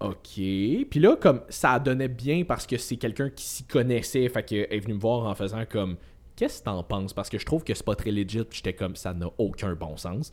Ok. 0.00 0.34
Puis 0.34 1.00
là, 1.00 1.16
comme 1.16 1.42
ça 1.48 1.78
donnait 1.78 2.08
bien 2.08 2.44
parce 2.44 2.66
que 2.66 2.76
c'est 2.78 2.96
quelqu'un 2.96 3.30
qui 3.30 3.44
s'y 3.44 3.64
connaissait, 3.64 4.28
fait 4.28 4.42
qu'elle 4.42 4.66
est 4.70 4.80
venu 4.80 4.94
me 4.94 5.00
voir 5.00 5.26
en 5.26 5.34
faisant 5.34 5.64
comme. 5.70 5.96
Qu'est-ce 6.36 6.60
que 6.60 6.64
t'en 6.64 6.82
penses? 6.82 7.12
Parce 7.12 7.28
que 7.28 7.38
je 7.38 7.44
trouve 7.44 7.64
que 7.64 7.74
c'est 7.74 7.84
pas 7.84 7.94
très 7.94 8.10
legit, 8.10 8.44
puis 8.44 8.58
j'étais 8.58 8.72
comme 8.72 8.96
ça 8.96 9.12
n'a 9.12 9.26
aucun 9.36 9.74
bon 9.74 9.96
sens. 9.98 10.30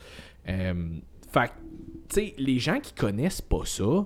Euh, 0.48 0.74
fait 1.40 1.52
tu 2.10 2.16
sais, 2.16 2.34
les 2.38 2.58
gens 2.60 2.80
qui 2.80 2.94
connaissent 2.94 3.42
pas 3.42 3.66
ça, 3.66 4.06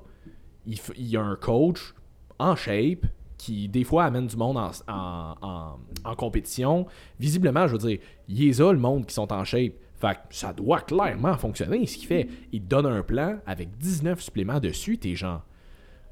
il, 0.65 0.79
y 0.97 1.17
a 1.17 1.21
un 1.21 1.35
coach 1.35 1.93
en 2.39 2.55
shape 2.55 3.05
qui, 3.37 3.67
des 3.67 3.83
fois, 3.83 4.05
amène 4.05 4.27
du 4.27 4.37
monde 4.37 4.57
en, 4.57 4.71
en- 4.87 5.77
en- 6.03 6.15
compétition. 6.15 6.87
Visiblement, 7.19 7.67
je 7.67 7.73
veux 7.73 7.77
dire, 7.89 7.99
il 8.27 8.43
y 8.43 8.61
a 8.61 8.71
le 8.71 8.79
monde 8.79 9.05
qui 9.05 9.13
sont 9.13 9.31
en 9.31 9.43
shape. 9.43 9.73
Fait 9.95 10.15
que 10.15 10.35
ça 10.35 10.51
doit 10.51 10.81
clairement 10.81 11.37
fonctionner, 11.37 11.85
ce 11.85 11.97
qu'il 11.97 12.07
fait. 12.07 12.27
Il 12.51 12.61
te 12.63 12.67
donne 12.67 12.87
un 12.87 13.03
plan 13.03 13.37
avec 13.45 13.77
19 13.77 14.19
suppléments 14.19 14.59
dessus, 14.59 14.97
t'es 14.97 15.15
genre... 15.15 15.43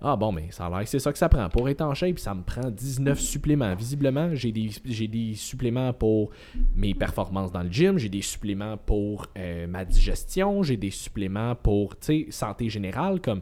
Ah 0.01 0.15
bon, 0.15 0.31
mais 0.31 0.47
ça 0.51 0.67
a 0.67 0.69
l'air 0.69 0.87
c'est 0.87 0.99
ça 0.99 1.11
que 1.11 1.17
ça 1.17 1.27
prend. 1.27 1.49
Pour 1.49 1.67
être 1.67 1.81
en 1.81 1.93
shape, 1.93 2.19
ça 2.19 2.33
me 2.33 2.41
prend 2.41 2.69
19 2.69 3.19
suppléments. 3.19 3.75
Visiblement, 3.75 4.29
j'ai 4.33 4.51
des, 4.51 5.33
suppléments 5.35 5.91
pour 5.91 6.31
mes 6.75 6.93
performances 6.93 7.51
dans 7.51 7.63
le 7.63 7.71
gym, 7.71 7.97
j'ai 7.97 8.07
des 8.07 8.21
suppléments 8.21 8.77
pour 8.77 9.27
euh, 9.37 9.67
ma 9.67 9.83
digestion, 9.83 10.63
j'ai 10.63 10.77
des 10.77 10.91
suppléments 10.91 11.55
pour, 11.55 11.95
santé 12.29 12.69
générale. 12.69 13.19
Comme, 13.19 13.41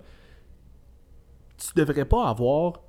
tu 1.57 1.67
devrais 1.75 2.05
pas 2.05 2.27
avoir 2.27 2.81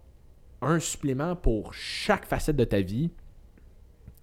un 0.62 0.78
supplément 0.78 1.36
pour 1.36 1.74
chaque 1.74 2.26
facette 2.26 2.56
de 2.56 2.64
ta 2.64 2.80
vie 2.80 3.10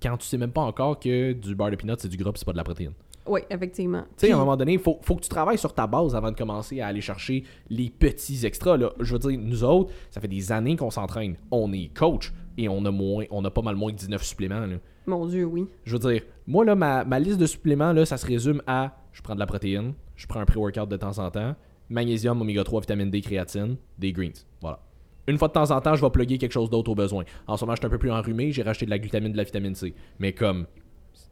quand 0.01 0.17
tu 0.17 0.27
sais 0.27 0.37
même 0.37 0.51
pas 0.51 0.61
encore 0.61 0.99
que 0.99 1.33
du 1.33 1.55
beurre 1.55 1.71
de 1.71 1.75
peanut, 1.75 1.99
c'est 1.99 2.09
du 2.09 2.17
gras 2.17 2.31
c'est 2.35 2.45
pas 2.45 2.51
de 2.51 2.57
la 2.57 2.63
protéine. 2.63 2.93
Oui, 3.27 3.41
effectivement. 3.49 4.03
Tu 4.17 4.27
sais, 4.27 4.31
à 4.31 4.35
un 4.35 4.39
moment 4.39 4.55
donné, 4.55 4.73
il 4.73 4.79
faut, 4.79 4.99
faut 5.01 5.15
que 5.15 5.21
tu 5.21 5.29
travailles 5.29 5.57
sur 5.57 5.73
ta 5.73 5.87
base 5.87 6.15
avant 6.15 6.31
de 6.31 6.35
commencer 6.37 6.81
à 6.81 6.87
aller 6.87 7.01
chercher 7.01 7.43
les 7.69 7.89
petits 7.89 8.45
extras. 8.45 8.77
Là. 8.77 8.91
Je 8.99 9.13
veux 9.13 9.19
dire, 9.19 9.39
nous 9.39 9.63
autres, 9.63 9.91
ça 10.11 10.21
fait 10.21 10.27
des 10.27 10.51
années 10.51 10.75
qu'on 10.75 10.91
s'entraîne. 10.91 11.35
On 11.51 11.73
est 11.73 11.91
coach 11.93 12.31
et 12.57 12.69
on 12.69 12.85
a 12.85 12.91
moins, 12.91 13.25
on 13.31 13.43
a 13.43 13.49
pas 13.51 13.61
mal 13.61 13.75
moins 13.75 13.91
que 13.91 13.97
19 13.97 14.23
suppléments. 14.23 14.59
là. 14.59 14.77
Mon 15.07 15.25
Dieu, 15.25 15.45
oui. 15.45 15.65
Je 15.85 15.97
veux 15.97 16.11
dire, 16.11 16.21
moi, 16.47 16.65
là, 16.65 16.75
ma, 16.75 17.03
ma 17.03 17.19
liste 17.19 17.37
de 17.37 17.45
suppléments, 17.45 17.93
là, 17.93 18.05
ça 18.05 18.17
se 18.17 18.25
résume 18.25 18.61
à 18.67 18.95
je 19.11 19.21
prends 19.21 19.35
de 19.35 19.39
la 19.39 19.45
protéine, 19.45 19.93
je 20.15 20.27
prends 20.27 20.39
un 20.41 20.45
pré-workout 20.45 20.89
de 20.89 20.97
temps 20.97 21.17
en 21.19 21.31
temps, 21.31 21.55
magnésium, 21.89 22.41
oméga 22.41 22.63
3, 22.63 22.81
vitamine 22.81 23.09
D, 23.09 23.21
créatine, 23.21 23.77
des 23.97 24.11
greens. 24.11 24.45
Voilà. 24.61 24.79
Une 25.27 25.37
fois 25.37 25.47
de 25.47 25.53
temps 25.53 25.71
en 25.71 25.81
temps, 25.81 25.95
je 25.95 26.01
vais 26.01 26.09
plugger 26.11 26.37
quelque 26.37 26.51
chose 26.51 26.69
d'autre 26.69 26.91
au 26.91 26.95
besoin. 26.95 27.23
En 27.47 27.57
ce 27.57 27.63
moment, 27.65 27.75
je 27.75 27.79
suis 27.81 27.87
un 27.87 27.89
peu 27.89 27.97
plus 27.97 28.11
enrhumé, 28.11 28.51
j'ai 28.51 28.61
racheté 28.61 28.85
de 28.85 28.91
la 28.91 28.99
glutamine, 28.99 29.31
de 29.31 29.37
la 29.37 29.43
vitamine 29.43 29.73
C. 29.73 29.93
Mais 30.19 30.33
comme, 30.33 30.67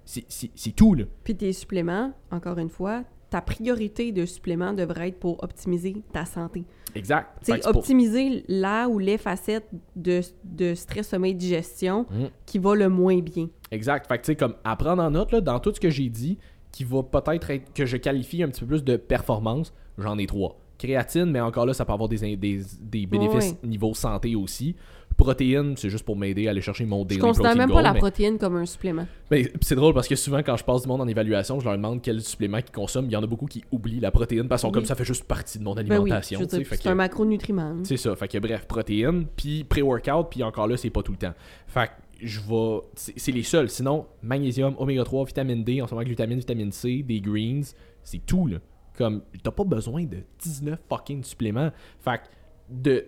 c'est- 0.06 0.76
tout, 0.76 0.94
là. 0.96 1.06
Puis 1.24 1.36
tes 1.36 1.54
suppléments, 1.54 2.12
encore 2.32 2.58
une 2.58 2.70
fois, 2.70 3.04
ta 3.30 3.42
priorité 3.42 4.12
de 4.12 4.26
supplément 4.26 4.74
devrait 4.74 5.08
être 5.10 5.20
pour 5.20 5.44
optimiser 5.44 5.96
ta 6.12 6.24
santé. 6.26 6.66
Exact. 6.94 7.40
Que 7.40 7.46
c'est 7.46 7.62
pour- 7.64 7.78
optimiser 7.78 8.44
là 8.48 8.88
ou 8.88 9.00
les 9.00 9.18
facettes 9.18 9.68
de, 9.96 10.22
de 10.44 10.76
stress, 10.76 11.10
sommeil, 11.10 11.34
digestion 11.34 12.06
Mm. 12.12 12.26
qui 12.46 12.60
va 12.60 12.76
le 12.76 12.90
moins 12.90 13.20
bien. 13.20 13.50
Exact. 13.72 14.06
Fait 14.08 14.18
que 14.20 14.24
tu 14.24 14.28
sais, 14.28 14.36
comme 14.36 14.54
à 14.64 14.76
prendre 14.76 15.02
en 15.02 15.10
note, 15.10 15.32
là, 15.32 15.42
dans 15.42 15.60
tout 15.60 15.74
ce 15.74 15.80
que 15.80 15.90
j'ai 15.90 16.10
dit, 16.10 16.38
qui 16.72 16.84
va 16.84 17.02
peut-être 17.02 17.50
être 17.50 17.74
que 17.74 17.86
je 17.88 17.98
qualifie 17.98 18.44
un 18.44 18.50
petit 18.50 18.62
peu 18.62 18.68
plus 18.68 18.84
de 18.84 18.98
performance, 18.98 19.74
j'en 19.98 20.18
ai 20.20 20.28
trois. 20.28 20.60
Créatine, 20.78 21.26
mais 21.26 21.40
encore 21.40 21.66
là, 21.66 21.74
ça 21.74 21.86
peut 21.86 21.94
avoir 21.94 22.10
des, 22.10 22.36
des 22.36 23.06
bénéfices 23.08 23.56
niveau 23.64 23.94
santé 23.94 24.36
aussi. 24.36 24.76
Protéines, 25.18 25.76
c'est 25.78 25.90
juste 25.90 26.06
pour 26.06 26.18
m'aider 26.18 26.48
à 26.48 26.52
aller 26.52 26.62
chercher 26.62 26.86
mon 26.86 27.04
Je 27.04 27.10
daily 27.10 27.22
considère 27.22 27.52
protein 27.52 27.60
même 27.60 27.68
goal, 27.70 27.76
pas 27.78 27.82
la 27.84 27.94
mais- 27.94 28.00
protéine 28.00 28.38
comme 28.38 28.56
un 28.56 28.66
supplément. 28.66 29.06
mais 29.32 29.52
c'est 29.62 29.76
drôle 29.76 29.94
parce 29.94 30.08
que 30.08 30.16
souvent, 30.16 30.42
quand 30.44 30.58
je 30.58 30.64
passe 30.64 30.82
du 30.84 30.88
monde 30.88 31.02
en 31.02 31.08
évaluation, 31.08 31.60
je 31.60 31.66
leur 31.66 31.76
demande 31.76 32.02
quel 32.02 32.22
supplément 32.22 32.62
qu'ils 32.62 32.72
consomment. 32.72 33.06
Il 33.06 33.12
y 33.14 33.16
en 33.16 33.24
a 33.24 33.28
beaucoup 33.28 33.46
qui 33.46 33.64
oublient 33.72 34.00
la 34.00 34.12
protéine 34.12 34.48
parce 34.48 34.62
sont 34.62 34.68
Oui. 34.70 34.74
comme 34.74 34.86
ça 34.86 34.96
fait 34.96 35.06
juste 35.06 35.24
partie 35.26 35.60
de 35.60 35.64
mon 35.64 35.76
Ben 35.76 35.84
oui, 35.84 35.92
alimentation. 35.92 36.40
je 36.42 36.46
c'est 36.64 36.82
que- 36.84 36.90
un 36.90 36.96
macronutriment. 36.96 37.84
c'est 37.84 37.98
ça. 37.98 38.16
Fait 38.16 38.28
que 38.28 38.38
bref, 38.40 38.66
protéines, 38.68 39.26
puis 39.36 39.64
pré-workout, 39.64 40.28
puis 40.32 40.44
encore 40.44 40.68
là, 40.68 40.78
c'est 40.78 40.90
pas 40.90 41.04
tout 41.04 41.12
le 41.12 41.18
temps. 41.18 41.34
Fait 41.68 41.88
que 41.88 41.92
je 42.26 42.40
vais. 42.40 42.80
C'est 42.96 43.20
c'est 43.20 43.32
les 43.32 43.44
seuls. 43.44 43.70
Sinon, 43.70 44.06
magnésium, 44.22 44.76
oméga 44.78 45.04
3, 45.04 45.26
vitamine 45.26 45.64
D, 45.64 45.82
en 45.82 45.88
ce 45.88 45.94
moment 45.94 46.06
glutamine, 46.06 46.38
vitamine 46.40 46.72
C, 46.72 47.04
des 47.04 47.20
greens, 47.22 47.74
c'est 48.04 48.26
tout 48.26 48.48
là. 48.48 48.58
Comme, 48.98 49.22
t'as 49.42 49.52
pas 49.52 49.64
besoin 49.64 50.04
de 50.06 50.18
19 50.40 50.80
fucking 50.88 51.24
suppléments. 51.24 51.72
Fait 52.00 52.18
que 52.20 52.24
de. 52.70 53.06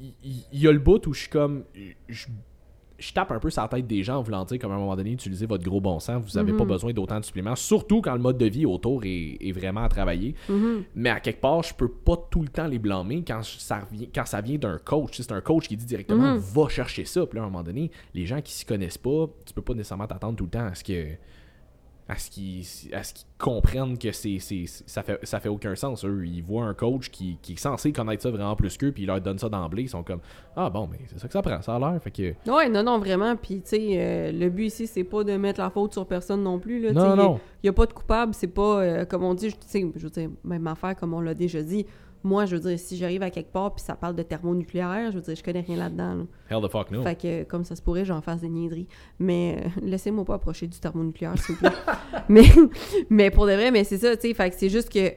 Il 0.00 0.14
y, 0.52 0.60
y 0.60 0.66
a 0.68 0.72
le 0.72 0.78
bout 0.78 1.06
où 1.06 1.12
je 1.12 1.20
suis 1.20 1.28
comme. 1.30 1.64
Je, 2.08 2.26
je 2.98 3.12
tape 3.14 3.32
un 3.32 3.38
peu 3.38 3.48
sur 3.48 3.62
la 3.62 3.68
tête 3.68 3.86
des 3.86 4.02
gens 4.02 4.16
en 4.18 4.22
voulant 4.22 4.44
dire 4.44 4.58
qu'à 4.58 4.66
un 4.66 4.76
moment 4.76 4.94
donné, 4.94 5.12
utilisez 5.12 5.46
votre 5.46 5.64
gros 5.64 5.80
bon 5.80 5.98
sens, 6.00 6.22
vous 6.22 6.38
n'avez 6.38 6.52
pas 6.52 6.64
Mhm. 6.64 6.68
besoin 6.70 6.92
d'autant 6.92 7.18
de 7.18 7.24
suppléments, 7.24 7.56
surtout 7.56 8.02
quand 8.02 8.12
le 8.12 8.18
mode 8.18 8.36
de 8.36 8.44
vie 8.44 8.66
autour 8.66 9.02
est, 9.04 9.38
est 9.40 9.52
vraiment 9.52 9.82
à 9.84 9.88
travailler. 9.88 10.34
Mhm. 10.50 10.84
Mais 10.94 11.08
à 11.08 11.18
quelque 11.18 11.40
part, 11.40 11.62
je 11.62 11.72
peux 11.74 11.88
pas 11.90 12.16
tout 12.30 12.42
le 12.42 12.48
temps 12.48 12.66
les 12.66 12.78
blâmer 12.78 13.24
quand 13.26 13.42
ça, 13.42 13.80
revient, 13.80 14.08
quand 14.14 14.26
ça 14.26 14.42
vient 14.42 14.58
d'un 14.58 14.76
coach. 14.78 15.16
Si 15.16 15.22
c'est 15.22 15.32
un 15.32 15.40
coach 15.40 15.66
qui 15.66 15.76
dit 15.78 15.86
directement 15.86 16.34
Mhm. 16.34 16.40
va 16.40 16.68
chercher 16.68 17.06
ça. 17.06 17.24
Puis 17.24 17.36
là, 17.38 17.42
à 17.44 17.46
un 17.46 17.50
moment 17.50 17.62
donné, 17.64 17.90
les 18.14 18.26
gens 18.26 18.42
qui 18.42 18.52
s'y 18.52 18.66
connaissent 18.66 18.98
pas, 18.98 19.26
tu 19.46 19.54
peux 19.54 19.62
pas 19.62 19.72
nécessairement 19.74 20.06
t'attendre 20.06 20.36
tout 20.36 20.44
le 20.44 20.50
temps 20.50 20.66
à 20.66 20.74
ce 20.74 20.84
que 20.84 21.08
à 22.10 22.16
ce 22.16 22.28
qu'ils 22.30 22.64
à 22.94 23.02
ce 23.04 23.14
qu'ils 23.14 23.26
comprennent 23.38 23.96
que 23.96 24.10
c'est 24.10 24.38
ça 24.40 25.02
fait 25.02 25.18
ça 25.22 25.38
fait 25.38 25.48
aucun 25.48 25.74
sens 25.76 26.04
eux 26.04 26.26
ils 26.26 26.42
voient 26.42 26.64
un 26.64 26.74
coach 26.74 27.08
qui, 27.10 27.38
qui 27.40 27.52
est 27.52 27.56
censé 27.56 27.92
connaître 27.92 28.22
ça 28.22 28.30
vraiment 28.30 28.56
plus 28.56 28.76
qu'eux 28.76 28.90
puis 28.90 29.04
il 29.04 29.06
leur 29.06 29.20
donne 29.20 29.38
ça 29.38 29.48
d'emblée 29.48 29.82
ils 29.84 29.88
sont 29.88 30.02
comme 30.02 30.20
ah 30.56 30.68
bon 30.70 30.88
mais 30.90 30.98
c'est 31.06 31.18
ça 31.20 31.26
que 31.28 31.32
ça 31.32 31.40
prend 31.42 31.62
ça 31.62 31.76
a 31.76 31.78
l'air 31.78 32.02
fait 32.02 32.10
que 32.10 32.50
Ouais, 32.50 32.68
non, 32.68 32.82
non, 32.82 32.98
vraiment. 32.98 33.36
Puis, 33.36 33.56
tu 33.62 33.68
sais, 33.68 33.88
euh, 33.92 34.32
le 34.32 34.48
but 34.50 34.66
ici, 34.66 34.86
c'est 34.86 35.04
pas 35.04 35.22
de 35.24 35.36
mettre 35.36 35.60
la 35.60 35.70
faute 35.70 35.92
sur 35.92 36.04
personne 36.06 36.42
non 36.42 36.58
plus. 36.58 36.80
Là, 36.80 36.92
non 36.92 37.14
non 37.16 37.40
Il 37.62 37.66
n'y 37.66 37.70
a 37.70 37.72
pas 37.72 37.86
de 37.86 37.92
coupable, 37.92 38.34
c'est 38.34 38.48
pas, 38.48 38.80
euh, 38.82 39.04
comme 39.04 39.22
on 39.22 39.34
dit, 39.34 39.50
je- 39.50 39.54
tu 39.56 39.66
sais, 39.66 39.86
je 39.94 40.02
veux 40.02 40.10
dire, 40.10 40.30
même 40.44 40.66
affaire, 40.66 40.96
comme 40.96 41.14
on 41.14 41.20
l'a 41.20 41.34
déjà 41.34 41.62
dit. 41.62 41.86
Moi, 42.22 42.44
je 42.46 42.56
veux 42.56 42.60
dire, 42.60 42.78
si 42.78 42.96
j'arrive 42.96 43.22
à 43.22 43.30
quelque 43.30 43.50
part 43.50 43.74
puis 43.74 43.82
ça 43.82 43.94
parle 43.94 44.14
de 44.14 44.22
thermonucléaire, 44.22 45.10
je 45.10 45.16
veux 45.16 45.22
dire, 45.22 45.34
je 45.34 45.42
connais 45.42 45.60
rien 45.60 45.76
là-dedans. 45.76 46.14
là. 46.14 46.24
hell 46.50 46.62
the 46.62 46.70
fuck 46.70 46.90
no 46.90 47.02
Fait 47.02 47.14
que, 47.14 47.42
comme 47.44 47.64
ça 47.64 47.76
se 47.76 47.82
pourrait, 47.82 48.04
j'en 48.04 48.20
fasse 48.20 48.40
des 48.40 48.48
niaiseries. 48.48 48.88
Mais 49.18 49.58
euh, 49.58 49.80
laissez-moi 49.82 50.24
pas 50.24 50.34
approcher 50.34 50.66
du 50.66 50.78
thermonucléaire, 50.78 51.38
s'il 51.38 51.54
vous 51.54 51.60
plaît. 51.60 51.70
mais, 52.28 52.44
mais 53.08 53.30
pour 53.30 53.46
de 53.46 53.52
vrai, 53.52 53.70
mais 53.70 53.84
c'est 53.84 53.98
ça, 53.98 54.14
tu 54.16 54.28
sais. 54.28 54.34
Fait 54.34 54.50
que 54.50 54.56
c'est 54.56 54.68
juste 54.68 54.92
que, 54.92 55.12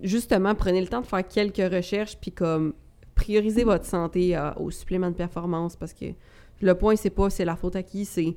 justement, 0.00 0.54
prenez 0.54 0.80
le 0.80 0.88
temps 0.88 1.02
de 1.02 1.06
faire 1.06 1.26
quelques 1.26 1.72
recherches, 1.72 2.16
puis 2.18 2.32
comme, 2.32 2.72
priorisez 3.14 3.64
votre 3.64 3.84
santé 3.84 4.36
euh, 4.36 4.52
au 4.54 4.70
supplément 4.70 5.10
de 5.10 5.16
performance, 5.16 5.76
parce 5.76 5.92
que 5.92 6.06
le 6.60 6.74
point, 6.74 6.96
c'est 6.96 7.10
pas 7.10 7.28
c'est 7.28 7.44
la 7.44 7.56
faute 7.56 7.76
à 7.76 7.82
qui, 7.82 8.04
c'est 8.04 8.36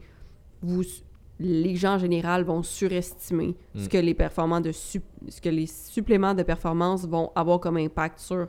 vous. 0.62 0.84
Les 1.42 1.76
gens 1.76 1.96
en 1.96 2.00
général 2.00 2.44
vont 2.44 2.64
surestimer 2.64 3.56
ce 3.76 3.86
Mm. 3.86 3.88
que 3.90 3.98
les 3.98 4.14
performants 4.14 4.62
de 4.62 4.72
ce 4.72 5.00
que 5.42 5.50
les 5.50 5.66
suppléments 5.68 6.34
de 6.34 6.44
performance 6.44 7.06
vont 7.08 7.32
avoir 7.36 7.60
comme 7.60 7.78
impact 7.78 8.20
sur 8.20 8.48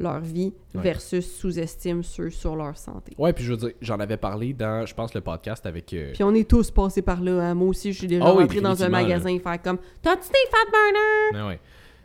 leur 0.00 0.20
vie 0.20 0.52
Ouais. 0.74 0.82
versus 0.82 1.24
sous-estiment 1.36 2.02
ceux 2.02 2.28
sur 2.30 2.56
leur 2.56 2.76
santé. 2.76 3.12
ouais 3.16 3.32
puis 3.32 3.44
je 3.44 3.52
veux 3.52 3.56
dire 3.56 3.70
j'en 3.80 4.00
avais 4.00 4.16
parlé 4.16 4.52
dans 4.52 4.84
je 4.84 4.92
pense 4.92 5.14
le 5.14 5.20
podcast 5.20 5.64
avec 5.66 5.92
euh, 5.94 6.10
Puis 6.12 6.24
on 6.24 6.34
est 6.34 6.48
tous 6.50 6.70
passés 6.72 7.00
par 7.02 7.20
là. 7.20 7.50
hein. 7.50 7.54
Moi 7.54 7.68
aussi, 7.68 7.92
je 7.92 7.98
suis 7.98 8.08
déjà 8.08 8.24
Ah 8.26 8.34
oui, 8.34 8.42
rentrée 8.42 8.60
dans 8.60 8.82
un 8.82 8.88
magasin 8.88 9.28
et 9.30 9.38
faire 9.38 9.62
comme 9.62 9.78
T'as-tu 10.02 10.28
des 10.28 10.50
fat 10.50 10.70
burners? 10.72 11.44
Ouais, 11.46 11.48
ouais. 11.54 11.60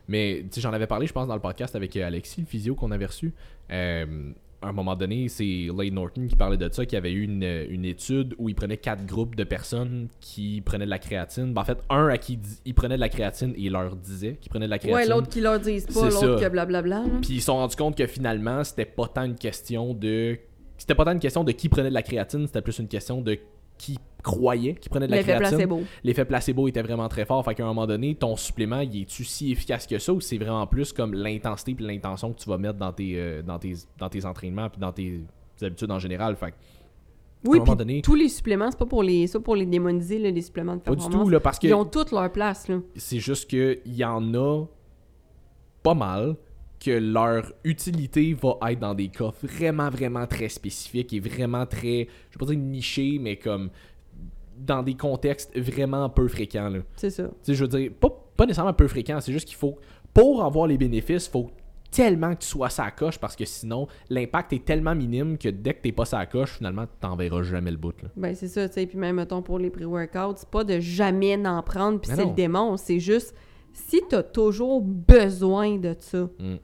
Mais 0.06 0.44
j'en 0.56 0.72
avais 0.72 0.86
parlé, 0.86 1.06
je 1.08 1.12
pense, 1.12 1.26
dans 1.28 1.34
le 1.34 1.40
podcast 1.40 1.74
avec 1.76 1.96
euh, 1.96 2.06
Alexis, 2.06 2.40
le 2.40 2.46
physio 2.46 2.74
qu'on 2.76 2.90
avait 2.92 3.06
reçu. 3.06 3.32
Euh, 3.72 4.32
à 4.62 4.68
un 4.68 4.72
moment 4.72 4.94
donné, 4.94 5.28
c'est 5.28 5.68
Lane 5.74 5.94
Norton 5.94 6.26
qui 6.28 6.36
parlait 6.36 6.56
de 6.56 6.68
ça, 6.70 6.84
qui 6.84 6.94
avait 6.96 7.12
eu 7.12 7.22
une, 7.22 7.42
une 7.42 7.84
étude 7.84 8.34
où 8.38 8.48
il 8.48 8.54
prenait 8.54 8.76
quatre 8.76 9.06
groupes 9.06 9.34
de 9.34 9.44
personnes 9.44 10.08
qui 10.20 10.60
prenaient 10.60 10.84
de 10.84 10.90
la 10.90 10.98
créatine. 10.98 11.54
Ben, 11.54 11.62
en 11.62 11.64
fait, 11.64 11.78
un 11.88 12.08
à 12.08 12.18
qui 12.18 12.38
il 12.64 12.74
prenait 12.74 12.96
de 12.96 13.00
la 13.00 13.08
créatine 13.08 13.52
et 13.56 13.62
il 13.62 13.72
leur 13.72 13.96
disait 13.96 14.36
qu'il 14.40 14.50
prenait 14.50 14.66
de 14.66 14.70
la 14.70 14.78
créatine. 14.78 14.96
Ouais, 14.96 15.08
l'autre 15.08 15.28
qui 15.28 15.40
leur 15.40 15.58
disent 15.58 15.86
pas, 15.86 16.10
l'autre 16.10 16.40
que 16.40 16.48
blablabla. 16.48 17.04
Puis 17.22 17.34
ils 17.34 17.40
se 17.40 17.46
sont 17.46 17.56
rendus 17.56 17.76
compte 17.76 17.96
que 17.96 18.06
finalement, 18.06 18.62
c'était 18.62 18.84
pas 18.84 19.08
tant 19.08 19.24
une 19.24 19.36
question 19.36 19.94
de. 19.94 20.38
C'était 20.76 20.94
pas 20.94 21.04
tant 21.04 21.12
une 21.12 21.20
question 21.20 21.44
de 21.44 21.52
qui 21.52 21.68
prenait 21.68 21.88
de 21.90 21.94
la 21.94 22.02
créatine, 22.02 22.46
c'était 22.46 22.62
plus 22.62 22.78
une 22.78 22.88
question 22.88 23.20
de 23.20 23.38
qui 23.80 23.96
croyait 24.22 24.74
qu'il 24.74 24.90
prenait 24.90 25.06
de 25.06 25.10
la 25.12 25.16
L'effet 25.16 25.36
créatine 25.36 25.56
placebo. 25.56 25.80
l'effet 26.04 26.24
placebo 26.26 26.68
était 26.68 26.82
vraiment 26.82 27.08
très 27.08 27.24
fort. 27.24 27.42
Fait 27.42 27.54
qu'à 27.54 27.64
un 27.64 27.68
moment 27.68 27.86
donné, 27.86 28.14
ton 28.14 28.36
supplément, 28.36 28.80
il 28.80 29.00
est-tu 29.02 29.24
si 29.24 29.50
efficace 29.50 29.86
que 29.86 29.98
ça 29.98 30.12
ou 30.12 30.20
c'est 30.20 30.36
vraiment 30.36 30.66
plus 30.66 30.92
comme 30.92 31.14
l'intensité 31.14 31.74
puis 31.74 31.86
l'intention 31.86 32.30
que 32.34 32.38
tu 32.38 32.48
vas 32.50 32.58
mettre 32.58 32.78
dans 32.78 32.92
tes, 32.92 33.14
euh, 33.18 33.40
dans 33.42 33.58
tes, 33.58 33.72
dans 33.98 34.10
tes 34.10 34.26
entraînements 34.26 34.68
puis 34.68 34.78
dans 34.78 34.92
tes 34.92 35.22
habitudes 35.62 35.90
en 35.90 35.98
général? 35.98 36.36
Fait 36.36 36.50
que, 36.50 36.56
Oui, 37.46 37.56
un 37.56 37.60
moment 37.60 37.72
puis 37.72 37.78
donné- 37.78 38.02
tous 38.02 38.14
les 38.14 38.28
suppléments, 38.28 38.70
c'est 38.70 38.78
pas 38.78 38.84
pour 38.84 39.02
les, 39.02 39.26
pas 39.26 39.40
pour 39.40 39.56
les 39.56 39.64
démoniser, 39.64 40.18
là, 40.18 40.30
les 40.30 40.42
suppléments 40.42 40.76
de 40.76 40.82
pas 40.82 40.90
du 40.90 40.96
performance. 40.98 41.24
tout, 41.24 41.30
là, 41.30 41.40
parce 41.40 41.58
que 41.58 41.66
Ils 41.68 41.74
ont 41.74 41.86
toutes 41.86 42.10
leur 42.12 42.30
place. 42.30 42.68
Là. 42.68 42.80
c'est 42.96 43.20
juste 43.20 43.48
qu'il 43.48 43.80
y 43.86 44.04
en 44.04 44.34
a 44.34 44.66
pas 45.82 45.94
mal 45.94 46.36
que 46.82 46.90
leur 46.90 47.52
utilité 47.62 48.34
va 48.34 48.58
être 48.70 48.80
dans 48.80 48.94
des 48.94 49.08
cas 49.08 49.30
vraiment, 49.42 49.90
vraiment 49.90 50.26
très 50.26 50.48
spécifiques 50.48 51.12
et 51.12 51.20
vraiment 51.20 51.66
très, 51.66 52.08
je 52.30 52.38
vais 52.38 52.46
pas 52.46 52.46
dire 52.46 52.58
nichés, 52.58 53.18
mais 53.20 53.36
comme 53.36 53.70
dans 54.58 54.82
des 54.82 54.94
contextes 54.94 55.56
vraiment 55.58 56.08
peu 56.08 56.26
fréquents. 56.28 56.68
Là. 56.68 56.80
C'est 56.96 57.10
ça. 57.10 57.24
Tu 57.24 57.30
sais, 57.42 57.54
je 57.54 57.64
veux 57.64 57.68
dire, 57.68 57.90
pas, 57.98 58.08
pas 58.36 58.46
nécessairement 58.46 58.72
peu 58.72 58.88
fréquent, 58.88 59.20
c'est 59.20 59.32
juste 59.32 59.46
qu'il 59.46 59.56
faut, 59.56 59.78
pour 60.12 60.42
avoir 60.44 60.66
les 60.66 60.78
bénéfices, 60.78 61.28
faut 61.28 61.50
tellement 61.90 62.34
que 62.34 62.40
tu 62.40 62.48
sois 62.48 62.70
sa 62.70 62.90
coche 62.90 63.18
parce 63.18 63.34
que 63.36 63.44
sinon, 63.44 63.88
l'impact 64.08 64.52
est 64.52 64.64
tellement 64.64 64.94
minime 64.94 65.36
que 65.36 65.48
dès 65.48 65.74
que 65.74 65.82
t'es 65.82 65.92
pas 65.92 66.04
sa 66.04 66.24
coche, 66.24 66.52
finalement, 66.58 66.86
t'en 67.00 67.16
verras 67.16 67.42
jamais 67.42 67.70
le 67.70 67.76
bout. 67.76 68.00
Là. 68.02 68.08
Ben, 68.16 68.34
c'est 68.34 68.48
ça, 68.48 68.68
tu 68.68 68.74
sais. 68.74 68.86
Puis 68.86 68.96
même, 68.96 69.16
mettons, 69.16 69.42
pour 69.42 69.58
les 69.58 69.70
pré-workouts, 69.70 70.36
c'est 70.36 70.48
pas 70.48 70.64
de 70.64 70.78
jamais 70.78 71.36
n'en 71.36 71.62
prendre, 71.62 72.00
puis 72.00 72.10
c'est 72.14 72.24
le 72.24 72.34
démon. 72.34 72.76
C'est 72.76 73.00
juste, 73.00 73.34
si 73.72 74.00
t'as 74.08 74.22
toujours 74.22 74.82
besoin 74.82 75.78
de 75.78 75.94
ça, 75.98 76.28
Mm. 76.38 76.56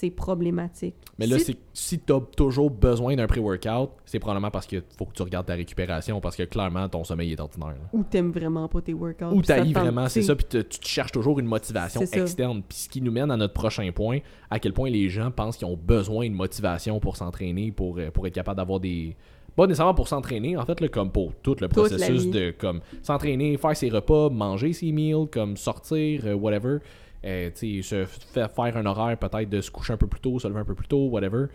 C'est 0.00 0.10
problématique. 0.10 0.94
Mais 1.18 1.26
là, 1.26 1.38
Si- 1.38 1.56
si 1.74 1.98
t'as 1.98 2.20
toujours 2.36 2.70
besoin 2.70 3.14
d'un 3.16 3.26
pré-workout, 3.26 3.90
c'est 4.06 4.18
probablement 4.18 4.50
parce 4.50 4.66
que 4.66 4.82
faut 4.96 5.04
que 5.04 5.12
tu 5.12 5.22
regardes 5.22 5.44
ta 5.46 5.54
récupération 5.54 6.20
parce 6.20 6.36
que 6.36 6.44
clairement, 6.44 6.88
ton 6.88 7.04
sommeil 7.04 7.32
est 7.32 7.40
ordinaire. 7.40 7.68
là. 7.68 7.88
Ou 7.92 8.02
t'aimes 8.02 8.30
vraiment 8.32 8.66
pas 8.68 8.80
tes 8.80 8.94
workouts. 8.94 9.26
Ou 9.34 9.42
t'haïs 9.42 9.72
vraiment, 9.74 10.08
c'est 10.08 10.20
tu 10.20 10.26
ça, 10.26 10.34
puis 10.36 10.46
tu 10.48 10.64
te 10.64 10.86
cherches 10.88 11.12
toujours 11.12 11.38
une 11.38 11.46
motivation 11.46 12.00
externe. 12.00 12.62
Puis 12.66 12.78
ce 12.78 12.88
qui 12.88 13.02
nous 13.02 13.12
mène 13.12 13.30
à 13.30 13.36
notre 13.36 13.52
prochain 13.54 13.90
point, 13.94 14.20
à 14.50 14.58
quel 14.58 14.72
point 14.72 14.88
les 14.88 15.08
gens 15.10 15.30
pensent 15.30 15.56
qu'ils 15.58 15.66
ont 15.66 15.76
besoin 15.76 16.28
de 16.30 16.34
motivation 16.34 16.98
pour 17.00 17.16
s'entraîner, 17.18 17.70
pour, 17.72 17.98
euh, 17.98 18.10
pour 18.10 18.26
être 18.26 18.34
capable 18.34 18.56
d'avoir 18.56 18.80
des... 18.80 19.16
Pas 19.56 19.66
nécessairement 19.66 19.94
pour 19.94 20.08
s'entraîner, 20.08 20.56
en 20.56 20.64
fait, 20.64 20.80
là, 20.80 20.88
comme 20.88 21.10
pour 21.10 21.34
tout 21.42 21.56
le 21.60 21.68
processus 21.68 22.30
de 22.30 22.52
comme 22.56 22.80
s'entraîner, 23.02 23.56
faire 23.58 23.76
ses 23.76 23.90
repas, 23.90 24.30
manger 24.30 24.72
ses 24.72 24.92
meals, 24.92 25.26
comme 25.30 25.56
sortir, 25.58 26.22
euh, 26.24 26.34
whatever. 26.34 26.78
Euh, 27.24 27.50
se 27.54 28.04
faire 28.04 28.48
un 28.58 28.86
horaire 28.86 29.18
peut-être 29.18 29.50
de 29.50 29.60
se 29.60 29.70
coucher 29.70 29.92
un 29.92 29.96
peu 29.96 30.06
plus 30.06 30.20
tôt, 30.20 30.38
se 30.38 30.48
lever 30.48 30.60
un 30.60 30.64
peu 30.64 30.74
plus 30.74 30.88
tôt, 30.88 31.08
whatever. 31.08 31.46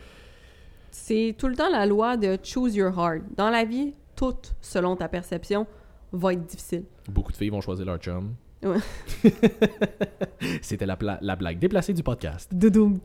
C'est 0.92 1.36
tout 1.38 1.48
le 1.48 1.56
temps 1.56 1.70
la 1.70 1.86
loi 1.86 2.18
de 2.18 2.38
choose 2.42 2.76
your 2.76 2.98
heart. 2.98 3.24
Dans 3.36 3.50
la 3.50 3.66
vie, 3.66 3.94
tout, 4.16 4.36
selon 4.62 4.96
ta 4.96 5.10
perception, 5.10 5.66
va 6.12 6.34
être 6.34 6.46
difficile. 6.46 6.84
Beaucoup 7.10 7.32
de 7.32 7.38
filles 7.38 7.50
vont 7.50 7.62
choisir 7.62 7.86
leur 7.86 7.98
chum. 7.98 8.36
Ouais. 8.64 8.78
C'était 10.62 10.86
la 10.86 10.96
blague 10.96 11.60
déplacée 11.60 11.94
du 11.94 12.04
podcast. 12.04 12.54
Doudoum. 12.54 13.00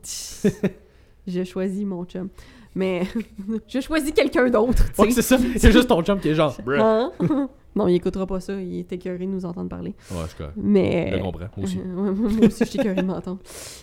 je 1.27 1.43
choisis 1.43 1.85
mon 1.85 2.05
chum. 2.05 2.29
Mais 2.75 3.03
je 3.67 3.79
choisis 3.81 4.11
quelqu'un 4.11 4.49
d'autre. 4.49 4.83
Ouais, 4.97 5.11
c'est 5.11 5.21
ça. 5.21 5.37
C'est 5.57 5.71
juste 5.71 5.89
ton 5.89 6.01
chum 6.03 6.19
qui 6.19 6.29
est 6.29 6.35
genre. 6.35 6.55
Bruh. 6.63 6.79
Hein? 6.79 7.11
non, 7.75 7.87
il 7.87 7.95
écoutera 7.95 8.25
pas 8.25 8.39
ça. 8.39 8.53
Il 8.61 8.79
est 8.79 8.91
écœuré 8.93 9.25
de 9.25 9.31
nous 9.31 9.45
entendre 9.45 9.69
parler. 9.69 9.93
Ouais, 10.11 10.23
je. 10.39 10.45
Mais... 10.55 11.09
Je 11.11 11.15
le 11.17 11.21
comprends, 11.21 11.49
moi 11.57 11.65
aussi. 11.65 11.79
Moi 11.85 12.47
aussi, 12.47 12.63
je 12.65 12.69
suis 12.69 12.79
écœurée 12.79 13.01
de 13.01 13.07
m'entendre. 13.07 13.39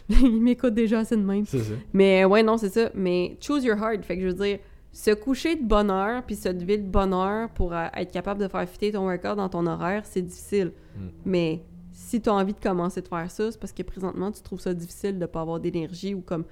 il 0.08 0.40
m'écoute 0.40 0.74
déjà 0.74 1.00
assez 1.00 1.16
de 1.16 1.22
même. 1.22 1.44
C'est 1.46 1.58
ça. 1.58 1.74
Mais 1.92 2.24
ouais, 2.24 2.42
non, 2.42 2.56
c'est 2.56 2.70
ça. 2.70 2.90
Mais 2.94 3.36
choose 3.40 3.64
your 3.64 3.76
heart. 3.76 4.04
Fait 4.04 4.16
que 4.16 4.22
je 4.22 4.28
veux 4.28 4.44
dire, 4.44 4.58
se 4.92 5.10
coucher 5.10 5.56
de 5.56 5.64
bonne 5.64 5.90
heure 5.90 6.22
puis 6.24 6.34
se 6.34 6.48
lever 6.48 6.78
de 6.78 6.88
bonne 6.88 7.12
heure 7.12 7.50
pour 7.50 7.72
euh, 7.72 7.86
être 7.94 8.10
capable 8.10 8.40
de 8.40 8.48
faire 8.48 8.66
fitter 8.68 8.92
ton 8.92 9.06
workout 9.06 9.36
dans 9.36 9.48
ton 9.48 9.66
horaire, 9.66 10.02
c'est 10.04 10.22
difficile. 10.22 10.72
Mm. 10.96 11.00
Mais 11.26 11.62
si 11.92 12.20
tu 12.20 12.30
as 12.30 12.34
envie 12.34 12.54
de 12.54 12.60
commencer 12.60 13.02
de 13.02 13.08
faire 13.08 13.30
ça, 13.30 13.52
c'est 13.52 13.60
parce 13.60 13.72
que 13.72 13.82
présentement, 13.82 14.32
tu 14.32 14.42
trouves 14.42 14.60
ça 14.60 14.72
difficile 14.72 15.18
de 15.18 15.26
pas 15.26 15.42
avoir 15.42 15.60
d'énergie 15.60 16.14
ou 16.14 16.20
comme 16.20 16.44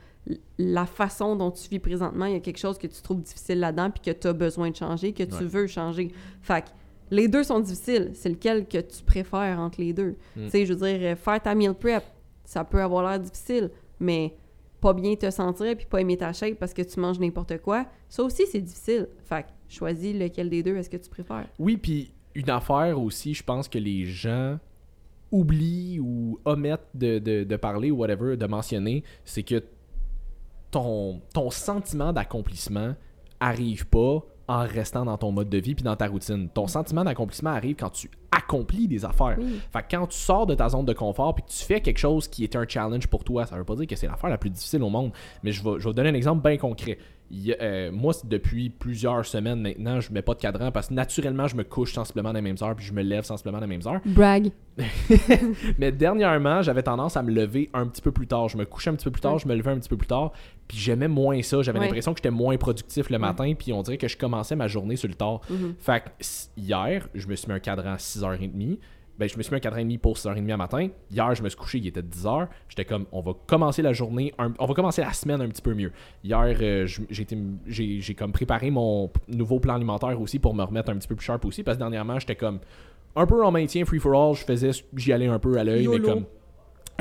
la 0.59 0.87
façon 0.87 1.37
dont 1.37 1.51
tu 1.51 1.69
vis 1.69 1.79
présentement, 1.79 2.27
il 2.27 2.33
y 2.33 2.37
a 2.37 2.41
quelque 2.41 2.59
chose 2.59 2.79
que 2.79 2.87
tu 2.87 3.01
trouves 3.03 3.23
difficile 3.23 3.61
là-dedans 3.61 3.91
puis 3.91 4.01
que 4.13 4.19
tu 4.19 4.27
as 4.27 4.33
besoin 4.33 4.71
de 4.71 4.77
changer, 4.77 5.13
que 5.13 5.23
tu 5.23 5.45
veux 5.45 5.67
changer. 5.67 6.11
Fait 6.43 6.63
que 6.65 6.69
les 7.11 7.29
deux 7.29 7.45
sont 7.45 7.61
difficiles. 7.61 8.11
C'est 8.15 8.29
lequel 8.31 8.67
que 8.67 8.79
tu 8.79 9.03
préfères 9.05 9.61
entre 9.61 9.81
les 9.81 9.93
deux? 9.93 10.17
Mm. 10.37 10.45
Tu 10.45 10.51
sais, 10.51 10.67
je 10.67 10.73
veux 10.75 10.87
dire, 10.89 10.99
euh, 11.13 11.17
faire 11.17 11.41
ta 11.41 11.55
meal 11.55 11.75
prep, 11.75 12.03
ça 12.45 12.65
peut 12.65 12.81
avoir 12.83 13.09
l'air 13.09 13.21
difficile, 13.21 13.71
mais 14.01 14.35
pas 14.81 14.93
bien 14.93 15.15
te 15.15 15.31
sentir 15.31 15.77
puis 15.77 15.87
pas 15.87 16.01
aimer 16.01 16.17
ta 16.17 16.33
shape 16.33 16.59
parce 16.59 16.75
que 16.75 16.83
tu 16.83 16.99
manges 17.01 17.19
n'importe 17.21 17.59
quoi, 17.59 17.87
ça 18.09 18.23
aussi 18.23 18.45
c'est 18.47 18.61
difficile. 18.61 19.09
Fait 19.25 19.43
que 19.45 19.49
choisis 19.69 20.15
lequel 20.15 20.51
des 20.51 20.63
deux 20.63 20.77
est-ce 20.77 20.91
que 20.91 20.97
tu 20.97 21.09
préfères. 21.09 21.49
Oui, 21.59 21.77
puis 21.77 22.13
une 22.35 22.51
affaire 22.51 23.01
aussi, 23.01 23.33
je 23.35 23.43
pense 23.43 23.69
que 23.69 23.79
les 23.79 24.05
gens 24.05 24.59
oublient 25.33 25.99
ou 26.01 26.39
omettent 26.45 26.89
de, 26.95 27.19
de- 27.19 27.45
de 27.45 27.57
parler 27.57 27.91
ou 27.91 27.97
whatever, 27.97 28.37
de 28.37 28.47
mentionner, 28.47 29.03
c'est 29.25 29.43
que 29.43 29.63
ton, 30.77 31.23
ton 31.33 31.51
sentiment 31.51 32.13
d'accomplissement 32.13 32.95
arrive 33.41 33.87
pas 33.87 34.21
en 34.47 34.61
restant 34.61 35.07
dans 35.07 35.17
ton 35.17 35.33
mode 35.33 35.49
de 35.49 35.57
vie 35.57 35.75
puis 35.75 35.83
dans 35.83 35.97
ta 35.97 36.07
routine. 36.07 36.51
Ton 36.51 36.67
sentiment 36.67 37.03
d'accomplissement 37.03 37.51
arrive 37.51 37.77
quand 37.77 37.89
tu 37.89 38.11
accomplis 38.31 38.87
des 38.87 39.05
affaires. 39.07 39.37
Oui. 39.39 39.59
Fait 39.73 39.81
que 39.83 39.97
quand 39.97 40.07
tu 40.07 40.19
sors 40.19 40.47
de 40.47 40.55
ta 40.55 40.69
zone 40.69 40.85
de 40.85 40.93
confort 40.93 41.35
puis 41.35 41.45
que 41.45 41.51
tu 41.51 41.65
fais 41.65 41.81
quelque 41.81 41.99
chose 41.99 42.29
qui 42.29 42.45
est 42.45 42.55
un 42.57 42.67
challenge 42.69 43.07
pour 43.07 43.25
toi, 43.25 43.47
ça 43.47 43.57
veut 43.57 43.65
pas 43.65 43.75
dire 43.75 43.87
que 43.87 43.97
c'est 43.97 44.07
l'affaire 44.07 44.29
la 44.29 44.37
plus 44.37 44.51
difficile 44.51 44.83
au 44.83 44.91
monde, 44.91 45.13
mais 45.43 45.51
je 45.51 45.65
vais, 45.65 45.79
je 45.79 45.85
vais 45.85 45.91
vous 45.91 45.93
donner 45.95 46.11
un 46.11 46.15
exemple 46.15 46.47
bien 46.47 46.59
concret. 46.59 46.99
Il 47.31 47.57
euh, 47.61 47.91
moi, 47.93 48.13
depuis 48.25 48.71
plusieurs 48.71 49.25
semaines 49.27 49.61
maintenant, 49.61 50.01
je 50.01 50.13
mets 50.13 50.23
pas 50.23 50.35
de 50.35 50.41
cadran 50.41 50.71
parce 50.71 50.89
que 50.89 50.95
naturellement, 50.95 51.47
je 51.49 51.57
me 51.57 51.65
couche 51.65 51.93
sensiblement 51.95 52.29
à 52.29 52.33
les 52.33 52.41
mêmes 52.41 52.57
heures 52.63 52.77
puis 52.77 52.85
je 52.87 52.93
me 52.93 53.03
lève 53.03 53.25
sensiblement 53.25 53.59
à 53.59 53.61
les 53.63 53.67
mêmes 53.67 53.83
heures. 53.87 54.01
Brag. 54.05 54.51
Mais 55.79 55.91
dernièrement, 55.93 56.63
j'avais 56.63 56.83
tendance 56.83 57.17
à 57.17 57.23
me 57.23 57.31
lever 57.31 57.71
un 57.73 57.87
petit 57.87 58.03
peu 58.03 58.13
plus 58.13 58.27
tard. 58.27 58.49
Je 58.49 58.57
me 58.57 58.65
couchais 58.65 58.91
un 58.91 58.95
petit 58.95 59.05
peu 59.05 59.11
plus 59.11 59.21
tard, 59.23 59.39
je 59.39 59.49
me 59.49 59.55
levais 59.55 59.71
un 59.71 59.79
petit 59.79 59.89
peu 59.89 59.97
plus 59.97 60.07
tard. 60.07 60.33
Puis 60.69 60.79
j'aimais 60.79 61.09
moins 61.09 61.41
ça. 61.43 61.63
J'avais 61.63 61.79
Ouais. 61.79 61.87
l'impression 61.87 62.13
que 62.13 62.19
j'étais 62.19 62.31
moins 62.31 62.57
productif 62.57 63.11
le 63.11 63.19
matin. 63.19 63.53
Puis 63.59 63.73
on 63.73 63.83
dirait 63.83 63.99
que 63.99 64.09
je 64.09 64.17
commençais 64.17 64.57
ma 64.57 64.67
journée 64.69 64.97
sur 64.97 65.09
le 65.09 65.15
tard. 65.15 65.41
Mhm. 65.51 65.75
Fait 65.79 66.01
que 66.03 66.11
hier, 66.57 67.09
je 67.15 67.27
me 67.27 67.35
suis 67.37 67.49
mis 67.49 67.55
un 67.55 67.61
cadran 67.61 67.93
à 67.93 67.97
6h30. 67.99 68.79
Ben, 69.19 69.29
je 69.29 69.37
me 69.39 69.43
suis 69.43 69.53
mis 69.55 69.59
et 69.59 69.71
demi 69.83 69.99
pour 69.99 70.17
6h30 70.17 70.53
à 70.53 70.57
matin. 70.57 70.89
Hier, 71.11 71.35
je 71.35 71.43
me 71.43 71.49
suis 71.49 71.59
couché, 71.59 71.79
il 71.79 71.87
était 71.87 72.03
10h. 72.03 72.49
J'étais 72.69 72.85
comme, 72.85 73.07
on 73.13 73.21
va 73.23 73.33
commencer 73.47 73.81
la 73.83 73.93
journée, 73.93 74.35
un- 74.39 74.53
on 74.59 74.67
va 74.67 74.75
commencer 74.75 75.01
la 75.03 75.13
semaine 75.13 75.41
un 75.41 75.49
petit 75.49 75.63
peu 75.63 75.73
mieux. 75.75 75.91
Hier, 76.23 76.39
euh, 76.61 76.87
j'ai 77.67 78.15
comme 78.15 78.33
préparé 78.33 78.71
mon 78.71 79.11
nouveau 79.29 79.59
plan 79.61 79.75
alimentaire 79.75 80.21
aussi 80.21 80.39
pour 80.39 80.55
me 80.55 80.63
remettre 80.63 80.91
un 80.91 80.97
petit 80.97 81.09
peu 81.09 81.15
plus 81.17 81.25
sharp 81.25 81.45
aussi. 81.45 81.63
Parce 81.63 81.77
que 81.77 81.81
dernièrement, 81.83 82.19
j'étais 82.19 82.37
comme 82.37 82.59
un 83.15 83.27
peu 83.27 83.43
en 83.45 83.51
maintien 83.51 83.85
free 83.85 83.99
for 83.99 84.15
all. 84.15 84.35
Je 84.35 84.45
faisais, 84.45 84.71
j'y 84.95 85.13
allais 85.13 85.27
un 85.27 85.39
peu 85.39 85.59
à 85.59 85.65
l'œil, 85.65 85.85
mais 85.89 85.99
comme 86.15 86.25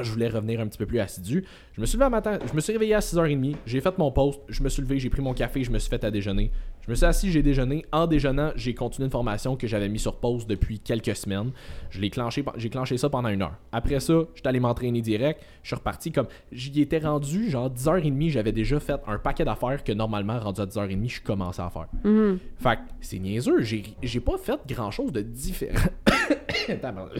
je 0.02 0.12
voulais 0.12 0.28
revenir 0.28 0.60
un 0.60 0.68
petit 0.68 0.78
peu 0.78 0.86
plus 0.86 1.00
assidu. 1.00 1.46
Je 1.74 1.80
me 1.82 1.86
suis 1.86 1.98
levé 1.98 2.06
un 2.06 2.10
matin, 2.10 2.38
je 2.46 2.54
me 2.54 2.60
suis 2.60 2.74
réveillé 2.74 2.96
à 2.96 3.00
6h30, 3.00 3.56
j'ai 3.66 3.80
fait 3.80 3.98
mon 3.98 4.12
post, 4.12 4.42
je 4.50 4.62
me 4.62 4.68
suis 4.70 4.82
levé, 4.82 5.00
j'ai 5.00 5.10
pris 5.10 5.22
mon 5.22 5.34
café, 5.34 5.64
je 5.64 5.72
me 5.72 5.80
suis 5.80 5.90
fait 5.90 6.04
à 6.04 6.12
déjeuner. 6.12 6.52
Je 6.86 6.92
me 6.92 6.96
suis 6.96 7.06
assis, 7.06 7.32
j'ai 7.32 7.42
déjeuné. 7.42 7.84
En 7.92 8.06
déjeunant, 8.06 8.52
j'ai 8.56 8.76
continué 8.76 9.06
une 9.06 9.12
formation 9.12 9.56
que 9.56 9.66
j'avais 9.66 9.90
mis 9.90 9.98
sur 9.98 10.18
pause 10.18 10.46
depuis 10.46 10.80
quelques 10.80 11.16
semaines. 11.16 11.50
Je 11.90 12.00
l'ai 12.00 12.12
clenché, 12.12 12.46
j'ai 12.58 12.70
clenché 12.70 12.98
ça 12.98 13.10
pendant 13.10 13.30
une 13.30 13.42
heure. 13.42 13.56
Après 13.72 14.00
ça, 14.00 14.14
j'étais 14.36 14.50
allé 14.50 14.60
m'entraîner 14.60 15.02
direct. 15.02 15.42
Je 15.64 15.70
suis 15.70 15.76
reparti 15.76 16.12
comme. 16.12 16.28
J'y 16.52 16.80
étais 16.82 17.00
rendu, 17.00 17.50
genre 17.50 17.72
10h30, 17.72 18.30
j'avais 18.30 18.52
déjà 18.52 18.80
fait 18.80 19.02
un 19.08 19.18
paquet 19.18 19.44
d'affaires 19.46 19.84
que 19.84 19.94
normalement, 19.94 20.40
rendu 20.40 20.62
à 20.62 20.66
10h30, 20.66 21.10
je 21.10 21.22
commençais 21.22 21.64
à 21.64 21.72
faire. 21.72 21.88
Mhm. 22.04 22.38
Fait 22.58 22.76
que 22.76 22.82
c'est 23.02 23.18
niaiseux, 23.18 23.62
j'ai 23.62 24.20
pas 24.20 24.38
fait 24.38 24.60
grand 24.68 24.92
chose 24.92 25.12
de 25.12 25.22
différent. 25.22 25.90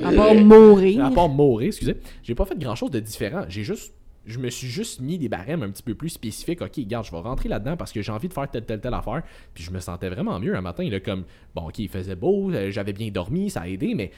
À 0.04 0.12
part 0.12 0.36
mourir. 0.36 1.06
À 1.06 1.12
part 1.12 1.30
mourir, 1.30 1.68
excusez. 1.68 1.98
J'ai 2.24 2.36
pas 2.36 2.46
fait 2.46 2.58
grand 2.58 2.76
chose 2.76 2.92
de 2.92 3.00
différent. 3.00 3.46
J'ai 3.48 3.64
juste. 3.64 3.94
Je 4.26 4.40
me 4.40 4.50
suis 4.50 4.68
juste 4.68 5.02
mis 5.02 5.18
des 5.18 5.30
barèmes 5.30 5.62
un 5.64 5.70
petit 5.70 5.84
peu 5.84 5.94
plus 5.96 6.10
spécifiques. 6.10 6.62
Ok, 6.62 6.74
regarde, 6.78 7.06
je 7.06 7.12
vais 7.12 7.20
rentrer 7.20 7.48
là-dedans 7.50 7.78
parce 7.78 7.92
que 7.92 8.02
j'ai 8.02 8.12
envie 8.12 8.28
de 8.28 8.34
faire 8.34 8.50
telle, 8.50 8.66
telle, 8.66 8.82
telle 8.82 8.94
affaire. 8.94 9.22
Puis 9.54 9.64
je 9.64 9.72
me 9.72 9.80
sentais 9.80 10.10
vraiment 10.10 10.40
mieux 10.40 10.56
un 10.56 10.62
matin. 10.62 10.88
Là, 10.90 11.00
comme, 11.00 11.24
bon, 11.54 11.68
ok, 11.68 11.80
il 11.80 11.90
faisait 11.90 12.16
beau, 12.16 12.50
euh, 12.52 12.72
j'avais 12.72 12.94
bien 12.94 13.10
dormi, 13.12 13.50
ça 13.50 13.62
a 13.62 13.68
aidé, 13.68 13.94
mais 13.96 14.12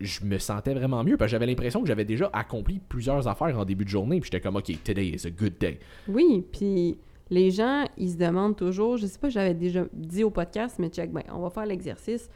je 0.00 0.24
me 0.24 0.38
sentais 0.38 0.74
vraiment 0.74 1.04
mieux 1.04 1.16
parce 1.16 1.28
que 1.28 1.32
j'avais 1.32 1.46
l'impression 1.46 1.80
que 1.82 1.86
j'avais 1.86 2.04
déjà 2.06 2.28
accompli 2.32 2.80
plusieurs 2.88 3.28
affaires 3.28 3.56
en 3.58 3.64
début 3.64 3.84
de 3.84 3.90
journée. 3.90 4.20
Puis 4.20 4.30
j'étais 4.32 4.40
comme, 4.42 4.56
ok, 4.56 4.72
today 4.82 5.08
is 5.08 5.26
a 5.26 5.30
good 5.30 5.58
day. 5.60 5.78
Oui, 6.08 6.44
puis 6.50 6.98
les 7.30 7.50
gens, 7.50 7.84
ils 7.98 8.10
se 8.10 8.16
demandent 8.16 8.56
toujours, 8.56 8.96
je 8.96 9.06
sais 9.06 9.18
pas, 9.18 9.28
j'avais 9.28 9.54
déjà 9.54 9.84
dit 9.92 10.24
au 10.24 10.30
podcast, 10.30 10.76
mais 10.78 10.88
check, 10.88 11.12
ben, 11.12 11.22
on 11.32 11.40
va 11.40 11.50
faire 11.50 11.66
l'exercice. 11.66 12.28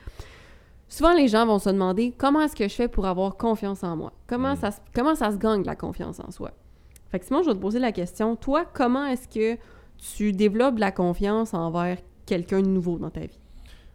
Souvent, 0.89 1.14
les 1.14 1.27
gens 1.29 1.45
vont 1.47 1.59
se 1.59 1.69
demander 1.71 2.14
comment 2.17 2.43
est-ce 2.43 2.55
que 2.55 2.69
je 2.69 2.75
fais 2.75 2.89
pour 2.89 3.07
avoir 3.07 3.37
confiance 3.37 3.83
en 3.83 3.97
moi? 3.97 4.12
Comment, 4.29 4.53
Mm. 4.53 4.57
ça, 4.57 4.71
se- 4.71 4.81
comment 4.95 5.14
ça 5.17 5.33
se 5.33 5.37
gagne 5.37 5.64
la 5.64 5.75
confiance 5.75 6.21
en 6.21 6.31
soi? 6.31 6.53
Fait 7.11 7.18
que 7.20 7.24
Simon, 7.24 7.42
je 7.42 7.48
vais 7.50 7.54
te 7.54 7.61
poser 7.61 7.78
la 7.78 7.92
question. 7.92 8.36
Toi, 8.36 8.64
comment 8.64 9.07
est-ce 9.07 9.28
que 9.28 9.59
tu 10.16 10.32
développes 10.32 10.74
de 10.76 10.80
la 10.80 10.92
confiance 10.92 11.54
envers 11.54 11.98
quelqu'un 12.26 12.61
de 12.62 12.68
nouveau 12.68 12.98
dans 12.98 13.11
ta 13.11 13.20
vie? 13.20 13.38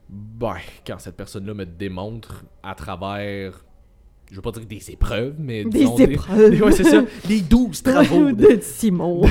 Ben, 0.09 0.55
quand 0.85 0.99
cette 0.99 1.15
personne-là 1.17 1.53
me 1.53 1.65
démontre 1.65 2.43
à 2.63 2.75
travers. 2.75 3.65
Je 4.29 4.37
veux 4.37 4.41
pas 4.41 4.51
dire 4.51 4.65
des 4.65 4.91
épreuves, 4.91 5.35
mais 5.39 5.65
Des 5.65 5.79
disons 5.79 5.97
épreuves. 5.97 6.51
Des, 6.51 6.61
ouais, 6.63 6.71
c'est 6.71 6.85
ça. 6.85 7.03
Des 7.27 7.41
douze 7.41 7.83
travaux. 7.83 8.31
de- 8.31 8.55
de 8.55 8.61
Simon. 8.61 9.23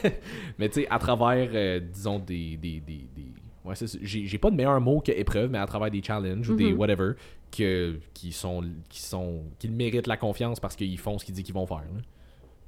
Mais 0.58 0.68
tu 0.68 0.82
sais, 0.82 0.86
à 0.90 0.98
travers, 0.98 1.50
euh, 1.54 1.80
disons, 1.80 2.18
des. 2.18 2.56
des, 2.56 2.80
des, 2.80 3.08
des- 3.14 3.32
Ouais, 3.64 3.74
c'est. 3.76 3.86
J'ai 4.02 4.26
j'ai 4.26 4.38
pas 4.38 4.50
de 4.50 4.56
meilleur 4.56 4.80
mot 4.80 5.00
que 5.00 5.12
épreuve, 5.12 5.50
mais 5.50 5.58
à 5.58 5.66
travers 5.66 5.90
des 5.90 6.02
challenges 6.02 6.48
ou 6.48 6.56
des 6.56 6.72
Mhm. 6.72 6.78
whatever, 6.78 7.12
que, 7.56 7.98
qui 8.14 8.32
sont. 8.32 8.62
qui 8.88 9.00
sont. 9.02 9.42
qui 9.58 9.68
méritent 9.68 10.06
la 10.08 10.16
confiance 10.16 10.58
parce 10.58 10.74
qu'ils 10.76 10.98
font 10.98 11.18
ce 11.18 11.24
qu'ils 11.24 11.34
disent 11.34 11.44
qu'ils 11.44 11.54
vont 11.54 11.66
faire. 11.66 11.78
là. 11.94 12.00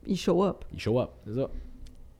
Il 0.06 0.16
show 0.16 0.44
up. 0.44 0.64
Ils 0.72 0.80
show 0.80 1.00
up, 1.00 1.10
c'est 1.26 1.34
ça. 1.34 1.50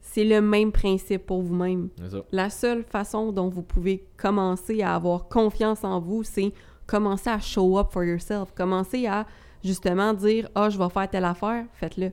C'est 0.01 0.23
le 0.25 0.41
même 0.41 0.71
principe 0.71 1.25
pour 1.25 1.41
vous-même. 1.41 1.89
La 2.31 2.49
seule 2.49 2.83
façon 2.83 3.31
dont 3.31 3.49
vous 3.49 3.63
pouvez 3.63 4.05
commencer 4.17 4.81
à 4.81 4.95
avoir 4.95 5.27
confiance 5.27 5.83
en 5.83 5.99
vous, 5.99 6.23
c'est 6.23 6.51
commencer 6.85 7.29
à 7.29 7.39
show 7.39 7.79
up 7.79 7.87
for 7.91 8.03
yourself. 8.03 8.53
Commencer 8.53 9.07
à 9.07 9.25
justement 9.63 10.13
dire 10.13 10.49
Ah, 10.55 10.69
je 10.69 10.77
vais 10.77 10.89
faire 10.89 11.09
telle 11.09 11.25
affaire, 11.25 11.65
faites-le. 11.73 12.11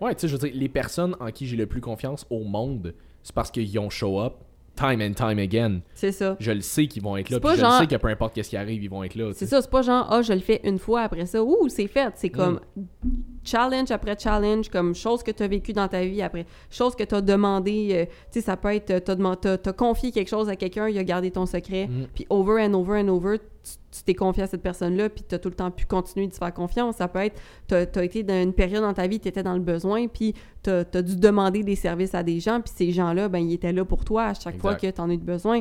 Ouais, 0.00 0.14
tu 0.14 0.22
sais, 0.22 0.28
je 0.28 0.36
veux 0.36 0.48
dire, 0.48 0.58
les 0.58 0.68
personnes 0.68 1.16
en 1.20 1.30
qui 1.30 1.46
j'ai 1.46 1.56
le 1.56 1.66
plus 1.66 1.80
confiance 1.80 2.24
au 2.30 2.44
monde, 2.44 2.94
c'est 3.22 3.34
parce 3.34 3.50
qu'ils 3.50 3.78
ont 3.78 3.90
show 3.90 4.20
up 4.20 4.34
time 4.76 5.00
and 5.00 5.14
time 5.14 5.38
again. 5.38 5.80
C'est 5.94 6.12
ça. 6.12 6.36
Je 6.38 6.52
le 6.52 6.60
sais 6.60 6.86
qu'ils 6.86 7.02
vont 7.02 7.16
être 7.16 7.30
là, 7.30 7.40
puis 7.40 7.50
je 7.54 7.56
genre- 7.60 7.72
le 7.72 7.78
sais 7.78 7.86
que 7.86 8.00
peu 8.00 8.08
importe 8.08 8.34
qu'est-ce 8.34 8.50
qui 8.50 8.56
arrive, 8.56 8.82
ils 8.82 8.90
vont 8.90 9.02
être 9.02 9.14
là. 9.16 9.32
C'est 9.34 9.46
ça, 9.46 9.60
c'est 9.62 9.70
pas 9.70 9.82
genre 9.82 10.06
Ah, 10.10 10.22
je 10.22 10.32
le 10.32 10.40
fais 10.40 10.60
une 10.64 10.78
fois 10.78 11.02
après 11.02 11.26
ça. 11.26 11.42
Ouh, 11.42 11.68
c'est 11.68 11.86
fait. 11.88 12.12
C'est 12.16 12.28
comme 12.30 12.60
challenge 13.44 13.90
après 13.90 14.16
challenge, 14.18 14.68
comme 14.68 14.94
chose 14.94 15.22
que 15.22 15.30
tu 15.30 15.42
as 15.42 15.48
vécu 15.48 15.72
dans 15.72 15.88
ta 15.88 16.04
vie 16.04 16.20
après, 16.22 16.46
chose 16.70 16.94
que 16.94 17.04
tu 17.04 17.14
as 17.14 17.20
demandé. 17.20 17.88
euh, 17.92 18.04
tu 18.04 18.12
sais, 18.32 18.40
ça 18.40 18.56
peut 18.56 18.74
être, 18.74 19.02
tu 19.04 19.10
as, 19.10 19.72
confié 19.72 20.10
quelque 20.12 20.28
chose 20.28 20.48
à 20.48 20.56
quelqu'un, 20.56 20.88
il 20.88 20.98
a 20.98 21.04
gardé 21.04 21.30
ton 21.30 21.46
secret, 21.46 21.86
Mm. 21.86 22.06
puis 22.14 22.26
over 22.30 22.62
and 22.64 22.74
over 22.74 23.00
and 23.00 23.08
over, 23.08 23.38
tu 23.38 23.44
tu 23.96 24.02
t'es 24.04 24.14
confié 24.14 24.42
à 24.42 24.46
cette 24.46 24.62
personne-là, 24.62 25.08
puis 25.08 25.24
tu 25.28 25.34
as 25.34 25.38
tout 25.38 25.48
le 25.48 25.54
temps 25.54 25.70
pu 25.70 25.86
continuer 25.86 26.26
de 26.26 26.32
se 26.32 26.38
faire 26.38 26.52
confiance. 26.52 26.96
Ça 26.96 27.08
peut 27.08 27.20
être, 27.20 27.40
tu 27.68 27.74
as, 27.74 28.04
été 28.04 28.22
dans 28.22 28.42
une 28.42 28.52
période 28.52 28.82
dans 28.82 28.94
ta 28.94 29.06
vie, 29.06 29.20
tu 29.20 29.28
étais 29.28 29.42
dans 29.42 29.54
le 29.54 29.60
besoin, 29.60 30.08
puis 30.08 30.34
tu 30.62 30.70
as, 30.70 30.84
dû 31.02 31.16
demander 31.16 31.62
des 31.62 31.76
services 31.76 32.14
à 32.14 32.22
des 32.22 32.40
gens, 32.40 32.60
puis 32.60 32.72
ces 32.74 32.92
gens-là, 32.92 33.28
ben, 33.28 33.38
ils 33.38 33.54
étaient 33.54 33.72
là 33.72 33.84
pour 33.84 34.04
toi 34.04 34.26
à 34.26 34.34
chaque 34.34 34.58
fois 34.58 34.74
que 34.74 34.90
tu 34.90 35.00
en 35.00 35.10
as 35.10 35.14
eu 35.14 35.18
besoin. 35.18 35.60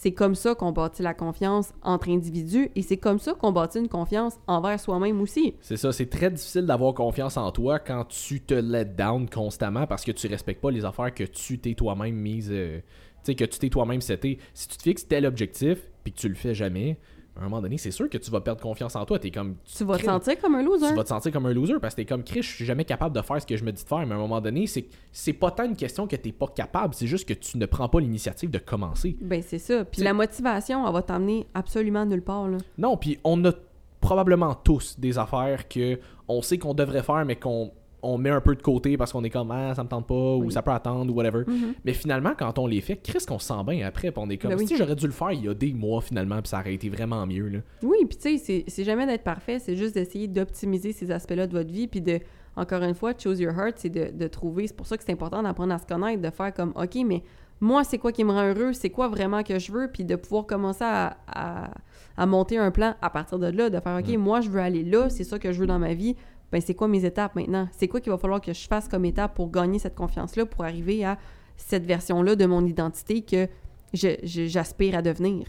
C'est 0.00 0.12
comme 0.12 0.36
ça 0.36 0.54
qu'on 0.54 0.70
bâtit 0.70 1.02
la 1.02 1.12
confiance 1.12 1.72
entre 1.82 2.08
individus 2.08 2.70
et 2.76 2.82
c'est 2.82 2.98
comme 2.98 3.18
ça 3.18 3.34
qu'on 3.34 3.50
bâtit 3.50 3.80
une 3.80 3.88
confiance 3.88 4.38
envers 4.46 4.78
soi-même 4.78 5.20
aussi. 5.20 5.56
C'est 5.60 5.76
ça, 5.76 5.90
c'est 5.90 6.08
très 6.08 6.30
difficile 6.30 6.66
d'avoir 6.66 6.94
confiance 6.94 7.36
en 7.36 7.50
toi 7.50 7.80
quand 7.80 8.04
tu 8.04 8.40
te 8.40 8.54
let 8.54 8.84
down 8.84 9.28
constamment 9.28 9.88
parce 9.88 10.04
que 10.04 10.12
tu 10.12 10.28
respectes 10.28 10.60
pas 10.60 10.70
les 10.70 10.84
affaires 10.84 11.12
que 11.12 11.24
tu 11.24 11.58
t'es 11.58 11.74
toi-même 11.74 12.14
mise. 12.14 12.48
euh, 12.52 12.78
tu 13.24 13.32
sais, 13.32 13.34
que 13.34 13.44
tu 13.44 13.58
t'es 13.58 13.70
toi-même 13.70 14.00
seté. 14.00 14.38
Si 14.54 14.68
tu 14.68 14.76
te 14.76 14.82
fixes 14.84 15.08
tel 15.08 15.26
objectif 15.26 15.90
puis 16.04 16.12
que 16.12 16.18
tu 16.18 16.28
le 16.28 16.36
fais 16.36 16.54
jamais, 16.54 16.98
à 17.38 17.42
un 17.42 17.44
moment 17.44 17.62
donné, 17.62 17.78
c'est 17.78 17.92
sûr 17.92 18.08
que 18.10 18.18
tu 18.18 18.30
vas 18.30 18.40
perdre 18.40 18.60
confiance 18.60 18.96
en 18.96 19.04
toi. 19.04 19.18
Comme. 19.32 19.56
Tu 19.64 19.84
vas 19.84 19.96
te 19.96 20.04
sentir 20.04 20.40
comme 20.40 20.56
un 20.56 20.62
loser. 20.62 20.88
tu 20.88 20.94
vas 20.94 21.04
te 21.04 21.08
sentir 21.08 21.32
comme 21.32 21.46
un 21.46 21.52
loser 21.52 21.74
parce 21.80 21.94
que 21.94 22.02
t'es 22.02 22.04
comme 22.04 22.24
Chris, 22.24 22.42
je 22.42 22.48
suis 22.48 22.64
jamais 22.64 22.84
capable 22.84 23.14
de 23.14 23.22
faire 23.22 23.40
ce 23.40 23.46
que 23.46 23.56
je 23.56 23.64
me 23.64 23.70
dis 23.70 23.82
de 23.82 23.88
faire, 23.88 24.04
mais 24.06 24.14
à 24.14 24.16
un 24.16 24.20
moment 24.20 24.40
donné, 24.40 24.66
c'est 24.66 24.86
c'est 25.12 25.32
pas 25.32 25.50
tant 25.50 25.64
une 25.64 25.76
question 25.76 26.06
que 26.06 26.16
t'es 26.16 26.32
pas 26.32 26.48
capable, 26.48 26.94
c'est 26.94 27.06
juste 27.06 27.28
que 27.28 27.34
tu 27.34 27.58
ne 27.58 27.66
prends 27.66 27.88
pas 27.88 28.00
l'initiative 28.00 28.50
de 28.50 28.58
commencer. 28.58 29.16
Ben 29.20 29.42
c'est 29.46 29.58
ça. 29.58 29.84
Puis 29.84 30.02
la 30.02 30.14
motivation, 30.14 30.86
elle 30.86 30.92
va 30.92 31.02
t'emmener 31.02 31.46
absolument 31.54 32.04
nulle 32.04 32.22
part. 32.22 32.48
Là. 32.48 32.58
Non, 32.76 32.96
puis 32.96 33.18
on 33.22 33.44
a 33.44 33.52
probablement 34.00 34.54
tous 34.54 34.98
des 34.98 35.18
affaires 35.18 35.68
que 35.68 35.98
on 36.28 36.42
sait 36.42 36.58
qu'on 36.58 36.74
devrait 36.74 37.02
faire, 37.02 37.24
mais 37.24 37.36
qu'on 37.36 37.72
on 38.02 38.16
met 38.18 38.30
un 38.30 38.40
peu 38.40 38.54
de 38.54 38.62
côté 38.62 38.96
parce 38.96 39.12
qu'on 39.12 39.24
est 39.24 39.30
comme 39.30 39.50
ah 39.50 39.74
ça 39.74 39.82
me 39.82 39.88
tente 39.88 40.06
pas 40.06 40.36
ou 40.36 40.50
ça 40.50 40.62
peut 40.62 40.70
attendre 40.70 41.12
ou 41.12 41.16
whatever. 41.16 41.44
Mhm. 41.46 41.74
Mais 41.84 41.92
finalement, 41.92 42.32
quand 42.38 42.58
on 42.58 42.66
les 42.66 42.80
fait, 42.80 42.96
Chris 42.96 43.24
qu'on 43.26 43.38
se 43.38 43.48
sent 43.48 43.64
bien 43.66 43.86
après, 43.86 44.10
puis 44.12 44.22
on 44.24 44.30
est 44.30 44.36
comme 44.38 44.50
Ben 44.52 44.58
oui. 44.58 44.66
si 44.68 44.76
j'aurais 44.76 44.94
dû 44.94 45.06
le 45.06 45.12
faire 45.12 45.32
il 45.32 45.44
y 45.44 45.48
a 45.48 45.54
des 45.54 45.72
mois 45.72 46.00
finalement, 46.00 46.40
puis 46.40 46.48
ça 46.48 46.60
aurait 46.60 46.74
été 46.74 46.88
vraiment 46.88 47.26
mieux 47.26 47.48
là. 47.48 47.58
Oui, 47.82 47.98
puis 48.08 48.16
tu 48.16 48.36
sais, 48.36 48.38
c'est- 48.38 48.64
c'est 48.68 48.84
jamais 48.84 49.06
d'être 49.06 49.24
parfait, 49.24 49.58
c'est 49.58 49.76
juste 49.76 49.94
d'essayer 49.94 50.28
d'optimiser 50.28 50.92
ces 50.92 51.10
aspects-là 51.10 51.46
de 51.46 51.52
votre 51.52 51.72
vie, 51.72 51.88
puis 51.88 52.00
de, 52.00 52.20
encore 52.56 52.82
une 52.82 52.94
fois, 52.94 53.12
choose 53.18 53.40
your 53.40 53.52
heart, 53.52 53.74
c'est 53.76 53.88
de, 53.90 54.10
de 54.16 54.26
trouver, 54.28 54.66
c'est 54.68 54.76
pour 54.76 54.86
ça 54.86 54.96
que 54.96 55.02
c'est 55.04 55.12
important 55.12 55.42
d'apprendre 55.42 55.74
à 55.74 55.78
se 55.78 55.86
connaître, 55.86 56.22
de 56.22 56.30
faire 56.30 56.52
comme, 56.54 56.72
OK, 56.76 56.96
mais 57.06 57.22
moi, 57.60 57.82
c'est 57.82 57.98
quoi 57.98 58.12
qui 58.12 58.22
me 58.22 58.30
rend 58.30 58.44
heureux, 58.54 58.72
c'est 58.72 58.90
quoi 58.90 59.08
vraiment 59.08 59.42
que 59.42 59.58
je 59.58 59.72
veux, 59.72 59.88
puis 59.92 60.04
de 60.04 60.14
pouvoir 60.14 60.46
commencer 60.46 60.84
à, 60.84 61.16
à, 61.26 61.70
à 62.16 62.26
monter 62.26 62.56
un 62.58 62.70
plan 62.70 62.94
à 63.02 63.10
partir 63.10 63.38
de 63.40 63.48
là, 63.48 63.68
de 63.70 63.80
faire, 63.80 63.98
OK, 63.98 64.08
Mm. 64.16 64.20
moi, 64.20 64.40
je 64.40 64.48
veux 64.50 64.60
aller 64.60 64.84
là, 64.84 65.08
c'est 65.08 65.24
ça 65.24 65.38
que 65.40 65.50
je 65.52 65.60
veux 65.60 65.66
dans 65.66 65.80
ma 65.80 65.94
vie, 65.94 66.14
ben 66.50 66.60
c'est 66.60 66.74
quoi 66.74 66.88
mes 66.88 67.04
étapes 67.04 67.34
maintenant? 67.36 67.68
C'est 67.72 67.88
quoi 67.88 68.00
qu'il 68.00 68.10
va 68.10 68.18
falloir 68.18 68.40
que 68.40 68.52
je 68.52 68.66
fasse 68.66 68.88
comme 68.88 69.04
étape 69.04 69.34
pour 69.34 69.50
gagner 69.50 69.78
cette 69.78 69.94
confiance-là, 69.94 70.46
pour 70.46 70.64
arriver 70.64 71.04
à 71.04 71.18
cette 71.56 71.84
version-là 71.84 72.36
de 72.36 72.46
mon 72.46 72.64
identité 72.64 73.22
que 73.22 73.48
j'aspire 73.92 74.96
à 74.96 75.02
devenir? 75.02 75.46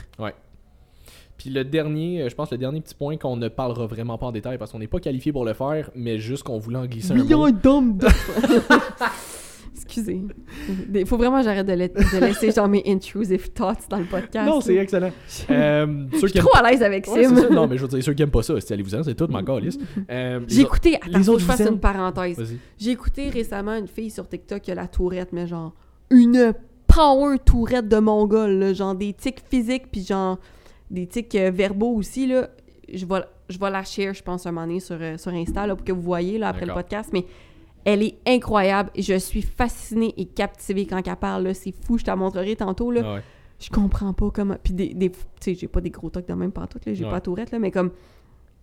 Puis 1.37 1.49
le 1.49 1.63
dernier, 1.63 2.23
euh, 2.23 2.29
je 2.29 2.35
pense 2.35 2.51
le 2.51 2.57
dernier 2.57 2.81
petit 2.81 2.93
point 2.95 3.15
qu'on 3.15 3.37
ne 3.37 3.47
parlera 3.47 3.87
vraiment 3.87 4.17
pas 4.17 4.25
en 4.25 4.31
détail 4.33 4.57
parce 4.57 4.73
qu'on 4.73 4.79
n'est 4.79 4.87
pas 4.87 4.99
qualifié 4.99 5.31
pour 5.31 5.45
le 5.45 5.53
faire, 5.53 5.89
mais 5.95 6.19
juste 6.19 6.43
qu'on 6.43 6.59
voulait 6.59 6.77
en 6.77 6.85
glisser 6.85 7.13
un 7.13 7.15
mot. 7.15 7.51
d'hommes 7.51 7.97
Excusez. 9.99 10.21
Il 10.95 11.05
faut 11.05 11.17
vraiment 11.17 11.37
que 11.39 11.43
j'arrête 11.45 11.65
de, 11.67 11.73
la- 11.73 11.87
de 11.87 12.25
laisser 12.25 12.51
genre 12.51 12.67
mes 12.67 12.83
intrusive 12.87 13.49
thoughts 13.51 13.87
dans 13.89 13.97
le 13.97 14.05
podcast. 14.05 14.47
Non, 14.49 14.61
c'est 14.61 14.75
excellent. 14.75 15.11
Euh, 15.49 16.05
Je 16.11 16.17
ceux 16.19 16.27
suis 16.27 16.31
qui 16.33 16.37
aiment- 16.39 16.45
trop 16.45 16.57
à 16.65 16.69
l'aise 16.69 16.83
avec 16.83 17.07
Ouais, 17.07 17.23
Sim. 17.25 17.35
ça. 17.35 17.49
Non, 17.49 17.67
mais 17.67 17.77
je 17.77 17.81
veux 17.83 17.87
dire, 17.87 18.03
ceux 18.03 18.13
qui 18.13 18.23
aiment 18.23 18.31
pas 18.31 18.43
ça, 18.43 18.53
c'est 18.59 18.73
allez-vous 18.73 18.95
en, 18.95 19.03
c'est 19.03 19.15
tout, 19.15 19.27
ma 19.27 19.43
calisse. 19.43 19.77
Euh, 20.09 20.39
les 20.39 20.45
J'ai 20.47 20.61
écouté, 20.61 20.95
attends, 20.95 21.17
les 21.17 21.23
faut 21.23 21.29
autres 21.31 21.45
que 21.45 21.51
je 21.51 21.57
fasse 21.57 21.67
une 21.69 21.79
parenthèse. 21.79 22.57
J'ai 22.77 22.91
écouté 22.91 23.29
récemment 23.29 23.75
une 23.75 23.87
fille 23.87 24.09
sur 24.11 24.27
TikTok 24.27 24.61
qui 24.61 24.71
a 24.71 24.75
la 24.75 24.87
tourette, 24.87 25.29
mais 25.33 25.47
genre 25.47 25.73
une 26.11 26.53
power 26.87 27.37
tourette 27.39 27.87
de 27.87 27.97
mongol, 27.97 28.51
là, 28.51 28.73
genre 28.73 28.95
des 28.95 29.13
tics 29.13 29.41
physiques 29.47 29.91
puis 29.91 30.03
genre 30.03 30.39
des 30.89 31.05
tics 31.07 31.35
euh, 31.35 31.51
verbaux 31.53 31.93
aussi 31.95 32.25
là. 32.27 32.49
Je 32.91 33.05
vais 33.05 33.21
je 33.49 33.57
vais 33.59 33.69
la 33.69 33.83
share, 33.83 34.13
je 34.13 34.23
pense 34.23 34.45
un 34.47 34.51
moment 34.51 34.65
donné 34.67 34.79
sur 34.79 34.97
euh, 34.99 35.17
sur 35.17 35.31
Insta 35.31 35.67
là, 35.67 35.75
pour 35.75 35.85
que 35.85 35.91
vous 35.91 36.01
voyez 36.01 36.37
là 36.39 36.49
après 36.49 36.65
le 36.65 36.73
podcast, 36.73 37.09
mais 37.13 37.25
Elle 37.85 38.03
est 38.03 38.17
incroyable. 38.27 38.89
Je 38.97 39.17
suis 39.17 39.41
fascinée 39.41 40.13
et 40.17 40.25
captivée 40.25 40.85
quand 40.85 41.01
elle 41.05 41.15
parle. 41.15 41.53
C'est 41.55 41.71
fou, 41.71 41.97
je 41.97 42.03
te 42.03 42.09
la 42.09 42.15
montrerai 42.15 42.55
tantôt. 42.55 42.91
Là. 42.91 43.01
Ah 43.05 43.13
ouais. 43.15 43.21
Je 43.59 43.69
comprends 43.69 44.13
pas 44.13 44.29
comment. 44.31 44.55
Puis 44.63 44.73
des. 44.73 44.93
des- 44.93 45.11
tu 45.11 45.17
sais, 45.41 45.53
j'ai 45.55 45.67
pas 45.67 45.81
des 45.81 45.89
gros 45.89 46.09
tocs 46.09 46.27
de 46.27 46.33
même 46.33 46.51
pantoute, 46.51 46.85
là. 46.85 46.93
J'ai 46.93 47.03
Ouais. 47.03 47.09
pas 47.09 47.17
la 47.17 47.21
tourette, 47.21 47.51
là. 47.51 47.59
Mais 47.59 47.71
comme. 47.71 47.91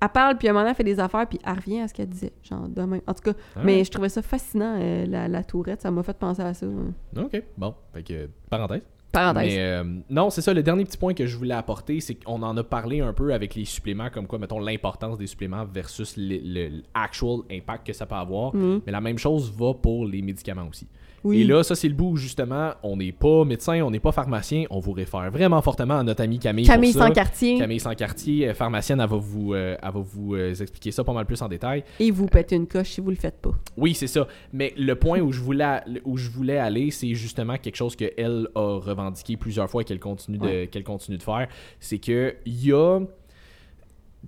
Elle 0.03 0.09
parle, 0.11 0.37
puis 0.37 0.47
à 0.47 0.51
un 0.51 0.53
moment 0.53 0.61
donné, 0.65 0.71
elle 0.73 0.77
fait 0.77 0.85
des 0.85 1.01
affaires, 1.01 1.27
puis 1.27 1.39
elle 1.43 1.55
revient 1.55 1.81
à 1.81 1.89
ce 1.89 1.95
qu'elle 1.95 2.09
disait. 2.11 2.33
Genre. 2.43 2.67
En 3.07 3.15
tout 3.15 3.23
cas, 3.23 3.33
Ah 3.57 3.61
mais 3.65 3.83
je 3.83 3.91
trouvais 3.91 4.11
ça 4.11 4.21
fascinant, 4.21 4.77
euh, 4.79 5.07
la, 5.07 5.27
la 5.27 5.43
tourette. 5.43 5.81
Ça 5.81 5.91
m'a 5.91 6.03
fait 6.03 6.17
penser 6.17 6.43
à 6.43 6.53
ça. 6.53 6.67
hein. 6.67 7.23
Ok, 7.23 7.43
bon. 7.57 7.75
Fait 7.95 8.03
que, 8.03 8.29
parenthèse. 8.51 8.83
Parenthèse. 9.21 9.55
Mais 9.55 9.59
euh, 9.61 9.85
non, 10.11 10.31
c'est 10.31 10.41
ça. 10.43 10.53
Le 10.55 10.63
dernier 10.63 10.85
petit 10.85 10.97
point 10.99 11.15
que 11.15 11.27
je 11.27 11.37
voulais 11.37 11.55
apporter, 11.55 12.01
c'est 12.01 12.15
qu'on 12.15 12.43
en 12.43 12.57
a 12.57 12.63
parlé 12.65 13.01
un 13.01 13.13
peu 13.13 13.33
avec 13.35 13.55
les 13.55 13.65
suppléments, 13.65 14.11
comme 14.11 14.27
quoi, 14.27 14.39
mettons, 14.39 14.59
l'importance 14.61 15.19
des 15.19 15.27
suppléments 15.27 15.65
versus 15.65 16.17
le, 16.17 16.39
le- 16.43 16.83
l'actual 16.95 17.39
impact 17.51 17.87
que 17.87 17.93
ça 17.93 18.07
peut 18.07 18.15
avoir. 18.15 18.55
Mhm. 18.55 18.83
Mais 18.87 18.93
la 18.93 19.01
même 19.01 19.19
chose 19.19 19.53
va 19.57 19.75
pour 19.75 20.07
les 20.07 20.23
médicaments 20.23 20.67
aussi. 20.69 20.87
Oui. 21.27 21.41
Et 21.41 21.45
là, 21.45 21.63
ça, 21.63 21.75
c'est 21.75 21.89
le 21.89 21.95
bout 21.95 22.11
où, 22.13 22.17
justement, 22.17 22.73
on 22.83 22.97
n'est 22.97 23.13
pas 23.13 23.45
médecin, 23.45 23.81
on 23.83 23.91
n'est 23.91 24.01
pas 24.01 24.13
pharmacien. 24.13 24.65
On 24.71 24.79
vous 24.79 24.93
réfère 24.93 25.31
vraiment 25.31 25.61
fortement 25.61 25.99
à 25.99 26.03
notre 26.03 26.23
amie 26.23 26.39
Camille. 26.39 26.67
Camille 26.67 26.93
sans 26.93 27.11
quartier. 27.11 27.59
Camille 27.59 27.81
Sans-Cartier, 27.81 28.49
euh, 28.49 28.55
pharmacienne, 28.55 29.01
elle 29.01 29.09
va 29.09 29.17
vous, 29.17 29.55
euh, 29.55 29.77
elle 29.83 29.93
va 29.93 30.01
vous 30.01 30.35
euh, 30.35 30.55
expliquer 30.55 30.91
ça 30.93 31.03
pas 31.05 31.13
mal 31.13 31.27
plus 31.27 31.41
en 31.43 31.49
détail. 31.49 31.85
Et 32.01 32.11
vous 32.11 32.27
pète 32.27 32.53
une 32.53 32.67
coche 32.67 32.91
si 32.91 33.01
vous 33.01 33.11
le 33.11 33.17
faites 33.17 33.41
pas. 33.41 33.53
Oui, 33.77 33.95
c'est 33.95 34.07
ça. 34.07 34.27
Mais 34.53 34.73
le 34.77 34.95
point 34.95 35.21
où 35.21 35.33
je 35.33 35.41
voulais, 35.41 35.81
où 36.05 36.17
je 36.17 36.31
voulais 36.31 36.59
aller, 36.59 36.91
c'est 36.91 37.15
justement 37.15 37.57
quelque 37.57 37.77
chose 37.77 37.97
qu'elle 37.97 38.49
a 38.55 38.79
revendiqué 38.79 39.37
plusieurs 39.37 39.69
fois 39.69 39.83
et 39.83 39.85
qu'elle 39.85 40.01
continue, 40.01 40.39
de, 40.39 40.45
Ouais. 40.47 40.69
qu'elle 40.71 40.85
continue 40.85 41.19
de 41.19 41.23
faire. 41.23 41.49
C'est 41.81 41.99
que 41.99 42.37
il 42.47 42.65
y 42.67 42.73
a. 42.73 43.01
Tu 43.01 43.07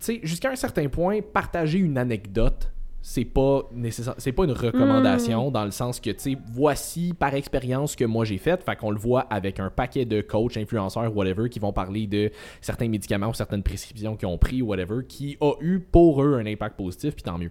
sais, 0.00 0.20
jusqu'à 0.22 0.50
un 0.50 0.56
certain 0.56 0.88
point, 0.88 1.20
partager 1.20 1.78
une 1.78 1.98
anecdote, 1.98 2.70
c'est 3.00 3.24
pas 3.24 3.62
nécessaire, 3.72 4.14
c'est 4.18 4.32
pas 4.32 4.44
une 4.44 4.52
recommandation 4.52 5.50
dans 5.50 5.64
le 5.64 5.70
sens 5.70 6.00
que, 6.00 6.10
tu 6.10 6.18
sais, 6.18 6.38
voici 6.52 7.14
par 7.14 7.34
expérience 7.34 7.94
que 7.96 8.04
moi 8.04 8.24
j'ai 8.24 8.38
fait. 8.38 8.62
Fait 8.62 8.76
qu'on 8.76 8.90
le 8.90 8.98
voit 8.98 9.20
avec 9.30 9.60
un 9.60 9.70
paquet 9.70 10.04
de 10.04 10.20
coachs, 10.20 10.56
influenceurs, 10.56 11.16
whatever, 11.16 11.48
qui 11.48 11.58
vont 11.58 11.72
parler 11.72 12.06
de 12.06 12.30
certains 12.60 12.88
médicaments 12.88 13.28
ou 13.28 13.34
certaines 13.34 13.62
prescriptions 13.62 14.16
qu'ils 14.16 14.28
ont 14.28 14.38
pris, 14.38 14.62
whatever, 14.62 15.04
qui 15.06 15.36
a 15.40 15.52
eu 15.60 15.78
pour 15.80 16.22
eux 16.22 16.38
un 16.38 16.46
impact 16.46 16.76
positif, 16.76 17.14
puis 17.14 17.22
tant 17.22 17.38
mieux. 17.38 17.50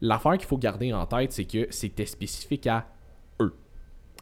L'affaire 0.00 0.36
qu'il 0.36 0.46
faut 0.46 0.58
garder 0.58 0.92
en 0.92 1.06
tête, 1.06 1.32
c'est 1.32 1.44
que 1.44 1.66
c'était 1.70 2.06
spécifique 2.06 2.66
à. 2.66 2.86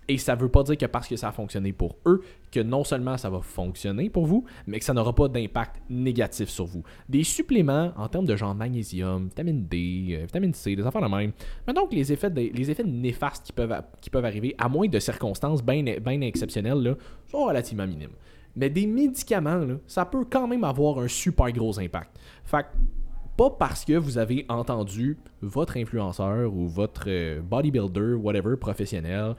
Et 0.08 0.18
ça 0.18 0.34
veut 0.34 0.48
pas 0.48 0.62
dire 0.62 0.76
que 0.76 0.86
parce 0.86 1.08
que 1.08 1.16
ça 1.16 1.28
a 1.28 1.32
fonctionné 1.32 1.72
pour 1.72 1.96
eux, 2.06 2.22
que 2.52 2.60
non 2.60 2.84
seulement 2.84 3.16
ça 3.16 3.28
va 3.28 3.40
fonctionner 3.40 4.08
pour 4.08 4.26
vous, 4.26 4.44
mais 4.66 4.78
que 4.78 4.84
ça 4.84 4.94
n'aura 4.94 5.14
pas 5.14 5.28
d'impact 5.28 5.82
négatif 5.90 6.48
sur 6.48 6.64
vous. 6.64 6.82
Des 7.08 7.24
suppléments 7.24 7.92
en 7.96 8.08
termes 8.08 8.24
de 8.24 8.36
genre 8.36 8.54
magnésium, 8.54 9.24
vitamine 9.24 9.66
D, 9.66 10.08
euh, 10.12 10.26
vitamine 10.26 10.54
C, 10.54 10.76
des 10.76 10.86
affaires 10.86 11.02
de 11.02 11.08
même. 11.08 11.32
Mais 11.66 11.72
donc 11.72 11.92
les 11.92 12.12
effets, 12.12 12.30
les 12.30 12.70
effets 12.70 12.84
néfastes 12.84 13.46
qui 13.46 13.52
peuvent, 13.52 13.82
qui 14.00 14.10
peuvent 14.10 14.24
arriver, 14.24 14.54
à 14.58 14.68
moins 14.68 14.86
de 14.86 14.98
circonstances 14.98 15.62
bien 15.62 15.82
bien 15.82 16.20
exceptionnelles, 16.20 16.82
là, 16.82 16.94
sont 17.26 17.44
relativement 17.44 17.86
minimes. 17.86 18.10
Mais 18.54 18.70
des 18.70 18.86
médicaments, 18.86 19.66
ça 19.86 20.04
peut 20.06 20.24
quand 20.30 20.48
même 20.48 20.64
avoir 20.64 20.98
un 20.98 21.08
super 21.08 21.50
gros 21.52 21.78
impact. 21.78 22.18
Fait 22.44 22.62
que 22.62 22.68
pas 23.36 23.50
parce 23.50 23.84
que 23.84 23.92
vous 23.92 24.18
avez 24.18 24.46
entendu 24.48 25.18
votre 25.42 25.76
influenceur 25.76 26.52
ou 26.54 26.66
votre 26.66 27.04
euh, 27.08 27.40
bodybuilder, 27.42 28.14
whatever, 28.14 28.56
professionnel, 28.56 29.34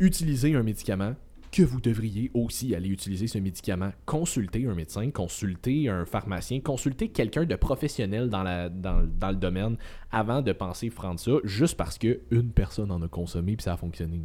utiliser 0.00 0.54
un 0.54 0.62
médicament 0.62 1.14
que 1.50 1.62
vous 1.62 1.80
devriez 1.80 2.30
aussi 2.34 2.74
aller 2.74 2.88
utiliser 2.88 3.26
ce 3.26 3.38
médicament. 3.38 3.90
Consulter 4.06 4.66
un 4.66 4.74
médecin, 4.74 5.10
consulter 5.10 5.88
un 5.88 6.04
pharmacien, 6.04 6.60
consulter 6.60 7.08
quelqu'un 7.08 7.44
de 7.44 7.56
professionnel 7.56 8.28
dans, 8.28 8.42
le 8.42 9.36
domaine 9.36 9.76
avant 10.10 10.42
de 10.42 10.52
penser 10.52 10.90
prendre 10.90 11.20
ça 11.20 11.32
juste 11.44 11.76
parce 11.76 11.98
que 11.98 12.20
une 12.30 12.50
personne 12.50 12.90
en 12.90 13.00
a 13.02 13.08
consommé 13.08 13.56
puis 13.56 13.64
ça 13.64 13.74
a 13.74 13.76
fonctionné. 13.76 14.20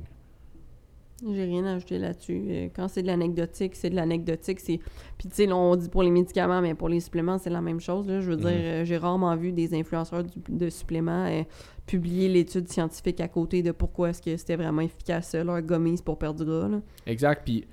J'ai 1.22 1.44
rien 1.46 1.64
à 1.66 1.74
ajouter 1.76 2.00
là-dessus. 2.00 2.42
Euh, 2.50 2.68
Quand 2.76 2.88
c'est 2.90 3.02
de 3.02 3.08
l'anecdotique, 3.08 3.76
c'est 3.76 3.90
de 3.90 3.96
l'anecdotique. 3.96 4.60
C'est... 4.60 4.80
Puis 5.18 5.30
tu 5.30 5.36
sais, 5.36 5.52
on 5.52 5.76
dit 5.76 5.88
pour 5.88 6.04
les 6.04 6.12
médicaments, 6.12 6.62
mais 6.62 6.74
pour 6.74 6.90
les 6.90 7.00
suppléments, 7.00 7.38
c'est 7.38 7.50
la 7.50 7.62
même 7.62 7.80
chose. 7.80 8.08
Là. 8.08 8.20
Je 8.20 8.30
veux 8.32 8.36
Mhm. 8.36 8.42
dire, 8.42 8.52
euh, 8.54 8.86
j'ai 8.86 8.98
rarement 8.98 9.34
vu 9.36 9.52
des 9.54 9.74
influenceurs 9.74 10.24
du- 10.24 10.40
de 10.50 10.70
suppléments 10.70 11.26
euh, 11.28 11.44
publier 11.86 12.28
l'étude 12.30 12.68
scientifique 12.68 13.22
à 13.22 13.28
côté 13.30 13.62
de 13.62 13.72
pourquoi 13.72 14.10
est-ce 14.10 14.22
que 14.22 14.36
c'était 14.36 14.56
vraiment 14.58 14.82
efficace, 14.82 15.34
leur 15.36 15.62
gummies 15.62 16.02
pour 16.04 16.18
perdre 16.18 16.44
du 16.44 16.46
gras. 16.50 16.68
Là. 16.68 16.82
Exact. 17.06 17.44
Puis 17.46 17.66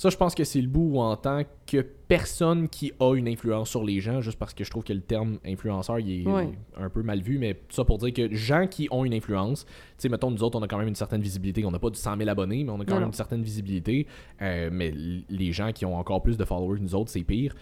ça, 0.00 0.10
je 0.10 0.16
pense 0.16 0.32
que 0.36 0.44
c'est 0.44 0.60
le 0.60 0.68
bout 0.68 0.90
où 0.94 1.00
en 1.00 1.16
tant 1.16 1.42
que 1.66 1.78
personne 2.06 2.68
qui 2.68 2.92
a 3.00 3.14
une 3.16 3.26
influence 3.26 3.68
sur 3.68 3.82
les 3.82 4.00
gens, 4.00 4.20
juste 4.20 4.38
parce 4.38 4.54
que 4.54 4.62
je 4.62 4.70
trouve 4.70 4.84
que 4.84 4.92
le 4.92 5.00
terme 5.00 5.38
influenceur, 5.44 5.98
il 5.98 6.22
est 6.22 6.26
Ouais. 6.28 6.50
un 6.76 6.88
peu 6.88 7.02
mal 7.02 7.20
vu, 7.20 7.36
mais 7.38 7.60
ça 7.68 7.84
pour 7.84 7.98
dire 7.98 8.12
que 8.12 8.32
gens 8.32 8.68
qui 8.68 8.86
ont 8.92 9.04
une 9.04 9.12
influence, 9.12 9.64
tu 9.64 9.72
sais, 9.98 10.08
mettons, 10.08 10.30
nous 10.30 10.44
autres, 10.44 10.56
on 10.56 10.62
a 10.62 10.68
quand 10.68 10.78
même 10.78 10.86
une 10.86 10.94
certaine 10.94 11.20
visibilité. 11.20 11.64
On 11.64 11.72
n'a 11.72 11.80
pas 11.80 11.90
du 11.90 11.98
100 11.98 12.16
000 12.16 12.30
abonnés, 12.30 12.62
mais 12.62 12.70
on 12.70 12.80
a 12.80 12.84
quand 12.84 12.94
Non, 12.94 13.00
même 13.00 13.08
une 13.08 13.12
certaine 13.12 13.42
visibilité. 13.42 14.06
Euh, 14.40 14.70
mais 14.72 14.92
les 15.28 15.50
gens 15.52 15.72
qui 15.72 15.84
ont 15.84 15.96
encore 15.96 16.22
plus 16.22 16.36
de 16.36 16.44
followers 16.44 16.78
que 16.78 16.82
nous 16.84 16.94
autres, 16.94 17.10
c'est 17.10 17.24
pire. 17.24 17.54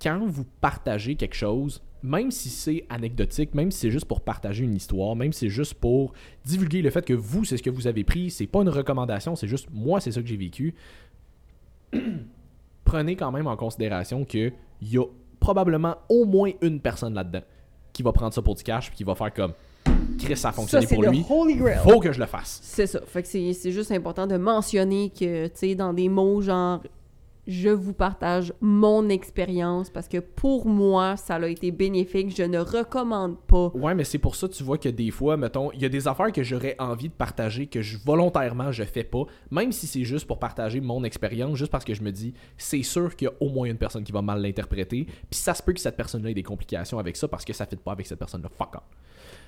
Quand 0.00 0.24
vous 0.26 0.44
partagez 0.60 1.16
quelque 1.16 1.34
chose, 1.34 1.82
même 2.02 2.30
si 2.30 2.48
c'est 2.50 2.86
anecdotique, 2.88 3.52
même 3.54 3.70
si 3.72 3.80
c'est 3.80 3.90
juste 3.90 4.06
pour 4.06 4.20
partager 4.22 4.64
une 4.64 4.74
histoire, 4.76 5.14
même 5.16 5.32
si 5.32 5.40
c'est 5.40 5.48
juste 5.50 5.74
pour 5.74 6.12
divulguer 6.44 6.80
le 6.82 6.90
fait 6.90 7.04
que 7.04 7.12
vous, 7.12 7.44
c'est 7.44 7.56
ce 7.58 7.62
que 7.62 7.68
vous 7.68 7.86
avez 7.86 8.04
pris, 8.04 8.30
c'est 8.30 8.46
pas 8.46 8.60
une 8.62 8.68
recommandation, 8.70 9.34
c'est 9.36 9.48
juste 9.48 9.68
moi, 9.72 10.00
c'est 10.00 10.12
ça 10.12 10.22
que 10.22 10.28
j'ai 10.28 10.36
vécu. 10.38 10.74
Prenez 12.84 13.16
quand 13.16 13.30
même 13.30 13.46
en 13.46 13.56
considération 13.56 14.24
que 14.24 14.52
il 14.80 14.88
y 14.92 14.98
a 14.98 15.04
probablement 15.38 15.96
au 16.08 16.24
moins 16.24 16.50
une 16.60 16.80
personne 16.80 17.14
là-dedans 17.14 17.42
qui 17.92 18.02
va 18.02 18.12
prendre 18.12 18.32
ça 18.32 18.42
pour 18.42 18.54
du 18.54 18.62
cash 18.62 18.88
puis 18.88 18.96
qui 18.98 19.04
va 19.04 19.14
faire 19.14 19.32
comme 19.32 19.52
Chris, 20.18 20.36
ça 20.36 20.50
a 20.50 20.52
fonctionné 20.52 20.86
Ça, 20.86 20.94
pour 20.94 21.04
lui. 21.04 21.24
Faut 21.82 22.00
que 22.00 22.12
je 22.12 22.20
le 22.20 22.26
fasse. 22.26 22.60
C'est 22.62 22.86
ça. 22.86 23.00
Fait 23.06 23.22
que 23.22 23.28
c'est, 23.28 23.52
c'est 23.54 23.72
juste 23.72 23.90
important 23.90 24.26
de 24.26 24.36
mentionner 24.36 25.10
que, 25.10 25.46
tu 25.46 25.52
sais, 25.54 25.74
dans 25.74 25.92
des 25.92 26.08
mots 26.08 26.42
genre 26.42 26.82
je 27.46 27.68
vous 27.68 27.92
partage 27.92 28.52
mon 28.60 29.08
expérience 29.08 29.90
parce 29.90 30.08
que 30.08 30.18
pour 30.18 30.66
moi, 30.66 31.16
ça 31.16 31.36
a 31.36 31.46
été 31.46 31.70
bénéfique. 31.70 32.34
Je 32.36 32.42
ne 32.42 32.58
recommande 32.58 33.38
pas. 33.46 33.68
Ouais, 33.74 33.94
mais 33.94 34.04
c'est 34.04 34.18
pour 34.18 34.36
ça, 34.36 34.48
tu 34.48 34.62
vois 34.62 34.78
que 34.78 34.88
des 34.88 35.10
fois, 35.10 35.36
mettons, 35.36 35.72
il 35.72 35.82
y 35.82 35.84
a 35.84 35.88
des 35.88 36.06
affaires 36.06 36.32
que 36.32 36.42
j'aurais 36.42 36.76
envie 36.78 37.08
de 37.08 37.14
partager 37.14 37.66
que 37.66 37.82
je 37.82 37.98
volontairement 37.98 38.70
je 38.72 38.84
fais 38.84 39.04
pas, 39.04 39.24
même 39.50 39.72
si 39.72 39.86
c'est 39.86 40.04
juste 40.04 40.26
pour 40.26 40.38
partager 40.38 40.80
mon 40.80 41.04
expérience, 41.04 41.56
juste 41.56 41.70
parce 41.70 41.84
que 41.84 41.94
je 41.94 42.02
me 42.02 42.12
dis, 42.12 42.34
c'est 42.56 42.82
sûr 42.82 43.16
qu'il 43.16 43.28
y 43.28 43.30
a 43.30 43.34
au 43.40 43.48
moins 43.48 43.68
une 43.68 43.78
personne 43.78 44.04
qui 44.04 44.12
va 44.12 44.22
mal 44.22 44.40
l'interpréter, 44.40 45.04
puis 45.04 45.38
ça 45.38 45.54
se 45.54 45.62
peut 45.62 45.72
que 45.72 45.80
cette 45.80 45.96
personne-là 45.96 46.30
ait 46.30 46.34
des 46.34 46.42
complications 46.42 46.98
avec 46.98 47.16
ça 47.16 47.28
parce 47.28 47.44
que 47.44 47.52
ça 47.52 47.66
fit 47.66 47.76
pas 47.76 47.92
avec 47.92 48.06
cette 48.06 48.18
personne-là. 48.18 48.48
Fuck 48.56 48.76
off. 48.76 48.82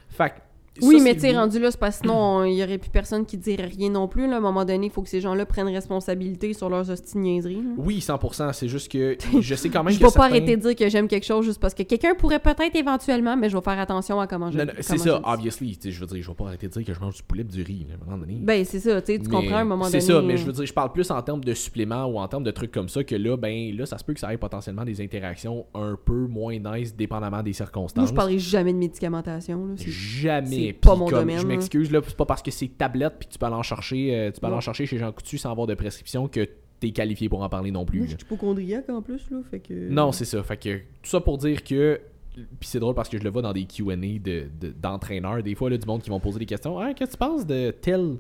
Fait 0.08 0.34
Oui, 0.80 0.98
ça, 0.98 1.04
mais 1.04 1.14
tu 1.14 1.20
sais, 1.20 1.32
le- 1.32 1.38
rendu 1.38 1.58
là, 1.58 1.70
c'est 1.70 1.78
parce 1.78 1.98
que 1.98 2.06
sinon, 2.06 2.44
il 2.44 2.54
y 2.54 2.62
aurait 2.62 2.78
plus 2.78 2.88
personne 2.90 3.26
qui 3.26 3.36
dirait 3.36 3.66
rien 3.66 3.90
non 3.90 4.08
plus. 4.08 4.26
là. 4.26 4.36
À 4.36 4.38
un 4.38 4.40
moment 4.40 4.64
donné, 4.64 4.86
il 4.86 4.90
faut 4.92 5.02
que 5.02 5.08
ces 5.10 5.20
gens-là 5.20 5.44
prennent 5.44 5.68
responsabilité 5.68 6.54
sur 6.54 6.70
leurs 6.70 6.88
hosties 6.90 7.14
de 7.14 7.18
niaiseries, 7.20 7.56
là. 7.56 7.70
Oui, 7.76 7.98
100%, 7.98 8.52
c'est 8.54 8.68
juste 8.68 8.90
que 8.90 9.16
je 9.40 9.54
sais 9.54 9.68
quand 9.68 9.84
même 9.84 9.92
Je 9.92 9.98
que 10.00 10.06
vais 10.06 10.10
pas 10.12 10.24
arrêter 10.24 10.56
de 10.56 10.62
dire 10.62 10.74
que 10.74 10.88
j'aime 10.88 11.08
quelque 11.08 11.26
chose 11.26 11.44
juste 11.44 11.60
parce 11.60 11.74
que 11.74 11.82
quelqu'un 11.82 12.14
pourrait 12.14 12.38
peut-être 12.38 12.74
éventuellement, 12.74 13.36
mais 13.36 13.50
je 13.50 13.56
vais 13.56 13.62
faire 13.62 13.78
attention 13.78 14.18
à 14.18 14.26
comment 14.26 14.50
je 14.50 14.56
Non, 14.58 14.64
non, 14.64 14.72
c'est 14.80 14.96
ça, 14.96 15.04
je 15.04 15.10
le 15.10 15.18
obviously. 15.24 15.78
Je 15.84 16.00
veux 16.00 16.06
dire, 16.06 16.22
je 16.22 16.28
vais 16.28 16.34
pas 16.34 16.46
arrêter 16.46 16.68
de 16.68 16.72
dire 16.72 16.84
que 16.86 16.94
je 16.94 17.00
mange 17.00 17.16
du 17.16 17.22
poulet 17.22 17.42
et 17.42 17.44
du 17.44 17.62
riz, 17.62 17.86
là, 17.88 17.96
à 18.00 18.02
un 18.02 18.04
moment 18.10 18.18
donné. 18.24 18.38
Ben, 18.40 18.64
c'est 18.64 18.80
ça, 18.80 19.02
tu 19.02 19.18
comprends 19.20 19.56
à 19.56 19.60
un 19.60 19.64
moment 19.64 19.84
donné. 19.84 20.00
C'est 20.00 20.06
ça, 20.12 20.22
mais 20.22 20.34
euh, 20.34 20.36
je 20.38 20.44
veux 20.46 20.52
dire, 20.52 20.64
je 20.64 20.72
parle 20.72 20.92
plus 20.92 21.10
en 21.10 21.20
termes 21.20 21.44
de 21.44 21.52
suppléments 21.54 22.06
ou 22.06 22.18
en 22.18 22.28
termes 22.28 22.44
de 22.44 22.50
trucs 22.50 22.72
comme 22.72 22.88
ça 22.88 23.04
que 23.04 23.14
là, 23.14 23.36
ben 23.36 23.76
là, 23.76 23.84
ça 23.84 23.98
se 23.98 24.04
peut 24.04 24.14
que 24.14 24.20
ça 24.20 24.32
ait 24.32 24.38
potentiellement 24.38 24.84
des 24.84 25.02
interactions 25.02 25.66
un 25.74 25.98
peu 26.02 26.26
moins 26.26 26.58
nice 26.58 26.96
dépendamment 26.96 27.42
des 27.42 27.52
circonstances. 27.52 28.04
Moi, 28.04 28.08
je 28.10 28.14
parlerai 28.14 28.38
jamais 28.38 28.72
de 28.72 28.78
médicamentation. 28.78 29.66
Là. 29.66 29.74
Jamais. 29.76 30.61
C'est 30.66 30.72
pas 30.74 30.94
mon 30.96 31.06
comme, 31.06 31.20
domaine, 31.20 31.38
Je 31.40 31.46
m'excuse 31.46 31.90
là, 31.90 32.00
c'est 32.06 32.16
pas 32.16 32.26
parce 32.26 32.42
que 32.42 32.50
c'est 32.50 32.68
tablette 32.68 33.14
puis 33.18 33.28
tu 33.28 33.38
peux 33.38 33.46
aller 33.46 33.54
en 33.54 33.62
chercher, 33.62 34.14
euh, 34.16 34.30
tu 34.30 34.40
peux 34.40 34.46
aller 34.46 34.56
en 34.56 34.60
chercher 34.60 34.86
chez 34.86 34.98
Jean 34.98 35.12
Coutu 35.12 35.38
sans 35.38 35.50
avoir 35.50 35.66
de 35.66 35.74
prescription 35.74 36.28
que 36.28 36.48
t'es 36.80 36.90
qualifié 36.90 37.28
pour 37.28 37.42
en 37.42 37.48
parler 37.48 37.70
non 37.70 37.84
plus. 37.84 37.98
Moi, 37.98 38.06
je 38.08 38.16
suis 38.16 38.22
hypochondriaque 38.24 38.88
en 38.90 39.02
plus, 39.02 39.30
là, 39.30 39.38
fait 39.50 39.60
que... 39.60 39.88
Non, 39.88 40.10
c'est 40.12 40.24
ça. 40.24 40.42
Fait 40.42 40.56
que 40.56 40.78
tout 40.78 41.10
ça 41.10 41.20
pour 41.20 41.38
dire 41.38 41.62
que. 41.62 42.00
Puis 42.34 42.44
c'est 42.68 42.80
drôle 42.80 42.94
parce 42.94 43.08
que 43.10 43.18
je 43.18 43.22
le 43.22 43.30
vois 43.30 43.42
dans 43.42 43.52
des 43.52 43.66
QA 43.66 43.94
de, 43.94 44.18
de- 44.58 44.72
d'entraîneurs. 44.72 45.42
Des 45.42 45.54
fois, 45.54 45.68
là, 45.68 45.76
du 45.76 45.86
monde 45.86 46.00
qui 46.02 46.08
vont 46.10 46.18
poser 46.18 46.38
des 46.38 46.46
questions. 46.46 46.78
Ah, 46.78 46.94
qu'est-ce 46.94 47.10
que 47.12 47.16
tu 47.16 47.18
penses 47.18 47.46
de 47.46 47.70
tel 47.72 48.16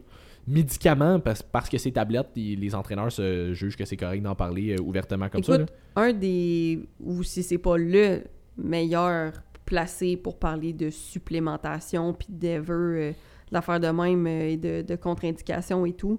médicament? 0.46 1.18
Parce, 1.18 1.42
parce 1.42 1.68
que 1.68 1.78
c'est 1.78 1.92
tablette 1.92 2.28
et 2.36 2.54
les 2.56 2.74
entraîneurs 2.74 3.10
se 3.10 3.52
jugent 3.54 3.76
que 3.76 3.84
c'est 3.84 3.96
correct 3.96 4.22
d'en 4.22 4.34
parler 4.34 4.76
euh, 4.78 4.82
ouvertement 4.82 5.28
comme 5.28 5.42
ça. 5.42 5.58
là. 5.58 5.66
Un 5.96 6.12
des... 6.12 6.80
ou 7.00 7.22
si 7.22 7.42
c'est 7.42 7.58
pas 7.58 7.78
le 7.78 8.22
meilleur 8.56 9.32
placé 9.64 10.16
pour 10.16 10.38
parler 10.38 10.72
de 10.72 10.90
supplémentation 10.90 12.12
puis 12.14 12.28
d'ever, 12.30 12.70
euh, 12.70 13.12
d'affaires 13.50 13.80
de 13.80 13.88
même 13.88 14.26
euh, 14.26 14.48
et 14.50 14.56
de, 14.56 14.82
de 14.82 14.96
contre-indications 14.96 15.84
et 15.86 15.92
tout, 15.92 16.18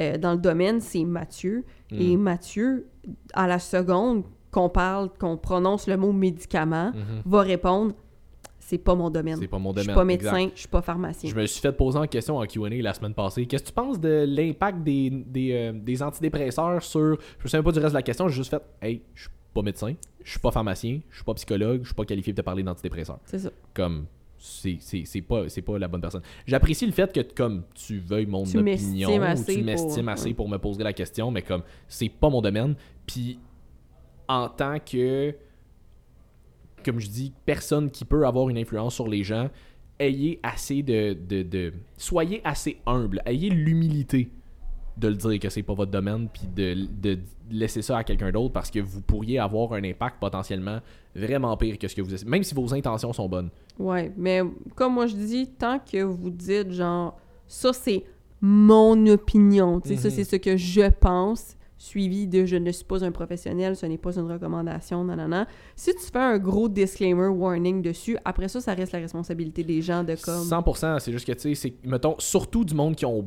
euh, 0.00 0.18
dans 0.18 0.32
le 0.32 0.38
domaine, 0.38 0.80
c'est 0.80 1.04
Mathieu. 1.04 1.64
Mm. 1.90 2.00
Et 2.00 2.16
Mathieu, 2.16 2.86
à 3.32 3.46
la 3.46 3.58
seconde 3.58 4.24
qu'on 4.50 4.68
parle, 4.68 5.10
qu'on 5.18 5.36
prononce 5.36 5.86
le 5.86 5.96
mot 5.96 6.12
médicament, 6.12 6.92
Mhm. 6.94 7.22
va 7.26 7.40
répondre 7.42 7.94
c'est 8.60 8.78
pas 8.78 8.94
mon 8.94 9.10
domaine. 9.10 9.36
C'est 9.38 9.46
pas 9.46 9.58
mon 9.58 9.72
Je 9.74 9.80
suis 9.80 9.86
domaine. 9.88 9.94
pas 9.94 10.04
médecin, 10.06 10.36
exact. 10.36 10.52
je 10.54 10.60
suis 10.60 10.68
pas 10.68 10.80
pharmacien. 10.80 11.28
Je 11.28 11.34
me 11.36 11.44
suis 11.44 11.60
fait 11.60 11.72
poser 11.72 11.98
en 11.98 12.06
question 12.06 12.38
en 12.38 12.46
QA 12.46 12.70
la 12.80 12.94
semaine 12.94 13.12
passée. 13.12 13.44
Qu'est-ce 13.44 13.62
que 13.64 13.68
tu 13.68 13.74
penses 13.74 14.00
de 14.00 14.24
l'impact 14.26 14.82
des, 14.82 15.10
des, 15.10 15.52
euh, 15.52 15.72
des 15.74 16.02
antidépresseurs 16.02 16.82
sur. 16.82 17.00
Je 17.38 17.44
me 17.44 17.48
souviens 17.48 17.62
pas 17.62 17.72
du 17.72 17.78
reste 17.80 17.90
de 17.92 17.98
la 17.98 18.02
question, 18.02 18.26
j'ai 18.28 18.36
juste 18.36 18.50
fait 18.50 18.62
Hey, 18.80 19.02
je 19.14 19.22
suis 19.22 19.30
pas 19.54 19.62
médecin, 19.62 19.94
je 20.22 20.30
suis 20.32 20.40
pas 20.40 20.50
pharmacien, 20.50 21.00
je 21.10 21.14
suis 21.16 21.24
pas 21.24 21.34
psychologue, 21.34 21.80
je 21.82 21.86
suis 21.86 21.94
pas 21.94 22.04
qualifié 22.04 22.32
de 22.32 22.36
te 22.38 22.44
parler 22.44 22.62
d'antidépresseurs. 22.62 23.20
C'est 23.24 23.38
ça. 23.38 23.50
Comme. 23.72 24.06
c'est 24.38 24.78
pas, 25.26 25.48
c'est 25.48 25.62
pas 25.62 25.78
la 25.78 25.88
bonne 25.88 26.00
personne. 26.02 26.20
J'apprécie 26.46 26.84
le 26.84 26.92
fait 26.92 27.10
que 27.12 27.20
comme 27.20 27.62
tu 27.74 27.98
veuilles 27.98 28.26
mon 28.26 28.44
Tu 28.44 28.58
opinion, 28.58 29.16
ou 29.16 29.22
assez 29.22 29.44
tu 29.54 29.58
pour- 29.60 29.64
m'estimes 29.66 30.08
assez 30.10 30.34
pour 30.34 30.48
me 30.48 30.58
poser 30.58 30.82
la 30.82 30.92
question, 30.92 31.30
mais 31.30 31.40
comme 31.42 31.62
c'est 31.88 32.10
pas 32.10 32.28
mon 32.28 32.42
domaine. 32.42 32.74
Puis 33.06 33.38
en 34.28 34.48
tant 34.50 34.78
que, 34.80 35.34
comme 36.84 37.00
je 37.00 37.08
dis, 37.08 37.32
personne 37.46 37.90
qui 37.90 38.04
peut 38.04 38.26
avoir 38.26 38.48
une 38.50 38.58
influence 38.58 38.94
sur 38.94 39.08
les 39.08 39.24
gens, 39.24 39.48
ayez 39.98 40.40
assez 40.42 40.82
de, 40.82 41.14
de, 41.14 41.42
de- 41.42 41.72
soyez 41.96 42.40
assez 42.44 42.78
humble, 42.86 43.22
ayez 43.26 43.48
l'humilité 43.48 44.28
de 44.96 45.08
le 45.08 45.14
dire 45.14 45.38
que 45.40 45.48
c'est 45.48 45.62
pas 45.62 45.74
votre 45.74 45.90
domaine, 45.90 46.28
puis 46.32 46.42
de, 46.54 46.86
de 47.02 47.18
laisser 47.50 47.82
ça 47.82 47.98
à 47.98 48.04
quelqu'un 48.04 48.30
d'autre 48.30 48.52
parce 48.52 48.70
que 48.70 48.78
vous 48.78 49.00
pourriez 49.00 49.38
avoir 49.38 49.72
un 49.72 49.82
impact 49.84 50.18
potentiellement 50.20 50.78
vraiment 51.14 51.56
pire 51.56 51.78
que 51.78 51.88
ce 51.88 51.94
que 51.94 52.02
vous 52.02 52.14
essayez, 52.14 52.30
même 52.30 52.42
si 52.44 52.54
vos 52.54 52.72
intentions 52.72 53.12
sont 53.12 53.28
bonnes. 53.28 53.50
Ouais, 53.78 54.12
mais 54.16 54.40
comme 54.76 54.94
moi 54.94 55.06
je 55.06 55.16
dis, 55.16 55.48
tant 55.58 55.78
que 55.80 56.02
vous 56.02 56.30
dites 56.30 56.70
genre 56.70 57.16
ça 57.46 57.72
c'est 57.72 58.04
mon 58.40 59.06
opinion, 59.06 59.80
tu 59.80 59.88
sais, 59.90 59.96
ça 59.96 60.08
Mhm. 60.08 60.14
c'est 60.14 60.24
ce 60.24 60.36
que 60.36 60.56
je 60.56 60.88
pense, 60.90 61.56
suivi 61.78 62.26
de 62.26 62.44
je 62.46 62.56
ne 62.56 62.70
suis 62.70 62.84
pas 62.84 63.04
un 63.04 63.10
professionnel, 63.10 63.74
ce 63.76 63.86
n'est 63.86 63.98
pas 63.98 64.16
une 64.16 64.30
recommandation, 64.30 65.02
nanana. 65.04 65.46
Si 65.76 65.92
tu 65.94 66.00
fais 66.12 66.18
un 66.18 66.38
gros 66.38 66.68
disclaimer 66.68 67.26
warning 67.28 67.82
dessus, 67.82 68.16
après 68.24 68.48
ça, 68.48 68.60
ça 68.60 68.74
reste 68.74 68.92
la 68.92 69.00
responsabilité 69.00 69.64
des 69.64 69.82
gens 69.82 70.04
de 70.04 70.14
comme. 70.22 70.42
100%, 70.46 70.98
c'est 71.00 71.12
juste 71.12 71.26
que 71.26 71.32
tu 71.32 71.40
sais, 71.40 71.54
c'est 71.54 71.74
mettons 71.88 72.14
surtout 72.18 72.64
du 72.64 72.74
monde 72.74 72.94
qui 72.96 73.04
ont 73.06 73.24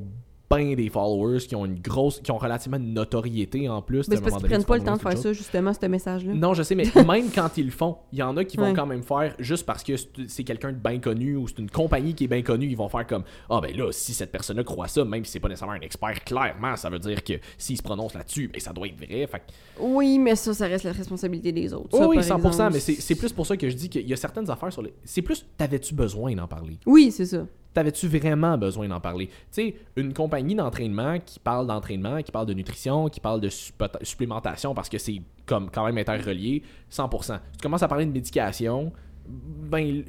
ben 0.49 0.75
des 0.75 0.89
followers, 0.89 1.39
qui 1.39 1.55
ont 1.55 1.65
une 1.65 1.79
grosse, 1.79 2.19
qui 2.21 2.31
ont 2.31 2.37
relativement 2.37 2.77
une 2.77 2.93
notoriété 2.93 3.67
en 3.67 3.81
plus. 3.81 4.07
Mais 4.07 4.15
c'est 4.15 4.21
parce 4.21 4.37
qu'ils 4.37 4.45
prennent 4.47 4.63
pas 4.63 4.77
le 4.77 4.83
temps 4.83 4.95
de 4.95 5.01
faire 5.01 5.17
ça, 5.17 5.33
justement, 5.33 5.73
ce 5.73 5.85
message-là. 5.85 6.33
Non, 6.33 6.53
je 6.53 6.63
sais, 6.63 6.75
mais 6.75 6.85
même 7.07 7.29
quand 7.33 7.57
ils 7.57 7.65
le 7.65 7.71
font, 7.71 7.97
il 8.13 8.19
y 8.19 8.23
en 8.23 8.35
a 8.37 8.45
qui 8.45 8.55
vont 8.57 8.67
Ouais. 8.67 8.73
quand 8.73 8.85
même 8.85 9.03
faire 9.03 9.33
juste 9.39 9.65
parce 9.65 9.83
que 9.83 9.93
c'est 10.27 10.43
quelqu'un 10.43 10.71
de 10.71 10.77
bien 10.77 10.99
connu 10.99 11.35
ou 11.35 11.47
c'est 11.47 11.59
une 11.59 11.69
compagnie 11.69 12.13
qui 12.13 12.25
est 12.25 12.27
bien 12.27 12.41
connue, 12.41 12.67
ils 12.67 12.77
vont 12.77 12.89
faire 12.89 13.05
comme 13.07 13.23
Ah 13.49 13.59
ben 13.61 13.75
là, 13.75 13.91
si 13.91 14.13
cette 14.13 14.31
personne-là 14.31 14.63
croit 14.63 14.87
ça, 14.87 15.03
même 15.05 15.23
si 15.25 15.31
c'est 15.33 15.39
pas 15.39 15.47
nécessairement 15.49 15.75
un 15.75 15.81
expert, 15.81 16.23
clairement, 16.23 16.75
ça 16.75 16.89
veut 16.89 16.99
dire 16.99 17.23
que 17.23 17.33
s'il 17.57 17.77
se 17.77 17.83
prononce 17.83 18.13
là-dessus, 18.13 18.49
ben 18.51 18.59
ça 18.59 18.73
doit 18.73 18.87
être 18.87 18.97
vrai. 18.97 19.27
Fait 19.27 19.41
Oui, 19.79 20.17
mais 20.19 20.35
ça, 20.35 20.53
ça 20.53 20.67
reste 20.67 20.85
la 20.85 20.91
responsabilité 20.93 21.51
des 21.51 21.73
autres. 21.73 21.97
Ça, 21.97 22.07
oui, 22.07 22.15
par 22.17 22.25
100%, 22.39 22.47
exemple, 22.47 22.73
mais 22.73 22.79
c'est 22.79 23.15
plus 23.15 23.33
pour 23.33 23.45
ça 23.45 23.57
que 23.57 23.69
je 23.69 23.75
dis 23.75 23.89
qu'il 23.89 24.07
y 24.07 24.13
a 24.13 24.17
certaines 24.17 24.49
affaires 24.49 24.71
sur 24.71 24.81
les. 24.81 24.93
C'est 25.03 25.21
plus, 25.21 25.45
t'avais-tu 25.57 25.93
besoin 25.93 26.33
d'en 26.35 26.47
parler? 26.47 26.77
Oui, 26.85 27.11
c'est 27.11 27.25
ça. 27.25 27.45
T'avais-tu 27.73 28.07
vraiment 28.07 28.57
besoin 28.57 28.87
d'en 28.87 28.99
parler? 28.99 29.27
Tu 29.27 29.33
sais, 29.51 29.75
une 29.95 30.13
compagnie 30.13 30.55
d'entraînement 30.55 31.19
qui 31.19 31.39
parle 31.39 31.67
d'entraînement, 31.67 32.21
qui 32.23 32.31
parle 32.31 32.47
de 32.47 32.53
nutrition, 32.53 33.07
qui 33.07 33.19
parle 33.19 33.41
de 33.41 33.49
supplémentation 33.49 34.73
parce 34.73 34.89
que 34.89 34.97
c'est 34.97 35.21
comme 35.45 35.69
quand 35.69 35.85
même 35.85 35.97
interrelié, 35.97 36.63
100%. 36.91 37.39
Tu 37.53 37.61
commences 37.61 37.83
à 37.83 37.87
parler 37.87 38.05
de 38.05 38.11
médication, 38.11 38.91
ben, 39.27 40.03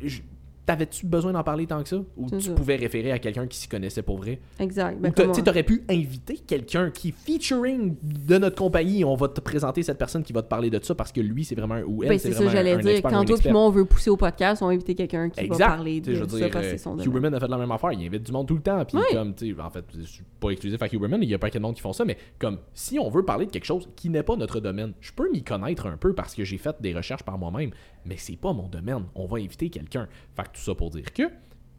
t'avais-tu 0.69 1.07
besoin 1.07 1.33
d'en 1.33 1.43
parler 1.43 1.67
tant 1.67 1.83
que 1.83 1.89
ça? 1.89 1.97
Ou 2.19 2.29
tu 2.29 2.43
ça. 2.43 2.53
pouvais 2.53 2.77
référer 2.77 3.11
à 3.11 3.19
quelqu'un 3.19 3.47
qui 3.47 3.57
s'y 3.57 3.69
connaissait 3.69 4.03
pour 4.03 4.19
vrai? 4.19 4.39
Exact. 4.61 5.01
Ben, 5.01 5.11
Ou 5.19 5.41
t'aurais 5.41 5.63
pu 5.63 5.83
inviter 5.89 6.37
quelqu'un 6.37 6.91
qui, 6.91 7.11
featuring 7.11 7.97
de 8.03 8.37
notre 8.37 8.57
compagnie, 8.57 9.03
on 9.03 9.15
va 9.15 9.29
te 9.29 9.41
présenter 9.41 9.83
cette 9.83 9.97
personne 9.97 10.23
qui 10.23 10.35
va 10.35 10.43
te 10.43 10.49
parler 10.49 10.69
de 10.69 10.79
ça 10.85 10.95
parce 10.95 11.11
que 11.11 11.23
lui, 11.23 11.45
c'est 11.45 11.55
vraiment 11.55 11.77
un- 11.77 11.85
ou 11.85 12.03
elle, 12.03 12.11
Ben, 12.11 12.19
c'est 12.19 12.29
c'est 12.29 12.35
ça, 12.35 12.45
vraiment 12.45 12.51
j'allais 12.53 12.77
dire. 12.77 13.01
Quand 13.03 13.25
toi 13.25 13.37
et 13.43 13.51
moi, 13.51 13.63
on 13.63 13.71
veut 13.71 13.87
pousser 13.87 14.11
au 14.11 14.19
podcast, 14.19 14.63
on 14.63 14.67
va 14.67 14.73
inviter 14.75 14.95
quelqu'un 14.95 15.31
qui 15.31 15.41
Exact. 15.41 15.59
va 15.59 15.67
parler 15.69 16.03
de 16.03 16.13
veux 16.13 16.29
ça 16.29 16.49
parce 16.51 16.53
que 16.53 16.59
euh, 16.59 16.71
c'est 16.73 16.79
son. 16.79 16.99
Huberman 16.99 17.35
a 17.35 17.41
fait 17.41 17.49
la 17.49 17.57
même 17.57 17.71
affaire. 17.73 17.93
Il 17.93 18.07
invite 18.07 18.23
du 18.25 18.33
monde 18.33 18.47
tout 18.47 18.57
le 18.57 18.61
temps. 18.61 18.85
Puis, 18.85 18.99
comme, 19.11 19.35
tu 19.35 19.55
sais, 19.55 19.61
en 19.61 19.71
fait, 19.71 19.85
je 19.99 20.03
suis 20.03 20.25
pas 20.39 20.51
exclusif 20.51 20.83
à 20.83 20.87
Huberman. 20.93 21.23
Il 21.23 21.31
y 21.31 21.35
a 21.35 21.39
pas 21.39 21.49
de 21.49 21.59
monde 21.59 21.75
qui 21.77 21.81
font 21.81 21.95
ça. 21.95 22.05
Mais, 22.05 22.19
comme, 22.39 22.59
si 22.75 22.99
on 22.99 23.09
veut 23.09 23.25
parler 23.25 23.47
de 23.47 23.51
quelque 23.51 23.65
chose 23.65 23.89
qui 23.97 24.11
n'est 24.11 24.23
pas 24.23 24.37
notre 24.37 24.61
domaine, 24.61 24.93
je 25.01 25.13
peux 25.13 25.31
m'y 25.31 25.43
connaître 25.43 25.87
un 25.87 25.97
peu 25.97 26.13
parce 26.13 26.35
que 26.35 26.45
j'ai 26.45 26.59
fait 26.59 26.77
des 26.81 26.93
recherches 26.93 27.23
par 27.23 27.39
moi-même. 27.39 27.71
Mais 28.09 28.17
c'est 28.17 28.37
pas 28.37 28.53
mon 28.53 28.69
domaine. 28.69 29.05
On 29.15 29.27
va 29.27 29.37
inviter 29.39 29.69
quelqu'un. 29.69 30.09
Fait 30.35 30.43
que 30.45 30.49
tout 30.55 30.61
ça 30.63 30.75
pour 30.75 30.91
dire 30.91 31.13
que, 31.13 31.25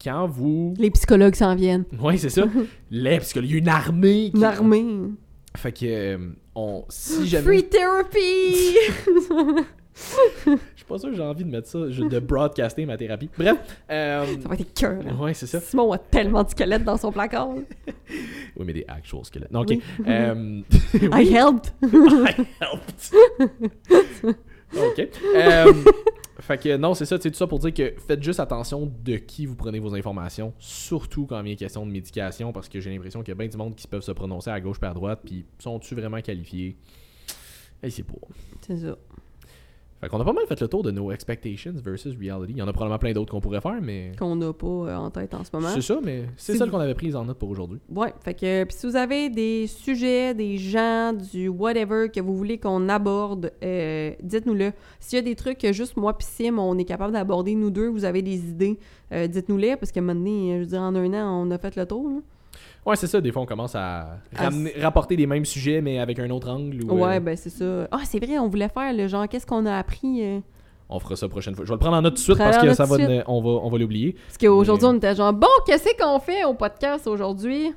quand 0.03 0.27
vous. 0.27 0.73
Les 0.77 0.91
psychologues 0.91 1.35
s'en 1.35 1.56
viennent. 1.56 1.85
Oui, 1.99 2.18
c'est 2.19 2.30
ça. 2.30 2.43
Les, 2.91 3.18
parce 3.18 3.34
qu'il 3.34 3.45
y 3.45 3.56
a 3.56 3.57
une 3.57 3.68
armée. 3.69 4.30
qui- 4.31 4.38
Une 4.38 4.43
armée. 4.43 4.85
Fait 5.57 5.72
que, 5.72 5.85
euh, 5.85 6.18
on, 6.56 6.85
si 6.89 7.27
jamais. 7.27 7.43
Free 7.43 7.64
therapy! 7.68 8.77
Je 10.45 10.51
suis 10.77 10.85
pas 10.88 10.97
sûr 10.97 11.10
que 11.10 11.15
j'ai 11.18 11.22
envie 11.22 11.43
de 11.43 11.49
mettre 11.49 11.68
ça, 11.68 11.80
de 11.80 12.19
broadcaster 12.19 12.85
ma 12.85 12.95
thérapie. 12.95 13.30
Bref. 13.38 13.57
Euh, 13.91 14.26
ça 14.41 14.47
va 14.47 14.56
être 14.56 14.73
cœur. 14.73 15.01
ouais, 15.19 15.34
c'est 15.34 15.45
ça. 15.47 15.60
Simon 15.60 15.91
a 15.91 15.97
tellement 15.97 16.43
de 16.45 16.49
squelettes 16.49 16.85
dans 16.85 16.95
son 16.97 17.11
placard. 17.11 17.49
Oui, 18.56 18.65
mais 18.65 18.73
des 18.73 18.85
actual 18.88 19.23
squelettes. 19.23 19.51
Non, 19.51 19.61
ok. 19.61 19.68
Oui. 19.69 19.81
Euh, 20.07 20.61
I 21.14 21.31
helped! 21.34 21.72
I 21.84 22.45
helped. 22.60 23.14
ok. 24.76 25.10
Fait 26.40 26.57
que 26.57 26.78
non, 26.78 26.94
c'est 26.94 27.06
ça, 27.06 27.18
c'est 27.20 27.32
tout 27.32 27.38
ça 27.38 27.48
pour 27.48 27.60
dire 27.60 27.74
que 27.74 27.94
faites 28.07 28.24
juste 28.24 28.40
attention 28.40 28.91
de 29.03 29.18
qui 29.18 29.45
vous 29.45 29.56
prenez 29.56 29.80
vos 29.80 29.94
informations, 29.94 30.53
surtout 30.60 31.26
quand 31.26 31.40
il 31.40 31.45
vient 31.45 31.56
question 31.56 31.86
de 31.86 31.91
médication, 31.91 32.52
parce 32.52 32.70
que 32.70 32.80
j'ai 32.80 32.90
l'impression 32.90 33.22
qu'il 33.22 33.30
y 33.30 33.32
a 33.32 33.36
bien 33.36 33.48
du 33.48 33.57
monde 33.57 33.76
qui 33.76 33.88
peuvent 33.88 34.02
se 34.02 34.11
prononcer 34.11 34.49
à 34.49 34.60
gauche 34.60 34.78
et 34.82 34.86
à 34.86 34.94
droite, 34.94 35.22
puis 35.26 35.45
sont-tu 35.60 35.95
vraiment 35.95 36.22
qualifiés? 36.22 36.76
Et 37.84 37.90
c'est 37.90 38.03
pas. 38.03 38.16
C'est 38.61 38.78
ça. 38.78 38.98
Fait 40.02 40.08
qu'on 40.08 40.20
a 40.22 40.24
pas 40.24 40.32
mal 40.32 40.46
fait 40.48 40.60
le 40.62 40.68
tour 40.70 40.82
de 40.82 40.92
nos 40.92 41.12
expectations 41.12 41.74
versus 41.84 42.16
reality. 42.18 42.54
Il 42.54 42.58
y 42.58 42.62
en 42.62 42.68
a 42.70 42.72
probablement 42.74 43.00
plein 43.00 43.12
d'autres 43.12 43.32
qu'on 43.32 43.42
pourrait 43.42 43.60
faire, 43.60 43.80
mais. 43.82 44.14
Qu'on 44.18 44.36
n'a 44.38 44.54
pas 44.54 44.66
euh, 44.68 44.96
en 44.96 45.10
tête 45.10 45.34
en 45.34 45.44
ce 45.44 45.50
moment. 45.54 45.68
C'est 45.74 45.82
ça, 45.82 46.00
mais 46.02 46.24
c'est 46.38 46.54
Si 46.54 46.58
celle 46.58 46.68
vous- 46.70 46.76
qu'on 46.76 46.80
avait 46.82 46.94
prise 46.96 47.16
en 47.18 47.26
note 47.26 47.38
pour 47.38 47.50
aujourd'hui. 47.50 47.80
Ouais, 47.94 48.14
fait 48.24 48.34
que 48.34 48.64
puis 48.64 48.78
si 48.78 48.86
vous 48.88 48.96
avez 48.96 49.30
des 49.30 49.68
sujets, 49.68 50.34
des 50.34 50.58
gens, 50.58 51.12
du 51.14 51.50
whatever 51.50 52.08
que 52.10 52.22
vous 52.22 52.38
voulez 52.38 52.58
qu'on 52.58 52.88
aborde, 52.88 53.52
euh, 53.62 54.12
dites-nous-le. 54.24 54.72
S'il 55.02 55.18
y 55.18 55.20
a 55.20 55.24
des 55.24 55.36
trucs 55.36 55.58
que 55.58 55.74
juste 55.74 55.98
moi 55.98 56.18
pis 56.18 56.26
Sim, 56.26 56.58
on 56.60 56.78
est 56.78 56.86
capable 56.86 57.12
d'aborder, 57.12 57.56
nous 57.56 57.70
deux, 57.70 57.88
vous 57.90 58.06
avez 58.06 58.22
des 58.22 58.38
idées, 58.50 58.80
euh, 59.12 59.28
dites-nous-les, 59.28 59.76
parce 59.76 59.92
que 59.92 60.00
maintenant, 60.00 60.54
je 60.56 60.60
veux 60.60 60.66
dire, 60.66 60.82
en 60.82 60.96
un 60.96 61.14
an, 61.14 61.46
on 61.46 61.52
a 61.52 61.58
fait 61.58 61.76
le 61.76 61.86
tour. 61.86 62.08
là. 62.10 62.16
Ouais, 62.90 62.95
c'est 62.95 63.07
ça. 63.07 63.22
Des 63.22 63.32
fois, 63.32 63.41
on 63.41 63.45
commence 63.45 63.76
à, 63.76 64.18
ramener- 64.36 64.74
rapporter 64.82 65.16
les 65.16 65.28
mêmes 65.28 65.45
sujets, 65.45 65.82
mais 65.82 65.99
avec 65.99 66.20
un 66.20 66.30
autre 66.30 66.49
angle. 66.49 66.84
Ou, 66.84 66.94
Ouais, 66.99 67.18
euh, 67.18 67.20
ben 67.20 67.36
c'est 67.38 67.49
ça. 67.49 67.88
Ah, 67.91 68.02
c'est 68.03 68.20
vrai, 68.24 68.38
on 68.40 68.48
voulait 68.48 68.70
faire 68.70 68.94
le 68.94 69.07
genre, 69.07 69.28
qu'est-ce 69.28 69.45
qu'on 69.45 69.66
a 69.66 69.78
appris? 69.78 70.24
euh, 70.24 70.40
On 70.90 70.99
fera 70.99 71.16
ça 71.16 71.28
la 71.28 71.30
prochaine 71.30 71.53
fois. 71.56 71.66
Je 71.66 71.70
vais 71.70 71.76
le 71.76 71.80
prendre 71.80 71.98
en 71.98 72.02
note 72.02 72.14
tout 72.16 72.20
de 72.20 72.24
suite 72.24 72.38
parce 72.40 72.57
que 72.57 72.74
ça 72.74 72.86
va, 72.86 72.98
ne- 72.98 73.22
on 73.28 73.41
va, 73.41 73.49
on 73.64 73.70
va 73.70 73.78
l'oublier. 73.78 74.14
Parce 74.28 74.38
qu'aujourd'hui, 74.40 74.88
Mais- 74.88 74.94
on 74.94 74.98
était 74.98 75.16
genre, 75.16 75.34
bon, 75.34 75.48
qu'est-ce 75.68 75.95
qu'on 76.02 76.20
fait 76.20 76.44
au 76.45 76.56
podcast 76.56 77.06
aujourd'hui? 77.07 77.72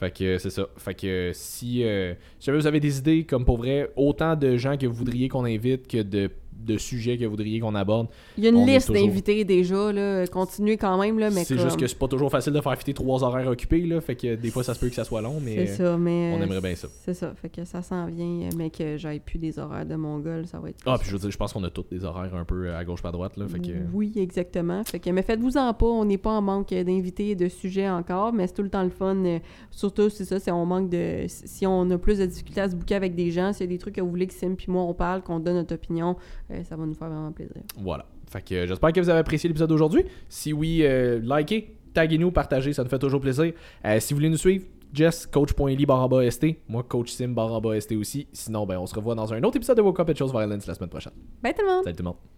Fait 0.00 0.10
que 0.16 0.38
c'est 0.38 0.50
ça. 0.50 0.66
Fait 0.76 0.94
que 0.94 1.32
si, 1.34 1.82
euh, 1.84 2.14
si 2.38 2.46
jamais 2.46 2.58
vous 2.58 2.66
avez 2.68 2.78
des 2.80 2.98
idées, 2.98 3.24
comme 3.24 3.44
pour 3.44 3.58
vrai, 3.58 3.90
autant 3.96 4.36
de 4.36 4.56
gens 4.56 4.76
que 4.76 4.86
vous 4.86 4.94
voudriez 4.94 5.28
qu'on 5.28 5.44
invite 5.44 5.88
que 5.88 6.00
de, 6.02 6.30
de 6.58 6.76
sujets 6.76 7.16
que 7.18 7.24
vous 7.24 7.30
voudriez 7.30 7.60
qu'on 7.60 7.74
aborde, 7.74 8.08
Il 8.36 8.44
y 8.44 8.46
a 8.46 8.50
une 8.50 8.56
On 8.56 8.66
liste 8.66 8.88
toujours- 8.88 9.06
d'invités 9.06 9.44
déjà, 9.44 9.92
là. 9.92 10.26
Continuez 10.26 10.76
quand 10.76 10.98
même, 11.00 11.18
là, 11.18 11.30
mais 11.30 11.44
c'est 11.44 11.54
comme- 11.56 11.64
juste 11.64 11.78
que 11.78 11.86
c'est 11.86 11.98
pas 11.98 12.08
toujours 12.08 12.30
facile 12.30 12.52
de 12.52 12.60
faire 12.60 12.76
fitter 12.76 12.94
trois 12.94 13.22
horaires 13.22 13.46
occupés, 13.48 13.82
là. 13.82 14.00
Fait 14.00 14.16
que 14.16 14.34
des 14.34 14.50
fois, 14.50 14.62
ça 14.64 14.74
se 14.74 14.80
peut 14.80 14.88
que 14.88 14.94
ça 14.94 15.04
soit 15.04 15.22
long, 15.22 15.40
mais 15.42 15.66
C'est 15.66 15.76
ça, 15.76 15.96
mais... 15.96 16.34
on 16.38 16.42
aimerait 16.42 16.60
bien 16.60 16.74
ça. 16.74 16.88
C'est 17.04 17.14
ça, 17.14 17.32
fait 17.40 17.48
que 17.48 17.64
ça 17.64 17.82
s'en 17.82 18.06
vient, 18.06 18.48
mais 18.56 18.70
que 18.70 18.96
j'aille 18.96 19.20
plus 19.20 19.38
des 19.38 19.58
horaires 19.58 19.86
de 19.86 19.94
mongol, 19.94 20.46
ça 20.46 20.58
va 20.58 20.70
être... 20.70 20.78
Ah, 20.86 20.96
puis 20.98 21.08
je 21.08 21.12
veux 21.14 21.18
dire, 21.20 21.30
je 21.30 21.36
pense 21.36 21.52
qu'on 21.52 21.64
a 21.64 21.70
tous 21.70 21.84
des 21.90 22.04
horaires 22.04 22.34
un 22.34 22.44
peu 22.44 22.74
à 22.74 22.84
gauche, 22.84 23.02
pas 23.02 23.10
à 23.10 23.12
droite, 23.12 23.36
là. 23.36 23.46
Fait 23.48 23.60
que. 23.60 23.72
Oui, 23.92 24.12
exactement. 24.16 24.82
Fait 24.84 24.98
que, 24.98 25.10
mais 25.10 25.22
faites-vous-en 25.22 25.72
pas, 25.74 25.86
on 25.86 26.04
n'est 26.04 26.18
pas 26.18 26.30
en 26.32 26.42
manque 26.42 26.70
d'invités 26.70 27.30
et 27.30 27.34
de 27.36 27.48
sujets 27.48 27.88
encore, 27.88 28.32
mais 28.32 28.46
c'est 28.46 28.54
tout 28.54 28.62
le 28.62 28.70
temps 28.70 28.82
le 28.82 28.90
fun. 28.90 29.16
euh, 29.24 29.38
surtout, 29.70 30.10
c'est 30.10 30.24
ça, 30.24 30.38
c'est 30.40 30.50
on 30.50 30.66
manque 30.66 30.90
de... 30.90 31.24
Si 31.28 31.66
on 31.66 31.88
a 31.90 31.98
plus 31.98 32.18
de 32.18 32.26
difficultés 32.26 32.60
à 32.60 32.68
se 32.68 32.74
bouquer 32.74 32.94
avec 32.94 33.14
des 33.14 33.30
gens, 33.30 33.52
s'il 33.52 33.66
y 33.66 33.68
a 33.68 33.72
des 33.72 33.78
trucs 33.78 33.94
que 33.94 34.00
vous 34.00 34.10
voulez 34.10 34.26
que 34.26 34.34
Sim 34.34 34.54
puis 34.56 34.66
moi 34.70 34.82
on 34.82 34.94
parle, 34.94 35.22
qu'on 35.22 35.38
donne 35.40 35.54
notre 35.56 35.74
opinion, 35.74 36.16
ça 36.64 36.76
va 36.76 36.86
nous 36.86 36.94
faire 36.94 37.08
vraiment 37.08 37.32
plaisir. 37.32 37.62
Voilà. 37.76 38.06
Fait 38.30 38.42
que 38.42 38.54
euh, 38.54 38.66
j'espère 38.66 38.92
que 38.92 39.00
vous 39.00 39.08
avez 39.08 39.20
apprécié 39.20 39.48
l'épisode 39.48 39.68
d'aujourd'hui. 39.68 40.04
Si 40.28 40.52
oui, 40.52 40.80
euh, 40.82 41.20
likez, 41.22 41.76
taguez-nous, 41.94 42.30
partagez, 42.30 42.72
ça 42.72 42.82
nous 42.82 42.90
fait 42.90 42.98
toujours 42.98 43.20
plaisir. 43.20 43.52
Euh, 43.84 44.00
si 44.00 44.12
vous 44.12 44.18
voulez 44.18 44.30
nous 44.30 44.36
suivre, 44.36 44.66
Jess, 44.92 45.26
coach.ly 45.26 45.86
ST. 46.30 46.46
Moi, 46.68 46.82
coach 46.82 47.10
Sim 47.10 47.34
ST 47.80 47.92
aussi. 47.92 48.26
Sinon, 48.32 48.66
ben, 48.66 48.78
on 48.78 48.86
se 48.86 48.94
revoit 48.94 49.14
dans 49.14 49.32
un 49.32 49.42
autre 49.42 49.56
épisode 49.56 49.76
de 49.76 49.82
Woke 49.82 50.00
Up 50.00 50.10
at 50.10 50.14
Chose 50.14 50.32
Violence 50.32 50.66
la 50.66 50.74
semaine 50.74 50.90
prochaine. 50.90 51.12
Bye 51.42 51.54
tout 51.54 51.62
le 51.62 51.68
monde! 51.68 51.84
Salut 51.84 51.96
tout 51.96 52.02
le 52.02 52.08
monde. 52.08 52.37